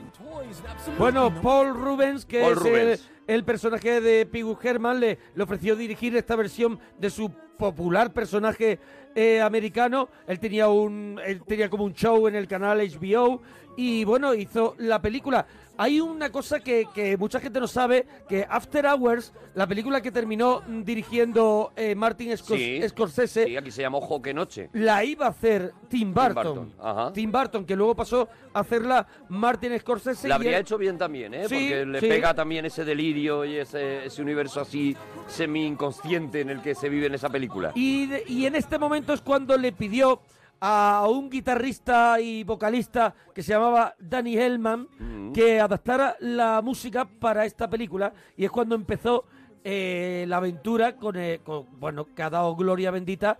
Bueno, 0.97 1.41
Paul 1.41 1.73
Rubens, 1.73 2.25
que 2.25 2.41
Paul 2.41 2.53
es 2.53 2.59
Rubens. 2.59 2.99
El, 2.99 3.13
el 3.27 3.43
personaje 3.43 4.01
de 4.01 4.27
Wee 4.31 4.57
Herman, 4.61 4.99
le, 4.99 5.17
le 5.35 5.43
ofreció 5.43 5.75
dirigir 5.75 6.15
esta 6.15 6.35
versión 6.35 6.79
de 6.99 7.09
su 7.09 7.31
popular 7.57 8.13
personaje 8.13 8.79
eh, 9.15 9.41
americano. 9.41 10.09
Él 10.27 10.39
tenía 10.39 10.67
un, 10.69 11.19
él 11.25 11.41
tenía 11.43 11.69
como 11.69 11.85
un 11.85 11.93
show 11.93 12.27
en 12.27 12.35
el 12.35 12.47
canal 12.47 12.79
HBO 12.79 13.41
y 13.77 14.03
bueno, 14.03 14.33
hizo 14.33 14.75
la 14.77 15.01
película. 15.01 15.45
Hay 15.75 15.99
una 15.99 16.31
cosa 16.31 16.59
que, 16.59 16.85
que 16.93 17.17
mucha 17.17 17.39
gente 17.39 17.59
no 17.59 17.67
sabe, 17.67 18.05
que 18.29 18.45
After 18.47 18.85
Hours, 18.85 19.33
la 19.55 19.65
película 19.65 20.01
que 20.01 20.11
terminó 20.11 20.61
dirigiendo 20.67 21.73
eh, 21.75 21.95
Martin 21.95 22.37
Sí, 22.37 22.79
Scorsese, 22.87 23.45
sí, 23.47 23.57
aquí 23.57 23.71
se 23.71 23.81
llamó 23.81 23.99
Joque 23.99 24.35
Noche. 24.35 24.69
la 24.73 25.03
iba 25.03 25.25
a 25.25 25.29
hacer 25.29 25.73
Tim 25.89 26.13
Burton. 26.13 26.33
Burton, 26.35 26.73
ajá. 26.79 27.11
Tim 27.13 27.31
Burton, 27.31 27.65
que 27.65 27.75
luego 27.75 27.95
pasó 27.95 28.29
a 28.53 28.59
hacerla 28.59 29.07
Martin 29.29 29.77
Scorsese. 29.79 30.27
La 30.27 30.35
habría 30.35 30.57
él- 30.57 30.61
hecho 30.61 30.77
bien 30.77 30.95
también, 30.99 31.33
¿eh? 31.33 31.49
Sí, 31.49 31.55
Porque 31.55 31.85
le 31.87 31.99
sí. 32.01 32.07
pega 32.07 32.35
también 32.35 32.65
ese 32.65 32.85
delirio 32.85 33.43
y 33.43 33.57
ese, 33.57 34.05
ese 34.05 34.21
universo 34.21 34.61
así 34.61 34.95
semi-inconsciente 35.27 36.41
en 36.41 36.49
el 36.51 36.61
que 36.61 36.75
se 36.75 36.87
vive 36.89 37.07
en 37.07 37.15
esa 37.15 37.29
película. 37.29 37.71
Y, 37.75 38.09
y 38.27 38.45
en 38.45 38.55
este 38.55 38.77
momento 38.77 39.13
es 39.13 39.21
cuando 39.21 39.57
le 39.57 39.71
pidió 39.71 40.19
a 40.65 41.05
un 41.09 41.29
guitarrista 41.29 42.21
y 42.21 42.45
vocalista 42.45 43.13
que 43.35 43.43
se 43.43 43.51
llamaba 43.51 43.95
Danny 43.99 44.37
Hellman 44.37 44.87
Mm. 44.97 45.33
que 45.33 45.59
adaptara 45.59 46.15
la 46.21 46.61
música 46.61 47.03
para 47.03 47.43
esta 47.45 47.69
película 47.69 48.13
y 48.37 48.45
es 48.45 48.51
cuando 48.51 48.73
empezó 48.75 49.25
eh, 49.65 50.23
la 50.27 50.37
aventura 50.37 50.95
con, 50.95 51.17
eh, 51.17 51.41
con- 51.43 51.67
bueno 51.79 52.05
que 52.15 52.23
ha 52.23 52.29
dado 52.29 52.55
gloria 52.55 52.91
bendita 52.91 53.37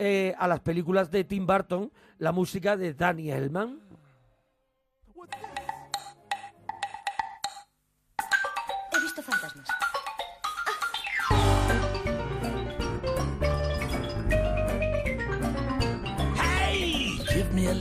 eh, 0.00 0.34
a 0.36 0.48
las 0.48 0.58
películas 0.60 1.12
de 1.12 1.22
Tim 1.22 1.46
Burton 1.46 1.92
la 2.18 2.32
música 2.32 2.76
de 2.76 2.92
Danny 2.94 3.30
Hellman 3.30 3.78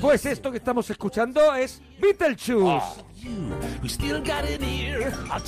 pues 0.02 0.26
esto 0.26 0.52
que 0.52 0.58
estamos 0.58 0.90
escuchando 0.90 1.54
es 1.56 1.82
Beetlejuice 2.00 3.04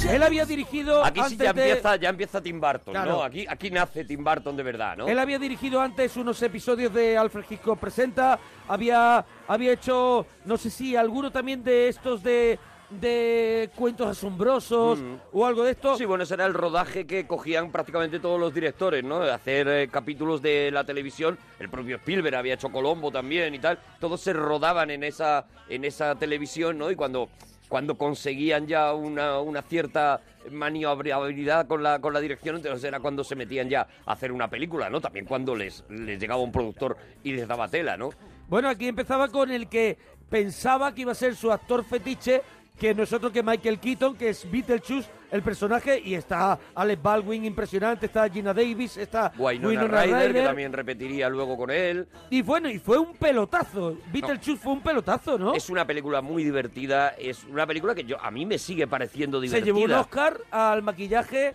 él 0.10 0.24
había 0.24 0.46
dirigido 0.46 1.04
Aquí 1.04 1.20
sí 1.20 1.26
antes 1.34 1.38
ya 1.40 1.54
de- 1.54 1.68
empieza, 1.70 1.96
ya 1.98 2.10
empieza 2.10 2.42
Tim 2.42 2.60
Burton, 2.60 2.94
Claro. 2.94 3.12
¿no? 3.14 3.24
Aquí, 3.24 3.46
aquí 3.50 3.70
nace 3.70 4.06
Tim 4.06 4.24
Burton 4.24 4.56
de 4.56 4.64
verdad, 4.64 4.98
¿no? 4.98 5.08
Él 5.08 5.20
había 5.20 5.40
dirigido 5.40 5.82
antes 5.82 6.16
unos 6.18 6.42
episodios 6.42 6.94
de 6.94 7.18
Alfred 7.18 7.46
Hitchcock 7.50 7.80
Presenta, 7.80 8.40
había, 8.68 9.26
había 9.48 9.74
hecho, 9.74 10.26
no 10.46 10.58
sé 10.58 10.70
si 10.70 10.96
alguno 10.96 11.32
también 11.32 11.64
de 11.64 11.90
estos 11.90 12.24
de, 12.24 12.58
de 12.90 13.70
cuentos 13.76 14.08
asombrosos 14.08 15.00
Mm. 15.00 15.16
o 15.34 15.46
algo 15.46 15.64
de 15.64 15.72
esto. 15.72 15.98
Sí, 15.98 16.06
bueno, 16.06 16.24
ese 16.24 16.36
era 16.36 16.46
el 16.46 16.54
rodaje 16.54 17.06
que 17.08 17.26
cogían 17.28 17.72
prácticamente 17.72 18.20
todos 18.20 18.40
los 18.40 18.54
directores, 18.54 19.04
¿no? 19.04 19.20
De 19.20 19.32
hacer 19.32 19.68
eh, 19.68 19.88
capítulos 19.90 20.42
de 20.42 20.70
la 20.72 20.84
televisión. 20.84 21.38
El 21.60 21.70
propio 21.70 21.98
Spielberg 21.98 22.36
había 22.36 22.54
hecho 22.54 22.70
Colombo 22.72 23.12
también 23.12 23.54
y 23.56 23.60
tal. 23.60 23.80
Todos 24.00 24.22
se 24.22 24.34
rodaban 24.34 24.90
en 24.92 25.04
esa, 25.04 25.46
en 25.70 25.84
esa 25.86 26.16
televisión, 26.16 26.78
¿no? 26.78 26.92
Y 26.92 26.96
cuando, 26.96 27.30
cuando 27.68 27.98
conseguían 27.98 28.68
ya 28.68 28.94
una, 28.94 29.40
una 29.40 29.62
cierta 29.64 30.22
maniobrabilidad 30.52 31.68
con 31.68 31.82
la, 31.82 32.00
con 32.00 32.14
la 32.14 32.20
dirección, 32.20 32.58
entonces 32.58 32.84
era 32.84 33.00
cuando 33.00 33.24
se 33.24 33.36
metían 33.36 33.70
ya 33.70 33.88
a 34.06 34.12
hacer 34.14 34.32
una 34.32 34.48
película, 34.50 34.90
¿no? 34.90 35.02
También 35.02 35.26
cuando 35.26 35.56
les, 35.56 35.84
les 35.90 36.20
llegaba 36.20 36.42
un 36.42 36.52
productor 36.52 36.98
y 37.24 37.32
les 37.34 37.48
daba 37.48 37.68
tela, 37.68 37.98
¿no? 37.98 38.12
Bueno, 38.48 38.70
aquí 38.70 38.88
empezaba 38.88 39.30
con 39.30 39.50
el 39.52 39.68
que 39.68 39.98
pensaba 40.30 40.94
que 40.94 41.02
iba 41.02 41.12
a 41.12 41.16
ser 41.16 41.36
su 41.36 41.52
actor 41.52 41.84
fetiche, 41.84 42.42
que 42.78 42.94
no 42.94 43.04
es 43.04 43.14
otro 43.14 43.32
que 43.32 43.42
Michael 43.42 43.80
Keaton, 43.80 44.16
que 44.16 44.30
es 44.30 44.50
Beetlejuice, 44.50 45.10
el 45.32 45.42
personaje, 45.42 46.00
y 46.04 46.14
está 46.16 46.58
Alec 46.76 47.02
Baldwin 47.02 47.46
impresionante, 47.46 48.06
está 48.06 48.30
Gina 48.30 48.54
Davis, 48.54 48.98
está 48.98 49.32
Winona, 49.38 49.68
Winona 49.68 50.02
Ryder, 50.04 50.20
que 50.22 50.28
Ryder. 50.34 50.46
también 50.46 50.74
repetiría 50.74 51.30
luego 51.30 51.58
con 51.58 51.72
él. 51.72 52.08
Y 52.30 52.42
bueno, 52.42 52.70
y 52.70 52.80
fue 52.80 52.98
un 52.98 53.14
pelotazo. 53.16 53.98
Beetlejuice 54.12 54.58
fue 54.58 54.74
un 54.74 54.82
pelotazo, 54.82 55.38
¿no? 55.38 55.54
Es 55.56 55.70
una 55.70 55.86
película 55.86 56.22
muy 56.22 56.44
divertida, 56.44 57.10
es 57.18 57.44
una 57.46 57.66
película 57.66 57.96
que 57.96 58.04
yo 58.04 58.20
a 58.22 58.30
mí 58.32 58.46
me 58.46 58.58
sigue 58.58 58.88
pareciendo 58.88 59.40
Se 59.40 59.48
divertida. 59.48 59.66
llevó 59.66 59.80
un 59.86 59.92
Oscar 59.94 60.38
al 60.52 60.84
maquillaje, 60.84 61.54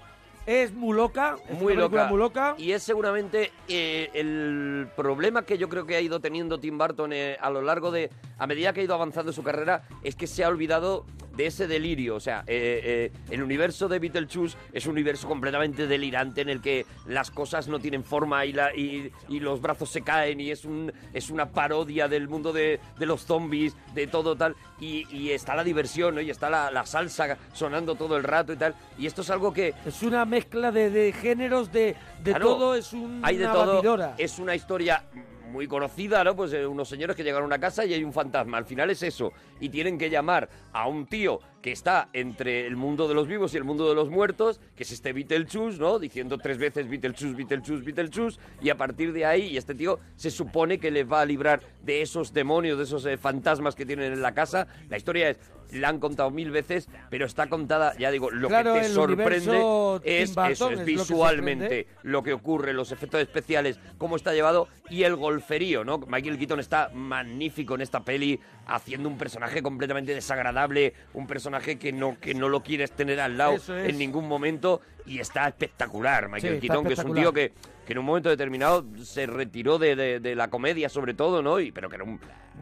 es 0.51 0.73
muy 0.75 0.97
loca, 0.97 1.37
es 1.49 1.57
muy 1.57 1.75
loca. 1.75 2.07
muy 2.07 2.19
loca. 2.19 2.55
Y 2.59 2.73
es 2.73 2.83
seguramente 2.83 3.53
eh, 3.69 4.11
el 4.15 4.89
problema 4.97 5.45
que 5.45 5.57
yo 5.57 5.69
creo 5.69 5.87
que 5.87 5.95
ha 5.95 6.01
ido 6.01 6.19
teniendo 6.19 6.59
Tim 6.59 6.77
Burton 6.77 7.13
eh, 7.13 7.37
a 7.41 7.51
lo 7.51 7.63
largo 7.63 7.93
de, 7.93 8.11
a 8.37 8.49
medida 8.49 8.73
que 8.73 8.81
ha 8.81 8.85
ido 8.85 8.95
avanzando 8.95 9.33
su 9.33 9.45
carrera, 9.45 9.85
es 10.03 10.17
que 10.17 10.27
se 10.27 10.43
ha 10.43 10.49
olvidado 10.49 11.07
de 11.37 11.47
ese 11.47 11.67
delirio. 11.67 12.17
O 12.17 12.21
sea, 12.21 12.45
eh, 12.47 13.11
eh, 13.13 13.13
el 13.31 13.43
universo 13.43 13.89
de 13.89 13.99
Beetlejuice 13.99 14.57
es 14.73 14.87
un 14.87 14.93
universo 14.93 15.29
completamente 15.29 15.87
delirante 15.87 16.41
en 16.41 16.49
el 16.49 16.61
que 16.61 16.87
las 17.07 17.31
cosas 17.31 17.69
no 17.69 17.79
tienen 17.79 18.05
forma 18.05 18.45
y, 18.45 18.53
la, 18.53 18.75
y, 18.75 19.11
y 19.29 19.41
los 19.41 19.61
brazos 19.61 19.91
se 19.91 20.03
caen 20.03 20.41
y 20.41 20.51
es, 20.51 20.65
un, 20.65 20.93
es 21.13 21.31
una 21.31 21.51
parodia 21.51 22.09
del 22.09 22.29
mundo 22.29 22.53
de, 22.53 22.81
de 22.99 23.07
los 23.07 23.25
zombies, 23.25 23.77
de 23.95 24.07
todo 24.07 24.37
tal. 24.37 24.55
Y, 24.81 25.07
y 25.15 25.31
está 25.31 25.55
la 25.55 25.65
diversión, 25.65 26.15
¿no? 26.15 26.21
Y 26.21 26.31
está 26.31 26.49
la, 26.51 26.71
la 26.71 26.87
salsa 26.87 27.37
sonando 27.53 27.95
todo 27.95 28.17
el 28.17 28.25
rato 28.25 28.53
y 28.53 28.57
tal. 28.57 28.75
Y 28.99 29.07
esto 29.07 29.23
es 29.23 29.31
algo 29.31 29.53
que... 29.53 29.75
Es 29.87 30.03
una 30.03 30.25
mezcla 30.25 30.71
de, 30.73 30.91
de 30.91 31.13
géneros, 31.13 31.71
de, 31.73 31.97
de 32.23 32.31
Claro, 32.31 32.47
todo, 32.47 32.75
es 32.75 32.93
una 32.93 33.27
hay 33.27 33.37
de 33.37 33.47
todo. 33.47 33.75
batidora. 33.77 34.15
Es 34.19 34.39
una 34.39 34.55
historia 34.55 35.05
muy 35.51 35.67
conocida, 35.67 36.25
¿no? 36.25 36.35
Pues 36.35 36.53
eh, 36.53 36.67
unos 36.67 36.89
señores 36.89 37.17
que 37.17 37.25
llegan 37.25 37.43
a 37.43 37.47
una 37.47 37.59
casa 37.59 37.85
y 37.85 37.93
hay 37.93 38.05
un 38.05 38.13
fantasma. 38.13 38.59
Al 38.59 38.65
final 38.65 38.91
es 38.91 39.03
eso. 39.03 39.33
Y 39.61 39.69
tienen 39.69 39.99
que 39.99 40.09
llamar 40.09 40.49
a 40.73 40.89
un 40.89 41.07
tío 41.07 41.41
que 41.63 41.73
está 41.73 42.09
entre 42.13 42.67
el 42.67 42.77
mundo 42.77 43.09
de 43.09 43.15
los 43.15 43.27
vivos 43.27 43.55
y 43.55 43.57
el 43.57 43.65
mundo 43.65 43.89
de 43.89 43.95
los 43.95 44.09
muertos, 44.11 44.61
que 44.75 44.85
es 44.85 44.93
este 44.93 45.13
Beetlejuice, 45.13 45.79
¿no? 45.79 45.99
Diciendo 45.99 46.39
tres 46.39 46.59
veces 46.59 46.89
Beetlejuice, 46.89 47.35
Beetlejuice, 47.35 47.85
Beetlejuice. 47.85 48.41
Y 48.63 48.71
a 48.71 48.77
partir 48.77 49.13
de 49.13 49.27
ahí, 49.27 49.49
y 49.49 49.57
este 49.57 49.75
tío 49.75 49.99
se 50.17 50.31
supone 50.31 50.79
que 50.79 50.91
les 50.91 51.11
va 51.11 51.21
a 51.21 51.27
librar 51.27 51.61
de 51.83 52.03
esos 52.03 52.33
demonios, 52.33 52.79
de 52.79 52.85
esos 52.85 53.05
eh, 53.07 53.17
fantasmas 53.17 53.75
que 53.75 53.87
tienen 53.87 54.13
en 54.13 54.23
la 54.23 54.33
casa. 54.33 54.67
La 54.89 54.97
historia 54.97 55.31
es, 55.31 55.39
la 55.73 55.89
han 55.89 56.01
contado 56.01 56.31
mil 56.31 56.51
veces, 56.51 56.89
pero 57.11 57.27
está 57.27 57.49
contada, 57.49 57.97
ya 57.99 58.11
digo, 58.11 58.31
lo 58.31 58.49
Claro, 58.49 58.75
que 58.75 58.81
te 58.81 58.89
sorprende 58.89 59.35
es 59.35 59.43
eso, 59.43 60.01
es 60.05 60.37
es 60.37 60.61
lo 60.61 60.69
que 60.71 60.85
visualmente 60.85 61.87
lo 62.03 62.23
que 62.23 62.33
ocurre, 62.33 62.73
los 62.73 62.93
efectos 62.93 63.21
especiales, 63.21 63.79
cómo 63.99 64.17
está 64.17 64.33
llevado 64.33 64.69
y 64.89 65.05
el 65.05 65.17
golferío, 65.17 65.85
¿no? 65.85 65.99
Michael 65.99 66.39
Keaton 66.39 66.61
está 66.61 66.91
magnífico 66.93 67.75
en 67.75 67.83
esta 67.83 68.05
peli, 68.05 68.41
haciendo 68.71 69.09
un 69.09 69.19
personaje 69.19 69.63
completamente 69.63 70.15
desagradable, 70.15 70.95
un 71.13 71.27
personaje 71.27 71.79
que 71.79 71.93
no, 71.93 72.19
que 72.21 72.35
no 72.35 72.49
lo 72.49 72.63
quieres 72.63 72.93
tener 72.93 73.21
al 73.21 73.37
lado 73.37 73.55
es. 73.57 73.69
en 73.69 73.99
ningún 73.99 74.29
momento 74.29 74.81
y 75.07 75.19
está 75.19 75.49
espectacular, 75.49 76.29
Michael 76.29 76.55
Sí, 76.61 76.61
Keaton, 76.69 76.85
que 76.87 76.93
es 76.95 76.99
un 77.05 77.15
tío 77.15 77.33
que, 77.33 77.53
que 77.87 77.93
en 77.93 77.99
un 77.99 78.05
momento 78.05 78.29
determinado 78.29 78.85
se 79.03 79.27
retiró 79.27 79.79
de, 79.79 79.97
de- 79.97 80.21
de 80.21 80.35
la 80.37 80.49
comedia 80.49 80.89
sobre 80.89 81.15
todo, 81.15 81.43
¿no? 81.43 81.59
Y, 81.61 81.73
pero 81.73 81.89
que 81.89 81.97
era 81.97 82.05
un 82.05 82.21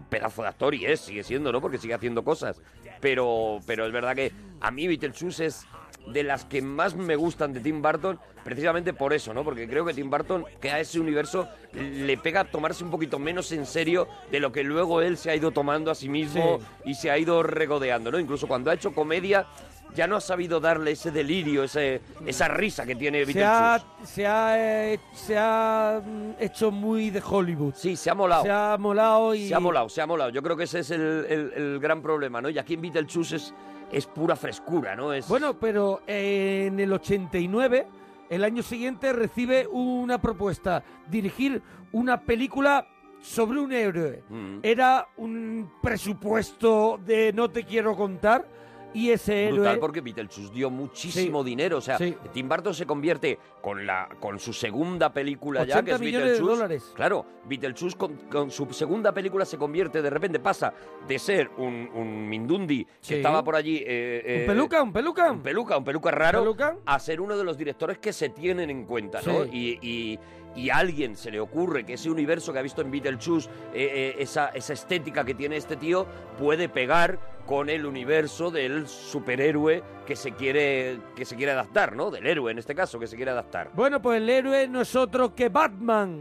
pedazo 0.08 0.42
de 0.42 0.48
actor 0.48 0.74
y 0.74 0.86
es, 0.86 1.00
sigue 1.00 1.22
siendo, 1.22 1.52
¿no? 1.52 1.60
Porque 1.60 1.78
sigue 1.78 1.94
haciendo 1.94 2.24
cosas. 2.24 2.60
Pero, 3.00 3.60
pero 3.66 3.86
es 3.86 3.92
verdad 3.92 4.14
que 4.16 4.32
a 4.60 4.70
mí 4.70 4.86
Beetlejuice 4.88 5.46
es 5.46 5.66
de 6.12 6.22
las 6.22 6.44
que 6.44 6.62
más 6.62 6.94
me 6.96 7.16
gustan 7.16 7.52
de 7.52 7.60
Tim 7.60 7.82
Burton, 7.82 8.18
precisamente 8.44 8.92
por 8.92 9.12
eso, 9.12 9.34
¿no? 9.34 9.44
Porque 9.44 9.68
creo 9.68 9.84
que 9.84 9.94
Tim 9.94 10.08
Burton, 10.10 10.44
que 10.60 10.70
a 10.70 10.80
ese 10.80 10.98
universo 11.00 11.48
le 11.72 12.16
pega 12.18 12.44
tomarse 12.44 12.82
un 12.84 12.90
poquito 12.90 13.18
menos 13.18 13.52
en 13.52 13.66
serio 13.66 14.08
de 14.30 14.40
lo 14.40 14.50
que 14.52 14.62
luego 14.64 15.00
él 15.02 15.16
se 15.18 15.30
ha 15.30 15.36
ido 15.36 15.50
tomando 15.50 15.90
a 15.90 15.94
sí 15.94 16.08
mismo 16.08 16.58
y 16.84 16.94
se 16.94 17.10
ha 17.10 17.18
ido 17.18 17.42
regodeando, 17.42 18.10
¿no? 18.10 18.18
Incluso 18.18 18.46
cuando 18.46 18.70
ha 18.70 18.74
hecho 18.74 18.92
comedia, 18.92 19.46
ya 19.94 20.06
no 20.06 20.16
ha 20.16 20.20
sabido 20.20 20.60
darle 20.60 20.92
ese 20.92 21.10
delirio, 21.10 21.64
ese, 21.64 22.00
esa 22.26 22.46
risa 22.48 22.84
que 22.84 22.94
tiene 22.94 23.24
Se 23.24 23.42
ha, 23.44 23.82
se, 24.04 24.26
ha, 24.26 24.92
eh, 24.92 25.00
se 25.14 25.34
ha 25.38 26.00
mm, 26.04 26.30
hecho 26.38 26.70
muy 26.70 27.08
de 27.10 27.22
Hollywood. 27.26 27.72
Sí, 27.74 27.96
se 27.96 28.10
ha 28.10 28.14
molado. 28.14 28.44
Se 28.44 28.50
ha 28.50 28.76
molado 28.78 29.34
y... 29.34 29.48
Se 29.48 29.54
ha 29.54 29.60
molado, 29.60 29.88
se 29.88 30.00
ha 30.02 30.06
molado. 30.06 30.30
Yo 30.30 30.42
creo 30.42 30.56
que 30.56 30.64
ese 30.64 30.80
es 30.80 30.90
el, 30.90 31.00
el- 31.28 31.52
el 31.56 31.80
gran 31.80 32.02
problema, 32.02 32.40
¿no? 32.42 32.50
Y 32.50 32.58
aquí 32.58 32.74
en 32.74 32.82
Beetlejuice 32.82 33.36
es, 33.36 33.54
es 33.92 34.06
pura 34.06 34.36
frescura, 34.36 34.94
¿no? 34.94 35.12
Es... 35.12 35.28
Bueno, 35.28 35.54
pero 35.58 36.02
en 36.06 36.78
el 36.78 36.92
89, 36.92 37.86
el 38.30 38.44
año 38.44 38.62
siguiente, 38.62 39.12
recibe 39.12 39.66
una 39.66 40.20
propuesta, 40.20 40.82
dirigir 41.08 41.62
una 41.92 42.20
película 42.20 42.86
sobre 43.20 43.60
un 43.60 43.72
héroe. 43.72 44.22
Mm. 44.28 44.58
Era 44.62 45.08
un 45.16 45.70
presupuesto 45.82 47.00
de 47.04 47.32
no 47.32 47.50
te 47.50 47.64
quiero 47.64 47.96
contar 47.96 48.46
y 48.94 49.10
ese 49.10 49.44
héroe... 49.46 49.58
Brutal 49.58 49.78
porque 49.78 50.00
Beetlejuice 50.00 50.52
dio 50.52 50.70
muchísimo 50.70 51.42
Sí. 51.42 51.50
dinero. 51.50 51.78
O 51.78 51.80
sea, 51.80 51.98
Sí. 51.98 52.14
Tim 52.32 52.48
Burton 52.48 52.74
se 52.74 52.86
convierte 52.86 53.38
con 53.62 53.86
la 53.86 54.08
con 54.20 54.38
su 54.38 54.52
segunda 54.52 55.12
película 55.12 55.64
ya, 55.64 55.74
80 55.76 55.84
que 55.84 55.94
es 55.94 56.00
millones 56.00 56.24
de 56.26 56.30
Beetlejuice. 56.32 56.56
dólares. 56.56 56.92
Claro, 56.94 57.26
Beetlejuice 57.46 57.96
con, 57.96 58.16
con 58.30 58.50
su 58.50 58.66
segunda 58.72 59.12
película 59.12 59.44
se 59.44 59.56
convierte, 59.58 60.00
de 60.02 60.10
repente 60.10 60.38
pasa 60.40 60.72
de 61.06 61.18
ser 61.18 61.50
un, 61.58 61.88
un 61.94 62.28
Mindundi 62.28 62.84
que 62.84 62.90
Sí. 63.00 63.14
estaba 63.14 63.42
por 63.44 63.56
allí. 63.56 63.78
eh, 63.78 64.22
eh, 64.24 64.40
Un 64.40 64.46
peluca, 64.46 64.82
un 64.82 64.92
peluca. 64.92 65.32
Un 65.32 65.42
peluca, 65.42 65.76
un 65.78 65.84
peluca 65.84 66.10
raro. 66.10 66.40
peluca. 66.40 66.76
A 66.86 66.98
ser 66.98 67.20
uno 67.20 67.36
de 67.36 67.44
los 67.44 67.56
directores 67.58 67.98
que 67.98 68.12
se 68.12 68.28
tienen 68.30 68.70
en 68.70 68.84
cuenta, 68.84 69.20
¿no? 69.26 69.44
Y- 69.44 70.18
y 70.54 70.70
a 70.70 70.76
alguien 70.76 71.16
se 71.16 71.30
le 71.30 71.40
ocurre 71.40 71.84
que 71.84 71.94
ese 71.94 72.10
universo 72.10 72.52
que 72.52 72.58
ha 72.58 72.62
visto 72.62 72.82
en 72.82 72.90
Beetlejuice, 72.90 73.48
eh, 73.72 73.90
eh, 73.92 74.16
esa, 74.18 74.48
esa 74.48 74.72
estética 74.72 75.24
que 75.24 75.34
tiene 75.34 75.56
este 75.56 75.76
tío, 75.76 76.06
puede 76.38 76.68
pegar 76.68 77.18
con 77.46 77.70
el 77.70 77.86
universo 77.86 78.50
del 78.50 78.86
superhéroe 78.86 79.82
que 80.06 80.16
se 80.16 80.32
quiere 80.32 80.98
que 81.16 81.24
se 81.24 81.34
quiere 81.34 81.52
adaptar, 81.52 81.96
¿no? 81.96 82.10
Del 82.10 82.26
héroe 82.26 82.52
en 82.52 82.58
este 82.58 82.74
caso 82.74 82.98
que 82.98 83.06
se 83.06 83.16
quiere 83.16 83.30
adaptar. 83.30 83.70
Bueno, 83.74 84.02
pues 84.02 84.20
el 84.20 84.28
héroe 84.28 84.68
no 84.68 84.82
es 84.82 84.94
otro 84.94 85.34
que 85.34 85.48
Batman. 85.48 86.20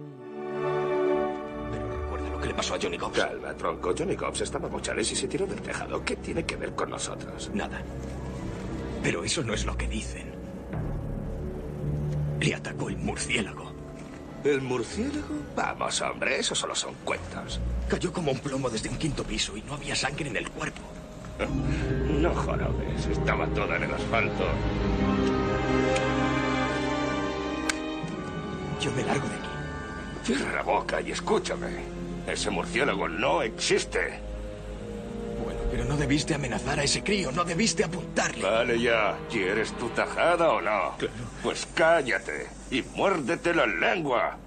Recuerda 1.72 2.30
lo 2.30 2.40
que 2.40 2.48
le 2.48 2.54
pasó 2.54 2.76
a 2.76 2.80
Johnny 2.82 2.98
Cobbs. 2.98 3.20
Calma, 3.20 3.54
tronco. 3.56 3.94
Johnny 3.98 4.16
Cobbs 4.16 4.42
estaba 4.42 4.70
mochales 4.70 5.12
y 5.12 5.16
se 5.16 5.28
tiró 5.28 5.46
del 5.46 5.62
tejado. 5.62 6.04
¿Qué 6.06 6.16
tiene 6.16 6.46
que 6.46 6.56
ver 6.56 6.74
con 6.76 6.90
nosotros? 6.92 7.52
Nada. 7.54 7.82
Pero 9.04 9.24
eso 9.24 9.44
no 9.44 9.54
es 9.54 9.66
lo 9.66 9.76
que 9.78 9.88
dicen. 9.88 10.32
Le 12.40 12.56
atacó 12.56 12.88
el 12.88 12.98
murciélago. 12.98 13.77
¿El 14.44 14.62
murciélago? 14.62 15.36
Vamos, 15.56 16.02
hombre, 16.02 16.40
eso 16.40 16.56
solo 16.56 16.76
son 16.76 16.94
cuentos. 17.04 17.60
Cayó 17.88 18.14
como 18.14 18.32
un 18.32 18.40
plomo 18.40 18.70
desde 18.70 18.90
un 18.90 18.98
quinto 18.98 19.24
piso 19.24 19.58
y 19.58 19.62
no 19.62 19.74
había 19.74 19.96
sangre 19.96 20.30
en 20.30 20.38
el 20.38 20.50
cuerpo. 20.50 20.82
No 22.18 22.34
jorobes, 22.34 23.06
estaba 23.06 23.46
toda 23.48 23.76
en 23.76 23.84
el 23.84 23.94
asfalto. 23.94 24.44
Yo 28.82 28.92
me 28.94 29.04
largo 29.04 29.28
de 29.28 29.36
aquí. 29.36 29.50
Cierra 30.24 30.56
la 30.56 30.64
boca 30.64 31.00
y 31.00 31.12
escúchame. 31.12 31.68
Ese 32.26 32.50
murciélago 32.50 33.08
no 33.08 33.44
existe. 33.44 34.20
Bueno, 35.44 35.62
pero 35.70 35.86
no 35.86 35.98
debiste 35.98 36.34
amenazar 36.34 36.80
a 36.80 36.84
ese 36.84 37.04
crío, 37.04 37.32
no 37.32 37.44
debiste 37.44 37.84
apuntarle. 37.84 38.44
Vale 38.44 38.80
ya. 38.80 39.18
¿Quieres 39.30 39.74
tu 39.74 39.90
tajada 39.90 40.50
o 40.50 40.62
no? 40.62 40.96
Claro. 40.98 41.14
Pues 41.44 41.68
cállate 41.74 42.48
y 42.72 42.82
muérdete 42.96 43.54
la 43.54 43.66
lengua. 43.66 44.38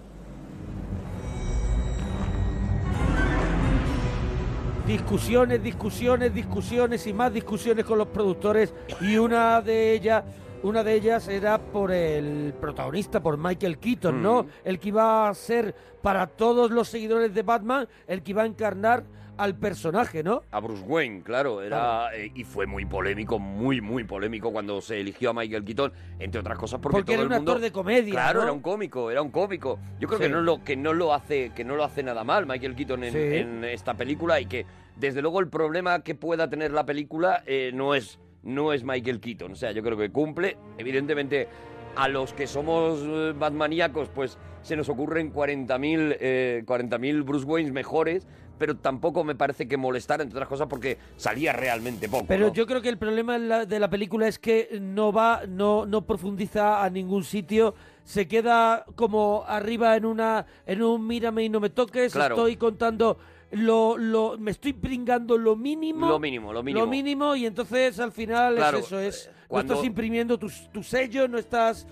discusiones, 4.91 5.63
discusiones, 5.63 6.35
discusiones 6.35 7.07
y 7.07 7.13
más 7.13 7.33
discusiones 7.33 7.85
con 7.85 7.97
los 7.97 8.09
productores 8.09 8.75
y 9.01 9.17
una 9.19 9.61
de 9.63 9.93
ellas 9.93 10.25
una 10.63 10.83
de 10.83 10.95
ellas 10.95 11.27
era 11.29 11.59
por 11.59 11.91
el 11.91 12.53
protagonista, 12.61 13.23
por 13.23 13.39
Michael 13.39 13.79
Keaton, 13.79 14.23
¿no? 14.23 14.43
Mm. 14.43 14.47
El 14.65 14.79
que 14.79 14.89
iba 14.89 15.29
a 15.29 15.35
ser 15.35 15.75
para 16.03 16.27
todos 16.27 16.71
los 16.71 16.89
seguidores 16.89 17.33
de 17.33 17.43
Batman, 17.43 17.89
el 18.07 18.23
que 18.23 18.33
iba 18.33 18.43
a 18.43 18.47
encarnar 18.47 19.05
al 19.41 19.57
personaje, 19.57 20.23
¿no? 20.23 20.43
A 20.51 20.61
Bruce 20.61 20.83
Wayne, 20.87 21.23
claro, 21.23 21.63
era 21.63 22.15
eh, 22.15 22.31
y 22.35 22.45
fue 22.45 22.67
muy 22.67 22.85
polémico, 22.85 23.39
muy 23.39 23.81
muy 23.81 24.05
polémico 24.05 24.53
cuando 24.53 24.81
se 24.83 25.01
eligió 25.01 25.31
a 25.31 25.33
Michael 25.33 25.65
Keaton, 25.65 25.93
entre 26.19 26.41
otras 26.41 26.59
cosas 26.59 26.79
porque, 26.81 26.97
Porque 26.99 27.05
todo 27.07 27.15
era 27.15 27.23
el 27.23 27.29
un 27.29 27.35
mundo 27.37 27.53
actor 27.53 27.63
de 27.63 27.73
comedia, 27.73 28.13
Claro, 28.13 28.41
¿no? 28.41 28.45
era 28.45 28.53
un 28.53 28.61
cómico, 28.61 29.11
era 29.11 29.23
un 29.23 29.31
cómico. 29.31 29.79
Yo 29.99 30.09
creo 30.09 30.19
Sí. 30.19 30.25
que 30.27 30.31
no 30.31 30.43
lo 30.43 30.63
que 30.63 30.77
no 30.77 30.93
lo 30.93 31.15
hace 31.15 31.53
que 31.55 31.65
no 31.65 31.75
lo 31.75 31.85
hace 31.85 32.03
nada 32.03 32.23
mal 32.23 32.47
Michael 32.47 32.75
Keaton 32.77 33.05
en, 33.05 33.13
Sí. 33.13 33.19
en 33.19 33.65
esta 33.65 33.95
película 33.95 34.39
y 34.41 34.47
que 34.47 34.67
desde 34.97 35.23
luego 35.23 35.41
el 35.41 35.49
problema 35.49 36.03
que 36.03 36.15
pueda 36.15 36.51
tener 36.51 36.71
la 36.73 36.85
película 36.85 37.43
eh, 37.47 37.71
no 37.75 37.95
es 37.95 38.19
no 38.43 38.73
es 38.73 38.85
Michael 38.85 39.21
Keaton, 39.21 39.53
o 39.53 39.55
sea, 39.55 39.73
yo 39.73 39.83
creo 39.83 39.97
que 39.99 40.11
cumple 40.11 40.57
evidentemente 40.79 41.49
a 41.97 42.09
los 42.09 42.33
que 42.33 42.47
somos 42.47 43.01
eh, 43.05 43.35
Batmaníacos, 43.39 44.09
pues 44.11 44.39
se 44.63 44.77
nos 44.77 44.89
ocurren 44.89 45.33
40.000 45.33 46.17
eh, 46.21 46.63
40.000 46.67 47.25
Bruce 47.25 47.45
Waynes 47.47 47.73
mejores, 47.73 48.27
pero 48.61 48.77
tampoco 48.77 49.25
me 49.25 49.35
parece 49.35 49.67
que 49.67 49.79
molestar, 49.79 50.21
entre 50.21 50.37
otras 50.37 50.49
cosas, 50.51 50.67
porque 50.69 50.99
salía 51.17 51.55
realmente 51.55 52.11
poco. 52.11 52.27
Pero 52.29 52.49
¿no? 52.49 52.53
yo 52.53 52.67
creo 52.67 52.83
que 52.83 52.91
el 52.91 52.99
problema 52.99 53.39
la- 53.39 53.65
de 53.65 53.81
la 53.81 53.89
película 53.89 54.29
es 54.29 54.39
que 54.39 54.79
no 54.83 55.13
va, 55.15 55.45
no, 55.49 55.87
no 55.87 56.03
profundiza 56.03 56.85
a 56.85 56.91
ningún 56.91 57.25
sitio, 57.25 57.75
se 58.05 58.29
queda 58.29 58.85
como 58.97 59.45
arriba 59.49 59.97
en 59.97 60.05
una, 60.05 60.45
en 60.67 60.83
un 60.83 61.07
mírame 61.07 61.45
y 61.45 61.49
no 61.49 61.59
me 61.59 61.71
toques, 61.71 62.13
Claro. 62.13 62.35
estoy 62.35 62.57
contando 62.57 63.17
lo, 63.53 63.97
lo, 63.97 64.37
me 64.39 64.51
estoy 64.51 64.75
pringando 64.75 65.39
lo 65.39 65.57
mínimo. 65.57 66.07
Lo 66.07 66.19
mínimo, 66.19 66.53
lo 66.53 66.63
mínimo. 66.63 66.85
Lo 66.85 66.91
mínimo 66.91 67.35
y 67.37 67.47
entonces 67.47 67.99
al 67.99 68.13
final 68.13 68.57
Claro, 68.57 68.77
es 68.81 68.85
eso, 68.85 69.01
es, 69.01 69.27
eh, 69.27 69.31
no 69.31 69.47
cuando- 69.49 69.73
estás 69.73 69.87
imprimiendo 69.87 70.39
tu, 70.39 70.51
tu 70.71 70.83
sello, 70.83 71.27
no 71.29 71.39
estás... 71.39 71.87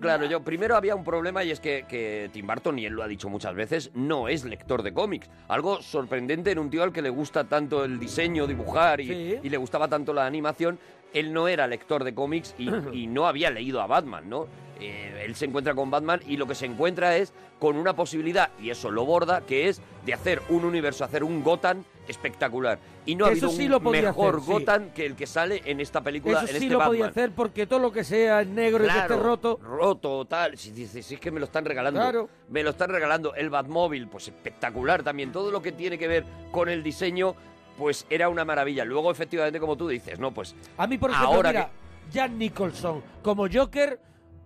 Claro, 0.00 0.26
yo 0.26 0.42
primero 0.42 0.76
había 0.76 0.94
un 0.94 1.04
problema 1.04 1.42
y 1.42 1.50
es 1.50 1.58
que, 1.60 1.86
que 1.88 2.28
Tim 2.32 2.46
Burton, 2.46 2.78
y 2.78 2.84
él 2.86 2.92
lo 2.92 3.02
ha 3.02 3.08
dicho 3.08 3.28
muchas 3.28 3.54
veces, 3.54 3.90
no 3.94 4.28
es 4.28 4.44
lector 4.44 4.82
de 4.82 4.92
cómics. 4.92 5.28
Algo 5.48 5.80
sorprendente 5.80 6.50
en 6.50 6.58
un 6.58 6.68
tío 6.68 6.82
al 6.82 6.92
que 6.92 7.00
le 7.02 7.08
gusta 7.10 7.44
tanto 7.44 7.84
el 7.84 7.98
diseño, 7.98 8.46
dibujar 8.46 9.00
y, 9.00 9.06
Sí. 9.06 9.38
y 9.42 9.48
le 9.48 9.56
gustaba 9.56 9.88
tanto 9.88 10.12
la 10.12 10.26
animación. 10.26 10.78
Él 11.14 11.32
no 11.32 11.48
era 11.48 11.66
lector 11.66 12.04
de 12.04 12.14
cómics 12.14 12.54
y, 12.58 12.68
y 12.92 13.06
no 13.06 13.26
había 13.26 13.50
leído 13.50 13.80
a 13.80 13.86
Batman, 13.86 14.28
¿no? 14.28 14.46
Eh, 14.80 15.22
él 15.24 15.34
se 15.34 15.46
encuentra 15.46 15.74
con 15.74 15.90
Batman 15.90 16.20
y 16.26 16.36
lo 16.36 16.46
que 16.46 16.54
se 16.54 16.66
encuentra 16.66 17.16
es 17.16 17.32
con 17.58 17.76
una 17.76 17.96
posibilidad, 17.96 18.50
y 18.60 18.68
eso 18.68 18.90
lo 18.90 19.06
borda, 19.06 19.40
que 19.46 19.70
es 19.70 19.80
de 20.04 20.12
hacer 20.12 20.42
un 20.50 20.66
universo, 20.66 21.04
hacer 21.04 21.24
un 21.24 21.42
Gotham 21.42 21.84
espectacular. 22.08 22.78
Y 23.04 23.14
no 23.14 23.26
ha 23.26 23.32
Eso 23.32 23.46
habido 23.46 23.58
sí 23.58 23.64
un 23.66 23.70
lo 23.72 23.80
podía 23.80 24.02
mejor 24.02 24.36
hacer, 24.36 24.44
sí. 24.46 24.52
Gotham 24.52 24.90
que 24.90 25.06
el 25.06 25.16
que 25.16 25.26
sale 25.26 25.62
en 25.64 25.80
esta 25.80 26.00
película, 26.00 26.38
Eso 26.38 26.42
en 26.42 26.48
sí 26.48 26.54
este 26.56 26.68
lo 26.68 26.78
Batman. 26.78 26.88
podía 26.96 27.06
hacer 27.06 27.30
porque 27.32 27.66
todo 27.66 27.78
lo 27.78 27.92
que 27.92 28.04
sea 28.04 28.42
en 28.42 28.54
negro 28.54 28.84
y 28.84 28.88
que 28.88 28.98
esté 28.98 29.16
roto. 29.16 29.58
roto, 29.62 30.24
tal. 30.24 30.56
Si 30.58 30.70
dices, 30.70 31.04
si 31.06 31.14
es 31.14 31.20
que 31.20 31.30
me 31.30 31.38
lo 31.40 31.46
están 31.46 31.64
regalando. 31.64 32.00
Claro. 32.00 32.28
Me 32.48 32.62
lo 32.62 32.70
están 32.70 32.90
regalando. 32.90 33.34
El 33.34 33.50
Batmóvil, 33.50 34.08
pues 34.08 34.28
espectacular 34.28 35.02
también. 35.02 35.32
Todo 35.32 35.50
lo 35.50 35.62
que 35.62 35.72
tiene 35.72 35.98
que 35.98 36.08
ver 36.08 36.24
con 36.50 36.68
el 36.68 36.82
diseño, 36.82 37.34
pues 37.78 38.06
era 38.10 38.28
una 38.28 38.44
maravilla. 38.44 38.84
Luego, 38.84 39.10
efectivamente, 39.10 39.60
como 39.60 39.76
tú 39.76 39.88
dices, 39.88 40.18
no, 40.18 40.32
pues. 40.32 40.54
A 40.78 40.86
mí, 40.86 40.98
por 40.98 41.10
ejemplo, 41.10 41.34
ahora 41.34 41.50
mira, 41.50 41.70
Jack 42.10 42.30
Nicholson 42.32 43.02
como 43.22 43.46
Joker, 43.52 44.00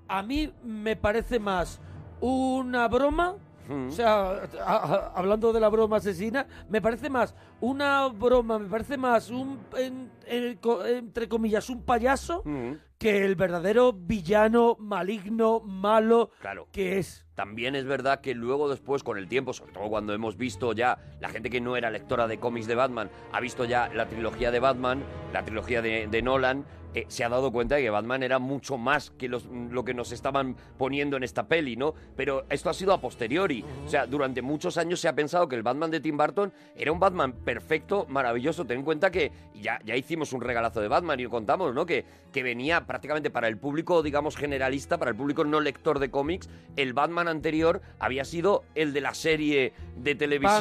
a 0.09 0.23
mí 0.23 0.53
me 0.65 0.97
parece 0.97 1.39
más 1.39 1.81
una 2.21 2.89
broma. 2.89 3.37
Mm. 3.71 3.89
O 3.89 3.91
sea, 3.93 4.31
a- 4.31 4.77
a- 4.77 5.13
hablando 5.15 5.53
de 5.53 5.61
la 5.61 5.69
broma 5.69 5.99
asesina, 5.99 6.47
me 6.69 6.83
parece 6.83 7.09
más 7.09 7.35
una 7.61 8.09
broma, 8.09 8.59
me 8.59 8.69
parece 8.69 8.97
más 8.99 9.31
un, 9.31 9.61
en- 9.77 10.11
en- 10.27 10.57
co- 10.59 10.85
entre 10.85 11.29
comillas, 11.29 11.71
un 11.71 11.83
payaso 11.85 12.43
Mm. 12.45 12.73
que 12.99 13.25
el 13.25 13.37
verdadero 13.37 13.93
villano 13.93 14.77
maligno, 14.79 15.61
malo 15.61 16.31
Claro. 16.41 16.67
que 16.73 16.99
es. 16.99 17.25
También 17.35 17.75
es 17.75 17.87
verdad 17.87 18.21
que 18.21 18.35
luego 18.35 18.69
después, 18.69 19.03
con 19.03 19.17
el 19.17 19.29
tiempo, 19.29 19.53
sobre 19.55 19.73
todo 19.73 19.89
cuando 19.89 20.13
hemos 20.13 20.37
visto 20.37 20.73
ya, 20.75 20.99
la 21.21 21.29
gente 21.31 21.49
que 21.49 21.61
no 21.61 21.77
era 21.77 21.91
lectora 21.91 22.27
de 22.27 22.39
cómics 22.39 22.67
de 22.67 22.75
Batman, 22.75 23.09
ha 23.33 23.41
visto 23.41 23.65
ya 23.65 23.89
la 23.95 24.07
trilogía 24.07 24.51
de 24.51 24.61
Batman, 24.61 25.03
la 25.33 25.43
trilogía 25.45 25.81
de, 25.81 26.07
de 26.09 26.23
Nolan, 26.23 26.67
eh, 26.95 27.05
se 27.09 27.25
ha 27.25 27.29
dado 27.29 27.53
cuenta 27.53 27.77
de 27.77 27.83
que 27.83 27.91
Batman 27.91 28.23
era 28.23 28.39
mucho 28.39 28.77
más 28.79 29.11
que 29.13 29.29
los- 29.29 29.45
lo 29.47 29.85
que 29.85 29.95
nos 29.95 30.13
estaban 30.13 30.57
poniendo 30.79 31.17
en 31.17 31.23
esta 31.23 31.47
peli, 31.47 31.77
¿no? 31.77 31.95
Pero 32.17 32.45
esto 32.51 32.69
ha 32.71 32.75
sido 32.75 32.93
a 32.93 33.01
posteriori. 33.01 33.65
O 33.87 33.89
sea, 33.89 34.07
durante 34.07 34.43
muchos 34.43 34.77
años 34.77 35.01
se 35.01 35.09
ha 35.09 35.15
pensado 35.15 35.47
que 35.49 35.57
el 35.57 35.63
Batman 35.63 35.91
de 35.91 36.01
Tim 36.01 36.17
Burton 36.17 36.53
era 36.77 36.91
un 36.93 36.99
Batman 37.01 37.33
perfecto, 37.33 38.07
maravilloso. 38.09 38.65
Ten 38.65 38.79
en 38.79 38.85
cuenta 38.85 39.11
que 39.11 39.31
ya, 39.55 39.79
ya 39.85 39.95
hicimos 39.97 40.33
un 40.33 40.41
regalazo 40.41 40.81
de 40.81 40.89
Batman 40.89 41.21
y 41.21 41.25
lo 41.25 41.31
contamos, 41.31 41.75
¿no? 41.75 41.87
Que, 41.87 42.05
que 42.33 42.43
venía 42.43 42.87
prácticamente 42.87 43.31
para 43.31 43.49
el 43.49 43.57
público, 43.57 44.03
digamos, 44.03 44.37
generalista, 44.37 44.99
para 44.99 45.11
el 45.11 45.17
público 45.17 45.45
no 45.45 45.61
lector 45.61 45.99
de 45.99 46.11
cómics. 46.11 46.49
El 46.77 46.93
Batman 46.93 47.29
anterior 47.29 47.81
había 47.99 48.25
sido 48.25 48.65
el 48.75 48.93
de 48.93 49.01
la 49.01 49.15
serie 49.15 49.73
de 49.97 50.15
televisión. 50.15 50.61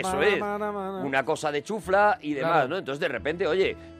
Eso 0.00 0.20
es. 0.22 0.38
Una 1.04 1.24
cosa 1.24 1.50
de 1.52 1.62
chufla 1.62 2.18
y 2.20 2.34
demás, 2.34 2.50
Claro. 2.52 2.68
¿no? 2.68 2.78
Entonces, 2.78 3.00
de 3.00 3.08
repente, 3.08 3.46
oye, 3.46 3.74
mm, 3.74 3.78
mm, 3.78 3.99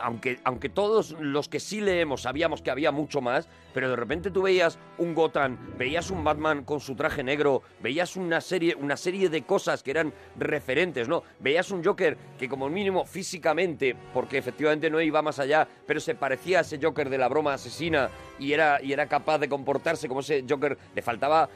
aunque, 0.00 0.38
aunque 0.44 0.68
todos 0.68 1.12
los 1.20 1.48
que 1.48 1.60
sí 1.60 1.80
leemos 1.80 2.22
sabíamos 2.22 2.62
que 2.62 2.70
había 2.70 2.92
mucho 2.92 3.20
más, 3.20 3.48
pero 3.72 3.90
de 3.90 3.96
repente 3.96 4.30
tú 4.30 4.42
veías 4.42 4.78
un 4.98 5.14
Gotham, 5.14 5.58
veías 5.76 6.10
un 6.10 6.24
Batman 6.24 6.64
con 6.64 6.80
su 6.80 6.94
traje 6.94 7.22
negro, 7.22 7.62
veías 7.80 8.16
una 8.16 8.40
serie, 8.40 8.74
una 8.74 8.96
serie 8.96 9.28
de 9.28 9.42
cosas 9.42 9.82
que 9.82 9.90
eran 9.90 10.12
referentes, 10.36 11.08
¿no? 11.08 11.22
Veías 11.40 11.70
un 11.70 11.84
Joker 11.84 12.16
que 12.38 12.48
como 12.48 12.68
mínimo 12.68 13.04
físicamente, 13.04 13.96
porque 14.12 14.38
efectivamente 14.38 14.90
no 14.90 15.00
iba 15.00 15.22
más 15.22 15.38
allá, 15.38 15.66
pero 15.86 16.00
se 16.00 16.14
parecía 16.14 16.58
a 16.58 16.60
ese 16.62 16.78
Joker 16.80 17.10
de 17.10 17.18
la 17.18 17.28
broma 17.28 17.54
asesina 17.54 18.10
y 18.38 18.52
era, 18.52 18.80
y 18.82 18.92
era 18.92 19.06
capaz 19.06 19.38
de 19.38 19.48
comportarse 19.48 20.08
como 20.08 20.20
ese 20.20 20.44
Joker, 20.48 20.76
le 20.94 21.02
faltaba 21.02 21.48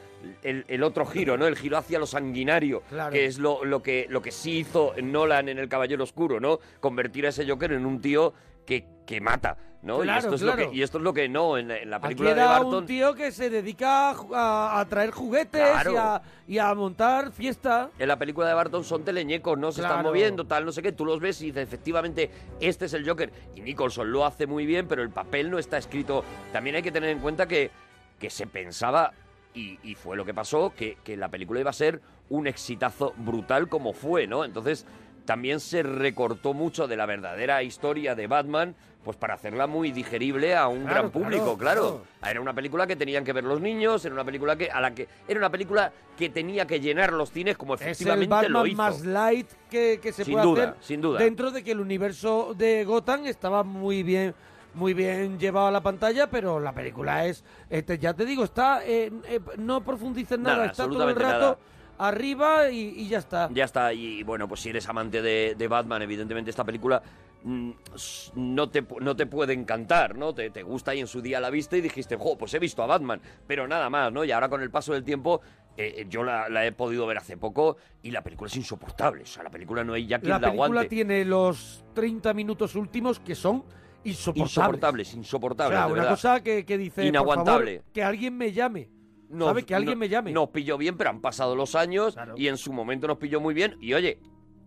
el, 0.43 0.65
el 0.67 0.83
otro 0.83 1.05
giro, 1.05 1.37
¿no? 1.37 1.47
El 1.47 1.55
giro 1.55 1.77
hacia 1.77 1.99
lo 1.99 2.05
sanguinario, 2.05 2.81
Claro. 2.89 3.11
que 3.11 3.25
es 3.25 3.37
lo, 3.39 3.63
lo, 3.65 3.81
que, 3.81 4.05
lo 4.09 4.21
que 4.21 4.31
sí 4.31 4.59
hizo 4.59 4.93
Nolan 5.01 5.49
en 5.49 5.59
El 5.59 5.69
Caballero 5.69 6.03
Oscuro, 6.03 6.39
¿no? 6.39 6.59
Convertir 6.79 7.25
a 7.25 7.29
ese 7.29 7.47
Joker 7.47 7.71
en 7.73 7.85
un 7.85 8.01
tío 8.01 8.33
que, 8.65 8.85
que 9.05 9.19
mata, 9.21 9.57
¿no? 9.81 9.99
y, 10.01 10.03
Claro, 10.03 10.19
esto 10.19 10.35
es 10.35 10.41
claro. 10.41 10.63
lo 10.63 10.69
que, 10.71 10.75
y 10.77 10.81
esto 10.81 10.97
es 10.97 11.03
lo 11.03 11.13
que 11.13 11.29
no, 11.29 11.57
en 11.57 11.67
la, 11.69 11.77
en 11.77 11.89
la 11.89 11.95
Aquí 11.97 12.03
película 12.07 12.29
de 12.33 12.35
era 12.41 12.49
Barton... 12.49 12.75
un 12.75 12.85
tío 12.85 13.13
que 13.15 13.31
se 13.31 13.49
dedica 13.49 14.09
a, 14.11 14.15
a- 14.33 14.79
a 14.79 14.85
traer 14.89 15.11
juguetes 15.11 15.61
Claro. 15.69 15.93
y, 15.93 15.95
a, 15.95 16.21
y 16.47 16.57
a 16.57 16.73
montar 16.75 17.31
fiesta. 17.31 17.89
En 17.97 18.07
la 18.07 18.17
película 18.17 18.47
de 18.47 18.53
Barton 18.53 18.83
son 18.83 19.03
teleñecos, 19.03 19.57
¿no? 19.57 19.71
Se 19.71 19.81
están 19.81 20.03
moviendo, 20.03 20.45
tal, 20.45 20.65
no 20.65 20.71
sé 20.71 20.81
qué. 20.81 20.91
Tú 20.91 21.05
los 21.05 21.19
ves 21.19 21.41
y 21.41 21.45
dices, 21.47 21.63
efectivamente, 21.63 22.29
este 22.59 22.85
es 22.85 22.93
el 22.93 23.07
Joker. 23.07 23.31
Y 23.55 23.61
Nicholson 23.61 24.11
lo 24.11 24.25
hace 24.25 24.47
muy 24.47 24.65
bien, 24.65 24.87
pero 24.87 25.01
el 25.01 25.09
papel 25.09 25.49
no 25.49 25.59
está 25.59 25.77
escrito. 25.77 26.23
También 26.51 26.75
hay 26.75 26.81
que 26.81 26.91
tener 26.91 27.09
en 27.09 27.19
cuenta 27.19 27.47
que, 27.47 27.71
que 28.19 28.29
se 28.29 28.47
pensaba, 28.47 29.13
y, 29.53 29.79
y 29.83 29.95
fue 29.95 30.15
lo 30.17 30.25
que 30.25 30.33
pasó, 30.33 30.73
que, 30.75 30.97
que 31.03 31.15
la 31.17 31.29
película 31.29 31.59
iba 31.59 31.69
a 31.69 31.73
ser 31.73 32.01
un 32.29 32.45
exitazo 32.47 33.13
brutal 33.17 33.67
como 33.69 33.93
fue, 33.93 34.27
¿no? 34.27 34.45
Entonces, 34.45 34.85
también 35.25 35.59
se 35.59 35.83
recortó 35.83 36.53
mucho 36.53 36.87
de 36.87 36.97
la 36.97 37.05
verdadera 37.05 37.63
historia 37.63 38.13
de 38.15 38.27
Batman, 38.27 38.75
pues 39.03 39.15
para 39.17 39.33
hacerla 39.35 39.65
muy 39.65 39.91
digerible 39.91 40.55
a 40.55 40.67
un 40.67 40.81
Claro, 40.83 40.93
gran 40.93 41.09
público, 41.11 41.57
claro, 41.57 41.81
claro. 42.19 42.31
Era 42.31 42.41
una 42.41 42.53
película 42.53 42.85
que 42.85 42.95
tenían 42.95 43.23
que 43.23 43.31
ver 43.33 43.43
los 43.45 43.61
niños, 43.61 44.03
era 44.03 44.13
una 44.13 44.25
película 44.25 44.55
que 44.57 44.69
a 44.69 44.81
la 44.81 44.93
que 44.93 45.07
era 45.27 45.39
una 45.39 45.49
película 45.49 45.91
que 46.17 46.29
tenía 46.29 46.67
que 46.67 46.79
llenar 46.81 47.13
los 47.13 47.31
cines 47.31 47.57
como 47.57 47.75
Es 47.75 47.81
el 47.81 47.87
efectivamente 47.89 48.49
lo 48.49 48.59
Batman 48.59 48.67
hizo. 48.67 48.77
más 48.77 49.05
light 49.05 49.47
que, 49.69 49.99
que 50.01 50.11
se 50.11 50.25
Sin 50.25 50.33
puede 50.33 50.45
duda, 50.45 50.63
hacer. 50.63 50.75
sin 50.81 51.01
duda. 51.01 51.19
Dentro 51.19 51.49
de 51.51 51.63
que 51.63 51.71
el 51.71 51.79
universo 51.79 52.53
de 52.57 52.83
Gotham 52.83 53.25
estaba 53.25 53.63
muy 53.63 54.03
bien 54.03 54.35
muy 54.73 54.93
bien 54.93 55.39
llevado 55.39 55.67
a 55.67 55.71
la 55.71 55.81
pantalla, 55.81 56.29
pero 56.29 56.59
la 56.59 56.71
película 56.73 57.25
es, 57.25 57.43
este, 57.71 57.97
ya 57.97 58.13
te 58.13 58.23
digo, 58.23 58.43
está 58.43 58.81
eh, 58.85 59.11
no 59.57 59.81
profundiza 59.83 60.35
en 60.35 60.43
nada, 60.43 60.55
Nada, 60.57 60.67
está 60.71 60.83
todo 60.83 61.03
el 61.03 61.09
absolutamente 61.09 61.33
rato 61.47 61.59
arriba 61.97 62.69
y, 62.69 62.93
y 62.95 63.07
ya 63.07 63.17
está. 63.19 63.49
Ya 63.51 63.65
está, 63.65 63.91
y 63.93 64.23
bueno, 64.23 64.47
pues 64.47 64.61
si 64.61 64.69
eres 64.69 64.87
amante 64.87 65.21
de, 65.21 65.55
de 65.57 65.67
Batman, 65.67 66.01
evidentemente 66.03 66.49
esta 66.51 66.63
película 66.63 67.01
no 67.43 68.69
te, 68.69 68.85
no 69.01 69.15
te 69.15 69.25
puede 69.25 69.53
encantar, 69.53 70.15
¿no? 70.15 70.33
Te, 70.33 70.49
te 70.49 70.63
gusta 70.63 70.93
y 70.95 70.99
en 70.99 71.07
su 71.07 71.21
día 71.21 71.39
la 71.39 71.49
viste 71.49 71.77
y 71.77 71.81
dijiste, 71.81 72.15
jo, 72.17 72.37
pues 72.37 72.53
he 72.53 72.59
visto 72.59 72.83
a 72.83 72.87
Batman, 72.87 73.21
pero 73.47 73.67
nada 73.67 73.89
más, 73.89 74.11
¿no? 74.11 74.23
Y 74.25 74.31
ahora 74.31 74.49
con 74.49 74.61
el 74.61 74.69
paso 74.71 74.93
del 74.93 75.03
tiempo, 75.03 75.41
eh, 75.77 75.93
eh, 75.97 76.05
yo 76.09 76.23
la, 76.23 76.49
la 76.49 76.65
he 76.65 76.71
podido 76.71 77.05
ver 77.07 77.17
hace 77.17 77.37
poco 77.37 77.77
y 78.03 78.11
la 78.11 78.21
película 78.23 78.47
es 78.49 78.57
insoportable, 78.57 79.23
o 79.23 79.25
sea, 79.25 79.43
la 79.43 79.49
película 79.49 79.83
no 79.83 79.93
hay 79.93 80.05
ya 80.07 80.19
quien 80.19 80.29
La 80.31 80.39
la, 80.39 80.47
película 80.49 80.65
aguante. 80.65 80.89
tiene 80.89 81.25
los 81.25 81.83
30 81.93 82.33
minutos 82.33 82.75
últimos 82.75 83.19
que 83.19 83.35
son 83.35 83.63
insoportables. 84.03 84.49
Insoportables, 84.51 85.13
O 85.13 85.17
insoportables, 85.17 85.77
sea, 85.77 85.85
de 85.87 85.93
una 85.93 86.01
verdad. 86.01 86.15
cosa 86.15 86.43
que, 86.43 86.65
que 86.65 86.77
dice, 86.77 87.05
Inaguantable. 87.05 87.75
por 87.77 87.81
favor, 87.83 87.93
que 87.93 88.03
alguien 88.03 88.37
me 88.37 88.51
llame. 88.51 88.89
Nos- 89.29 89.47
¿Sabe? 89.49 89.63
Que 89.63 89.75
alguien 89.75 89.93
no- 89.97 89.99
me 89.99 90.09
llame. 90.09 90.31
Nos 90.31 90.49
pilló 90.49 90.77
bien, 90.77 90.97
pero 90.97 91.11
han 91.11 91.21
pasado 91.21 91.55
los 91.55 91.75
años 91.75 92.17
y 92.35 92.47
en 92.47 92.57
su 92.57 92.73
momento 92.73 93.07
nos 93.07 93.17
pilló 93.17 93.39
muy 93.39 93.53
bien. 93.53 93.77
Y 93.79 93.93
oye, 93.93 94.17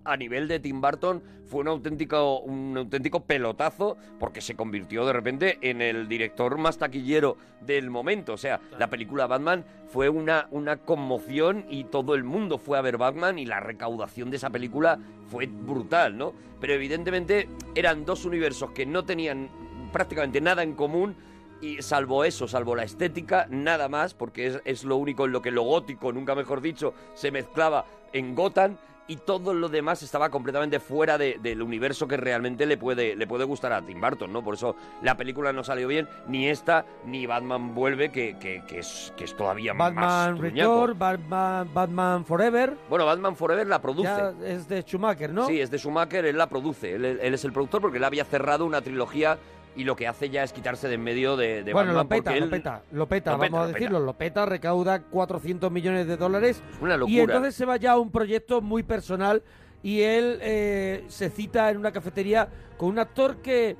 a 0.04 0.16
nivel 0.16 0.48
de 0.48 0.60
Tim 0.60 0.80
Burton 0.80 1.22
fue 1.46 1.60
un 1.60 1.68
auténtico, 1.68 2.40
un 2.40 2.76
auténtico 2.76 3.24
pelotazo 3.24 3.96
porque 4.18 4.40
se 4.40 4.54
convirtió 4.54 5.04
de 5.04 5.12
repente 5.12 5.58
en 5.60 5.82
el 5.82 6.08
director 6.08 6.56
más 6.56 6.78
taquillero 6.78 7.36
del 7.60 7.90
momento. 7.90 8.32
O 8.32 8.38
sea, 8.38 8.60
la 8.78 8.88
película 8.88 9.26
Batman 9.26 9.64
fue 9.88 10.08
una, 10.08 10.48
una 10.50 10.78
conmoción 10.78 11.66
y 11.68 11.84
todo 11.84 12.14
el 12.14 12.24
mundo 12.24 12.58
fue 12.58 12.78
a 12.78 12.82
ver 12.82 12.96
Batman 12.96 13.38
y 13.38 13.44
la 13.44 13.60
recaudación 13.60 14.30
de 14.30 14.38
esa 14.38 14.50
película 14.50 14.98
fue 15.28 15.46
brutal, 15.46 16.16
¿no? 16.16 16.32
Pero 16.60 16.72
evidentemente 16.72 17.48
eran 17.74 18.04
dos 18.04 18.24
universos 18.24 18.70
que 18.70 18.86
no 18.86 19.04
tenían 19.04 19.50
prácticamente 19.92 20.40
nada 20.40 20.62
en 20.62 20.74
común 20.74 21.16
y 21.60 21.80
salvo 21.82 22.24
eso, 22.24 22.48
salvo 22.48 22.74
la 22.74 22.82
estética, 22.82 23.46
nada 23.50 23.88
más, 23.88 24.14
porque 24.14 24.46
es, 24.46 24.60
es 24.64 24.84
lo 24.84 24.96
único 24.96 25.26
en 25.26 25.32
lo 25.32 25.42
que 25.42 25.52
lo 25.52 25.62
gótico, 25.62 26.12
nunca 26.12 26.34
mejor 26.34 26.60
dicho, 26.60 26.92
se 27.14 27.30
mezclaba 27.30 27.84
en 28.12 28.34
Gotham 28.34 28.76
y 29.12 29.16
todo 29.16 29.52
lo 29.52 29.68
demás 29.68 30.02
estaba 30.02 30.30
completamente 30.30 30.80
fuera 30.80 31.18
de- 31.18 31.38
del 31.42 31.60
universo 31.60 32.08
que 32.08 32.16
realmente 32.16 32.64
le 32.64 32.78
puede, 32.78 33.14
le 33.14 33.26
puede 33.26 33.44
gustar 33.44 33.70
a 33.74 33.82
Tim 33.82 34.00
Burton, 34.00 34.32
¿no? 34.32 34.42
Por 34.42 34.54
eso 34.54 34.74
la 35.02 35.16
película 35.18 35.52
no 35.52 35.62
salió 35.62 35.86
bien, 35.86 36.08
ni 36.28 36.48
esta, 36.48 36.86
ni 37.04 37.26
Batman 37.26 37.74
Vuelve, 37.74 38.10
que, 38.10 38.38
que- 38.38 38.62
que 38.66 38.78
es, 38.78 39.12
que 39.16 39.24
es 39.24 39.36
todavía 39.36 39.74
más 39.74 39.94
Batman 39.94 40.36
truñaco. 40.38 40.86
Return, 40.86 40.98
Batman, 40.98 41.68
Batman 41.74 42.24
Forever. 42.24 42.74
Bueno, 42.88 43.04
Batman 43.04 43.36
Forever 43.36 43.66
la 43.66 43.82
produce. 43.82 44.08
Ya 44.08 44.32
es 44.46 44.66
de 44.68 44.80
Schumacher, 44.82 45.30
¿no? 45.30 45.46
Sí, 45.46 45.60
es 45.60 45.70
de 45.70 45.78
Schumacher, 45.78 46.24
él 46.24 46.38
la 46.38 46.46
produce, 46.48 46.94
él, 46.94 47.04
él 47.04 47.34
es 47.34 47.44
el 47.44 47.52
productor 47.52 47.82
porque 47.82 47.98
él 47.98 48.04
había 48.04 48.24
cerrado 48.24 48.64
una 48.64 48.80
trilogía 48.80 49.36
y 49.76 49.84
lo 49.84 49.96
que 49.96 50.06
hace 50.06 50.28
ya 50.30 50.42
es 50.42 50.52
quitarse 50.52 50.88
de 50.88 50.94
en 50.94 51.02
medio 51.02 51.36
de, 51.36 51.62
de 51.62 51.72
bueno, 51.72 51.94
Batman 51.94 51.96
lo 52.04 52.08
peta, 52.08 52.22
porque 52.24 52.38
lo 52.40 52.44
él- 52.46 52.50
peta, 52.50 52.82
lo 52.92 53.08
peta, 53.08 53.30
Lo 53.32 53.38
vamos 53.38 53.48
peta, 53.50 53.56
a 53.56 53.60
lo 53.60 53.66
peta. 53.68 53.78
decirlo, 53.78 54.00
lo 54.00 54.12
peta, 54.18 54.46
recauda 54.46 55.02
400 55.02 55.70
millones 55.72 56.06
de 56.06 56.16
dólares. 56.16 56.62
una 56.80 56.94
Y 56.94 56.98
locura. 56.98 57.22
entonces 57.22 57.54
se 57.54 57.64
va 57.64 57.76
ya 57.76 57.92
a 57.92 57.98
un 57.98 58.10
proyecto 58.10 58.60
muy 58.60 58.82
personal 58.82 59.42
y 59.82 60.00
él 60.02 60.38
eh, 60.42 61.04
se 61.08 61.30
cita 61.30 61.70
en 61.70 61.78
una 61.78 61.90
cafetería 61.92 62.48
con 62.76 62.90
un 62.90 62.98
actor 62.98 63.38
que 63.38 63.76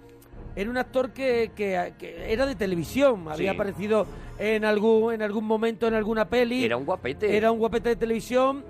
era 0.56 0.68
un 0.68 0.76
actor 0.76 1.12
que, 1.12 1.50
que- 1.54 1.94
que 1.98 2.32
era 2.32 2.44
de 2.46 2.54
televisión, 2.54 3.26
había 3.28 3.50
Sí. 3.52 3.54
aparecido 3.56 4.06
en 4.38 4.64
algún 4.64 5.12
en 5.14 5.22
algún 5.22 5.44
momento 5.46 5.86
en 5.86 5.94
alguna 5.94 6.28
peli. 6.28 6.64
Era 6.64 6.76
un 6.76 6.84
guapete. 6.84 7.36
Era 7.36 7.50
un 7.52 7.58
guapete 7.58 7.90
de 7.90 7.96
televisión 7.96 8.64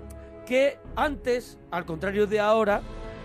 que 0.45 0.77
antes, 0.95 1.57
al 1.71 1.85
contrario 1.85 2.27
de 2.27 2.39
ahora, 2.39 2.81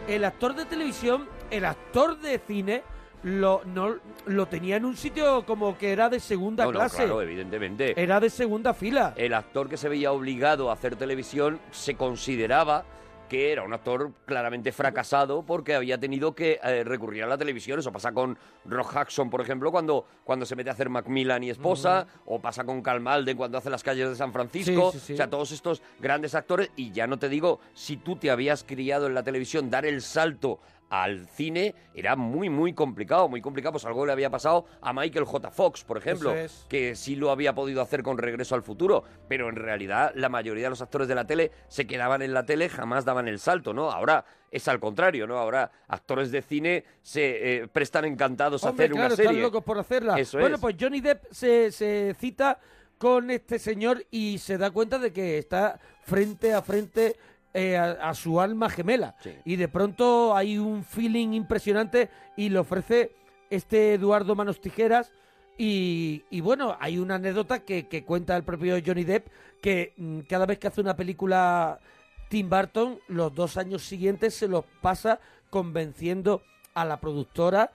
el 0.09 0.25
actor 0.25 0.55
de 0.55 0.65
televisión, 0.65 1.29
el 1.51 1.65
actor 1.65 2.19
de 2.21 2.39
cine 2.39 2.83
lo 3.23 3.63
no 3.65 3.97
lo 4.27 4.47
tenía 4.47 4.77
en 4.77 4.85
un 4.85 4.97
sitio 4.97 5.45
como 5.45 5.77
que 5.77 5.93
era 5.93 6.09
de 6.09 6.21
segunda 6.21 6.65
No, 6.65 6.73
no, 6.73 6.79
clase. 6.79 6.97
claro, 6.99 7.23
evidentemente. 7.23 8.01
Era 8.01 8.21
de 8.21 8.31
segunda 8.31 8.75
fila. 8.75 9.15
El 9.17 9.35
actor 9.35 9.69
que 9.69 9.77
se 9.77 9.89
veía 9.89 10.13
obligado 10.13 10.71
a 10.71 10.75
hacer 10.75 10.97
televisión 10.97 11.59
se 11.71 11.95
consideraba 11.95 12.85
que 13.29 13.53
era 13.53 13.63
un 13.63 13.75
actor 13.75 14.13
claramente 14.25 14.73
fracasado 14.73 15.43
porque 15.43 15.75
había 15.75 15.99
tenido 15.99 16.35
que 16.35 16.59
eh, 16.63 16.83
recurrir 16.83 17.25
a 17.25 17.27
la 17.27 17.37
televisión. 17.37 17.79
Eso 17.79 17.93
pasa 17.93 18.11
con 18.13 18.39
Rock 18.65 18.95
Hudson, 18.97 19.29
por 19.29 19.43
ejemplo, 19.43 19.71
cuando, 19.71 20.07
cuando 20.25 20.47
se 20.47 20.57
mete 20.57 20.71
a 20.71 20.73
hacer 20.73 20.89
Macmillan 20.89 21.43
y 21.45 21.51
esposa, 21.51 22.07
o 22.25 22.41
pasa 22.41 22.65
con 22.65 22.81
Cal 22.81 23.01
Malden 23.01 23.37
cuando 23.37 23.59
hace 23.59 23.69
las 23.69 23.83
calles 23.83 24.09
de 24.09 24.17
San 24.17 24.33
Francisco. 24.33 24.93
Sí, 24.93 24.99
sí, 24.99 25.07
sí. 25.09 25.13
O 25.13 25.17
sea, 25.19 25.29
todos 25.29 25.53
estos 25.53 25.83
grandes 26.01 26.35
actores. 26.35 26.71
Y 26.75 26.91
ya 26.93 27.07
no 27.07 27.19
te 27.19 27.29
digo, 27.29 27.61
si 27.75 27.99
tú 27.99 28.17
te 28.17 28.31
habías 28.31 28.65
criado 28.65 29.07
en 29.07 29.15
la 29.15 29.23
televisión, 29.23 29.69
dar 29.69 29.85
el 29.85 30.01
salto 30.01 30.59
al 30.91 31.27
cine 31.27 31.75
era 31.95 32.17
muy, 32.17 32.49
muy 32.49 32.73
complicado, 32.73 33.29
muy 33.29 33.41
complicado. 33.41 33.73
Pues 33.73 33.85
algo 33.85 34.07
le 34.07 34.13
había 34.13 34.31
pasado 34.31 34.67
a 34.81 34.93
Michael 34.93 35.25
J. 35.25 35.51
Fox, 35.51 35.85
por 35.85 35.99
ejemplo, 35.99 36.35
es. 36.35 36.67
que 36.69 36.95
sí 36.95 37.17
lo 37.17 37.31
había 37.31 37.55
podido 37.55 37.83
hacer 37.83 38.03
con 38.03 38.19
Regreso 38.19 38.55
al 38.55 38.63
Futuro, 38.63 39.05
pero 39.29 39.49
en 39.49 39.57
realidad 39.57 40.13
la 40.15 40.29
mayoría 40.29 40.65
de 40.65 40.71
los 40.71 40.83
actores 40.83 41.09
de 41.09 41.15
la 41.15 41.27
tele 41.27 41.53
se 41.69 41.87
quedaban 41.87 42.23
en 42.23 42.33
la 42.33 42.47
tele, 42.47 42.69
jamás 42.69 43.05
daban 43.05 43.29
el 43.29 43.39
salto, 43.39 43.75
¿no? 43.75 43.91
Ahora 43.91 44.25
es 44.51 44.67
al 44.69 44.81
contrario, 44.81 45.27
¿no? 45.27 45.39
Ahora 45.39 45.71
actores 45.89 46.31
de 46.31 46.43
cine 46.43 46.85
se 47.03 47.57
eh, 47.57 47.69
prestan 47.69 48.05
encantados 48.07 48.65
a 48.65 48.71
hacer 48.71 48.91
claro, 48.91 49.07
una 49.07 49.17
serie. 49.17 49.31
están 49.33 49.43
locos 49.43 49.65
por 49.65 49.79
hacerla. 49.79 50.19
Eso 50.19 50.39
bueno, 50.39 50.57
es. 50.57 50.61
pues 50.61 50.77
Johnny 50.79 51.01
Depp 51.01 51.25
se, 51.31 51.71
se 51.71 52.15
cita 52.19 52.59
con 52.99 53.31
este 53.31 53.59
señor 53.59 54.05
y 54.11 54.39
se 54.39 54.59
da 54.59 54.71
cuenta 54.71 54.99
de 54.99 55.13
que 55.13 55.39
está 55.39 55.79
frente 56.03 56.53
a 56.53 56.63
frente 56.63 57.17
eh, 57.55 57.77
a, 57.77 57.93
a 57.93 58.15
su 58.15 58.41
alma 58.41 58.69
gemela. 58.71 59.17
Y 59.45 59.57
de 59.57 59.69
pronto 59.69 60.37
hay 60.37 60.59
un 60.59 60.85
feeling 60.85 61.33
impresionante 61.33 62.11
y 62.37 62.49
le 62.49 62.59
ofrece 62.59 63.13
este 63.51 63.95
Eduardo 63.95 64.35
Manos 64.35 64.61
Tijeras. 64.61 65.13
Y, 65.57 66.25
y 66.31 66.41
bueno, 66.41 66.77
hay 66.79 66.99
una 66.99 67.17
anécdota 67.17 67.61
que, 67.61 67.89
que 67.89 68.05
cuenta 68.05 68.37
el 68.37 68.45
propio 68.45 68.77
Johnny 68.85 69.05
Depp 69.05 69.29
que 69.61 69.93
mm, 69.97 70.21
cada 70.21 70.47
vez 70.47 70.59
que 70.59 70.69
hace 70.69 70.81
una 70.81 70.97
película 70.97 71.81
Tim 72.29 72.49
Burton, 72.49 72.99
los 73.09 73.35
dos 73.35 73.57
años 73.57 73.83
siguientes 73.83 74.35
se 74.35 74.49
los 74.49 74.65
pasa 74.81 75.21
convenciendo 75.51 76.43
a 76.75 76.85
la 76.85 77.01
productora 77.01 77.73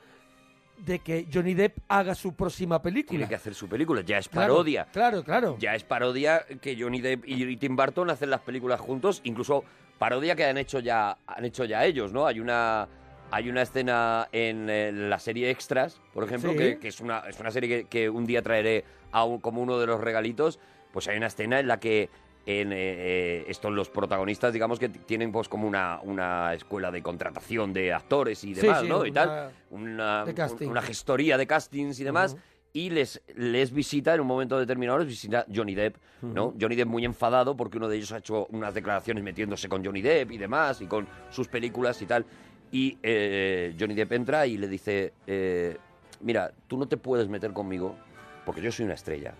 de 0.78 1.00
que 1.00 1.28
Johnny 1.34 1.54
Depp 1.54 1.78
haga 1.88 2.16
su 2.16 2.34
próxima 2.36 2.82
película. 2.82 3.18
Tiene 3.18 3.30
que 3.30 3.36
hacer 3.36 3.54
su 3.56 3.68
película, 3.70 4.02
ya 4.02 4.18
es 4.18 4.28
Claro, 4.28 4.54
parodia. 4.56 4.86
Claro, 4.92 5.24
claro. 5.24 5.56
Ya 5.60 5.76
es 5.76 5.84
parodia 5.84 6.46
que 6.62 6.76
Johnny 6.80 7.00
Depp 7.02 7.24
y 7.28 7.56
Tim 7.58 7.76
Burton 7.76 8.10
hacen 8.10 8.30
las 8.30 8.42
películas 8.42 8.80
juntos, 8.82 9.22
incluso 9.24 9.64
parodia 9.98 10.36
que 10.36 10.46
han 10.46 10.58
hecho 10.58 10.80
ya 10.80 11.18
han 11.28 11.46
hecho 11.46 11.64
ya 11.66 11.86
ellos, 11.86 12.12
¿no? 12.12 12.26
Hay 12.28 12.40
una 12.40 12.88
hay 13.32 13.50
una 13.50 13.62
escena 13.64 14.28
en 14.32 14.70
eh, 14.70 14.92
la 14.92 15.18
serie 15.18 15.50
Extras, 15.50 16.00
por 16.14 16.24
ejemplo, 16.24 16.52
Sí. 16.52 16.58
que, 16.58 16.78
que 16.80 16.88
es 16.90 17.00
una 17.00 17.20
es 17.30 17.40
una 17.40 17.50
serie 17.52 17.70
que, 17.70 17.86
que 17.86 18.10
un 18.10 18.26
día 18.26 18.42
traeré 18.42 18.84
a 19.12 19.24
un- 19.24 19.40
como 19.40 19.62
uno 19.62 19.80
de 19.80 19.88
los 19.88 20.02
regalitos, 20.02 20.60
pues 20.92 21.08
hay 21.08 21.18
una 21.18 21.28
escena 21.28 21.60
en 21.60 21.68
la 21.68 21.80
que 21.80 22.10
en 22.46 22.74
eh, 22.74 22.76
eh, 22.78 23.46
estos 23.48 23.72
los 23.72 23.90
protagonistas, 23.90 24.52
digamos 24.52 24.78
que 24.80 24.90
tienen 24.90 25.32
pues 25.32 25.48
como 25.48 25.68
una, 25.68 26.00
una 26.04 26.54
escuela 26.54 26.92
de 26.92 27.02
contratación 27.02 27.72
de 27.74 27.94
actores 27.94 28.44
y 28.44 28.54
demás, 28.54 28.82
sí, 28.82 28.88
¿no? 28.90 29.06
Y 29.06 29.12
una- 29.12 29.26
tal, 29.26 29.52
una, 29.70 30.24
una 30.70 30.82
gestoría 30.82 31.38
de 31.38 31.48
castings 31.48 32.00
y 32.00 32.04
demás. 32.04 32.36
Y 32.76 32.90
les, 32.90 33.22
les 33.36 33.72
visita 33.72 34.16
en 34.16 34.22
un 34.22 34.28
momento 34.28 34.58
determinado, 34.60 34.98
les 34.98 35.08
visita 35.08 35.46
Johnny 35.54 35.76
Depp, 35.76 35.96
¿no? 36.22 36.54
Johnny 36.60 36.76
Depp 36.76 36.88
muy 36.90 37.06
enfadado 37.06 37.56
porque 37.56 37.78
uno 37.78 37.88
de 37.88 37.98
ellos 37.98 38.12
ha 38.12 38.18
hecho 38.18 38.48
unas 38.50 38.74
declaraciones 38.74 39.24
metiéndose 39.24 39.70
con 39.70 39.86
Johnny 39.86 40.02
Depp 40.02 40.32
y 40.32 40.38
demás, 40.40 40.82
y 40.82 40.88
con 40.88 41.08
sus 41.30 41.48
películas 41.48 42.02
y 42.02 42.08
tal. 42.08 42.26
Y 42.72 42.98
eh, 43.04 43.76
Johnny 43.80 43.94
Depp 43.94 44.12
entra 44.14 44.48
y 44.48 44.58
le 44.58 44.68
dice, 44.68 45.14
eh, 45.28 45.78
mira, 46.22 46.52
tú 46.68 46.76
no 46.78 46.88
te 46.88 46.98
puedes 46.98 47.30
meter 47.30 47.54
conmigo 47.54 47.96
porque 48.44 48.60
yo 48.62 48.72
soy 48.72 48.86
una 48.86 48.96
estrella. 48.96 49.36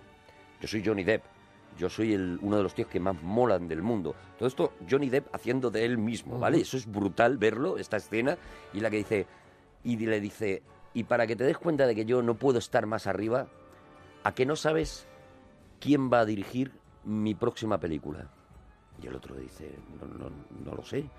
Yo 0.62 0.68
soy 0.68 0.84
Johnny 0.86 1.04
Depp. 1.04 1.24
Yo 1.78 1.90
soy 1.90 2.14
el- 2.14 2.38
uno 2.42 2.58
de 2.58 2.64
los 2.64 2.74
tíos 2.76 2.88
que 2.88 3.00
más 3.00 3.22
molan 3.22 3.68
del 3.68 3.82
mundo. 3.82 4.16
Todo 4.38 4.48
esto 4.48 4.74
Johnny 4.90 5.10
Depp 5.10 5.34
haciendo 5.34 5.72
de 5.72 5.86
él 5.86 5.98
mismo, 5.98 6.38
¿vale? 6.40 6.60
Eso 6.62 6.78
es 6.78 6.86
brutal 6.86 7.38
verlo, 7.38 7.78
esta 7.78 7.98
escena, 7.98 8.38
y 8.74 8.80
la 8.80 8.90
que 8.90 8.98
dice, 8.98 9.28
y 9.84 9.98
le 9.98 10.20
dice, 10.20 10.62
y 10.94 11.04
para 11.04 11.26
que 11.28 11.36
te 11.36 11.44
des 11.44 11.58
cuenta 11.58 11.88
de 11.88 11.96
que 11.96 12.06
yo 12.06 12.22
no 12.22 12.36
puedo 12.36 12.60
estar 12.60 12.86
más 12.86 13.08
arriba, 13.08 13.48
¿a 14.24 14.34
que 14.34 14.46
no 14.46 14.56
sabes 14.56 15.08
quién 15.80 16.12
va 16.12 16.20
a 16.20 16.26
dirigir 16.26 16.72
mi 17.04 17.34
próxima 17.36 17.80
película? 17.80 18.28
Y 19.02 19.08
el 19.08 19.16
otro 19.16 19.36
dice, 19.36 19.76
no, 20.00 20.08
no, 20.08 20.30
no 20.64 20.76
lo 20.76 20.84
sé, 20.84 21.10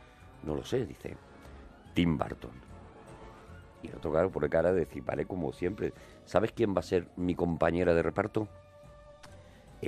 no 0.44 0.54
lo 0.54 0.64
sé, 0.64 0.86
dice, 0.86 1.16
Tim 1.94 2.16
Burton. 2.16 2.52
Y 3.82 3.88
el 3.88 3.96
otro, 3.96 4.12
claro, 4.12 4.30
por 4.30 4.48
cara 4.48 4.72
de 4.72 4.80
decir, 4.80 5.02
vale, 5.04 5.26
como 5.26 5.52
siempre, 5.52 5.92
¿sabes 6.24 6.52
quién 6.52 6.74
va 6.74 6.78
a 6.78 6.82
ser 6.82 7.08
mi 7.16 7.34
compañera 7.34 7.92
de 7.92 8.02
reparto? 8.02 8.48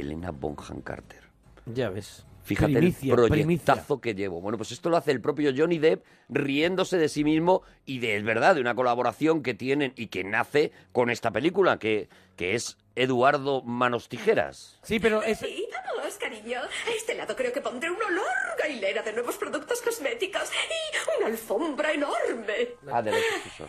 Elena 0.01 0.31
Bonham 0.31 0.81
Carter. 0.83 1.23
Ya 1.67 1.91
ves. 1.91 2.25
Fíjate 2.45 2.75
Primicia, 2.75 3.13
el 3.15 3.29
primicia. 3.29 3.65
proyectazo 3.65 4.01
que 4.01 4.15
llevo. 4.15 4.41
Bueno, 4.41 4.57
pues 4.57 4.71
esto 4.71 4.89
lo 4.89 4.97
hace 4.97 5.11
el 5.11 5.21
propio 5.21 5.53
Johnny 5.57 5.79
Depp 5.79 6.05
riéndose 6.29 6.97
de 6.97 7.09
sí 7.09 7.25
mismo 7.25 7.63
y 7.85 7.99
de, 7.99 8.17
es 8.17 8.23
verdad, 8.23 8.55
de 8.55 8.61
una 8.61 8.77
colaboración 8.77 9.43
que 9.43 9.53
tienen 9.53 9.93
y 9.97 10.07
que 10.07 10.23
nace 10.23 10.71
con 10.93 11.11
esta 11.11 11.33
película, 11.33 11.81
que, 11.81 12.09
que 12.37 12.55
es 12.55 12.79
Eduardo 12.95 13.63
Manos 13.63 14.09
Tijeras. 14.09 14.79
Sí, 14.85 15.01
pero 15.01 15.25
es... 15.25 15.41
Sí, 15.41 15.67
vamos, 15.97 16.15
cariño. 16.19 16.61
A 16.61 16.91
este 16.97 17.17
lado 17.17 17.35
creo 17.35 17.53
que 17.53 17.61
pondré 17.61 17.91
una 17.91 18.09
larga 18.11 18.69
hilera 18.69 19.03
de 19.03 19.13
nuevos 19.13 19.37
productos 19.39 19.83
cosméticos 19.83 20.49
y 20.53 21.19
una 21.21 21.27
alfombra 21.27 21.93
enorme. 21.93 22.69
Adelante, 22.93 23.27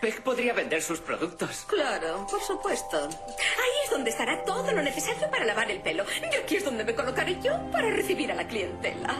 Peg 0.00 0.22
podría 0.22 0.52
vender 0.52 0.82
sus 0.82 1.00
productos. 1.00 1.64
Claro, 1.68 2.26
por 2.30 2.40
supuesto. 2.42 3.08
Ahí 3.08 3.84
es 3.84 3.90
donde 3.90 4.10
estará 4.10 4.44
todo 4.44 4.70
lo 4.72 4.82
necesario 4.82 5.30
para 5.30 5.44
lavar 5.44 5.70
el 5.70 5.80
pelo. 5.80 6.04
Y 6.30 6.36
aquí 6.36 6.56
es 6.56 6.64
donde 6.64 6.84
me 6.84 6.94
colocaré 6.94 7.40
yo 7.40 7.58
para 7.70 7.90
recibir 7.90 8.30
a 8.30 8.34
la 8.34 8.46
clientela. 8.46 9.16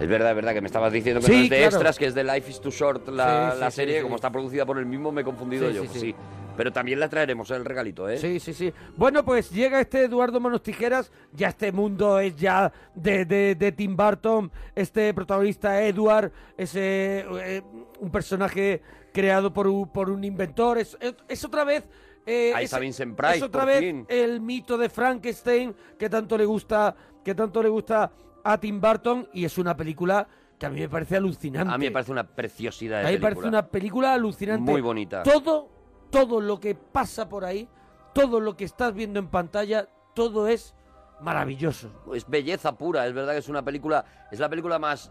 Es 0.00 0.08
verdad, 0.08 0.30
es 0.30 0.36
verdad 0.36 0.52
que 0.54 0.60
me 0.60 0.66
estabas 0.66 0.92
diciendo 0.92 1.20
que 1.20 1.26
Sí, 1.26 1.32
no 1.32 1.38
es 1.44 1.50
de 1.50 1.56
claro. 1.56 1.70
extras, 1.76 1.98
que 1.98 2.06
es 2.06 2.14
de 2.14 2.24
Life 2.24 2.50
is 2.50 2.60
Too 2.60 2.70
Short 2.70 3.08
la, 3.08 3.50
Sí, 3.50 3.54
sí, 3.54 3.60
la 3.60 3.70
serie, 3.70 4.02
como 4.02 4.16
está 4.16 4.30
producida 4.30 4.66
por 4.66 4.78
el 4.78 4.86
mismo, 4.86 5.12
me 5.12 5.20
he 5.20 5.24
confundido 5.24 5.70
yo. 5.70 5.82
sí, 5.82 5.88
pues 5.88 6.00
sí. 6.00 6.14
Pero 6.56 6.72
también 6.72 7.00
la 7.00 7.08
traeremos, 7.08 7.50
el 7.50 7.64
regalito, 7.64 8.08
¿eh? 8.08 8.16
Sí, 8.18 8.38
sí, 8.38 8.54
sí. 8.54 8.72
Bueno, 8.96 9.24
pues 9.24 9.50
llega 9.50 9.80
este 9.80 10.04
Eduardo 10.04 10.38
Manos 10.40 10.62
Tijeras, 10.62 11.10
ya 11.32 11.48
este 11.48 11.72
mundo 11.72 12.18
es 12.20 12.36
ya 12.36 12.72
de, 12.94 13.24
de, 13.24 13.54
de 13.56 13.72
Tim 13.72 13.96
Burton, 13.96 14.50
este 14.74 15.12
protagonista 15.14 15.80
Edward, 15.82 16.30
ese 16.56 17.24
eh, 17.40 17.62
un 18.00 18.10
personaje 18.10 18.82
creado 19.12 19.52
por 19.52 19.66
un, 19.68 19.88
por 19.92 20.10
un 20.10 20.22
inventor, 20.24 20.78
es, 20.78 20.96
es- 21.00 21.14
es 21.28 21.44
otra 21.44 21.64
vez... 21.64 21.84
eh, 22.26 22.52
Ahí 22.54 22.64
es- 22.64 22.70
está 22.70 22.78
Vincent 22.78 23.16
Price, 23.16 23.36
es 23.36 23.42
otra 23.42 23.62
por 23.62 23.70
vez 23.70 23.80
fin. 23.80 24.06
el 24.08 24.40
mito 24.40 24.76
de 24.78 24.88
Frankenstein 24.88 25.74
que 25.98 26.08
tanto 26.08 26.36
le 26.38 26.44
gusta 26.46 26.94
que 27.24 27.34
tanto 27.34 27.62
le 27.62 27.68
gusta 27.68 28.10
a 28.44 28.58
Tim 28.58 28.80
Burton 28.80 29.28
y 29.32 29.44
es 29.44 29.58
una 29.58 29.76
película 29.76 30.28
que 30.58 30.66
a 30.66 30.70
mí 30.70 30.78
me 30.80 30.88
parece 30.88 31.16
alucinante. 31.16 31.72
A 31.74 31.78
mí 31.78 31.86
me 31.86 31.90
parece 31.90 32.12
una 32.12 32.24
preciosidad 32.24 33.00
de 33.00 33.06
A 33.06 33.08
mí 33.08 33.14
me 33.14 33.20
parece 33.20 33.40
una 33.48 33.66
película 33.66 34.14
alucinante. 34.14 34.70
Muy 34.70 34.80
bonita. 34.80 35.22
Todo, 35.22 35.68
todo 36.10 36.40
lo 36.40 36.60
que 36.60 36.74
pasa 36.74 37.28
por 37.28 37.44
ahí, 37.44 37.68
todo 38.12 38.38
lo 38.40 38.56
que 38.56 38.64
estás 38.64 38.94
viendo 38.94 39.18
en 39.18 39.26
pantalla, 39.28 39.88
todo 40.14 40.46
es 40.46 40.74
maravilloso. 41.20 41.90
Es 42.14 42.28
belleza 42.28 42.76
pura, 42.76 43.06
es 43.06 43.14
verdad 43.14 43.32
que 43.32 43.38
es 43.38 43.48
una 43.48 43.64
película, 43.64 44.04
es 44.30 44.38
la 44.38 44.48
película 44.48 44.78
más, 44.78 45.10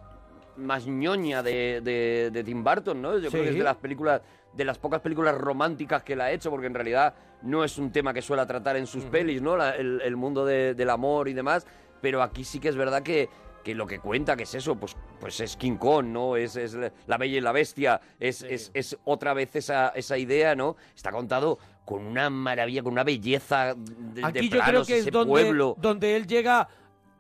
más 0.58 0.86
ñoña 0.86 1.42
de, 1.44 1.82
de- 1.82 2.30
de 2.32 2.44
Tim 2.44 2.64
Burton, 2.64 3.02
¿no? 3.02 3.18
Yo 3.18 3.30
creo 3.30 3.44
que 3.44 3.50
es 3.50 3.56
de 3.58 3.64
las 3.64 3.78
películas, 3.78 4.22
de 4.54 4.66
las 4.66 4.78
pocas 4.78 5.02
películas 5.02 5.36
románticas 5.38 6.04
que 6.04 6.16
la 6.16 6.26
ha 6.26 6.32
hecho, 6.32 6.50
porque 6.52 6.68
en 6.68 6.74
realidad 6.76 7.14
no 7.42 7.64
es 7.64 7.78
un 7.78 7.92
tema 7.92 8.14
que 8.14 8.22
suele 8.22 8.46
tratar 8.46 8.78
en 8.78 8.86
sus 8.88 9.04
pelis, 9.06 9.42
¿no? 9.42 9.58
La- 9.58 9.76
el, 9.76 10.00
el 10.02 10.16
mundo 10.16 10.46
de- 10.46 10.74
del 10.76 10.90
amor 10.90 11.28
y 11.28 11.34
demás, 11.34 11.66
pero 12.04 12.22
aquí 12.22 12.44
sí 12.44 12.60
que 12.60 12.68
es 12.68 12.76
verdad 12.76 13.02
que, 13.02 13.30
que 13.64 13.74
lo 13.74 13.88
que 13.88 13.98
cuenta, 14.00 14.36
que 14.36 14.44
es 14.44 14.54
eso, 14.56 14.76
pues, 14.76 14.96
pues 15.22 15.40
es 15.40 15.56
King 15.56 15.78
Kong, 15.78 16.08
¿no? 16.08 16.36
Es, 16.36 16.58
es 16.58 16.78
la 17.08 17.18
bella 17.18 17.38
y 17.38 17.42
la 17.42 17.54
bestia, 17.54 18.02
es, 18.20 18.44
es, 18.44 18.70
es 18.74 18.98
otra 19.06 19.34
vez 19.34 19.56
esa, 19.56 19.88
esa 19.96 20.18
idea, 20.18 20.54
¿no? 20.54 20.76
Está 20.94 21.12
contado 21.14 21.58
con 21.86 22.06
una 22.06 22.30
maravilla, 22.30 22.84
con 22.84 22.92
una 22.92 23.06
belleza 23.06 23.74
de, 23.74 24.22
de 24.22 24.26
Aquí 24.26 24.50
yo 24.50 24.60
creo 24.60 24.64
planos, 24.66 24.88
que 24.88 24.98
es 24.98 25.10
donde, 25.10 25.32
pueblo. 25.32 25.76
donde 25.80 26.18
él 26.18 26.28
llega 26.28 26.68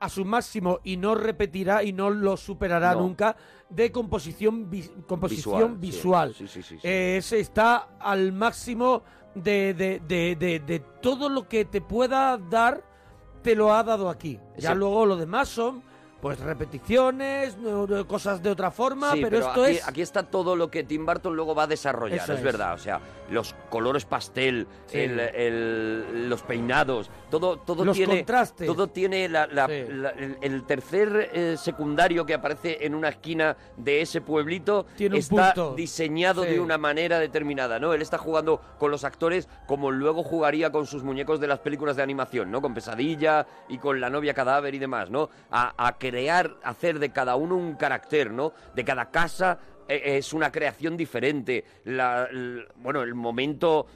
a 0.01 0.09
su 0.09 0.25
máximo 0.25 0.81
y 0.83 0.97
no 0.97 1.15
repetirá 1.15 1.81
y 1.81 1.93
no 1.93 2.09
lo 2.09 2.35
superará 2.35 2.93
No. 2.93 3.01
nunca 3.03 3.37
de 3.69 3.89
composición, 3.93 4.69
vi- 4.69 4.91
composición 5.07 5.79
Visual, 5.79 6.33
visual. 6.35 6.49
sí. 6.49 6.61
Sí. 6.61 6.75
Eh, 6.83 7.15
ese 7.19 7.39
está 7.39 7.95
al 8.01 8.33
máximo 8.33 9.01
de, 9.33 9.73
de- 9.73 10.01
de- 10.05 10.35
de- 10.35 10.59
de 10.59 10.79
todo 11.01 11.29
lo 11.29 11.47
que 11.47 11.63
te 11.65 11.79
pueda 11.79 12.37
dar, 12.37 12.83
te 13.43 13.53
lo 13.55 13.73
ha 13.73 13.83
dado 13.83 14.09
aquí. 14.09 14.39
Ya 14.57 14.73
luego 14.73 15.05
lo 15.05 15.17
demás 15.17 15.49
son 15.49 15.83
pues 16.23 16.39
repeticiones, 16.39 17.57
cosas 18.07 18.41
de 18.41 18.49
otra 18.49 18.71
forma, 18.71 19.11
Sí, 19.11 19.19
pero, 19.21 19.39
esto 19.39 19.63
aquí, 19.65 19.71
es... 19.73 19.85
aquí 19.89 20.01
está 20.01 20.23
todo 20.23 20.55
lo 20.55 20.71
que 20.71 20.85
Tim 20.85 21.05
Burton 21.05 21.35
luego 21.35 21.53
va 21.53 21.63
a 21.63 21.67
desarrollar, 21.67 22.17
Eso 22.19 22.31
es, 22.31 22.39
es. 22.39 22.45
verdad. 22.45 22.75
O 22.75 22.77
sea, 22.77 23.01
los 23.29 23.53
colores 23.69 24.05
pastel, 24.05 24.65
Sí. 24.85 24.99
el- 24.99 25.19
el- 25.19 26.29
los 26.29 26.41
peinados, 26.43 27.11
todo, 27.29 27.57
todo 27.57 27.83
Los 27.83 27.97
tiene. 27.97 28.15
contrastes. 28.19 28.67
Todo 28.67 28.87
tiene 28.87 29.27
la- 29.27 29.47
la- 29.47 29.67
Sí. 29.67 29.83
la- 29.89 30.11
el, 30.11 30.37
el 30.41 30.63
tercer 30.65 31.29
eh, 31.33 31.57
secundario 31.57 32.25
que 32.25 32.35
aparece 32.35 32.85
en 32.85 32.95
una 32.95 33.09
esquina 33.09 33.57
de 33.75 33.99
ese 34.01 34.21
pueblito 34.21 34.85
Tiene 34.95 35.17
está 35.17 35.53
diseñado 35.75 36.43
de 36.43 36.57
una 36.57 36.77
manera 36.77 37.19
determinada, 37.19 37.79
¿no? 37.79 37.93
Él 37.93 38.01
está 38.01 38.17
jugando 38.17 38.61
con 38.79 38.91
los 38.91 39.03
actores 39.03 39.49
como 39.67 39.91
luego 39.91 40.23
jugaría 40.23 40.71
con 40.71 40.85
sus 40.85 41.03
muñecos 41.03 41.41
de 41.41 41.47
las 41.47 41.59
películas 41.59 41.97
de 41.97 42.03
animación, 42.03 42.49
¿no? 42.49 42.61
Con 42.61 42.73
Pesadilla 42.73 43.45
y 43.67 43.77
con 43.77 43.99
La 43.99 44.09
novia 44.09 44.33
cadáver 44.33 44.73
y 44.73 44.79
demás, 44.79 45.09
¿no? 45.09 45.29
A, 45.51 45.73
a 45.85 45.97
crear, 46.13 46.57
hacer 46.63 46.99
de 46.99 47.09
cada 47.09 47.35
uno 47.35 47.55
un 47.55 47.73
carácter, 47.73 48.29
¿no? 48.29 48.53
De 48.75 48.85
cada 48.85 49.09
casa 49.09 49.57
eh, 49.87 50.17
es 50.17 50.31
una 50.31 50.51
creación 50.51 50.95
diferente. 50.95 51.65
La, 51.85 52.27
bueno, 52.75 53.01
el 53.01 53.15
momento 53.15 53.87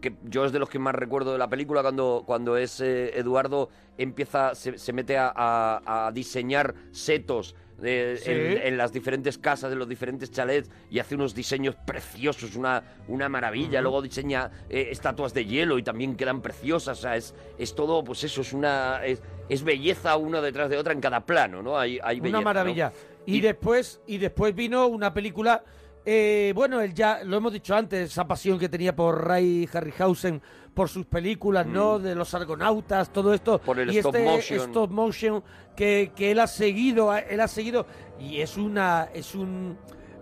que 0.00 0.14
yo 0.24 0.46
es 0.46 0.52
de 0.52 0.58
los 0.58 0.70
que 0.70 0.78
más 0.78 0.94
recuerdo 0.94 1.32
de 1.32 1.38
la 1.38 1.48
película 1.48 1.82
cuando, 1.82 2.22
cuando 2.26 2.56
es 2.56 2.80
eh, 2.80 3.10
Eduardo 3.18 3.68
empieza, 3.98 4.54
se, 4.54 4.78
se 4.78 4.92
mete 4.94 5.18
a, 5.18 5.30
a- 5.36 6.06
a 6.06 6.12
diseñar 6.12 6.74
setos 6.92 7.54
de- 7.78 8.16
Sí. 8.22 8.30
en, 8.30 8.58
en 8.68 8.76
las 8.78 8.92
diferentes 8.92 9.38
casas, 9.38 9.72
en 9.72 9.78
los 9.78 9.88
diferentes 9.88 10.30
chalets 10.30 10.70
y 10.90 10.98
hace 10.98 11.14
unos 11.14 11.34
diseños 11.34 11.74
preciosos, 11.86 12.56
una, 12.56 12.82
una 13.08 13.28
maravilla. 13.28 13.80
Luego 13.80 14.00
diseña 14.02 14.50
eh, 14.68 14.88
estatuas 14.90 15.34
de 15.34 15.44
hielo 15.44 15.78
y 15.78 15.82
también 15.82 16.16
quedan 16.16 16.40
preciosas. 16.42 16.98
O 16.98 17.02
sea, 17.02 17.16
es, 17.16 17.34
es 17.58 17.74
todo, 17.74 18.02
pues 18.04 18.24
eso, 18.24 18.40
es 18.40 18.52
una 18.52 19.04
es, 19.04 19.22
es 19.48 19.62
belleza 19.62 20.16
una 20.16 20.40
detrás 20.40 20.70
de 20.70 20.76
otra 20.78 20.92
en 20.92 21.00
cada 21.00 21.24
plano, 21.26 21.62
¿no? 21.62 21.78
Hay, 21.78 21.98
hay 22.02 22.20
belleza, 22.20 22.38
Una 22.38 22.40
¿no? 22.40 22.44
maravilla. 22.44 22.92
Y, 23.26 23.40
después 23.40 24.00
y 24.06 24.18
después 24.18 24.54
vino 24.54 24.86
una 24.86 25.12
película 25.12 25.62
eh, 26.08 26.52
bueno, 26.54 26.80
él 26.80 26.94
ya 26.94 27.24
lo 27.24 27.36
hemos 27.36 27.52
dicho 27.52 27.74
antes, 27.74 28.12
esa 28.12 28.26
pasión 28.26 28.58
que 28.60 28.68
tenía 28.68 28.94
por 28.94 29.26
Ray 29.26 29.68
Harryhausen 29.72 30.40
por 30.72 30.88
sus 30.88 31.04
películas, 31.06 31.66
¿no? 31.66 31.98
De 31.98 32.14
los 32.14 32.32
argonautas, 32.34 33.12
todo 33.12 33.34
esto. 33.34 33.58
Mm. 33.62 33.66
Por 33.66 33.80
el 33.80 33.92
y 33.92 33.98
stop 33.98 34.14
este 34.14 34.26
motion. 34.26 34.60
stop 34.70 34.90
motion 34.90 35.44
que, 35.74 36.12
que 36.14 36.30
él 36.30 36.38
ha 36.38 36.46
seguido, 36.46 37.14
él 37.16 37.40
ha 37.40 37.48
seguido 37.48 37.86
y 38.20 38.40
es 38.40 38.56
una 38.56 39.08
es 39.12 39.34
un 39.34 39.76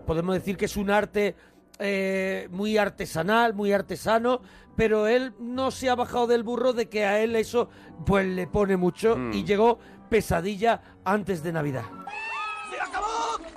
podemos 0.06 0.34
decir 0.34 0.56
que 0.56 0.64
es 0.64 0.76
un 0.76 0.90
arte 0.90 1.34
eh, 1.78 2.48
muy 2.50 2.78
artesanal, 2.78 3.52
muy 3.52 3.72
artesano, 3.72 4.40
pero 4.76 5.06
él 5.06 5.32
no 5.38 5.70
se 5.70 5.90
ha 5.90 5.94
bajado 5.96 6.28
del 6.28 6.44
burro 6.44 6.72
de 6.72 6.88
que 6.88 7.04
a 7.04 7.20
él 7.20 7.36
eso 7.36 7.68
pues 8.06 8.26
le 8.26 8.46
pone 8.46 8.76
mucho 8.76 9.16
Mm. 9.16 9.32
y 9.34 9.44
llegó 9.44 9.78
pesadilla 10.08 10.80
antes 11.04 11.42
de 11.42 11.52
Navidad. 11.52 11.84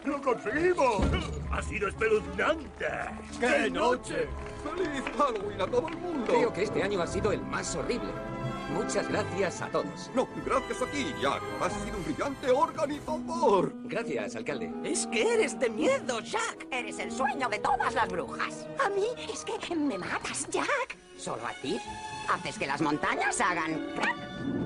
¡Lo 0.08 0.22
conseguimos! 0.22 1.02
¡Ha 1.52 1.62
sido 1.62 1.90
espeluznante! 1.90 2.86
¡Qué 3.42 3.70
noche! 3.70 4.30
¡Feliz 4.64 5.04
Halloween 5.18 5.62
a 5.62 5.68
todo 5.68 5.90
el 5.90 5.98
mundo! 5.98 6.26
Creo 6.28 6.54
que 6.54 6.64
este 6.64 6.82
año 6.82 7.02
ha 7.02 7.08
sido 7.08 7.34
el 7.34 7.42
más 7.42 7.76
horrible. 7.76 8.10
Muchas 8.72 9.10
gracias 9.10 9.62
a 9.62 9.68
todos. 9.68 10.10
No, 10.16 10.30
gracias 10.46 10.82
a 10.82 10.86
ti, 10.86 11.14
Jack. 11.22 11.42
Has 11.62 11.74
sido 11.74 11.98
un 11.98 12.06
brillante 12.06 12.52
organizador. 12.52 13.74
Gracias, 13.84 14.38
alcalde. 14.38 14.74
Es 14.86 15.08
que 15.08 15.34
eres 15.34 15.60
de 15.60 15.70
miedo, 15.70 16.22
Jack. 16.22 16.68
Eres 16.72 17.00
el 17.00 17.12
sueño 17.12 17.50
de 17.50 17.60
todas 17.60 17.94
las 17.94 18.08
brujas. 18.08 18.66
A 18.86 18.90
mí 18.90 19.08
es 19.30 19.44
que 19.44 19.76
me 19.76 19.98
matas, 19.98 20.48
Jack. 20.50 20.98
¿Solo 21.18 21.46
a 21.46 21.52
ti? 21.62 21.78
Haces 22.30 22.58
que 22.60 22.68
las 22.68 22.82
montañas 22.82 23.40
hagan... 23.42 23.88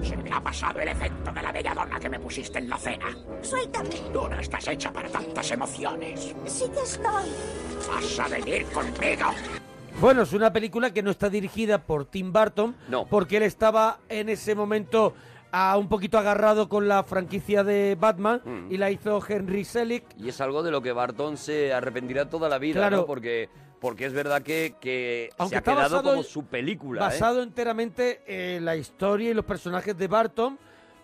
Se 0.04 0.18
me 0.18 0.32
ha 0.32 0.42
pasado 0.42 0.80
el 0.80 0.88
efecto 0.90 1.32
de 1.32 1.42
la 1.42 1.52
belladona 1.52 2.00
que 2.00 2.10
me 2.10 2.20
pusiste 2.20 2.60
en 2.60 2.70
la 2.70 2.78
cena. 2.78 3.06
Suéltame. 3.42 3.90
Tú 4.12 4.28
no 4.28 4.40
estás 4.40 4.68
hecha 4.68 4.92
para 4.92 5.10
tantas 5.10 5.52
emociones. 5.52 6.34
Sí 6.46 6.66
que 6.74 6.82
estoy. 6.82 7.30
Vas 7.88 8.20
a 8.20 8.28
venir 8.28 8.66
conmigo. 8.68 9.26
Bueno, 10.00 10.24
es 10.24 10.34
una 10.34 10.52
película 10.52 10.92
que 10.92 11.04
no 11.04 11.12
está 11.12 11.30
dirigida 11.30 11.78
por 11.80 12.06
Tim 12.06 12.32
Burton, 12.34 12.76
No. 12.90 13.06
porque 13.06 13.38
él 13.38 13.44
estaba 13.44 14.00
en 14.10 14.30
ese 14.30 14.56
momento 14.56 15.14
ah, 15.52 15.76
un 15.78 15.88
poquito 15.90 16.18
agarrado 16.18 16.70
con 16.70 16.88
la 16.88 17.04
franquicia 17.04 17.64
de 17.64 17.96
Batman 18.00 18.42
Mm. 18.44 18.72
y 18.72 18.78
la 18.78 18.90
hizo 18.90 19.22
Henry 19.28 19.66
Selick. 19.66 20.06
Y 20.18 20.30
es 20.30 20.40
algo 20.42 20.64
de 20.64 20.72
lo 20.72 20.82
que 20.82 20.94
Barton 20.94 21.38
se 21.38 21.74
arrepentirá 21.74 22.30
toda 22.30 22.48
la 22.50 22.58
vida, 22.58 22.80
Claro. 22.80 22.98
¿no? 22.98 23.06
Porque, 23.06 23.50
porque 23.82 24.06
es 24.06 24.14
verdad 24.14 24.42
que, 24.44 24.76
que 24.80 25.30
Aunque 25.38 25.50
se 25.50 25.56
ha 25.56 25.60
está 25.60 25.72
quedado 25.74 25.96
basado 25.98 26.04
como 26.12 26.22
en- 26.22 26.28
su 26.30 26.46
película, 26.46 27.02
¿eh? 27.02 27.04
basado 27.04 27.42
enteramente 27.44 28.22
en 28.56 28.64
la 28.64 28.78
historia 28.78 29.32
y 29.32 29.34
los 29.34 29.44
personajes 29.44 29.98
de 29.98 30.08
Barton, 30.08 30.58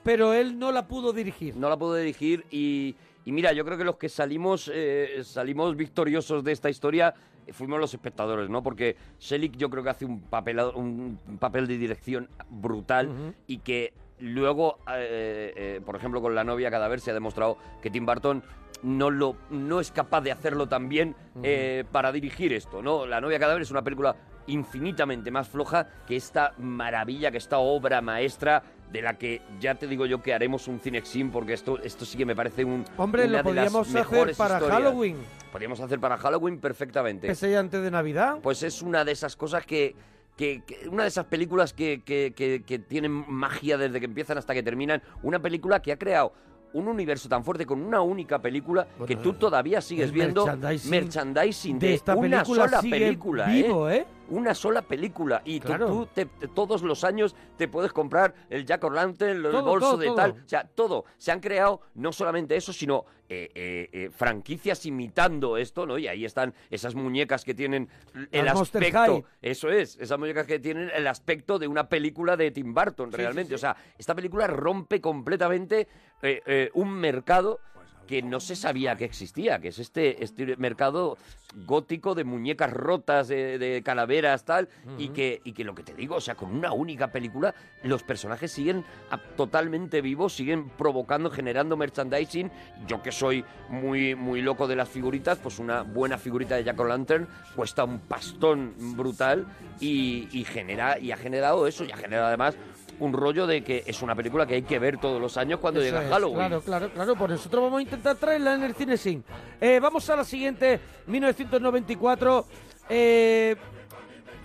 pero 0.04 0.34
él 0.34 0.58
no 0.58 0.72
la 0.72 0.88
pudo 0.88 1.12
dirigir. 1.12 1.58
No 1.58 1.68
la 1.70 1.76
pudo 1.78 1.96
dirigir 1.96 2.46
y, 2.52 2.96
y 3.26 3.32
mira, 3.34 3.52
yo 3.52 3.66
creo 3.66 3.78
que 3.78 3.84
los 3.84 3.98
que 3.98 4.08
salimos, 4.08 4.72
eh, 4.74 5.22
salimos 5.26 5.76
victoriosos 5.76 6.44
de 6.44 6.52
esta 6.54 6.70
historia 6.70 7.14
eh, 7.48 7.52
fuimos 7.52 7.80
los 7.80 7.94
espectadores, 7.94 8.48
¿no? 8.50 8.62
Porque 8.62 8.96
Selick 9.18 9.58
yo 9.58 9.70
creo 9.72 9.84
que 9.84 9.90
hace 9.90 10.06
un 10.06 10.22
papel, 10.22 10.60
un 10.76 11.20
papel 11.40 11.66
de 11.68 11.78
dirección 11.80 12.30
brutal 12.50 13.08
Ujú. 13.10 13.34
y 13.48 13.58
que 13.58 13.92
luego, 14.20 14.78
eh, 14.94 15.54
eh, 15.56 15.82
por 15.86 15.96
ejemplo, 15.96 16.22
con 16.22 16.36
La 16.36 16.44
novia 16.44 16.70
cadáver 16.72 17.00
se 17.00 17.12
ha 17.12 17.14
demostrado 17.16 17.58
que 17.82 17.90
Tim 17.90 18.06
Burton 18.06 18.44
no, 18.84 19.10
lo, 19.10 19.36
no 19.50 19.80
es 19.80 19.92
capaz 19.92 20.22
de 20.22 20.32
hacerlo 20.32 20.68
tan 20.68 20.90
bien 20.90 21.16
eh, 21.44 21.84
para 21.92 22.12
dirigir 22.12 22.54
esto, 22.54 22.82
¿no? 22.82 23.06
La 23.06 23.20
novia 23.22 23.40
cadáver 23.40 23.62
es 23.62 23.72
una 23.72 23.82
película 23.84 24.16
infinitamente 24.48 25.30
más 25.30 25.48
floja 25.48 25.88
que 26.08 26.16
esta 26.16 26.54
maravilla, 26.58 27.32
que 27.32 27.38
esta 27.38 27.58
obra 27.60 28.02
maestra 28.02 28.64
de 28.92 29.02
la 29.02 29.18
que 29.18 29.42
ya 29.60 29.76
te 29.76 29.86
digo 29.88 30.06
yo 30.06 30.22
que 30.22 30.34
haremos 30.34 30.68
un 30.70 30.80
cinexin 30.80 31.30
porque 31.32 31.54
esto, 31.54 31.78
esto 31.84 32.06
sí 32.06 32.18
que 32.18 32.26
me 32.26 32.36
parece 32.36 32.64
un 32.64 32.86
Hombre, 32.98 33.24
una 33.28 33.42
lo 33.44 33.50
de 33.50 33.56
las 33.56 33.72
podríamos 33.74 33.88
hacer 33.96 34.36
para 34.38 34.54
historias. 34.56 34.70
Halloween. 34.82 35.18
Podríamos 35.52 35.80
hacer 35.82 36.00
para 36.00 36.18
Halloween 36.18 36.60
perfectamente. 36.60 37.30
Ese 37.30 37.56
antes 37.58 37.82
de 37.82 37.92
Navidad. 37.92 38.38
Pues 38.42 38.64
es 38.64 38.82
una 38.82 39.04
de 39.04 39.12
esas 39.12 39.36
cosas 39.36 39.66
que... 39.66 39.96
que- 40.38 40.62
que- 40.66 40.88
una 40.88 41.04
de 41.04 41.10
esas 41.10 41.26
películas 41.26 41.74
que- 41.74 42.02
que- 42.06 42.34
que 42.66 42.80
tienen 42.80 43.12
magia 43.28 43.78
desde 43.78 44.00
que 44.00 44.06
empiezan 44.06 44.38
hasta 44.38 44.54
que 44.54 44.64
terminan. 44.64 45.02
Una 45.24 45.40
película 45.40 45.82
que 45.82 45.92
ha 45.92 45.98
creado 45.98 46.32
un 46.74 46.88
universo 46.88 47.30
tan 47.30 47.44
fuerte 47.44 47.66
con 47.66 47.82
una 47.82 48.02
única 48.02 48.40
película 48.40 48.88
que 49.06 49.16
tú 49.16 49.34
todavía 49.34 49.82
sigues 49.82 50.12
viendo 50.12 50.46
merchandising 50.46 50.92
merchandising 50.92 51.80
de, 51.80 51.88
de 51.88 51.94
esta 51.94 52.16
una 52.16 52.44
película 52.44 52.68
sola 52.68 52.82
película, 52.82 53.46
vivo, 53.48 53.90
¿eh? 53.90 54.06
Una 54.30 54.54
sola 54.54 54.82
película. 54.82 55.42
Y 55.46 55.60
tú- 55.60 55.68
Claro. 55.68 55.88
tú, 55.88 56.06
te- 56.08 56.26
te- 56.26 56.48
todos 56.48 56.82
los 56.84 57.04
años 57.04 57.36
te 57.58 57.68
puedes 57.68 57.94
comprar 57.94 58.34
el 58.50 58.66
Jack 58.66 58.84
O'Lantern, 58.84 59.38
el 59.46 59.52
Todo, 59.52 59.64
bolso 59.64 59.90
todo, 59.92 59.98
de 59.98 60.06
todo. 60.08 60.16
tal. 60.16 60.32
O 60.32 60.48
sea, 60.50 60.64
todo. 60.66 61.06
Se 61.18 61.32
han 61.32 61.40
creado 61.40 61.82
no 61.96 62.12
solamente 62.12 62.56
eso, 62.56 62.74
sino 62.74 63.06
eh, 63.30 63.50
eh, 63.56 63.90
eh, 63.92 64.10
franquicias 64.10 64.86
imitando 64.86 65.58
esto, 65.58 65.86
¿no? 65.86 65.98
Y 65.98 66.08
ahí 66.08 66.24
están 66.24 66.54
esas 66.70 66.96
muñecas 66.96 67.44
que 67.44 67.54
tienen 67.54 67.90
el 68.32 68.46
Las 68.46 68.60
aspecto. 68.62 69.26
Eso 69.42 69.70
es, 69.70 69.98
esas 70.00 70.18
muñecas 70.18 70.48
que 70.48 70.60
tienen 70.60 70.90
el 70.96 71.06
aspecto 71.08 71.60
de 71.60 71.68
una 71.68 71.90
película 71.90 72.38
de 72.38 72.52
Tim 72.52 72.74
Burton, 72.74 73.12
realmente. 73.12 73.50
sí, 73.50 73.50
sí. 73.50 73.56
O 73.56 73.58
sea, 73.58 73.76
esta 73.98 74.16
película 74.16 74.48
rompe 74.48 75.02
completamente 75.02 75.88
eh, 76.22 76.42
eh, 76.46 76.72
un 76.74 76.90
mercado 76.94 77.60
que 78.08 78.22
no 78.22 78.40
se 78.40 78.56
sabía 78.56 78.96
que 78.96 79.06
existía, 79.06 79.60
que 79.60 79.68
es 79.68 79.80
este, 79.80 80.24
este 80.24 80.56
mercado 80.58 81.18
gótico 81.66 82.16
de 82.16 82.24
muñecas 82.24 82.72
rotas, 82.72 83.28
de, 83.28 83.58
de 83.58 83.82
calaveras, 83.84 84.46
tal, 84.46 84.70
y, 84.98 85.10
que, 85.10 85.42
y 85.44 85.54
que 85.54 85.64
lo 85.64 85.76
que 85.76 85.84
te 85.84 85.94
digo, 85.94 86.16
o 86.16 86.22
sea, 86.22 86.36
con 86.36 86.52
una 86.56 86.72
única 86.74 87.12
película, 87.12 87.54
los 87.84 88.04
personajes 88.04 88.52
siguen 88.52 88.84
a- 89.12 89.18
totalmente 89.18 90.02
vivos, 90.02 90.34
siguen 90.34 90.70
provocando, 90.70 91.30
generando 91.30 91.78
merchandising. 91.78 92.52
Yo 92.88 93.02
que 93.02 93.12
soy 93.12 93.44
muy, 93.70 94.16
muy 94.16 94.42
loco 94.42 94.68
de 94.68 94.76
las 94.76 94.90
figuritas, 94.90 95.38
pues 95.40 95.60
una 95.60 95.82
buena 95.84 96.18
figurita 96.18 96.56
de 96.56 96.64
Jack 96.64 96.80
O'Lantern 96.80 97.28
cuesta 97.56 97.84
un 97.84 98.00
pastón 98.00 98.74
brutal 98.96 99.46
y, 99.80 100.28
y 100.32 100.44
genera, 100.46 101.00
y 101.00 101.12
ha 101.12 101.18
generado 101.18 101.68
eso, 101.68 101.84
y 101.86 101.92
ha 101.92 101.98
generado 101.98 102.28
además 102.28 102.56
un 103.00 103.14
rollo 103.14 103.46
de 103.46 103.64
que 103.64 103.84
es 103.86 104.02
una 104.02 104.16
película 104.16 104.46
que 104.46 104.56
hay 104.56 104.62
que 104.64 104.80
ver 104.80 104.98
todos 104.98 105.22
los 105.22 105.38
años 105.38 105.60
cuando 105.60 105.80
Eso 105.82 105.90
llega 105.90 106.04
es, 106.06 106.10
Halloween. 106.12 106.38
Claro, 106.38 106.62
claro, 106.62 106.90
claro. 106.92 107.16
Por 107.16 107.30
nosotros 107.30 107.64
vamos 107.64 107.80
a 107.80 107.82
intentar 107.84 108.16
traerla 108.16 108.56
en 108.56 108.64
el 108.64 108.74
cine 108.76 108.98
sin. 108.98 109.24
Eh, 109.62 109.80
vamos 109.80 110.10
a 110.10 110.16
la 110.16 110.24
siguiente, 110.24 110.80
1994. 111.06 112.46
Eh, 112.90 113.56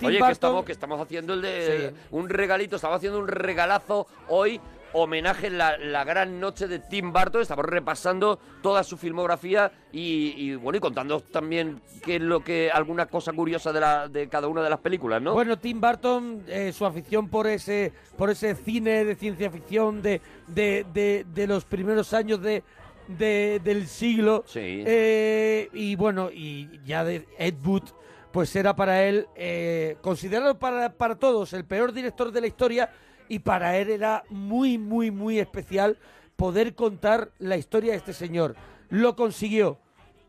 Oye, 0.05 0.19
que 0.19 0.33
estamos, 0.33 0.65
que 0.65 0.73
estamos 0.73 1.01
haciendo 1.01 1.35
el 1.35 1.43
de 1.43 1.91
Sí. 1.91 1.97
un 2.11 2.29
regalito, 2.29 2.77
estamos 2.77 2.97
haciendo 2.97 3.21
un 3.21 3.29
regalazo 3.29 4.07
hoy, 4.29 4.61
homenaje 4.95 5.47
en 5.49 5.59
la, 5.59 5.77
la 5.79 6.05
gran 6.05 6.39
noche 6.41 6.69
de 6.69 6.79
Tim 6.79 7.13
Burton, 7.13 7.43
estamos 7.43 7.65
repasando 7.65 8.39
toda 8.63 8.83
su 8.85 8.97
filmografía 8.97 9.73
y, 9.93 10.35
y, 10.37 10.55
bueno, 10.55 10.77
y 10.77 10.81
contando 10.81 11.21
también 11.21 11.81
qué 12.05 12.17
es 12.17 12.23
lo 12.23 12.45
que, 12.45 12.71
alguna 12.71 13.07
cosa 13.07 13.33
curiosa 13.33 13.73
de, 13.73 13.81
la, 13.81 14.09
de 14.09 14.29
cada 14.29 14.49
una 14.49 14.63
de 14.63 14.71
las 14.71 14.81
películas, 14.81 15.21
¿no? 15.23 15.33
Bueno, 15.35 15.59
Tim 15.59 15.81
Burton, 15.81 16.45
eh, 16.49 16.73
su 16.73 16.85
afición 16.87 17.29
por 17.29 17.47
ese, 17.47 17.93
por 18.17 18.31
ese 18.31 18.55
cine 18.55 19.05
de 19.05 19.15
ciencia 19.15 19.51
ficción 19.51 20.03
de, 20.03 20.21
de, 20.47 20.85
de, 20.93 21.25
de 21.33 21.47
los 21.47 21.65
primeros 21.65 22.13
años 22.13 22.41
de, 22.43 22.63
de- 23.09 23.61
del 23.65 23.87
siglo. 23.87 24.45
Sí. 24.47 24.83
Eh, 24.87 25.69
y 25.73 25.97
bueno, 25.97 26.31
y 26.33 26.81
ya 26.85 27.05
de 27.05 27.27
Ed 27.39 27.55
Wood, 27.65 27.85
pues 28.31 28.55
era 28.57 28.75
para 28.75 29.05
él, 29.05 29.27
eh, 29.37 29.97
considerado 30.01 30.59
para, 30.59 30.95
para 30.95 31.17
todos 31.17 31.53
el 31.53 31.67
peor 31.67 31.93
director 31.93 32.33
de 32.33 32.41
la 32.41 32.47
historia, 32.47 32.91
y 33.33 33.39
para 33.39 33.79
él 33.79 33.89
era 33.89 34.25
muy, 34.29 34.77
muy, 34.77 35.11
muy 35.11 35.39
especial 35.39 35.97
poder 36.37 36.75
contar 36.75 37.31
la 37.39 37.57
historia 37.57 37.93
de 37.93 37.97
este 37.97 38.13
señor. 38.13 38.57
Lo 38.91 39.17
consiguió. 39.17 39.79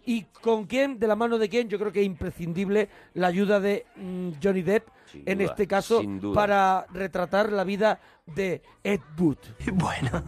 ¿Y 0.05 0.23
con 0.41 0.67
quién? 0.67 0.99
¿De 0.99 1.07
la 1.07 1.17
mano 1.17 1.37
de 1.37 1.49
quién? 1.49 1.67
Yo 1.67 1.77
creo 1.77 1.91
que 1.91 1.99
es 1.99 2.05
imprescindible 2.05 2.87
la 3.13 3.27
ayuda 3.27 3.59
de 3.59 3.85
mm, 3.97 4.29
Johnny 4.41 4.61
Depp, 4.61 4.87
en 5.13 5.39
duda, 5.39 5.49
este 5.49 5.67
caso, 5.67 6.01
para 6.33 6.85
retratar 6.93 7.51
la 7.51 7.65
vida 7.65 7.99
de 8.25 8.61
Ed 8.81 9.01
Wood. 9.19 9.37
Bueno, 9.73 10.23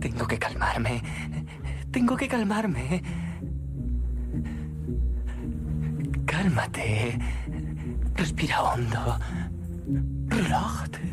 tengo 0.00 0.26
que 0.26 0.38
calmarme. 0.38 1.02
Tengo 1.90 2.16
que 2.16 2.28
calmarme. 2.28 3.02
Cálmate. 6.24 7.18
Respira 8.14 8.62
hondo. 8.62 9.18
Relájate. 10.28 11.09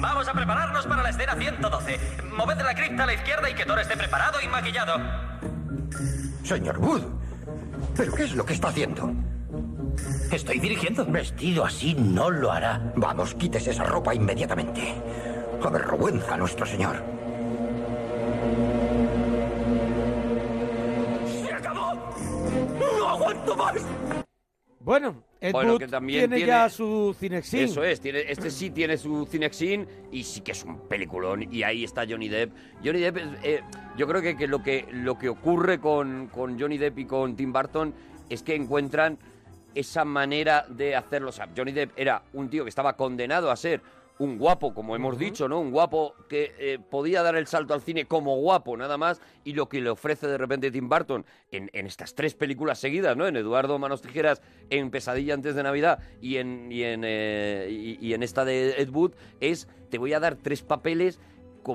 Vamos 0.00 0.28
a 0.28 0.32
prepararnos 0.32 0.86
para 0.86 1.02
la 1.02 1.10
escena 1.10 1.34
112. 1.34 2.00
Moved 2.36 2.62
la 2.62 2.74
cripta 2.74 3.04
a 3.04 3.06
la 3.06 3.14
izquierda 3.14 3.50
y 3.50 3.54
que 3.54 3.64
Thor 3.64 3.78
esté 3.78 3.96
preparado 3.96 4.40
y 4.40 4.48
maquillado. 4.48 4.96
Señor 6.44 6.78
Wood, 6.78 7.02
¿pero 7.96 8.12
qué 8.14 8.24
es 8.24 8.34
lo 8.34 8.44
que 8.44 8.54
está 8.54 8.68
haciendo? 8.68 9.12
Estoy 10.30 10.58
dirigiendo. 10.58 11.04
Vestido 11.06 11.64
así 11.64 11.94
no 11.94 12.30
lo 12.30 12.52
hará. 12.52 12.92
Vamos, 12.96 13.34
quítese 13.34 13.70
esa 13.70 13.84
ropa 13.84 14.14
inmediatamente. 14.14 14.94
Avergüenza 15.64 16.34
a 16.34 16.36
nuestro 16.36 16.66
señor. 16.66 17.02
¡Se 21.26 21.52
acabó! 21.52 21.94
¡No 22.78 23.08
aguanto 23.08 23.56
más! 23.56 23.74
Bueno, 24.80 25.25
Ed 25.40 25.52
Bueno, 25.52 25.72
Wood 25.72 25.78
que 25.80 25.88
también 25.88 26.20
tiene, 26.22 26.36
tiene- 26.36 26.50
ya 26.50 26.68
su 26.70 27.14
Cinexin. 27.18 27.60
Eso 27.60 27.84
es, 27.84 28.00
tiene, 28.00 28.24
este 28.30 28.50
sí 28.50 28.70
tiene 28.70 28.96
su 28.96 29.26
Cinexin 29.26 29.86
y 30.10 30.22
sí 30.24 30.40
que 30.40 30.52
es 30.52 30.64
un 30.64 30.80
peliculón 30.88 31.52
y 31.52 31.62
ahí 31.62 31.84
está 31.84 32.04
Johnny 32.08 32.28
Depp. 32.28 32.52
Johnny 32.84 33.00
Depp, 33.00 33.16
eh, 33.42 33.60
yo 33.98 34.06
creo 34.06 34.22
que, 34.22 34.36
que 34.36 34.46
lo 34.48 34.62
que 34.62 34.86
lo 34.92 35.18
que 35.18 35.28
ocurre 35.28 35.78
con, 35.78 36.28
con 36.28 36.58
Johnny 36.58 36.78
Depp 36.78 36.98
y 37.00 37.04
con 37.04 37.36
Tim 37.36 37.52
Burton 37.52 37.92
es 38.30 38.42
que 38.42 38.54
encuentran 38.54 39.18
esa 39.74 40.04
manera 40.06 40.64
de 40.70 40.96
hacerlo. 40.96 41.28
O 41.28 41.32
sea, 41.32 41.48
Johnny 41.54 41.72
Depp 41.72 41.92
era 41.98 42.22
un 42.32 42.48
tío 42.48 42.64
que 42.64 42.70
estaba 42.70 42.94
condenado 42.96 43.50
a 43.50 43.56
ser 43.56 43.82
un 44.18 44.38
guapo, 44.38 44.72
como 44.72 44.96
hemos 44.96 45.18
dicho, 45.18 45.48
¿no? 45.48 45.60
Un 45.60 45.70
guapo 45.70 46.14
que 46.28 46.54
eh, 46.58 46.78
podía 46.78 47.22
dar 47.22 47.36
el 47.36 47.46
salto 47.46 47.74
al 47.74 47.82
cine 47.82 48.06
como 48.06 48.36
guapo, 48.36 48.76
nada 48.76 48.96
más, 48.96 49.20
y 49.44 49.52
lo 49.52 49.68
que 49.68 49.80
le 49.80 49.90
ofrece 49.90 50.26
de 50.26 50.38
repente 50.38 50.70
Tim 50.70 50.88
Burton 50.88 51.26
en, 51.50 51.68
en 51.74 51.86
estas 51.86 52.14
tres 52.14 52.34
películas 52.34 52.78
seguidas, 52.78 53.16
¿no? 53.16 53.26
En 53.26 53.36
Eduardo 53.36 53.78
Manos 53.78 54.00
Tijeras, 54.02 54.40
en 54.70 54.90
Pesadilla 54.90 55.34
antes 55.34 55.54
de 55.54 55.62
Navidad 55.62 55.98
y 56.22 56.36
en, 56.36 56.72
y 56.72 56.82
en, 56.84 57.02
eh, 57.04 57.68
y- 57.70 57.98
y 58.06 58.14
en 58.14 58.22
esta 58.22 58.44
de 58.44 58.70
Ed 58.78 58.88
Wood, 58.90 59.12
es 59.40 59.68
te 59.90 59.98
voy 59.98 60.12
a 60.14 60.20
dar 60.20 60.36
tres 60.36 60.62
papeles 60.62 61.20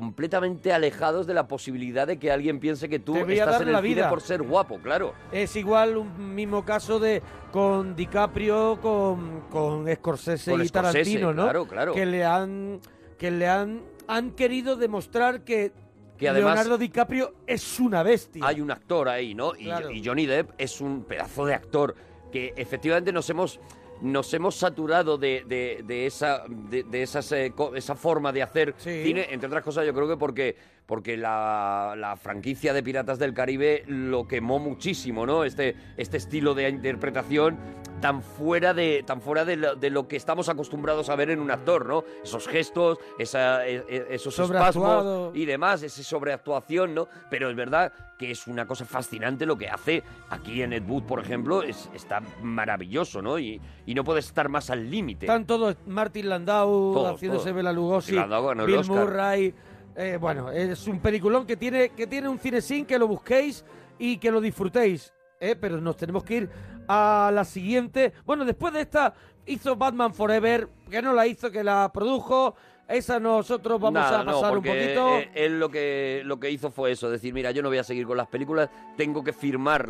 completamente 0.01 0.71
alejados 0.71 1.27
de 1.27 1.33
la 1.33 1.49
posibilidad 1.49 2.07
de 2.07 2.17
que 2.17 2.31
alguien 2.31 2.61
piense 2.61 2.87
que 2.87 2.97
tú 2.97 3.11
Te 3.11 3.25
voy 3.25 3.33
a 3.33 3.43
estás 3.43 3.55
dar 3.55 3.61
en 3.63 3.67
el 3.67 3.73
la 3.73 3.81
cine 3.81 3.95
vida. 3.95 4.09
por 4.09 4.21
ser 4.21 4.41
guapo, 4.41 4.77
claro. 4.77 5.13
Es 5.33 5.53
igual 5.57 5.97
un 5.97 6.33
mismo 6.33 6.63
caso 6.63 6.97
de 6.97 7.21
con 7.51 7.93
DiCaprio, 7.93 8.79
con, 8.81 9.41
con 9.49 9.93
Scorsese 9.93 10.51
Con 10.51 10.61
y 10.61 10.67
Scorsese, 10.69 10.93
Tarantino, 10.93 11.33
¿no? 11.33 11.43
claro, 11.43 11.67
claro. 11.67 11.93
Que 11.93 12.05
le 12.05 12.23
han 12.23 12.79
que 13.17 13.31
le 13.31 13.49
han 13.49 13.81
han 14.07 14.31
querido 14.31 14.77
demostrar 14.77 15.41
que, 15.43 15.73
Que 16.17 16.29
además- 16.29 16.53
Leonardo 16.55 16.77
DiCaprio 16.77 17.33
es 17.45 17.77
una 17.81 18.01
bestia. 18.01 18.45
Hay 18.47 18.61
un 18.61 18.71
actor 18.71 19.09
ahí, 19.09 19.35
¿no? 19.35 19.51
Y, 19.59 19.65
Claro. 19.65 19.91
y 19.91 20.05
Johnny 20.05 20.25
Depp 20.25 20.51
es 20.57 20.79
un 20.79 21.03
pedazo 21.03 21.45
de 21.45 21.53
actor 21.53 21.95
que 22.31 22.53
efectivamente 22.55 23.11
nos 23.11 23.29
hemos 23.29 23.59
nos 24.01 24.33
hemos 24.33 24.55
saturado 24.55 25.17
de, 25.17 25.43
de- 25.47 25.83
de 25.85 26.05
esa 26.05 26.43
de, 26.47 26.83
de 26.83 27.03
esas, 27.03 27.31
eh, 27.31 27.53
co- 27.55 27.75
esa 27.75 27.95
forma 27.95 28.31
de 28.31 28.41
hacer 28.41 28.73
cine, 29.03 29.27
entre 29.29 29.47
otras 29.47 29.63
cosas 29.63 29.85
yo 29.85 29.93
creo 29.93 30.07
que 30.07 30.17
porque 30.17 30.55
porque 30.85 31.15
la, 31.17 31.93
la 31.97 32.15
franquicia 32.17 32.73
de 32.73 32.83
Piratas 32.83 33.17
del 33.19 33.33
Caribe 33.33 33.83
lo 33.87 34.27
quemó 34.27 34.59
muchísimo, 34.59 35.25
¿no? 35.25 35.43
Este, 35.43 35.75
este 35.97 36.17
estilo 36.17 36.53
de 36.53 36.67
interpretación 36.69 37.57
tan 38.01 38.23
fuera 38.23 38.73
de 38.73 39.03
tan 39.05 39.21
fuera 39.21 39.45
de 39.45 39.55
lo, 39.57 39.75
de 39.75 39.89
lo 39.91 40.07
que 40.07 40.15
estamos 40.15 40.49
acostumbrados 40.49 41.09
a 41.09 41.15
ver 41.15 41.29
en 41.29 41.39
un 41.39 41.51
actor, 41.51 41.85
¿no? 41.85 42.03
Esos 42.23 42.47
gestos, 42.47 42.97
esa, 43.19 43.65
e- 43.67 43.85
e- 43.87 44.07
esos 44.09 44.37
espasmos 44.39 45.35
y 45.35 45.45
demás, 45.45 45.83
esa 45.83 46.01
sobreactuación, 46.03 46.95
¿no? 46.95 47.07
Pero 47.29 47.49
es 47.49 47.55
verdad 47.55 47.93
que 48.17 48.31
es 48.31 48.47
una 48.47 48.65
cosa 48.67 48.85
fascinante 48.85 49.45
lo 49.45 49.57
que 49.57 49.69
hace 49.69 50.03
aquí 50.29 50.61
en 50.61 50.73
Ed 50.73 50.83
Wood, 50.87 51.03
por 51.03 51.19
ejemplo, 51.19 51.63
es, 51.63 51.89
está 51.93 52.21
maravilloso, 52.41 53.21
¿no? 53.21 53.39
Y, 53.39 53.61
y 53.85 53.93
no 53.93 54.03
puedes 54.03 54.25
estar 54.25 54.49
más 54.49 54.69
al 54.71 54.89
límite. 54.89 55.27
Están 55.27 55.45
todos, 55.45 55.77
Martin 55.85 56.29
Landau 56.29 56.93
Todos, 56.93 57.15
haciéndose. 57.15 57.51
Bela 57.51 57.71
Lugosi, 57.71 58.13
Landau 58.15 58.65
Bill. 58.65 58.83
Murray. 58.87 59.53
Eh, 59.95 60.17
bueno, 60.19 60.51
es 60.51 60.87
un 60.87 60.99
peliculón 60.99 61.45
que 61.45 61.57
tiene, 61.57 61.89
que 61.89 62.07
tiene 62.07 62.29
un 62.29 62.39
cinesín 62.39 62.85
que 62.85 62.97
lo 62.99 63.07
busquéis 63.07 63.63
y 63.99 64.17
que 64.17 64.31
lo 64.31 64.39
disfrutéis. 64.41 65.13
eh, 65.39 65.55
pero 65.59 65.81
nos 65.81 65.97
tenemos 65.97 66.23
que 66.23 66.35
ir 66.35 66.49
a 66.87 67.31
la 67.33 67.43
siguiente. 67.45 68.13
Bueno, 68.25 68.45
después 68.45 68.73
de 68.73 68.81
esta 68.81 69.13
hizo 69.45 69.75
Batman 69.75 70.13
Forever, 70.13 70.67
que 70.89 71.01
no 71.01 71.13
la 71.13 71.25
hizo, 71.27 71.49
que 71.51 71.63
la 71.63 71.89
produjo. 71.93 72.55
Esa 72.87 73.19
nosotros 73.19 73.79
vamos 73.79 74.01
Nada, 74.01 74.19
a 74.19 74.23
no, 74.23 74.33
pasar 74.33 74.57
un 74.57 74.63
poquito. 74.63 75.17
eh, 75.17 75.31
él 75.33 75.59
lo 75.59 75.69
que, 75.69 76.21
lo 76.25 76.39
que 76.39 76.51
hizo 76.51 76.69
fue 76.71 76.91
eso, 76.91 77.09
decir, 77.09 77.33
mira, 77.33 77.51
yo 77.51 77.63
no 77.63 77.69
voy 77.69 77.77
a 77.77 77.83
seguir 77.85 78.05
con 78.05 78.17
las 78.17 78.27
películas, 78.27 78.69
tengo 78.97 79.23
que 79.23 79.31
firmar 79.33 79.87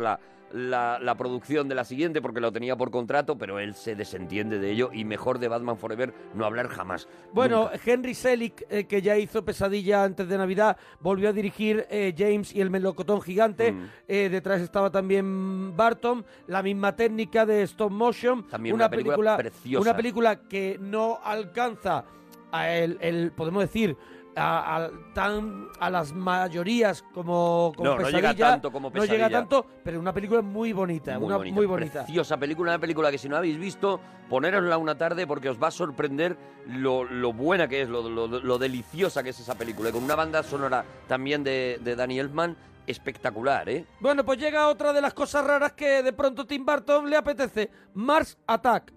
la, 0.52 0.98
la, 1.00 1.16
producción 1.16 1.68
de 1.68 1.74
la 1.74 1.84
siguiente 1.84 2.20
porque 2.20 2.40
lo 2.40 2.52
tenía 2.52 2.76
por 2.76 2.90
contrato, 2.90 3.36
pero 3.38 3.58
él 3.58 3.74
se 3.74 3.94
desentiende 3.94 4.58
de 4.58 4.70
ello 4.70 4.90
y 4.92 5.04
mejor 5.04 5.38
de 5.38 5.48
Batman 5.48 5.76
Forever 5.76 6.12
no 6.34 6.44
hablar 6.44 6.68
jamás. 6.68 7.08
Bueno, 7.32 7.70
Nunca. 7.72 7.80
Henry 7.84 8.14
Selick, 8.14 8.64
eh, 8.68 8.84
que 8.84 9.02
ya 9.02 9.16
hizo 9.16 9.44
Pesadilla 9.44 10.04
antes 10.04 10.28
de 10.28 10.38
Navidad, 10.38 10.76
volvió 11.00 11.28
a 11.28 11.32
dirigir 11.32 11.86
eh, 11.90 12.14
James 12.16 12.54
y 12.54 12.60
el 12.60 12.70
melocotón 12.70 13.20
gigante. 13.22 13.72
Mm. 13.72 13.90
Eh, 14.08 14.28
detrás 14.30 14.60
estaba 14.60 14.90
también 14.90 15.76
Barton, 15.76 16.24
la 16.46 16.62
misma 16.62 16.94
técnica 16.94 17.46
de 17.46 17.62
stop 17.62 17.90
motion. 17.90 18.46
También 18.48 18.74
una 18.74 18.88
película 18.88 19.36
preciosa. 19.36 19.82
Una 19.82 19.96
película 19.96 20.40
que 20.48 20.78
no 20.80 21.18
alcanza 21.24 22.04
a 22.50 22.70
el, 22.70 22.98
el- 23.00 23.32
podemos 23.32 23.62
decir, 23.62 23.96
a, 24.36 24.76
a- 24.76 24.90
tan, 25.14 25.68
a 25.78 25.90
las 25.90 26.12
mayorías 26.12 27.02
como, 27.14 27.72
como 27.76 27.90
No, 27.90 27.96
no 27.96 28.04
Pesadilla. 28.04 28.32
llega 28.32 28.50
tanto 28.50 28.72
como 28.72 28.88
No 28.90 28.94
llega 29.04 29.06
Pesadilla. 29.26 29.38
tanto, 29.38 29.66
pero 29.84 30.00
una 30.00 30.12
película 30.12 30.40
muy 30.42 30.72
bonita, 30.72 31.18
Muy 31.18 31.26
una 31.26 31.36
bonita, 31.36 31.54
muy 31.54 31.66
bonita. 31.66 32.04
Preciosa 32.04 32.36
película, 32.38 32.72
una 32.72 32.78
película 32.78 33.10
que 33.10 33.18
si 33.18 33.28
no 33.28 33.36
habéis 33.36 33.58
visto, 33.58 34.00
ponérosla 34.28 34.78
una 34.78 34.96
tarde 34.96 35.26
porque 35.26 35.48
os 35.50 35.62
va 35.62 35.68
a 35.68 35.70
sorprender 35.70 36.36
lo, 36.66 37.04
lo 37.04 37.32
buena 37.32 37.68
que 37.68 37.82
es, 37.82 37.88
lo, 37.88 38.08
lo- 38.08 38.26
lo 38.28 38.58
deliciosa 38.58 39.22
que 39.22 39.30
es 39.30 39.40
esa 39.40 39.54
película. 39.56 39.88
Y 39.90 39.92
con 39.92 40.02
una 40.02 40.14
banda 40.14 40.42
sonora 40.42 40.84
también 41.08 41.44
de, 41.44 41.78
de 41.82 41.96
Danny 41.96 42.18
Elfman 42.18 42.56
espectacular, 42.86 43.68
¿eh? 43.68 43.84
Bueno, 44.00 44.24
pues 44.24 44.38
llega 44.40 44.66
otra 44.68 44.92
de 44.92 45.00
las 45.00 45.14
cosas 45.14 45.44
raras 45.46 45.72
que 45.72 46.02
de 46.02 46.12
pronto 46.12 46.46
Tim 46.46 46.64
Burton 46.66 47.08
le 47.08 47.16
apetece. 47.16 47.70
Mars 47.94 48.36
Attack. 48.46 48.92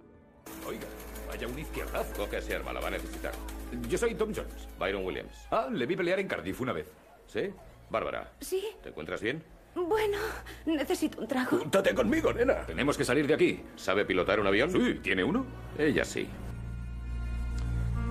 Oiga, 0.67 0.85
vaya 1.27 1.47
un 1.47 1.59
izquierdazo 1.59 2.27
que 2.29 2.37
ese 2.37 2.55
arma 2.55 2.73
la 2.73 2.79
va 2.79 2.87
a 2.87 2.91
necesitar. 2.91 3.31
Yo 3.89 3.97
soy 3.97 4.15
Tom 4.15 4.31
Jones. 4.35 4.67
Byron 4.79 5.05
Williams. 5.05 5.47
Ah, 5.51 5.67
le 5.71 5.85
vi 5.85 5.95
pelear 5.95 6.19
en 6.19 6.27
Cardiff 6.27 6.59
una 6.61 6.73
vez. 6.73 6.91
¿Sí? 7.27 7.49
Bárbara, 7.89 8.31
Sí, 8.41 8.63
¿te 8.81 8.89
encuentras 8.89 9.21
bien? 9.21 9.43
bueno, 9.75 10.17
necesito 10.65 11.19
un 11.21 11.27
trago. 11.27 11.57
Júntate 11.57 11.93
conmigo, 11.93 12.31
nena. 12.33 12.65
Tenemos 12.65 12.97
que 12.97 13.03
salir 13.03 13.27
de 13.27 13.33
aquí. 13.33 13.61
¿Sabe 13.75 14.05
pilotar 14.05 14.39
un 14.39 14.47
avión? 14.47 14.71
Sí, 14.71 14.99
¿tiene 15.03 15.23
uno? 15.23 15.45
Ella 15.77 16.05
sí. 16.05 16.27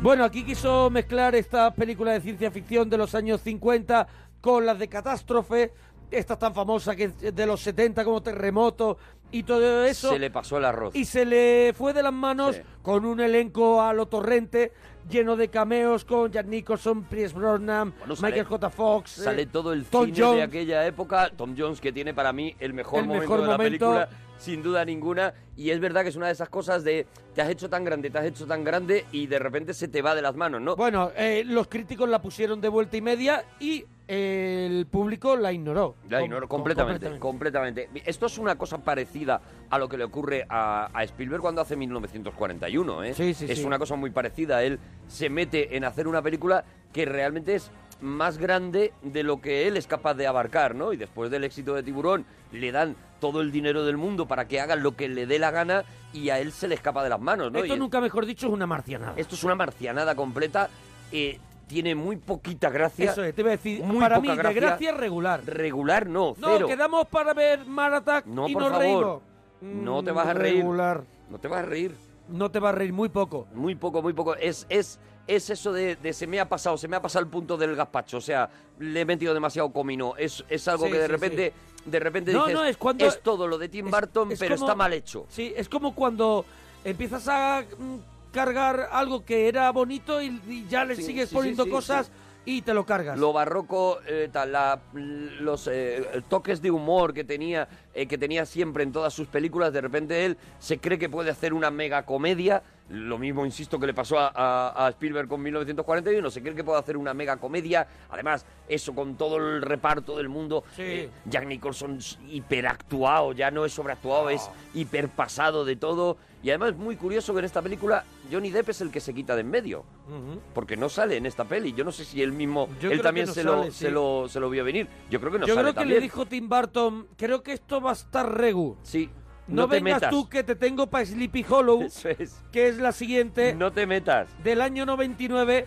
Bueno, 0.02 0.24
aquí 0.24 0.44
quiso 0.44 0.90
mezclar 0.90 1.34
esta 1.34 1.72
película 1.74 2.12
de 2.12 2.20
ciencia 2.20 2.50
ficción 2.50 2.90
de 2.90 2.98
los 2.98 3.14
años 3.14 3.40
50 3.40 4.06
con 4.42 4.66
las 4.66 4.78
de 4.78 4.88
catástrofe, 4.88 5.72
esta 6.10 6.38
tan 6.38 6.54
famosa 6.54 6.94
que 6.94 7.04
es 7.20 7.34
de 7.34 7.46
los 7.46 7.60
70 7.60 8.04
como 8.04 8.22
Terremoto 8.22 8.98
y 9.30 9.42
todo 9.42 9.84
eso. 9.84 10.10
Se 10.10 10.18
le 10.18 10.30
pasó 10.30 10.58
el 10.58 10.64
arroz. 10.64 10.94
Y 10.94 11.04
se 11.04 11.24
le 11.24 11.72
fue 11.76 11.92
de 11.92 12.02
las 12.02 12.12
manos 12.12 12.60
con 12.82 13.04
un 13.04 13.20
elenco 13.20 13.82
a 13.82 13.92
lo 13.92 14.06
torrente, 14.06 14.72
lleno 15.08 15.36
de 15.36 15.48
cameos 15.48 16.04
con 16.04 16.30
Jack 16.30 16.46
Nicholson, 16.46 17.04
Pierce 17.04 17.34
Brosnan, 17.34 17.92
Bueno, 17.98 18.14
sale- 18.16 18.28
Michael 18.32 18.46
J. 18.46 18.70
Fox. 18.70 19.18
eh, 19.18 19.22
Sale 19.24 19.46
todo 19.46 19.72
el 19.72 19.84
Tom 19.86 20.06
cine 20.14 20.34
de 20.36 20.42
aquella 20.42 20.86
época. 20.86 21.30
Tom 21.36 21.54
Jones, 21.58 21.80
que 21.80 21.92
tiene 21.92 22.14
para 22.14 22.32
mí 22.32 22.54
el 22.60 22.72
mejor 22.74 23.00
El 23.00 23.06
momento 23.06 23.22
mejor 23.22 23.40
de 23.40 23.46
la 23.48 23.56
momento. 23.56 23.86
película, 23.92 24.08
sin 24.44 24.62
duda 24.62 24.84
ninguna. 24.84 25.32
Y 25.56 25.70
es 25.70 25.80
verdad 25.80 26.02
que 26.02 26.08
es 26.10 26.16
una 26.16 26.26
de 26.26 26.32
esas 26.32 26.48
cosas 26.48 26.84
de 26.84 27.06
te 27.34 27.40
has 27.42 27.48
hecho 27.48 27.68
tan 27.70 27.84
grande, 27.84 28.10
te 28.10 28.18
has 28.18 28.24
hecho 28.26 28.46
tan 28.46 28.62
grande 28.64 29.06
y 29.12 29.26
de 29.26 29.38
repente 29.38 29.72
se 29.74 29.88
te 29.88 30.02
va 30.02 30.14
de 30.14 30.22
las 30.22 30.36
manos, 30.36 30.60
¿no? 30.60 30.76
Bueno, 30.76 31.10
eh, 31.16 31.42
los 31.46 31.68
críticos 31.68 32.08
la 32.08 32.20
pusieron 32.20 32.60
de 32.60 32.68
vuelta 32.68 32.96
y 32.96 33.00
media 33.00 33.44
y 33.60 33.84
el 34.06 34.86
público 34.86 35.34
la 35.36 35.52
ignoró. 35.52 35.94
La 36.10 36.20
Com- 36.20 36.30
com- 36.30 36.48
completamente, 36.48 37.18
completamente. 37.18 37.88
Esto 38.04 38.26
es 38.26 38.36
una 38.38 38.56
cosa 38.58 38.78
parecida 38.78 39.40
a 39.70 39.78
lo 39.78 39.88
que 39.88 39.96
le 39.96 40.04
ocurre 40.04 40.44
a, 40.48 40.90
a 40.92 41.04
Spielberg 41.04 41.40
cuando 41.40 41.62
hace 41.62 41.74
1941, 41.76 43.04
¿eh? 43.04 43.14
Sí, 43.14 43.32
sí, 43.34 43.46
es 43.48 43.58
sí. 43.58 43.64
una 43.64 43.78
cosa 43.78 43.96
muy 43.96 44.10
parecida. 44.10 44.62
Él 44.62 44.78
se 45.08 45.30
mete 45.30 45.76
en 45.76 45.84
hacer 45.84 46.06
una 46.06 46.20
película 46.20 46.64
que 46.92 47.06
realmente 47.06 47.54
es 47.54 47.70
más 48.00 48.38
grande 48.38 48.92
de 49.02 49.22
lo 49.22 49.40
que 49.40 49.66
él 49.66 49.76
es 49.76 49.86
capaz 49.86 50.14
de 50.14 50.26
abarcar, 50.26 50.74
¿no? 50.74 50.92
Y 50.92 50.96
después 50.96 51.30
del 51.30 51.44
éxito 51.44 51.74
de 51.74 51.82
Tiburón 51.82 52.24
le 52.52 52.72
dan 52.72 52.96
todo 53.20 53.40
el 53.40 53.50
dinero 53.52 53.84
del 53.84 53.96
mundo 53.96 54.26
para 54.26 54.46
que 54.46 54.60
hagan 54.60 54.82
lo 54.82 54.96
que 54.96 55.08
le 55.08 55.26
dé 55.26 55.38
la 55.38 55.50
gana 55.50 55.84
y 56.12 56.30
a 56.30 56.38
él 56.38 56.52
se 56.52 56.68
le 56.68 56.74
escapa 56.74 57.02
de 57.02 57.08
las 57.10 57.20
manos, 57.20 57.50
¿no? 57.50 57.58
Esto 57.60 57.74
Y 57.74 57.78
nunca 57.78 58.00
mejor 58.00 58.26
dicho 58.26 58.46
es 58.46 58.52
una 58.52 58.66
marcianada. 58.66 59.14
Esto 59.16 59.34
es 59.34 59.44
una 59.44 59.54
marcianada 59.54 60.14
completa. 60.14 60.68
eh, 61.12 61.38
tiene 61.66 61.94
muy 61.94 62.16
poquita 62.16 62.68
gracia. 62.68 63.10
Eso 63.10 63.24
es, 63.24 63.34
te 63.34 63.40
iba 63.40 63.48
a 63.48 63.52
decir, 63.56 63.82
muy 63.82 63.98
para 63.98 64.16
poca 64.16 64.20
mí, 64.28 64.28
de 64.28 64.36
gracia. 64.36 64.60
gracia 64.60 64.92
regular. 64.92 65.40
Regular 65.46 66.06
no, 66.06 66.34
No, 66.38 66.48
cero. 66.52 66.66
quedamos 66.66 67.06
para 67.08 67.32
ver 67.32 67.64
Maratak 67.64 68.26
No, 68.26 68.46
y 68.46 68.52
por 68.52 68.62
nos 68.64 68.70
favor. 68.72 68.84
reímos. 68.84 69.22
No 69.62 70.02
te 70.04 70.12
Mm, 70.12 70.14
vas 70.14 70.26
a 70.28 70.34
reír. 70.34 70.56
Regular. 70.58 71.04
No 71.30 71.38
te 71.38 71.48
vas 71.48 71.60
a 71.60 71.66
reír. 71.66 71.94
No 72.28 72.50
te 72.50 72.58
vas 72.58 72.74
a 72.74 72.76
reír 72.76 72.92
muy 72.92 73.08
poco. 73.08 73.46
Muy 73.54 73.74
poco, 73.76 74.02
muy 74.02 74.12
poco. 74.12 74.36
Es, 74.36 74.66
es, 74.68 75.00
es 75.26 75.50
eso 75.50 75.72
de, 75.72 75.96
de 75.96 76.12
se 76.12 76.26
me 76.26 76.38
ha 76.40 76.48
pasado, 76.48 76.76
se 76.76 76.88
me 76.88 76.96
ha 76.96 77.02
pasado 77.02 77.24
el 77.24 77.30
punto 77.30 77.56
del 77.56 77.74
gazpacho. 77.76 78.18
O 78.18 78.20
sea, 78.20 78.48
le 78.78 79.00
he 79.00 79.04
metido 79.04 79.32
demasiado 79.34 79.70
comino. 79.72 80.14
Es, 80.16 80.44
es 80.48 80.66
algo 80.68 80.86
Sí, 80.86 80.92
que 80.92 80.98
de 80.98 81.06
sí, 81.06 81.10
repente, 81.12 81.52
de 81.86 81.98
repente 82.00 82.32
No, 82.32 82.40
dices, 82.46 82.54
no, 82.54 82.64
es 82.64 82.76
cuando- 82.76 83.10
todo 83.22 83.46
lo 83.46 83.58
de 83.58 83.68
Tim 83.68 83.90
Burton, 83.90 84.32
es 84.32 84.38
pero 84.38 84.54
como- 84.56 84.66
está 84.66 84.74
mal 84.76 84.92
hecho. 84.92 85.26
Sí, 85.28 85.52
es 85.56 85.68
como 85.68 85.94
cuando 85.94 86.44
empiezas 86.84 87.26
a 87.28 87.64
mm, 87.78 87.96
cargar 88.32 88.88
algo 88.92 89.24
que 89.24 89.48
era 89.48 89.70
bonito 89.70 90.20
y, 90.20 90.40
y 90.48 90.66
ya 90.68 90.84
le 90.84 90.96
sigues 90.96 91.30
poniendo 91.30 91.68
cosas 91.70 92.10
y 92.46 92.62
te 92.62 92.74
lo 92.74 92.84
cargas. 92.84 93.18
Lo 93.18 93.32
barroco, 93.32 93.98
eh, 94.06 94.28
tal, 94.32 94.52
la- 94.52 94.80
los 94.92 95.68
eh, 95.72 96.22
toques 96.28 96.60
de 96.60 96.70
humor 96.70 97.14
que 97.14 97.24
tenía, 97.24 97.68
eh, 97.94 98.06
que 98.06 98.18
tenía 98.18 98.44
siempre 98.46 98.82
en 98.84 98.92
todas 98.92 99.12
sus 99.14 99.28
películas, 99.28 99.72
de 99.72 99.80
repente 99.80 100.24
él 100.26 100.36
se 100.58 100.78
cree 100.78 100.98
que 100.98 101.08
puede 101.08 101.30
hacer 101.30 101.54
una 101.54 101.70
mega 101.70 102.04
comedia. 102.04 102.62
Lo 102.90 103.16
mismo, 103.16 103.46
insisto, 103.46 103.80
que 103.80 103.86
le 103.86 103.94
pasó 103.94 104.18
a, 104.18 104.28
a- 104.34 104.86
a 104.86 104.90
Spielberg 104.90 105.26
con 105.26 105.40
1941, 105.42 106.30
se 106.30 106.42
cree 106.42 106.54
que 106.54 106.64
puede 106.64 106.78
hacer 106.78 106.98
una 106.98 107.14
mega 107.14 107.38
comedia. 107.38 107.86
Además, 108.10 108.44
eso 108.68 108.94
con 108.94 109.16
todo 109.16 109.38
el 109.38 109.62
reparto 109.62 110.16
del 110.18 110.28
mundo. 110.28 110.64
eh, 110.78 111.08
Jack 111.24 111.46
Nicholson 111.46 111.96
es 111.96 112.18
hiperactuado, 112.28 113.32
ya 113.32 113.50
no 113.50 113.64
es 113.64 113.72
sobreactuado, 113.72 114.28
es 114.28 114.50
hiperpasado 114.74 115.64
de 115.64 115.76
todo. 115.76 116.18
Y 116.44 116.50
además 116.50 116.72
es 116.72 116.76
muy 116.76 116.94
curioso 116.96 117.32
que 117.32 117.38
en 117.38 117.46
esta 117.46 117.62
película 117.62 118.04
Johnny 118.30 118.50
Depp 118.50 118.68
es 118.68 118.82
el 118.82 118.90
que 118.90 119.00
se 119.00 119.14
quita 119.14 119.34
de 119.34 119.40
en 119.40 119.50
medio. 119.50 119.86
Ujú. 120.06 120.40
Porque 120.52 120.76
no 120.76 120.88
sale 120.90 121.16
en 121.16 121.24
esta 121.24 121.44
peli. 121.44 121.72
Yo 121.72 121.84
no 121.84 121.90
sé 121.90 122.04
si 122.04 122.22
él 122.22 122.32
mismo, 122.32 122.68
Yo 122.80 122.90
él 122.90 122.98
creo 122.98 123.02
también 123.02 123.24
que 123.24 123.30
no 123.30 123.34
se, 123.34 123.42
lo, 123.44 123.58
sale, 123.60 123.70
se, 123.72 123.90
lo, 123.90 124.28
se 124.28 124.40
lo 124.40 124.50
vio 124.50 124.62
venir. 124.62 124.86
Yo 125.10 125.18
creo 125.20 125.32
que 125.32 125.38
no 125.38 125.46
Yo 125.46 125.54
sale 125.54 125.64
creo 125.64 125.72
que 125.74 125.80
también. 125.80 125.98
le 126.00 126.02
dijo 126.02 126.26
Tim 126.26 126.46
Burton, 126.48 127.08
creo 127.16 127.42
que 127.42 127.52
esto 127.54 127.80
va 127.80 127.90
a 127.90 127.94
estar 127.94 128.30
regu. 128.38 128.76
Sí. 128.82 129.08
No, 129.48 129.62
No 129.62 129.68
te 129.68 129.76
vengas 129.76 129.94
metas. 130.02 130.10
tú 130.10 130.28
que 130.28 130.42
te 130.44 130.54
tengo 130.54 130.86
para 130.88 131.04
Sleepy 131.06 131.44
Hollow, 131.48 131.82
Eso 131.86 132.10
es. 132.10 132.42
que 132.52 132.68
es 132.68 132.76
la 132.78 132.92
siguiente 132.92 133.54
No 133.54 133.72
te 133.72 133.86
metas. 133.86 134.28
del 134.44 134.60
año 134.60 134.84
99 134.86 135.66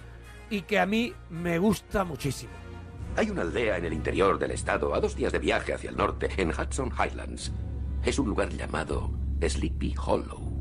y 0.52 0.62
que 0.62 0.80
a 0.80 0.86
mí 0.86 1.12
me 1.32 1.58
gusta 1.60 2.04
muchísimo. 2.04 2.54
Hay 3.16 3.32
una 3.32 3.41
aldea 3.41 3.78
en 3.78 3.86
el 3.86 3.94
interior 3.94 4.38
del 4.38 4.52
estado, 4.52 4.94
a 4.94 4.99
dos 4.99 5.16
días 5.16 5.32
de 5.32 5.40
viaje 5.40 5.74
hacia 5.74 5.90
el 5.90 5.98
norte, 5.98 6.30
en 6.38 6.49
Hudson 6.52 6.91
Highlands. 6.91 7.52
Es 8.04 8.20
un 8.20 8.28
lugar 8.30 8.49
llamado 8.49 9.10
Sleepy 9.41 9.95
Hollow. 10.06 10.56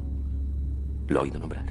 ¿Lo 1.08 1.20
he 1.20 1.22
oído 1.22 1.38
nombrar? 1.38 1.66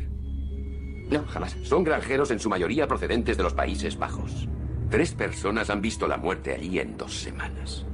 No, 1.10 1.24
jamás. 1.26 1.56
Son 1.64 1.84
granjeros 1.84 2.32
en 2.32 2.40
su 2.40 2.50
mayoría 2.50 2.88
procedentes 2.88 3.38
de 3.38 3.44
los 3.44 3.54
Países 3.54 3.98
Bajos. 3.98 4.48
Tres 4.90 5.14
personas 5.14 5.70
han 5.70 5.82
visto 5.82 6.08
la 6.08 6.18
muerte 6.18 6.54
allí 6.54 6.80
en 6.80 6.98
dos 6.98 7.14
semanas. 7.14 7.86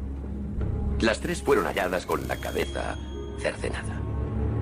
Las 1.00 1.20
tres 1.20 1.42
fueron 1.42 1.66
halladas 1.66 2.06
con 2.06 2.28
la 2.28 2.36
cabeza 2.38 2.96
cercenada. 3.40 4.00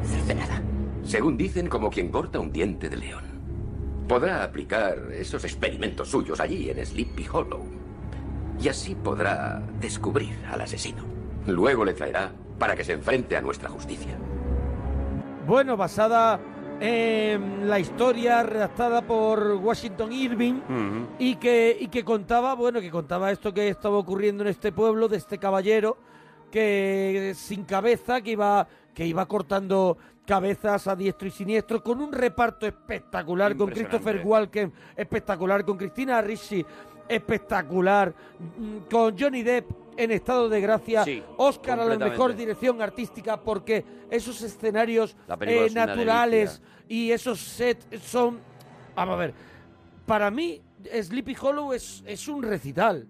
¿Cercenada? 0.04 0.62
Según 1.04 1.38
dicen, 1.38 1.68
como 1.68 1.90
quien 1.90 2.10
corta 2.10 2.40
un 2.40 2.52
diente 2.52 2.90
de 2.90 2.98
león. 2.98 3.24
Podrá 4.08 4.44
aplicar 4.44 4.98
esos 5.12 5.44
experimentos 5.44 6.10
suyos 6.10 6.40
allí 6.40 6.70
en 6.70 6.84
Sleepy 6.84 7.28
Hollow. 7.32 7.66
Y 8.62 8.68
así 8.70 8.96
podrá 8.96 9.62
descubrir 9.80 10.38
al 10.50 10.62
asesino. 10.62 11.04
Luego 11.46 11.86
le 11.86 11.94
traerá 11.94 12.32
para 12.58 12.76
que 12.76 12.84
se 12.84 12.94
enfrente 12.94 13.38
a 13.38 13.42
nuestra 13.42 13.70
justicia. 13.70 14.18
Bueno, 15.48 15.78
basada 15.78 16.40
en 16.80 17.70
la 17.70 17.80
historia 17.80 18.44
redactada 18.44 19.02
por 19.02 19.60
Washington 19.62 20.12
Irving 20.12 20.62
y 21.20 21.36
que, 21.36 21.78
y 21.80 21.88
que 21.88 22.04
contaba, 22.04 22.56
bueno, 22.56 22.80
que 22.80 22.90
contaba 22.90 23.32
esto 23.32 23.54
que 23.54 23.68
estaba 23.68 23.98
ocurriendo 23.98 24.44
en 24.44 24.50
este 24.50 24.72
pueblo 24.72 25.08
de 25.08 25.18
este 25.18 25.38
caballero 25.38 25.98
que 26.52 27.34
sin 27.36 27.64
cabeza, 27.64 28.22
que 28.22 28.32
iba, 28.32 28.68
que 28.94 29.06
iba 29.06 29.26
cortando 29.28 29.98
cabezas 30.26 30.88
a 30.88 30.96
diestro 30.96 31.28
y 31.28 31.32
siniestro, 31.32 31.84
con 31.84 32.02
un 32.02 32.12
reparto 32.12 32.68
espectacular, 32.68 33.56
con. 33.56 33.70
Christopher 33.70 34.22
Walken 34.24 34.72
espectacular, 34.96 35.66
con 35.66 35.78
Cristina 35.78 36.22
Ricci 36.22 36.66
espectacular, 37.10 38.14
mm, 38.40 38.78
con 38.90 39.18
Johnny 39.18 39.44
Depp 39.44 39.70
en 39.98 40.12
estado 40.12 40.48
de 40.48 40.62
gracia, 40.62 41.04
Sí, 41.04 41.22
Oscar 41.38 41.80
a 41.80 41.86
la 41.86 41.98
mejor 41.98 42.36
dirección 42.36 42.82
artística 42.82 43.42
porque 43.42 43.84
esos 44.10 44.42
escenarios 44.42 45.18
eh, 45.42 45.66
es 45.66 45.74
naturales 45.74 46.62
y 46.88 47.12
esos 47.12 47.40
sets 47.40 47.86
son... 48.02 48.40
Vamos 48.96 49.16
a 49.16 49.18
ver, 49.18 49.34
para 50.06 50.32
mí 50.32 50.62
Sleepy 51.02 51.36
Hollow 51.40 51.74
es, 51.74 52.04
es 52.06 52.28
un 52.28 52.44
recital. 52.44 53.08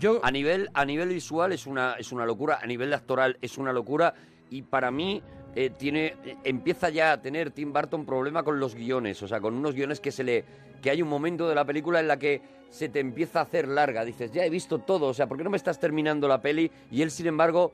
Yo, 0.00 0.20
A 0.22 0.30
nivel, 0.30 0.70
a 0.74 0.84
nivel 0.84 1.10
visual 1.10 1.52
es 1.52 1.66
una, 1.66 1.94
es 1.94 2.10
una 2.10 2.24
locura, 2.24 2.58
a 2.62 2.66
nivel 2.66 2.92
actoral 2.92 3.36
es 3.40 3.58
una 3.58 3.72
locura 3.72 4.14
y 4.50 4.62
para 4.62 4.90
mí 4.90 5.22
eh, 5.54 5.70
tiene, 5.70 6.14
eh, 6.24 6.36
empieza 6.44 6.88
ya 6.90 7.12
a 7.12 7.20
tener 7.20 7.50
Tim 7.50 7.72
Burton 7.72 8.04
problema 8.04 8.42
con 8.42 8.58
los 8.58 8.74
guiones, 8.74 9.22
o 9.22 9.28
sea, 9.28 9.40
con 9.40 9.54
unos 9.54 9.74
guiones 9.74 10.00
que 10.00 10.12
se 10.12 10.24
le 10.24 10.44
que 10.82 10.90
hay 10.90 11.00
un 11.00 11.08
momento 11.08 11.48
de 11.48 11.54
la 11.54 11.64
película 11.64 12.00
en 12.00 12.08
la 12.08 12.18
que 12.18 12.42
se 12.68 12.90
te 12.90 13.00
empieza 13.00 13.38
a 13.38 13.44
hacer 13.44 13.66
larga, 13.68 14.04
dices, 14.04 14.32
ya 14.32 14.44
he 14.44 14.50
visto 14.50 14.80
todo, 14.80 15.06
o 15.06 15.14
sea, 15.14 15.26
¿por 15.26 15.38
qué 15.38 15.44
no 15.44 15.48
me 15.48 15.56
estás 15.56 15.80
terminando 15.80 16.28
la 16.28 16.42
peli? 16.42 16.70
Y 16.90 17.00
él, 17.00 17.10
sin 17.10 17.26
embargo, 17.26 17.72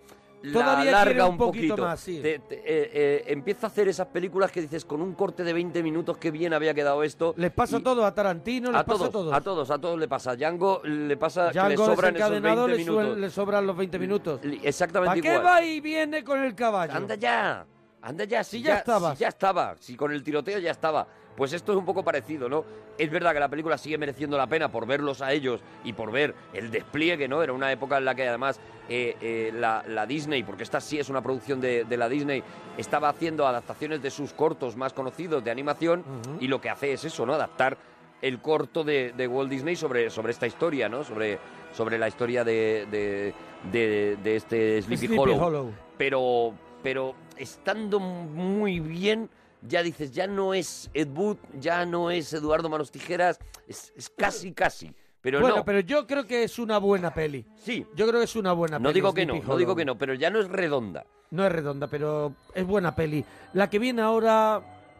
Todavía 0.52 0.76
quiere 0.76 0.90
larga 0.92 1.26
un 1.26 1.32
un 1.32 1.38
poquito 1.38 1.68
poquito. 1.74 1.86
más, 1.88 2.00
sí. 2.00 2.20
Te- 2.22 2.38
te- 2.38 2.54
eh, 2.56 2.90
eh, 2.92 3.24
empieza 3.26 3.66
a 3.66 3.70
hacer 3.70 3.88
esas 3.88 4.06
películas 4.06 4.50
que 4.50 4.62
dices, 4.62 4.84
con 4.84 5.02
un 5.02 5.12
corte 5.14 5.44
de 5.44 5.52
20 5.52 5.82
minutos, 5.82 6.16
qué 6.16 6.30
bien 6.30 6.52
había 6.54 6.72
quedado 6.72 7.02
esto. 7.02 7.34
les 7.36 7.50
pasa 7.52 7.80
todo 7.80 8.04
a 8.06 8.14
Tarantino, 8.14 8.70
les 8.70 8.80
a 8.80 8.84
pasa 8.84 8.98
todos, 8.98 9.08
a 9.08 9.12
todos. 9.12 9.32
a 9.34 9.40
todos, 9.42 9.70
a 9.70 9.78
todos 9.78 9.98
le 9.98 10.08
pasa. 10.08 10.34
Django 10.36 10.80
le 10.84 11.16
pasa 11.16 11.50
que 11.50 11.58
le 11.58 11.74
Django 11.74 11.86
sobran 11.86 12.16
esos 12.16 12.30
20 12.30 12.38
desencadenado 12.40 12.68
le, 12.68 12.76
minutos. 12.78 13.04
suel- 13.04 13.20
le 13.20 13.30
sobran 13.30 13.66
los 13.66 13.76
20 13.76 13.98
minutos. 13.98 14.40
Exactamente 14.62 15.22
¿Para 15.22 15.36
qué 15.36 15.44
va 15.44 15.62
y 15.62 15.80
viene 15.80 16.24
con 16.24 16.42
el 16.42 16.54
caballo? 16.54 16.94
Anda 16.94 17.14
ya, 17.16 17.66
anda 18.00 18.24
ya, 18.24 18.42
si, 18.42 18.62
ya 18.62 18.78
estabas. 18.78 19.18
si 19.18 19.22
ya 19.22 19.28
estaba, 19.28 19.76
si 19.78 19.94
con 19.96 20.10
el 20.12 20.22
tiroteo 20.22 20.58
ya 20.58 20.70
estaba. 20.70 21.06
Pues 21.36 21.52
esto 21.52 21.72
es 21.72 21.78
un 21.78 21.84
poco 21.86 22.02
parecido, 22.04 22.48
¿no? 22.48 22.64
Es 22.98 23.10
verdad 23.10 23.32
que 23.32 23.40
la 23.40 23.48
película 23.48 23.78
sigue 23.78 23.96
mereciendo 23.96 24.36
la 24.36 24.46
pena 24.46 24.70
por 24.70 24.86
verlos 24.86 25.22
a 25.22 25.32
ellos 25.32 25.60
y 25.84 25.92
por 25.94 26.12
ver 26.12 26.34
el 26.52 26.70
despliegue, 26.70 27.28
¿no? 27.28 27.42
Era 27.42 27.52
una 27.54 27.72
época 27.72 27.96
en 27.98 28.04
la 28.04 28.14
que 28.14 28.28
además 28.28 28.60
eh, 28.90 29.16
eh, 29.22 29.50
la, 29.54 29.82
la 29.88 30.04
Disney, 30.04 30.42
porque 30.42 30.64
esta 30.64 30.80
sí 30.80 30.98
es 30.98 31.08
una 31.08 31.22
producción 31.22 31.60
de, 31.60 31.84
de 31.84 31.96
la 31.96 32.08
Disney, 32.10 32.42
estaba 32.76 33.08
haciendo 33.08 33.46
adaptaciones 33.46 34.02
de 34.02 34.10
sus 34.10 34.32
cortos 34.34 34.76
más 34.76 34.92
conocidos 34.92 35.42
de 35.42 35.50
animación 35.50 36.04
y 36.40 36.48
lo 36.48 36.60
que 36.60 36.68
hace 36.68 36.92
es 36.92 37.04
eso, 37.04 37.24
¿no? 37.24 37.32
Adaptar 37.34 37.78
el 38.20 38.40
corto 38.40 38.84
de, 38.84 39.12
de 39.16 39.26
Walt 39.26 39.48
Disney 39.50 39.76
sobre, 39.76 40.10
sobre 40.10 40.32
esta 40.32 40.46
historia, 40.46 40.90
¿no? 40.90 41.04
Sobre, 41.04 41.38
sobre 41.72 41.96
la 41.98 42.08
historia 42.08 42.44
de, 42.44 42.86
de, 42.90 43.32
de- 43.72 44.18
de 44.22 44.36
este 44.36 44.82
Sleepy, 44.82 45.06
Sleepy 45.06 45.18
Hollow. 45.22 45.42
Hollow. 45.42 45.70
Pero, 45.96 46.52
pero 46.82 47.14
estando 47.38 47.98
muy 47.98 48.78
bien, 48.80 49.30
ya 49.62 49.82
dices, 49.82 50.12
ya 50.12 50.26
no 50.26 50.54
es 50.54 50.90
Ed 50.94 51.08
Wood, 51.14 51.36
ya 51.58 51.84
no 51.86 52.10
es 52.10 52.32
Eduardo 52.32 52.68
Manos 52.68 52.90
Tijeras, 52.90 53.38
es, 53.66 53.92
es 53.96 54.08
casi, 54.10 54.52
casi. 54.52 54.92
Pero 55.22 55.40
bueno, 55.40 55.56
no, 55.56 55.64
pero 55.66 55.80
yo 55.80 56.06
creo 56.06 56.26
que 56.26 56.44
es 56.44 56.58
una 56.58 56.78
buena 56.78 57.12
peli. 57.12 57.44
Sí. 57.56 57.86
Yo 57.94 58.06
creo 58.08 58.20
que 58.20 58.24
es 58.24 58.36
una 58.36 58.52
buena 58.52 58.78
no 58.78 58.84
peli. 58.88 58.94
digo 58.94 59.12
que 59.12 59.26
no, 59.26 59.34
no 59.42 59.56
digo 59.58 59.76
que 59.76 59.84
no, 59.84 59.98
pero 59.98 60.14
ya 60.14 60.30
no 60.30 60.40
es 60.40 60.48
redonda. 60.48 61.04
No 61.30 61.44
es 61.46 61.52
redonda, 61.52 61.88
pero 61.88 62.34
es 62.54 62.66
buena 62.66 62.94
peli. 62.96 63.24
La 63.52 63.68
que 63.68 63.78
viene 63.78 64.00
ahora, 64.02 64.54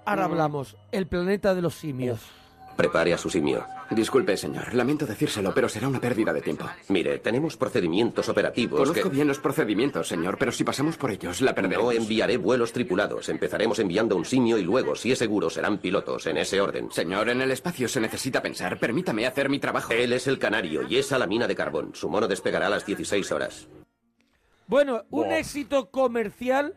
ahora 0.05 0.29
Mm. 0.29 0.31
hablamos. 0.31 0.77
El 0.93 1.07
planeta 1.07 1.55
de 1.55 1.63
los 1.63 1.75
simios. 1.75 2.21
Prepare 2.77 3.13
a 3.13 3.19
su 3.19 3.29
simio. 3.29 3.67
Disculpe, 3.91 4.37
señor. 4.37 4.73
Lamento 4.75 5.05
decírselo, 5.05 5.53
pero 5.53 5.69
será 5.69 5.89
una 5.89 6.01
pérdida 6.01 6.33
de 6.33 6.41
tiempo. 6.41 6.65
Mire, 6.89 7.19
tenemos 7.19 7.57
procedimientos 7.57 8.29
operativos 8.29 8.81
Conozco 8.81 9.11
que... 9.11 9.15
bien 9.15 9.29
los 9.29 9.39
procedimientos, 9.39 10.09
señor, 10.09 10.39
pero 10.39 10.53
si 10.53 10.65
pasamos 10.65 10.97
por 10.97 11.11
ellos, 11.11 11.41
la 11.41 11.55
perderemos. 11.55 11.95
No 11.95 12.01
enviaré 12.01 12.37
vuelos 12.37 12.73
tripulados. 12.73 13.29
Empezaremos 13.29 13.79
enviando 13.79 14.17
un 14.17 14.25
simio 14.25 14.59
y 14.59 14.63
luego, 14.63 14.95
si 14.95 15.13
es 15.13 15.19
seguro, 15.19 15.51
serán 15.51 15.79
pilotos 15.79 16.27
en 16.27 16.39
ese 16.39 16.61
orden. 16.61 16.91
Señor, 16.91 17.29
en 17.29 17.41
el 17.43 17.51
espacio 17.51 17.89
se 17.89 18.01
necesita 18.01 18.41
pensar. 18.43 18.79
Permítame 18.79 19.27
hacer 19.27 19.49
mi 19.49 19.59
trabajo. 19.59 19.93
Él 19.93 20.13
es 20.13 20.27
el 20.27 20.39
canario 20.39 20.87
y 20.89 20.97
esa 20.97 21.19
la 21.19 21.27
mina 21.27 21.47
de 21.47 21.57
carbón. 21.57 21.91
Su 21.95 22.09
mono 22.09 22.29
despegará 22.29 22.69
a 22.69 22.71
las 22.71 22.87
16 22.87 23.33
horas. 23.33 23.69
Bueno, 24.67 25.03
un 25.11 25.33
éxito 25.33 25.91
comercial 25.91 26.77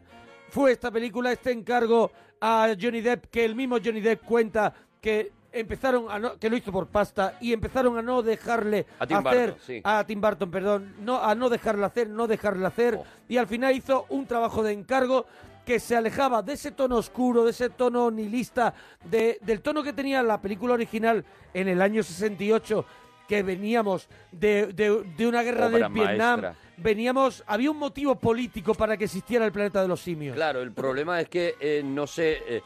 fue 0.50 0.72
esta 0.72 0.92
película, 0.92 1.32
este 1.32 1.52
encargo 1.52 2.12
a 2.42 2.76
Johnny 2.80 3.02
Depp, 3.02 3.26
que 3.28 3.46
el 3.46 3.56
mismo 3.56 3.78
Johnny 3.84 4.02
Depp 4.02 4.24
cuenta 4.24 4.74
que 5.00 5.32
empezaron 5.54 6.10
a 6.10 6.20
no, 6.20 6.38
que 6.38 6.50
lo 6.50 6.58
hizo 6.58 6.72
por 6.72 6.88
pasta 6.88 7.38
y 7.40 7.54
empezaron 7.54 7.98
a 7.98 8.02
no 8.02 8.22
dejarle 8.22 8.86
A 9.00 9.08
Tim 9.08 9.18
hacer 9.26 9.56
sí. 9.66 9.82
a 9.84 10.04
Tim 10.06 10.20
Burton, 10.20 10.50
perdón, 10.52 10.96
no 11.00 11.24
a 11.24 11.36
no 11.36 11.50
dejarle 11.50 11.86
hacer, 11.86 12.10
no 12.10 12.28
dejarle 12.28 12.66
hacer 12.66 12.96
Oh. 13.00 13.06
y 13.30 13.38
al 13.38 13.48
final 13.48 13.74
hizo 13.76 14.06
un 14.10 14.26
trabajo 14.26 14.64
de 14.64 14.74
encargo 14.74 15.26
que 15.66 15.80
se 15.80 15.96
alejaba 15.96 16.42
de 16.42 16.54
ese 16.54 16.72
tono 16.72 16.98
oscuro, 16.98 17.46
de 17.46 17.52
ese 17.52 17.70
tono 17.70 18.12
nihilista, 18.12 18.74
de, 19.06 19.38
del 19.42 19.62
tono 19.62 19.82
que 19.82 19.94
tenía 19.94 20.22
la 20.22 20.42
película 20.42 20.74
original 20.74 21.24
en 21.54 21.68
el 21.70 21.82
año 21.82 22.04
68 22.04 22.86
que 23.28 23.42
veníamos 23.44 24.10
de, 24.34 24.68
de- 24.74 25.04
de 25.16 25.28
una 25.28 25.42
guerra 25.42 25.68
Obra 25.68 25.88
de 25.88 25.94
Vietnam, 25.94 26.42
maestra. 26.42 26.56
veníamos, 26.76 27.42
había 27.48 27.72
un 27.72 27.78
motivo 27.78 28.16
político 28.16 28.74
para 28.74 28.98
que 28.98 29.06
existiera 29.06 29.46
el 29.46 29.54
planeta 29.54 29.82
de 29.82 29.88
los 29.88 30.02
simios. 30.02 30.36
Claro, 30.36 30.62
el 30.62 30.74
problema 30.74 31.22
es 31.22 31.30
que 31.30 31.56
eh, 31.62 31.82
no 31.86 32.06
sé. 32.08 32.40
eh, 32.48 32.62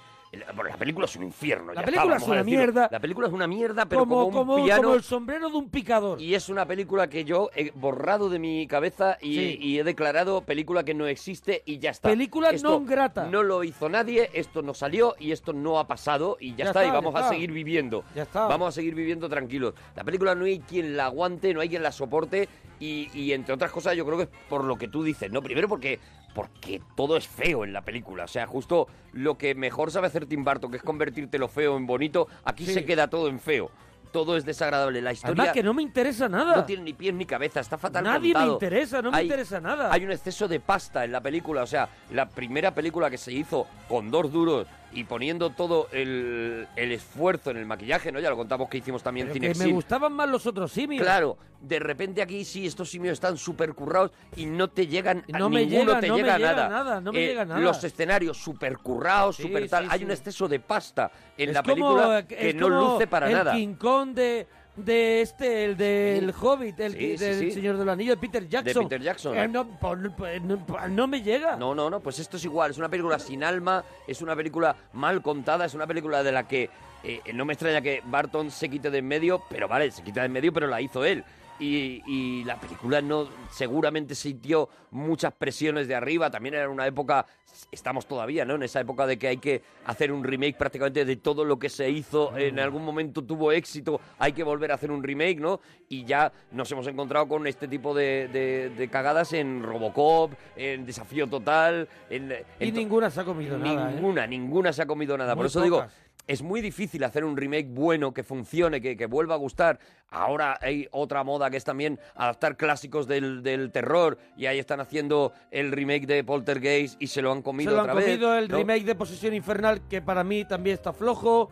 bueno, 0.55 0.69
la 0.69 0.77
película 0.77 1.05
es 1.05 1.15
un 1.15 1.23
infierno. 1.23 1.73
La 1.73 1.81
ya 1.81 1.85
película 1.85 2.15
está, 2.17 2.25
es 2.25 2.31
una 2.31 2.43
mierda. 2.43 2.89
La 2.91 2.99
película 2.99 3.27
es 3.27 3.33
una 3.33 3.47
mierda, 3.47 3.85
pero 3.85 4.01
como, 4.01 4.15
como, 4.15 4.25
un 4.25 4.33
como- 4.33 4.65
piano. 4.65 4.83
como 4.83 4.95
el 4.95 5.03
sombrero 5.03 5.49
de 5.49 5.57
un 5.57 5.69
picador. 5.69 6.21
Y 6.21 6.35
es 6.35 6.49
una 6.49 6.65
película 6.65 7.07
que 7.09 7.23
yo 7.23 7.49
he 7.55 7.71
borrado 7.71 8.29
de 8.29 8.39
mi 8.39 8.67
cabeza 8.67 9.17
y, 9.21 9.35
Sí. 9.35 9.57
y 9.61 9.79
he 9.79 9.83
declarado 9.83 10.41
película 10.41 10.83
que 10.83 10.93
no 10.93 11.07
existe 11.07 11.63
y 11.65 11.79
ya 11.79 11.91
está. 11.91 12.09
Película 12.09 12.51
non 12.61 12.85
grata. 12.85 13.25
No 13.27 13.43
lo 13.43 13.63
hizo 13.63 13.87
nadie, 13.89 14.29
esto 14.33 14.61
no 14.61 14.73
salió 14.73 15.15
y 15.19 15.31
esto 15.31 15.53
no 15.53 15.79
ha 15.79 15.87
pasado 15.87 16.37
y 16.39 16.51
ya, 16.51 16.57
Ya 16.57 16.63
está, 16.65 16.83
está, 16.83 16.91
y 16.91 16.91
vamos 16.91 17.15
a 17.15 17.29
seguir 17.29 17.51
viviendo. 17.51 18.03
Ya 18.15 18.23
está. 18.23 18.47
Vamos 18.47 18.69
a 18.69 18.71
seguir 18.71 18.95
viviendo 18.95 19.29
tranquilos. 19.29 19.73
La 19.95 20.03
película 20.03 20.35
no 20.35 20.45
hay 20.45 20.59
quien 20.59 20.97
la 20.97 21.05
aguante, 21.05 21.53
no 21.53 21.61
hay 21.61 21.69
quien 21.69 21.83
la 21.83 21.91
soporte 21.91 22.49
y, 22.79 23.09
y 23.13 23.33
entre 23.33 23.53
otras 23.53 23.71
cosas 23.71 23.95
yo 23.95 24.05
creo 24.05 24.17
que 24.17 24.23
es 24.25 24.29
por 24.49 24.63
lo 24.63 24.77
que 24.77 24.87
tú 24.87 25.03
dices, 25.03 25.31
¿no? 25.31 25.41
Primero 25.41 25.67
porque 25.67 25.99
porque 26.33 26.81
todo 26.95 27.17
es 27.17 27.27
feo 27.27 27.63
en 27.63 27.73
la 27.73 27.81
película. 27.81 28.25
O 28.25 28.27
sea, 28.27 28.45
justo 28.45 28.87
lo 29.13 29.39
que 29.39 29.55
mejor 29.55 29.89
sabe 29.91 30.05
hacer 30.07 30.27
Tim 30.27 30.43
Burton, 30.43 30.69
que 30.69 30.77
es 30.77 30.83
convertirte 30.83 31.39
lo 31.39 31.47
feo 31.47 31.75
en 31.77 31.87
bonito, 31.87 32.27
aquí 32.45 32.65
Sí. 32.67 32.73
se 32.75 32.85
queda 32.85 33.07
todo 33.07 33.27
en 33.27 33.39
feo. 33.39 33.71
Todo 34.11 34.37
es 34.37 34.45
desagradable. 34.45 35.01
La 35.01 35.11
historia 35.13 35.33
Además 35.33 35.53
que 35.53 35.63
no 35.63 35.73
me 35.73 35.81
interesa 35.81 36.29
nada. 36.29 36.55
no 36.55 36.63
tiene 36.65 36.83
ni 36.83 36.93
pies 36.93 37.13
ni 37.15 37.25
cabeza, 37.25 37.59
está 37.59 37.77
fatal 37.77 38.03
Nadie 38.03 38.33
me 38.35 38.45
interesa, 38.45 39.01
no 39.01 39.09
me 39.11 39.17
Hay- 39.17 39.25
interesa 39.25 39.59
nada. 39.59 39.91
Hay 39.91 40.05
un 40.05 40.11
exceso 40.11 40.47
de 40.47 40.59
pasta 40.59 41.03
en 41.03 41.11
la 41.11 41.21
película, 41.21 41.63
o 41.63 41.67
sea, 41.67 41.89
la 42.11 42.29
primera 42.29 42.71
película 42.73 43.09
que 43.09 43.17
se 43.17 43.33
hizo 43.33 43.65
con 43.89 44.11
dos 44.11 44.31
duros 44.31 44.67
y 44.93 45.03
poniendo 45.03 45.49
todo 45.51 45.88
el, 45.91 46.68
el 46.76 46.91
esfuerzo 46.91 47.51
en 47.51 47.57
el 47.57 47.65
maquillaje, 47.65 48.11
¿no? 48.11 48.19
Ya 48.19 48.30
lo 48.30 48.38
contamos 48.38 48.69
que 48.69 48.77
hicimos 48.77 49.03
también 49.03 49.27
Pero 49.27 49.34
que 49.35 49.39
Cinexin. 49.41 49.68
me 49.68 49.73
gustaban 49.73 50.14
más 50.14 50.30
los 50.30 50.45
otros 50.47 50.72
simios. 50.72 51.03
Claro, 51.03 51.38
de 51.61 51.80
repente 51.80 52.22
aquí 52.22 52.45
sí, 52.45 52.65
estos 52.65 52.89
simios 52.89 53.14
están 53.14 53.38
súper 53.38 53.73
currados 53.73 54.11
y 54.35 54.45
no 54.45 54.69
te 54.69 54.88
llegan, 54.88 55.23
a 55.31 55.38
me 55.49 55.65
ninguno 55.65 55.85
llega, 55.91 55.99
te 55.99 56.07
no 56.07 56.14
me 56.15 56.22
llega 56.22 56.34
a 56.35 56.38
llega 56.38 56.53
nada. 56.55 56.69
nada, 56.69 57.01
no 57.01 57.11
me 57.11 57.23
Eh, 57.23 57.27
llega 57.27 57.45
nada. 57.45 57.59
Los 57.59 57.84
escenarios 57.84 58.38
súper 58.38 58.77
currados, 58.77 59.35
Sí, 59.35 59.43
súper 59.43 59.69
tal. 59.69 59.84
sí, 59.84 59.89
Hay 59.91 59.99
sí. 59.99 60.05
un 60.05 60.11
exceso 60.11 60.47
de 60.47 60.59
pasta 60.61 61.11
en 61.38 61.49
Es 61.49 61.55
la 61.55 61.64
película 61.64 62.19
es 62.19 62.26
que 62.26 62.53
no 62.53 62.69
como 62.69 62.93
luce 62.93 63.07
para 63.07 63.27
el 63.27 63.34
nada. 63.34 63.53
King 63.53 63.73
Kong 63.76 64.14
de, 64.14 64.47
de 64.77 65.21
este, 65.21 65.65
el 65.65 65.75
del 65.77 66.33
Hobbit, 66.39 66.79
el 66.79 66.91
Sí, 66.93 66.97
que- 66.97 67.17
sí, 67.17 67.23
del 67.25 67.39
sí. 67.39 67.51
Señor 67.51 67.77
del 67.77 67.89
Anillo, 67.89 68.11
de 68.11 68.17
Peter 68.17 68.47
Jackson. 68.47 68.83
Peter 68.83 69.01
Jackson. 69.01 69.37
Eh, 69.37 69.47
no, 69.47 69.63
no, 69.65 69.77
por- 69.79 70.89
no 70.89 71.07
me 71.07 71.21
llega. 71.21 71.55
No, 71.57 71.75
no, 71.75 71.89
no, 71.89 71.99
pues 71.99 72.19
esto 72.19 72.37
es 72.37 72.45
igual, 72.45 72.71
es 72.71 72.77
una 72.77 72.87
película 72.89 73.19
sin 73.19 73.43
alma, 73.43 73.83
es 74.07 74.21
una 74.21 74.35
película 74.35 74.75
mal 74.93 75.21
contada, 75.21 75.65
es 75.65 75.73
una 75.73 75.87
película 75.87 76.23
de 76.23 76.31
la 76.31 76.47
que 76.47 76.69
eh, 77.03 77.21
no 77.33 77.45
me 77.45 77.53
extraña 77.53 77.81
que 77.81 78.01
Barton 78.05 78.49
se 78.51 78.69
quite 78.69 78.89
de 78.89 78.97
en 78.99 79.07
medio, 79.07 79.43
pero 79.49 79.67
vale, 79.67 79.91
se 79.91 80.03
quita 80.03 80.21
de 80.21 80.25
en 80.27 80.31
medio, 80.31 80.51
pero 80.53 80.67
la 80.67 80.81
hizo 80.81 81.03
él. 81.05 81.23
Y, 81.59 82.03
y 82.05 82.43
la 82.43 82.59
película 82.59 83.01
no 83.01 83.27
seguramente 83.49 84.13
sintió 84.13 84.69
muchas 84.91 85.34
presiones 85.34 85.88
de 85.88 85.95
arriba, 85.95 86.29
también 86.29 86.53
era 86.55 86.69
una 86.69 86.85
época, 86.85 87.25
estamos 87.71 88.05
todavía, 88.05 88.45
¿no? 88.45 88.55
En 88.55 88.63
esa 88.63 88.79
época 88.79 89.07
de 89.07 89.17
que 89.17 89.27
hay 89.27 89.38
que 89.38 89.63
hacer 89.85 90.11
un 90.11 90.23
remake 90.23 90.55
prácticamente 90.55 91.03
de 91.03 91.15
todo 91.15 91.43
lo 91.43 91.57
que 91.57 91.69
se 91.69 91.89
hizo, 91.89 92.38
en 92.38 92.59
algún 92.59 92.85
momento 92.85 93.23
tuvo 93.23 93.51
éxito, 93.51 93.99
hay 94.19 94.34
que 94.34 94.43
volver 94.43 94.71
a 94.71 94.75
hacer 94.75 94.91
un 94.91 95.01
remake, 95.03 95.39
¿no? 95.39 95.59
Y 95.89 96.05
ya 96.05 96.31
nos 96.51 96.71
hemos 96.71 96.85
encontrado 96.88 97.27
con 97.27 97.47
este 97.47 97.67
tipo 97.67 97.93
de, 97.95 98.27
de- 98.31 98.69
de 98.77 98.88
cagadas 98.89 99.34
en 99.34 99.63
Robocop, 99.63 100.34
en 100.55 100.85
Desafío 100.85 101.27
Total, 101.27 101.88
en... 102.09 102.34
Y 102.59 102.67
en 102.69 102.75
ninguna 102.75 103.09
se 103.09 103.21
ha 103.21 103.23
comido 103.25 103.57
nada. 103.57 103.89
¿eh? 103.89 103.95
Ninguna, 103.95 104.27
ninguna 104.27 104.71
se 104.73 104.84
ha 104.84 104.85
comido 104.85 105.17
nada. 105.17 105.35
Por 105.35 105.47
eso 105.47 105.61
digo. 105.61 105.85
Es 106.27 106.41
muy 106.43 106.61
difícil 106.61 107.03
hacer 107.03 107.23
un 107.25 107.35
remake 107.37 107.67
bueno, 107.69 108.13
que 108.13 108.23
funcione, 108.23 108.81
que, 108.81 108.95
que 108.97 109.05
vuelva 109.05 109.35
a 109.35 109.37
gustar. 109.37 109.79
Ahora 110.09 110.57
hay 110.61 110.87
otra 110.91 111.23
moda 111.23 111.49
que 111.49 111.57
es 111.57 111.63
también 111.63 111.99
adaptar 112.15 112.55
clásicos 112.57 113.07
del, 113.07 113.43
del 113.43 113.71
terror 113.71 114.17
y 114.37 114.45
ahí 114.45 114.59
están 114.59 114.79
haciendo 114.79 115.33
el 115.51 115.71
remake 115.71 116.05
de 116.05 116.23
Poltergeist 116.23 117.01
y 117.01 117.07
se 117.07 117.21
lo 117.21 117.31
han 117.31 117.41
comido 117.41 117.71
Se 117.71 117.75
lo 117.75 117.81
otra 117.81 117.91
han 117.93 117.97
vez. 117.97 118.05
comido 118.07 118.37
el 118.37 118.47
¿no? 118.49 118.57
remake 118.57 118.85
de 118.85 118.95
Posesión 118.95 119.33
Infernal, 119.33 119.87
que 119.87 120.01
para 120.01 120.23
mí 120.23 120.45
también 120.45 120.75
está 120.75 120.93
flojo. 120.93 121.49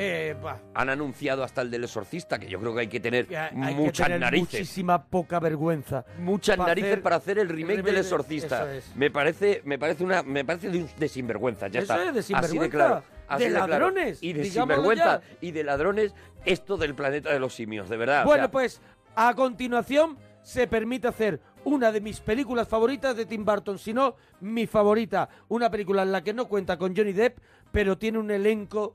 Eh, 0.00 0.36
Han 0.74 0.88
anunciado 0.90 1.42
hasta 1.42 1.62
el 1.62 1.70
del 1.70 1.84
exorcista, 1.84 2.38
que 2.38 2.46
yo 2.48 2.60
creo 2.60 2.72
que 2.74 2.80
hay 2.82 2.86
que 2.86 3.00
tener 3.00 3.26
hay 3.36 3.50
que 3.50 3.74
muchas 3.80 4.06
tener 4.06 4.20
narices. 4.20 4.60
muchísima 4.60 5.04
poca 5.04 5.40
vergüenza. 5.40 6.04
Muchas 6.20 6.56
para 6.56 6.68
narices 6.68 6.90
hacer 6.92 7.02
para 7.02 7.16
hacer 7.16 7.38
el 7.40 7.48
remake 7.48 7.82
del 7.82 7.94
de- 7.96 8.00
exorcista. 8.00 8.72
es. 8.74 8.94
Me 8.94 9.10
parece, 9.10 9.60
me 9.64 9.78
parece 9.78 10.04
una, 10.04 10.22
me 10.22 10.44
parece 10.44 10.68
de, 10.70 11.08
sinvergüenza, 11.08 11.66
ya 11.68 11.80
Eso 11.80 11.92
está. 11.94 12.08
es, 12.08 12.14
de 12.28 12.36
Así 12.36 12.58
de 12.58 12.70
claro. 12.70 13.02
así 13.26 13.44
De 13.44 13.50
ladrones, 13.50 14.22
Y 14.22 14.32
de 14.34 14.44
sinvergüenza. 14.44 15.20
ya. 15.20 15.36
Y 15.40 15.50
de 15.50 15.64
ladrones, 15.64 16.14
esto 16.44 16.76
del 16.76 16.94
planeta 16.94 17.32
de 17.32 17.40
los 17.40 17.54
simios, 17.54 17.88
de 17.88 17.96
verdad. 17.96 18.22
o 18.22 18.26
Bueno, 18.26 18.44
sea, 18.44 18.50
pues 18.52 18.80
a 19.16 19.34
continuación 19.34 20.16
se 20.42 20.66
permite 20.68 21.08
hacer 21.08 21.40
una 21.64 21.90
de 21.92 22.00
mis 22.00 22.20
películas 22.20 22.68
favoritas 22.68 23.16
de 23.16 23.26
Tim 23.26 23.44
Burton, 23.44 23.78
si 23.78 23.92
no 23.92 24.14
mi 24.40 24.66
favorita, 24.66 25.28
una 25.48 25.70
película 25.70 26.02
en 26.04 26.12
la 26.12 26.22
que 26.22 26.32
no 26.32 26.46
cuenta 26.48 26.78
con 26.78 26.96
Johnny 26.96 27.12
Depp, 27.12 27.38
pero 27.72 27.98
tiene 27.98 28.18
un 28.18 28.30
elenco 28.30 28.94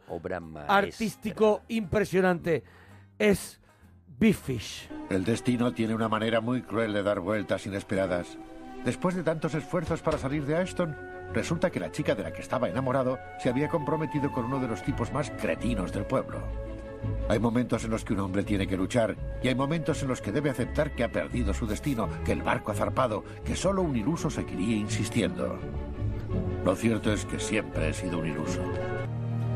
artístico 0.68 1.62
impresionante. 1.68 2.64
Es 3.20 3.60
Big 4.20 4.36
Fish. 4.36 4.90
El 5.10 5.26
destino 5.26 5.74
tiene 5.74 5.96
una 5.96 6.10
manera 6.10 6.42
muy 6.42 6.62
cruel 6.62 6.94
de 6.94 7.04
dar 7.04 7.20
vueltas 7.20 7.66
inesperadas. 7.66 8.38
Después 8.86 9.16
de 9.16 9.24
tantos 9.24 9.54
esfuerzos 9.54 10.02
para 10.02 10.18
salir 10.18 10.46
de 10.46 10.58
Ashton, 10.58 10.96
resulta 11.34 11.70
que 11.70 11.80
la 11.80 11.92
chica 11.92 12.16
de 12.16 12.24
la 12.24 12.34
que 12.34 12.42
estaba 12.42 12.70
enamorado 12.70 13.18
se 13.40 13.50
había 13.50 13.70
comprometido 13.70 14.32
con 14.32 14.46
uno 14.46 14.60
de 14.60 14.68
los 14.68 14.84
tipos 14.84 15.14
más 15.14 15.32
cretinos 15.32 15.94
del 15.94 16.06
pueblo. 16.06 16.40
Hay 17.30 17.40
momentos 17.40 17.84
en 17.84 17.92
los 17.92 18.04
que 18.04 18.14
un 18.14 18.20
hombre 18.20 18.44
tiene 18.44 18.68
que 18.68 18.78
luchar 18.78 19.16
y 19.42 19.48
hay 19.48 19.56
momentos 19.56 20.02
en 20.04 20.10
los 20.10 20.22
que 20.22 20.32
debe 20.32 20.50
aceptar 20.50 20.92
que 20.92 21.04
ha 21.04 21.12
perdido 21.12 21.54
su 21.54 21.66
destino, 21.68 22.10
que 22.26 22.32
el 22.34 22.42
barco 22.42 22.72
ha 22.72 22.76
zarpado, 22.76 23.24
que 23.46 23.56
solo 23.56 23.82
un 23.82 23.96
iluso 23.96 24.30
seguiría 24.30 24.78
insistiendo. 24.78 25.60
Lo 26.64 26.76
cierto 26.76 27.12
es 27.12 27.26
que 27.26 27.40
siempre 27.40 27.90
he 27.90 27.94
sido 27.94 28.20
un 28.20 28.28
iluso. 28.28 28.62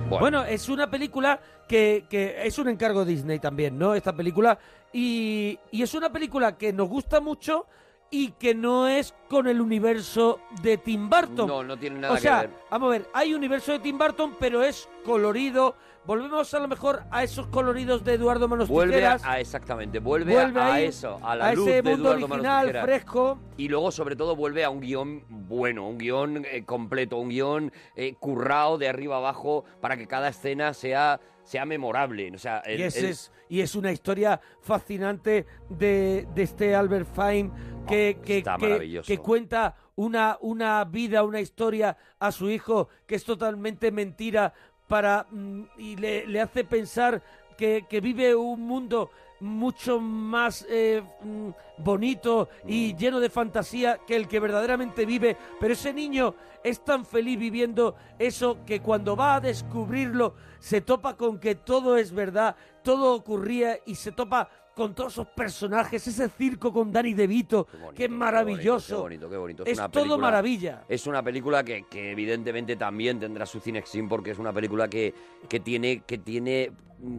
Bueno. 0.09 0.43
es 0.43 0.69
una 0.69 0.89
película 0.89 1.39
que, 1.67 2.05
que 2.09 2.45
es 2.45 2.57
un 2.59 2.69
encargo 2.69 3.05
de 3.05 3.11
Disney 3.11 3.39
también, 3.39 3.77
¿no? 3.77 3.93
Esta 3.93 4.13
película. 4.13 4.57
Y, 4.93 5.57
y 5.71 5.83
es 5.83 5.93
una 5.93 6.11
película 6.11 6.57
que 6.57 6.73
nos 6.73 6.87
gusta 6.89 7.19
mucho 7.19 7.65
y 8.09 8.31
que 8.31 8.55
no 8.55 8.87
es 8.87 9.13
con 9.29 9.47
el 9.47 9.59
universo 9.61 10.39
de 10.61 10.77
Tim 10.77 11.09
Burton. 11.09 11.47
No, 11.47 11.63
no 11.63 11.77
tiene 11.77 11.99
nada 11.99 12.13
o 12.13 12.17
sea, 12.17 12.41
que 12.41 12.47
ver. 12.47 12.55
vamos 12.71 12.87
a 12.87 12.91
ver, 12.91 13.09
hay 13.13 13.33
universo 13.33 13.73
de 13.73 13.79
Tim 13.79 13.97
Burton, 13.97 14.35
pero 14.39 14.63
es 14.63 14.87
colorido. 15.03 15.75
Volvemos 16.07 16.53
a 16.53 16.59
lo 16.59 16.69
mejor 16.69 17.03
a 17.11 17.21
esos 17.23 17.47
coloridos 17.47 18.01
de 18.05 18.13
Eduardo 18.13 18.47
Manos 18.47 18.69
Vuelve 18.69 18.95
a, 19.05 19.17
Tijeras. 19.17 19.25
a- 19.25 19.39
exactamente, 19.41 19.99
vuelve, 19.99 20.33
Vuelve 20.33 20.61
a, 20.61 20.79
eso, 20.81 21.19
a 21.21 21.35
la 21.35 21.49
a 21.49 21.53
luz 21.53 21.67
ese 21.67 21.81
de 21.81 21.91
mundo 21.91 22.09
Eduardo 22.09 22.27
Manos 22.29 22.33
original, 22.45 22.65
Tijeras. 22.67 22.85
fresco. 22.85 23.39
Y 23.57 23.67
luego, 23.67 23.91
sobre 23.91 24.15
todo, 24.15 24.35
vuelve 24.37 24.63
a 24.63 24.69
un 24.69 24.79
guion 24.79 25.23
bueno, 25.29 25.85
un 25.85 25.97
guion 25.97 26.45
eh, 26.49 26.63
completo, 26.65 27.17
un 27.17 27.27
guion 27.29 27.73
eh, 27.97 28.15
currado 28.17 28.77
de 28.77 28.87
arriba 28.87 29.17
abajo 29.17 29.65
para 29.81 29.97
que 29.97 30.07
cada 30.07 30.29
escena 30.29 30.73
sea, 30.73 31.19
sea 31.43 31.65
memorable. 31.65 32.31
O 32.33 32.37
sea, 32.39 32.59
el- 32.59 32.79
y, 32.79 32.83
ese 32.83 32.99
el- 33.01 33.05
es, 33.07 33.31
y 33.49 33.59
es 33.59 33.75
una 33.75 33.91
historia 33.91 34.39
fascinante 34.61 35.45
de, 35.69 36.25
de 36.33 36.41
este 36.41 36.73
Albert 36.73 37.07
Fine 37.13 37.51
que, 37.85 38.19
que, 38.23 38.43
Oh, 38.47 38.57
que- 38.57 38.67
maravilloso. 38.67 39.07
que 39.07 39.17
cuenta 39.17 39.75
una, 39.95 40.37
una 40.41 40.83
vida, 40.85 41.23
una 41.23 41.39
historia 41.41 41.97
a 42.19 42.31
su 42.31 42.49
hijo 42.51 42.87
que 43.07 43.15
es 43.15 43.23
totalmente 43.23 43.91
mentira 43.91 44.53
para 44.87 45.25
mm, 45.29 45.63
y 45.77 45.95
le, 45.95 46.25
le 46.27 46.41
hace 46.41 46.63
pensar 46.63 47.21
que, 47.57 47.85
que 47.89 48.01
vive 48.01 48.35
un 48.35 48.61
mundo 48.61 49.09
mucho 49.39 49.99
más 49.99 50.65
eh, 50.69 51.03
mm, 51.21 51.49
bonito 51.79 52.49
y 52.65 52.93
Mm. 52.93 52.97
lleno 52.97 53.19
de 53.19 53.29
fantasía 53.29 53.99
que 54.05 54.15
el 54.15 54.27
que 54.27 54.39
verdaderamente 54.39 55.05
vive, 55.05 55.37
pero 55.59 55.73
ese 55.73 55.93
niño 55.93 56.33
es 56.63 56.83
tan 56.83 57.05
feliz 57.05 57.37
viviendo 57.37 57.95
eso 58.17 58.57
que 58.65 58.81
cuando 58.81 59.15
va 59.15 59.35
a 59.35 59.41
descubrirlo 59.41 60.33
se 60.59 60.81
topa 60.81 61.15
con 61.15 61.39
que 61.39 61.55
todo 61.55 61.97
es 61.97 62.11
verdad, 62.11 62.55
todo 62.83 63.13
ocurría 63.13 63.77
y 63.85 63.95
se 63.95 64.11
topa 64.11 64.49
con 64.77 64.93
todos 64.93 65.13
esos 65.13 65.27
personajes, 65.27 66.07
ese 66.07 66.29
circo 66.29 66.71
con 66.71 66.91
Danny 66.91 67.13
DeVito, 67.13 67.67
que 67.95 68.05
es 68.05 68.09
maravilloso. 68.09 68.95
Qué 68.95 69.01
bonito, 69.01 69.29
qué 69.29 69.37
bonito. 69.37 69.63
Es 69.65 69.77
una 69.77 69.89
todo 69.89 70.03
película- 70.03 70.21
maravilla. 70.21 70.83
Es 70.87 71.07
una 71.07 71.21
película 71.23 71.63
que, 71.63 71.83
que 71.89 72.11
evidentemente 72.11 72.75
también 72.75 73.19
tendrá 73.19 73.45
su 73.45 73.59
Cinexin 73.59 74.07
porque 74.07 74.31
es 74.31 74.37
una 74.39 74.53
película 74.53 74.87
que, 74.87 75.13
que 75.49 75.59
tiene 75.59 76.01
que 76.05 76.17
tiene 76.19 76.71
mm, 76.99 77.17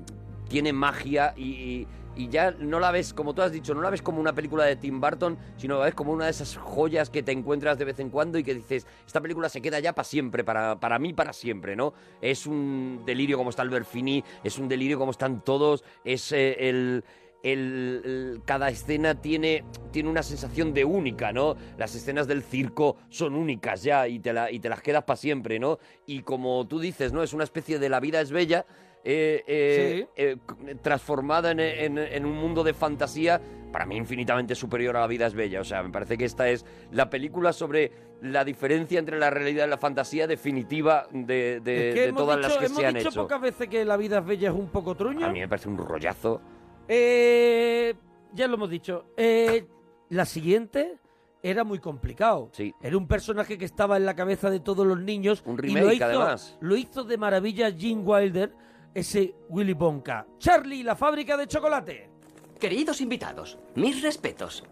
tiene 0.48 0.72
magia 0.72 1.34
y, 1.36 1.42
y- 1.50 1.86
y 2.16 2.28
ya 2.30 2.50
no 2.50 2.80
la 2.80 2.90
ves, 2.90 3.14
como 3.14 3.32
tú 3.32 3.42
has 3.42 3.52
dicho, 3.52 3.74
no 3.74 3.80
la 3.80 3.90
ves 3.90 4.02
como 4.02 4.18
una 4.20 4.32
película 4.32 4.64
de 4.64 4.74
Tim 4.74 5.00
Burton, 5.00 5.38
sino 5.56 5.78
la 5.78 5.84
ves 5.84 5.94
como 5.94 6.10
una 6.12 6.24
de 6.24 6.32
esas 6.32 6.56
joyas 6.56 7.10
que 7.10 7.22
te 7.22 7.30
encuentras 7.30 7.78
de 7.78 7.84
vez 7.84 8.00
en 8.00 8.10
cuando 8.10 8.38
y 8.38 8.42
que 8.42 8.54
dices, 8.54 8.88
esta 9.06 9.20
película 9.20 9.48
se 9.48 9.60
queda 9.62 9.78
ya 9.78 9.92
para 9.94 10.02
siempre, 10.04 10.42
para, 10.42 10.80
para 10.80 10.98
mí 10.98 11.12
para 11.12 11.32
siempre, 11.32 11.76
¿no? 11.76 11.92
Es 12.20 12.44
un 12.48 13.02
delirio 13.06 13.36
como 13.38 13.50
está 13.50 13.62
Albert 13.62 13.86
Finney, 13.86 14.24
es 14.42 14.58
un 14.58 14.66
delirio 14.68 14.98
como 14.98 15.12
están 15.12 15.44
todos, 15.44 15.84
es 16.04 16.32
eh, 16.32 16.56
el 16.68 17.04
el- 17.42 18.02
el- 18.04 18.42
cada 18.44 18.68
escena 18.68 19.14
tiene, 19.20 19.64
tiene 19.92 20.08
una 20.08 20.22
sensación 20.22 20.74
de 20.74 20.84
única, 20.84 21.32
¿no? 21.32 21.56
Las 21.76 21.94
escenas 21.94 22.26
del 22.26 22.42
circo 22.42 22.96
son 23.08 23.34
únicas 23.34 23.82
ya 23.82 24.08
y 24.08 24.18
te, 24.18 24.32
la- 24.32 24.50
y 24.50 24.58
te 24.60 24.68
las 24.68 24.82
quedas 24.82 25.04
para 25.04 25.16
siempre, 25.16 25.58
¿no? 25.58 25.78
Y 26.06 26.22
como 26.22 26.66
tú 26.66 26.78
dices, 26.80 27.12
¿no? 27.12 27.22
Es 27.22 27.32
una 27.32 27.44
especie 27.44 27.78
de 27.78 27.88
la 27.88 28.00
vida 28.00 28.20
es 28.20 28.30
bella. 28.32 28.66
eh, 29.04 29.44
eh, 29.46 30.06
eh, 30.16 30.36
c- 30.66 30.74
transformada 30.82 31.52
en, 31.52 31.60
en- 31.60 31.98
en 31.98 32.26
un 32.26 32.36
mundo 32.36 32.64
de 32.64 32.74
fantasía 32.74 33.40
para 33.72 33.86
mí 33.86 33.96
infinitamente 33.96 34.56
superior 34.56 34.96
a 34.96 35.00
la 35.00 35.06
vida 35.06 35.24
es 35.26 35.34
bella. 35.34 35.60
O 35.60 35.64
sea, 35.64 35.82
me 35.84 35.90
parece 35.90 36.18
que 36.18 36.24
esta 36.24 36.48
es 36.50 36.66
la 36.90 37.08
película 37.08 37.52
sobre 37.52 37.92
la 38.22 38.44
diferencia 38.44 38.98
entre 38.98 39.18
la 39.18 39.30
realidad 39.30 39.66
y 39.66 39.70
la 39.70 39.78
fantasía 39.78 40.26
definitiva 40.26 41.06
de, 41.12 41.60
de- 41.60 41.88
Es 41.90 41.94
que 41.94 42.00
de 42.02 42.08
hemos 42.08 42.22
todas 42.22 42.36
dicho, 42.38 42.48
las 42.48 42.58
que 42.58 42.66
hemos 42.66 42.78
se 42.78 42.86
han 42.86 42.94
dicho 42.94 43.08
hecho. 43.10 43.22
pocas 43.22 43.40
veces 43.40 43.68
que 43.68 43.84
la 43.84 43.96
vida 43.96 44.18
es 44.18 44.26
bella 44.26 44.48
es 44.50 44.54
un 44.54 44.68
poco 44.68 44.94
truño. 44.96 45.24
A 45.24 45.30
mí 45.30 45.38
me 45.38 45.48
parece 45.48 45.68
un 45.68 45.78
rollazo. 45.78 46.40
Eh, 46.88 47.94
ya 48.32 48.48
lo 48.48 48.54
hemos 48.54 48.70
dicho. 48.70 49.06
Eh, 49.16 49.66
la 50.08 50.24
siguiente 50.24 50.98
era 51.42 51.64
muy 51.64 51.78
complicado. 51.78 52.50
Era 52.80 52.96
un 52.96 53.06
personaje 53.06 53.58
que 53.58 53.64
estaba 53.64 53.96
en 53.96 54.06
la 54.06 54.16
cabeza 54.16 54.50
de 54.50 54.60
todos 54.60 54.86
los 54.86 54.98
niños. 54.98 55.42
Un 55.44 55.54
y 55.62 55.68
lo 55.68 55.74
remake, 55.74 55.94
hizo, 55.96 56.04
además. 56.04 56.56
Lo 56.60 56.76
hizo 56.76 57.04
de 57.04 57.16
maravilla 57.18 57.70
Gene 57.70 58.02
Wilder, 58.02 58.52
ese 58.94 59.34
Willy 59.48 59.74
Wonka. 59.74 60.26
Charlie, 60.38 60.82
la 60.82 60.96
fábrica 60.96 61.36
de 61.36 61.46
chocolate. 61.46 62.10
Queridos 62.58 63.00
invitados, 63.00 63.58
mis 63.76 64.02
respetos. 64.02 64.64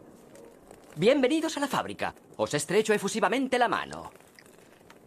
Bienvenidos 0.96 1.56
a 1.56 1.60
la 1.60 1.68
fábrica. 1.68 2.14
Os 2.36 2.52
estrecho 2.54 2.92
efusivamente 2.92 3.58
la 3.58 3.68
mano. 3.68 4.10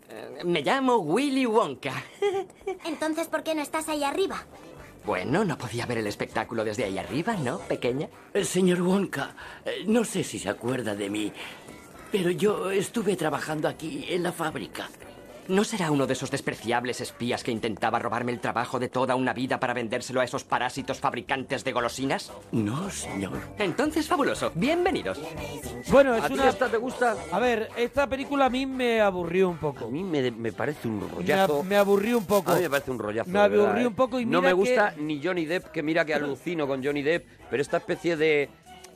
Eh, 0.09 0.43
me 0.45 0.61
llamo 0.61 0.97
Willy 0.97 1.45
Wonka. 1.45 1.93
Entonces, 2.85 3.27
¿por 3.27 3.43
qué 3.43 3.53
no 3.53 3.61
estás 3.61 3.89
ahí 3.89 4.03
arriba? 4.03 4.45
Bueno, 5.05 5.43
no 5.45 5.57
podía 5.57 5.85
ver 5.85 5.99
el 5.99 6.07
espectáculo 6.07 6.63
desde 6.63 6.83
ahí 6.83 6.97
arriba, 6.97 7.35
¿no, 7.35 7.59
pequeña? 7.59 8.09
Eh, 8.33 8.43
Señor 8.43 8.81
Wonka, 8.81 9.35
eh, 9.65 9.83
no 9.87 10.03
sé 10.03 10.23
si 10.23 10.39
se 10.39 10.49
acuerda 10.49 10.93
de 10.95 11.09
mí, 11.09 11.31
pero 12.11 12.29
yo 12.31 12.69
estuve 12.69 13.15
trabajando 13.15 13.67
aquí 13.67 14.05
en 14.09 14.23
la 14.23 14.31
fábrica. 14.31 14.89
¿No 15.49 15.63
será 15.63 15.89
uno 15.89 16.05
de 16.05 16.13
esos 16.13 16.29
despreciables 16.29 17.01
espías 17.01 17.43
que 17.43 17.49
intentaba 17.51 17.97
robarme 17.97 18.31
el 18.31 18.39
trabajo 18.39 18.77
de 18.77 18.87
toda 18.87 19.15
una 19.15 19.33
vida 19.33 19.59
para 19.59 19.73
vendérselo 19.73 20.21
a 20.21 20.23
esos 20.23 20.43
parásitos 20.43 20.99
fabricantes 20.99 21.63
de 21.63 21.71
golosinas? 21.71 22.31
No, 22.51 22.91
señor. 22.91 23.33
Entonces, 23.57 24.07
fabuloso. 24.07 24.51
Bienvenidos. 24.53 25.19
Bueno, 25.89 26.13
es 26.15 26.23
¿A 26.23 26.27
ti 26.27 26.35
una... 26.35 26.49
esta 26.49 26.69
te 26.69 26.77
gusta? 26.77 27.15
A 27.31 27.39
ver, 27.39 27.67
esta 27.75 28.05
película 28.05 28.45
a 28.45 28.49
mí 28.51 28.67
me 28.67 29.01
aburrió 29.01 29.49
un 29.49 29.57
poco. 29.57 29.85
A 29.85 29.89
mí 29.89 30.03
me, 30.03 30.29
me 30.29 30.51
parece 30.53 30.87
un 30.87 31.01
rollazo. 31.09 31.63
me 31.63 31.77
aburrió 31.77 32.19
un 32.19 32.25
poco. 32.25 32.51
A 32.51 32.55
mí 32.55 32.61
me 32.61 32.69
parece 32.69 32.91
un 32.91 32.99
rollazo. 32.99 33.29
Me 33.31 33.39
aburrió 33.39 33.77
¿eh? 33.77 33.87
un 33.87 33.95
poco 33.95 34.19
y 34.19 34.25
No 34.25 34.41
mira 34.41 34.49
me 34.51 34.53
gusta 34.53 34.93
que- 34.93 35.01
ni 35.01 35.19
Johnny 35.23 35.45
Depp, 35.45 35.71
que 35.71 35.81
mira 35.81 36.05
que 36.05 36.13
alucino 36.13 36.67
con 36.67 36.83
Johnny 36.85 37.01
Depp, 37.01 37.25
pero 37.49 37.59
esta 37.63 37.77
especie 37.77 38.15
de 38.17 38.49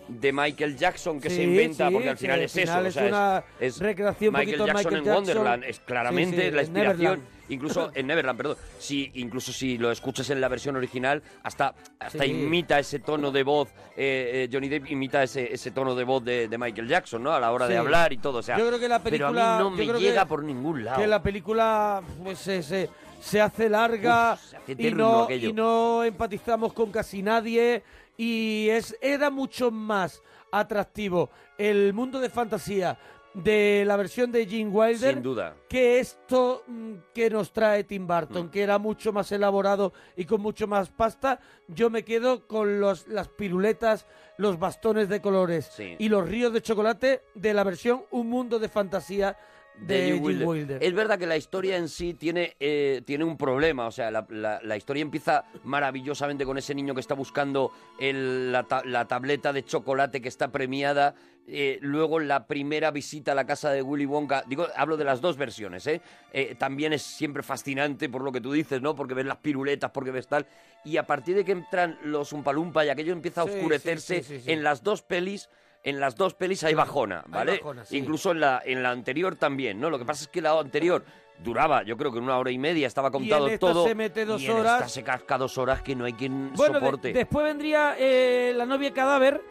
de 0.07 0.31
Michael 0.33 0.75
Jackson 0.77 1.19
que 1.19 1.29
se 1.29 1.43
inventa, 1.43 1.87
sí, 1.87 1.93
porque 1.93 2.09
al 2.09 2.17
sí, 2.17 2.21
final 2.25 2.39
al 2.39 2.45
es 2.45 2.51
final 2.53 2.85
eso. 2.85 2.87
es 2.87 2.95
o 2.95 2.99
sea, 2.99 3.07
una 3.07 3.43
es, 3.59 3.79
recreación 3.79 4.33
Michael 4.33 4.57
Jackson 4.57 4.75
Michael 4.75 4.95
en 4.97 5.03
Jackson. 5.05 5.15
Wonderland, 5.37 5.63
es 5.63 5.79
claramente 5.79 6.51
la 6.51 6.61
inspiración. 6.61 7.21
Incluso 7.49 7.91
en 7.93 8.07
Neverland, 8.07 8.37
perdón. 8.37 8.57
Si, 8.79 9.11
incluso 9.15 9.51
si 9.51 9.77
lo 9.77 9.91
escuchas 9.91 10.29
en 10.29 10.39
la 10.39 10.47
versión 10.47 10.77
original, 10.77 11.21
hasta, 11.43 11.75
hasta 11.99 12.25
imita 12.25 12.79
ese 12.79 12.99
tono 12.99 13.31
de 13.31 13.43
voz. 13.43 13.69
eh, 13.97 14.45
eh, 14.45 14.49
Johnny 14.51 14.69
Depp 14.69 14.89
imita 14.89 15.21
ese, 15.21 15.53
ese 15.53 15.71
tono 15.71 15.93
de 15.93 16.03
voz 16.05 16.23
de, 16.23 16.47
de 16.47 16.57
Michael 16.57 16.87
Jackson, 16.87 17.21
¿no? 17.21 17.33
A 17.33 17.39
la 17.41 17.51
hora 17.51 17.67
de 17.67 17.77
hablar 17.77 18.13
y 18.13 18.17
todo. 18.17 18.39
O 18.39 18.41
sea, 18.41 18.57
yo 18.57 18.65
creo 18.67 18.79
que 18.79 18.87
la 18.87 18.99
pero 19.03 19.17
película 19.17 19.55
a 19.55 19.57
mí 19.57 19.63
no 19.63 19.71
me 19.71 19.99
llega 19.99 20.21
que- 20.23 20.27
por 20.29 20.41
ningún 20.43 20.85
lado. 20.85 21.01
que 21.01 21.05
la 21.07 21.21
película 21.21 22.01
pues, 22.23 22.39
se, 22.39 23.41
hace 23.41 23.69
larga 23.69 24.33
Uf, 24.33 24.39
se 24.49 24.55
hace 24.57 24.75
y, 24.77 24.91
no, 24.91 25.29
y 25.29 25.51
no 25.53 26.03
empatizamos 26.05 26.71
con 26.73 26.91
casi 26.91 27.21
nadie 27.21 27.83
y 28.17 28.67
es 28.69 28.95
era 29.01 29.29
mucho 29.29 29.71
más 29.71 30.21
atractivo 30.51 31.29
el 31.57 31.93
mundo 31.93 32.19
de 32.19 32.29
fantasía 32.29 32.97
de 33.33 33.83
la 33.87 33.95
versión 33.95 34.31
de 34.31 34.45
Gene 34.45 34.69
Wilder 34.69 35.15
Sin 35.15 35.23
duda. 35.23 35.55
que 35.67 35.99
esto 35.99 36.63
mm, 36.67 36.93
que 37.15 37.31
nos 37.31 37.51
trae 37.51 37.83
Tim 37.83 38.05
Burton, 38.05 38.49
que 38.49 38.61
era 38.61 38.77
mucho 38.77 39.11
más 39.11 39.31
elaborado 39.31 39.91
y 40.15 40.25
con 40.25 40.39
mucho 40.39 40.67
más 40.67 40.89
pasta, 40.89 41.39
yo 41.67 41.89
me 41.89 42.03
quedo 42.03 42.45
con 42.45 42.79
los, 42.79 43.07
las 43.07 43.29
piruletas, 43.29 44.05
los 44.37 44.59
bastones 44.59 45.09
de 45.09 45.19
colores 45.19 45.65
Sí. 45.75 45.95
y 45.97 46.09
los 46.09 46.29
ríos 46.29 46.53
de 46.53 46.61
chocolate 46.61 47.23
de 47.33 47.53
la 47.55 47.63
versión 47.63 48.03
Un 48.11 48.29
Mundo 48.29 48.59
de 48.59 48.69
Fantasía 48.69 49.35
de, 49.79 50.13
Wilder. 50.13 50.47
Wilder. 50.47 50.83
Es 50.83 50.93
verdad 50.93 51.17
que 51.19 51.25
la 51.25 51.35
historia 51.37 51.77
en 51.77 51.89
sí 51.89 52.13
tiene, 52.13 52.55
eh, 52.59 53.01
tiene 53.05 53.23
un 53.23 53.37
problema. 53.37 53.87
O 53.87 53.91
sea, 53.91 54.11
la, 54.11 54.25
la- 54.29 54.59
la 54.63 54.77
historia 54.77 55.01
empieza 55.01 55.45
maravillosamente 55.63 56.45
con 56.45 56.57
ese 56.57 56.73
niño 56.75 56.93
que 56.93 57.01
está 57.01 57.15
buscando 57.15 57.71
el- 57.99 58.51
la, 58.51 58.63
ta- 58.63 58.83
la 58.85 59.07
tableta 59.07 59.51
de 59.51 59.63
chocolate 59.65 60.21
que 60.21 60.29
está 60.29 60.51
premiada. 60.51 61.15
Eh, 61.45 61.77
luego 61.81 62.21
la 62.21 62.47
primera 62.47 62.91
visita 62.91 63.33
a 63.33 63.35
la 63.35 63.45
casa 63.45 63.69
de 63.71 63.81
Willy 63.81 64.05
Wonka. 64.05 64.43
Digo, 64.47 64.67
hablo 64.77 64.95
de 64.95 65.03
las 65.03 65.19
dos 65.19 65.35
versiones, 65.35 65.85
¿eh? 65.87 66.01
Eh, 66.31 66.55
También 66.57 66.93
es 66.93 67.01
siempre 67.01 67.43
fascinante 67.43 68.07
por 68.07 68.21
lo 68.23 68.31
que 68.31 68.39
tú 68.39 68.53
dices, 68.53 68.81
¿no? 68.81 68.95
Porque 68.95 69.13
ves 69.13 69.25
las 69.25 69.37
piruletas, 69.37 69.91
porque 69.91 70.11
ves 70.11 70.27
tal. 70.27 70.45
Y 70.85 70.95
a 70.95 71.05
partir 71.05 71.35
de 71.35 71.43
que 71.43 71.51
entran 71.51 71.99
los 72.05 72.31
Umpalumpa 72.31 72.85
y 72.85 72.89
aquello 72.89 73.11
empieza 73.11 73.41
a 73.41 73.43
oscurecerse 73.45 74.23
sí, 74.23 74.35
sí, 74.37 74.41
sí. 74.45 74.51
en 74.51 74.63
las 74.63 74.83
dos 74.83 75.01
pelis. 75.01 75.49
En 75.83 75.99
las 75.99 76.15
dos 76.15 76.33
pelis 76.33 76.63
hay 76.63 76.73
bajona, 76.73 77.19
hay 77.25 77.31
¿vale? 77.31 77.57
bajona, 77.57 77.83
sí. 77.85 77.97
Incluso 77.97 78.31
en 78.31 78.39
la, 78.39 78.61
en 78.65 78.81
la 78.81 78.91
anterior 78.91 79.35
también, 79.35 79.79
¿no? 79.79 79.89
Lo 79.89 79.99
que 79.99 80.05
pasa 80.05 80.23
es 80.23 80.29
que 80.29 80.41
la 80.41 80.57
anterior 80.57 81.03
duraba, 81.39 81.83
yo 81.83 81.97
creo 81.97 82.11
que 82.11 82.19
una 82.19 82.37
hora 82.37 82.51
y 82.51 82.57
media, 82.57 82.87
estaba 82.87 83.11
contado 83.11 83.47
esta 83.47 83.59
todo. 83.59 83.85
se 83.85 83.93
mete 83.95 84.23
dos 84.25 84.41
y 84.41 84.45
en 84.45 84.51
horas. 84.53 84.75
esta 84.77 84.87
se 84.89 85.03
casca 85.03 85.37
dos 85.37 85.57
horas 85.57 85.81
que 85.81 85.93
no 85.95 86.05
hay 86.05 86.13
quien 86.13 86.53
Bueno, 86.53 86.75
de- 86.75 86.85
soporte. 86.85 87.11
después 87.13 87.43
vendría 87.45 87.95
eh, 87.99 88.53
La 88.55 88.65
novia 88.65 88.93
cadáver, 88.93 89.41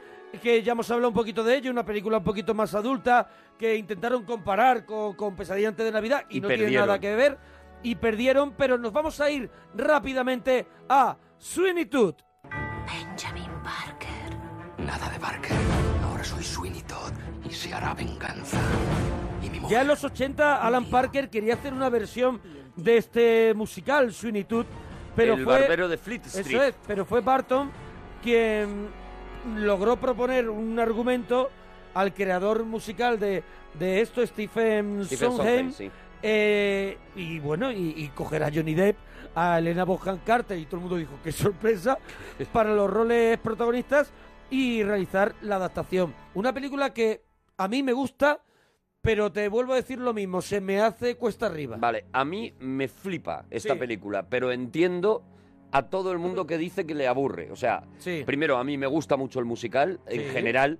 que 0.42 0.62
ya 0.62 0.72
hemos 0.72 0.90
hablado 0.90 1.08
un 1.08 1.14
poquito 1.14 1.44
de 1.44 1.56
ello, 1.56 1.70
una 1.70 1.84
película 1.84 2.16
un 2.18 2.24
poquito 2.24 2.54
más 2.54 2.74
adulta, 2.74 3.28
que 3.58 3.76
intentaron 3.76 4.24
comparar 4.24 4.86
con, 4.86 5.14
con 5.14 5.36
Pesadilla 5.36 5.68
antes 5.68 5.84
de 5.84 5.92
Navidad 5.92 6.24
y, 6.30 6.38
Y 6.38 6.40
no 6.40 6.48
tiene 6.48 6.70
nada 6.70 6.98
que 6.98 7.14
ver. 7.14 7.36
Y 7.82 7.96
perdieron, 7.96 8.52
pero 8.52 8.78
nos 8.78 8.92
vamos 8.92 9.20
a 9.20 9.28
ir 9.28 9.50
rápidamente 9.74 10.66
a 10.88 11.16
Sweeney 11.36 11.86
Todd. 11.86 12.14
Benjamin 12.86 13.50
Parker. 13.62 14.38
Nada 14.78 15.10
de 15.10 15.18
Parker. 15.18 15.56
Sweeney 16.62 16.82
Todd 16.82 17.12
y 17.44 17.52
se 17.52 17.74
hará 17.74 17.92
venganza. 17.92 18.56
Y 19.42 19.50
mi 19.50 19.68
Ya 19.68 19.80
en 19.80 19.88
los 19.88 20.04
80 20.04 20.64
Alan 20.64 20.84
Parker 20.84 21.28
quería 21.28 21.54
hacer 21.54 21.72
una 21.72 21.88
versión 21.88 22.40
de 22.76 22.98
este 22.98 23.52
musical, 23.54 24.12
Sweeney 24.12 24.44
Todd, 24.44 24.66
pero 25.16 25.34
El 25.34 25.42
fue... 25.42 25.58
barbero 25.58 25.88
de 25.88 25.98
Fleet 25.98 26.24
Street. 26.26 26.46
Eso 26.46 26.62
es, 26.62 26.74
pero 26.86 27.04
fue 27.04 27.20
Barton 27.20 27.68
quien 28.22 28.86
logró 29.56 29.96
proponer 29.96 30.48
un 30.48 30.78
argumento 30.78 31.50
al 31.94 32.14
creador 32.14 32.62
musical 32.62 33.18
de, 33.18 33.42
de 33.76 34.00
esto, 34.00 34.24
Stephen, 34.24 35.04
Stephen 35.04 35.32
Sondheim, 35.32 35.72
Sondheim, 35.72 35.72
sí. 35.72 35.90
eh, 36.22 36.96
y 37.16 37.40
bueno, 37.40 37.72
y, 37.72 37.92
y 37.96 38.08
coger 38.14 38.44
a 38.44 38.52
Johnny 38.54 38.74
Depp, 38.74 38.96
a 39.34 39.58
Elena 39.58 39.84
Bonham 39.84 40.20
Carter, 40.24 40.56
y 40.56 40.66
todo 40.66 40.76
el 40.76 40.82
mundo 40.82 40.96
dijo, 40.96 41.18
qué 41.24 41.32
sorpresa, 41.32 41.98
para 42.52 42.72
los 42.72 42.88
roles 42.88 43.36
protagonistas, 43.38 44.12
y 44.52 44.82
realizar 44.82 45.34
la 45.40 45.56
adaptación. 45.56 46.14
Una 46.34 46.52
película 46.52 46.92
que 46.92 47.22
a 47.56 47.68
mí 47.68 47.82
me 47.82 47.94
gusta, 47.94 48.42
pero 49.00 49.32
te 49.32 49.48
vuelvo 49.48 49.72
a 49.72 49.76
decir 49.76 49.98
lo 49.98 50.12
mismo, 50.12 50.42
se 50.42 50.60
me 50.60 50.78
hace 50.80 51.16
cuesta 51.16 51.46
arriba. 51.46 51.78
Vale, 51.78 52.04
a 52.12 52.22
mí 52.24 52.52
me 52.60 52.86
flipa 52.86 53.46
esta 53.50 53.72
Sí. 53.72 53.78
película, 53.80 54.28
pero 54.28 54.52
entiendo 54.52 55.24
a 55.72 55.84
todo 55.88 56.12
el 56.12 56.18
mundo 56.18 56.46
que 56.46 56.58
dice 56.58 56.84
que 56.84 56.94
le 56.94 57.08
aburre. 57.08 57.50
O 57.50 57.56
sea, 57.56 57.82
primero, 58.26 58.58
a 58.58 58.64
mí 58.64 58.76
me 58.76 58.86
gusta 58.86 59.16
mucho 59.16 59.38
el 59.38 59.46
musical 59.46 60.00
en 60.06 60.20
Sí. 60.20 60.26
general. 60.28 60.78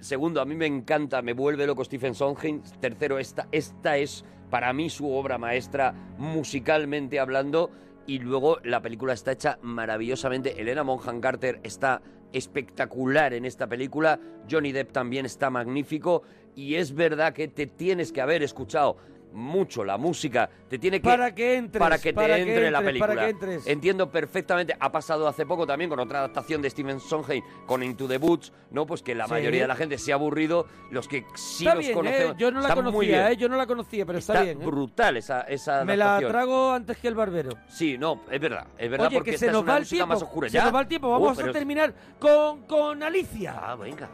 Segundo, 0.00 0.42
a 0.42 0.44
mí 0.44 0.54
me 0.54 0.66
encanta, 0.66 1.22
me 1.22 1.32
vuelve 1.32 1.66
loco 1.66 1.82
Stephen 1.82 2.14
Sondheim. 2.14 2.60
Tercero, 2.78 3.18
esta, 3.18 3.48
esta 3.52 3.96
es 3.96 4.22
para 4.50 4.70
mí 4.74 4.90
su 4.90 5.10
obra 5.10 5.38
maestra 5.38 5.94
musicalmente 6.18 7.18
hablando. 7.18 7.70
Y 8.06 8.18
luego 8.18 8.58
la 8.64 8.82
película 8.82 9.14
está 9.14 9.32
hecha 9.32 9.58
maravillosamente. 9.62 10.60
Elena 10.60 10.82
Bonham 10.82 11.22
Carter 11.22 11.58
está 11.62 12.02
espectacular 12.34 13.32
en 13.32 13.44
esta 13.44 13.66
película. 13.66 14.20
Johnny 14.50 14.72
Depp 14.72 14.92
también 14.92 15.24
está 15.24 15.48
magnífico. 15.48 16.22
Y 16.54 16.74
es 16.74 16.94
verdad 16.94 17.32
que 17.32 17.48
te 17.48 17.66
tienes 17.66 18.12
que 18.12 18.20
haber 18.20 18.42
escuchado 18.42 18.96
mucho 19.34 19.84
la 19.84 19.98
música, 19.98 20.48
te 20.68 20.78
tiene 20.78 21.00
que 21.00 21.08
Para 21.08 21.34
que 21.34 21.56
entres, 21.56 21.78
para 21.80 21.98
que 21.98 22.10
te 22.10 22.14
para 22.14 22.36
que 22.36 22.42
entre 22.42 22.70
la 22.70 22.80
película. 22.80 23.06
para 23.14 23.24
que 23.24 23.30
entres. 23.30 23.66
Entiendo 23.66 24.10
perfectamente, 24.10 24.74
ha 24.78 24.90
pasado 24.92 25.26
hace 25.28 25.44
poco 25.44 25.66
también 25.66 25.90
con 25.90 25.98
otra 26.00 26.20
adaptación 26.20 26.62
de 26.62 26.70
Steven 26.70 27.00
Sondheim 27.00 27.42
con 27.66 27.82
Into 27.82 28.06
the 28.08 28.16
Woods, 28.16 28.52
¿no? 28.70 28.86
Pues 28.86 29.02
que 29.02 29.14
la 29.14 29.26
Sí. 29.26 29.32
mayoría 29.32 29.62
de 29.62 29.68
la 29.68 29.76
gente 29.76 29.98
se 29.98 30.12
ha 30.12 30.14
aburrido, 30.14 30.66
los 30.90 31.08
que 31.08 31.26
sí 31.34 31.64
está 31.64 31.74
los 31.74 31.84
bien, 31.84 31.94
conocemos. 31.94 32.34
¿eh? 32.34 32.38
Yo 32.38 32.50
no 32.50 32.60
la 32.60 32.74
conocía. 32.74 33.30
¿eh? 33.32 33.36
Yo 33.36 33.48
no 33.48 33.56
la 33.56 33.66
conocía, 33.66 34.06
pero 34.06 34.18
está, 34.20 34.32
Está 34.34 34.44
bien. 34.44 34.62
¿eh? 34.62 34.64
brutal 34.64 35.16
esa, 35.16 35.40
esa 35.42 35.84
Me 35.84 35.96
la 35.96 36.18
trago 36.20 36.72
antes 36.72 36.96
que 36.98 37.08
el 37.08 37.14
barbero. 37.14 37.50
Sí, 37.68 37.98
no, 37.98 38.22
es 38.30 38.40
verdad, 38.40 38.68
es 38.78 38.90
verdad 38.90 39.08
Oye, 39.08 39.16
porque 39.16 39.30
que 39.30 39.34
esta 39.36 39.46
se 39.46 39.50
es 39.50 39.52
nos 39.52 39.62
una 39.62 39.72
va 39.72 39.76
el 39.78 39.82
música 39.82 39.96
tiempo. 39.96 40.14
más 40.14 40.22
oscura. 40.22 40.48
Se 40.48 40.54
¿Ya? 40.54 40.64
nos 40.64 40.74
va 40.74 40.80
el 40.80 40.86
tiempo. 40.86 41.08
Uh, 41.08 41.12
Vamos 41.12 41.36
pero 41.36 41.50
a 41.50 41.52
terminar 41.52 41.94
con, 42.18 42.62
con 42.66 43.02
Alicia. 43.02 43.54
Ah, 43.56 43.74
venga. 43.76 44.08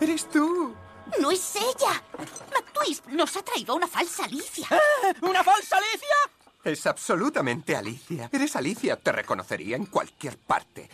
¡Eres 0.00 0.28
tú! 0.28 0.74
¡No 1.20 1.30
es 1.30 1.56
ella! 1.56 2.02
McTwist 2.52 3.06
nos 3.08 3.36
ha 3.36 3.42
traído 3.42 3.74
una 3.74 3.86
falsa 3.86 4.24
Alicia. 4.24 4.68
¿Una 5.22 5.42
falsa 5.42 5.76
Alicia? 5.76 6.16
Es 6.64 6.86
absolutamente 6.86 7.76
Alicia. 7.76 8.28
Eres 8.32 8.56
Alicia. 8.56 8.96
Te 8.96 9.12
reconocería 9.12 9.76
en 9.76 9.86
cualquier 9.86 10.38
parte. 10.38 10.88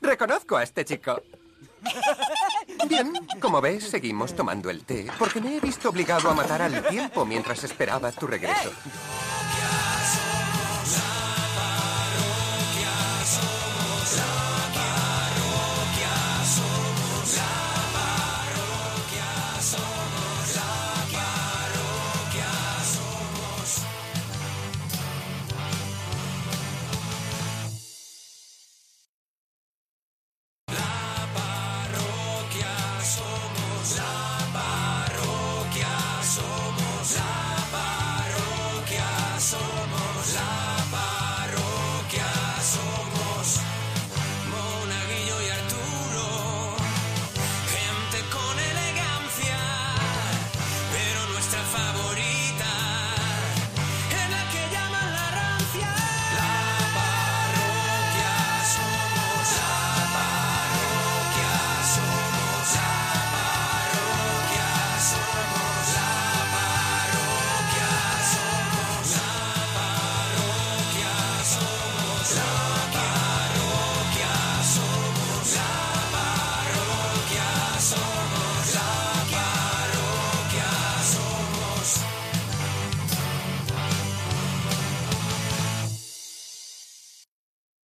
Reconozco 0.00 0.56
a 0.56 0.62
este 0.62 0.84
chico. 0.84 1.20
Bien, 2.88 3.12
como 3.40 3.60
ves, 3.60 3.84
seguimos 3.84 4.34
tomando 4.34 4.70
el 4.70 4.84
té 4.84 5.06
porque 5.18 5.40
me 5.40 5.56
he 5.56 5.60
visto 5.60 5.88
obligado 5.88 6.30
a 6.30 6.34
matar 6.34 6.62
al 6.62 6.86
tiempo 6.88 7.24
mientras 7.24 7.62
esperaba 7.64 8.12
tu 8.12 8.26
regreso. 8.26 8.72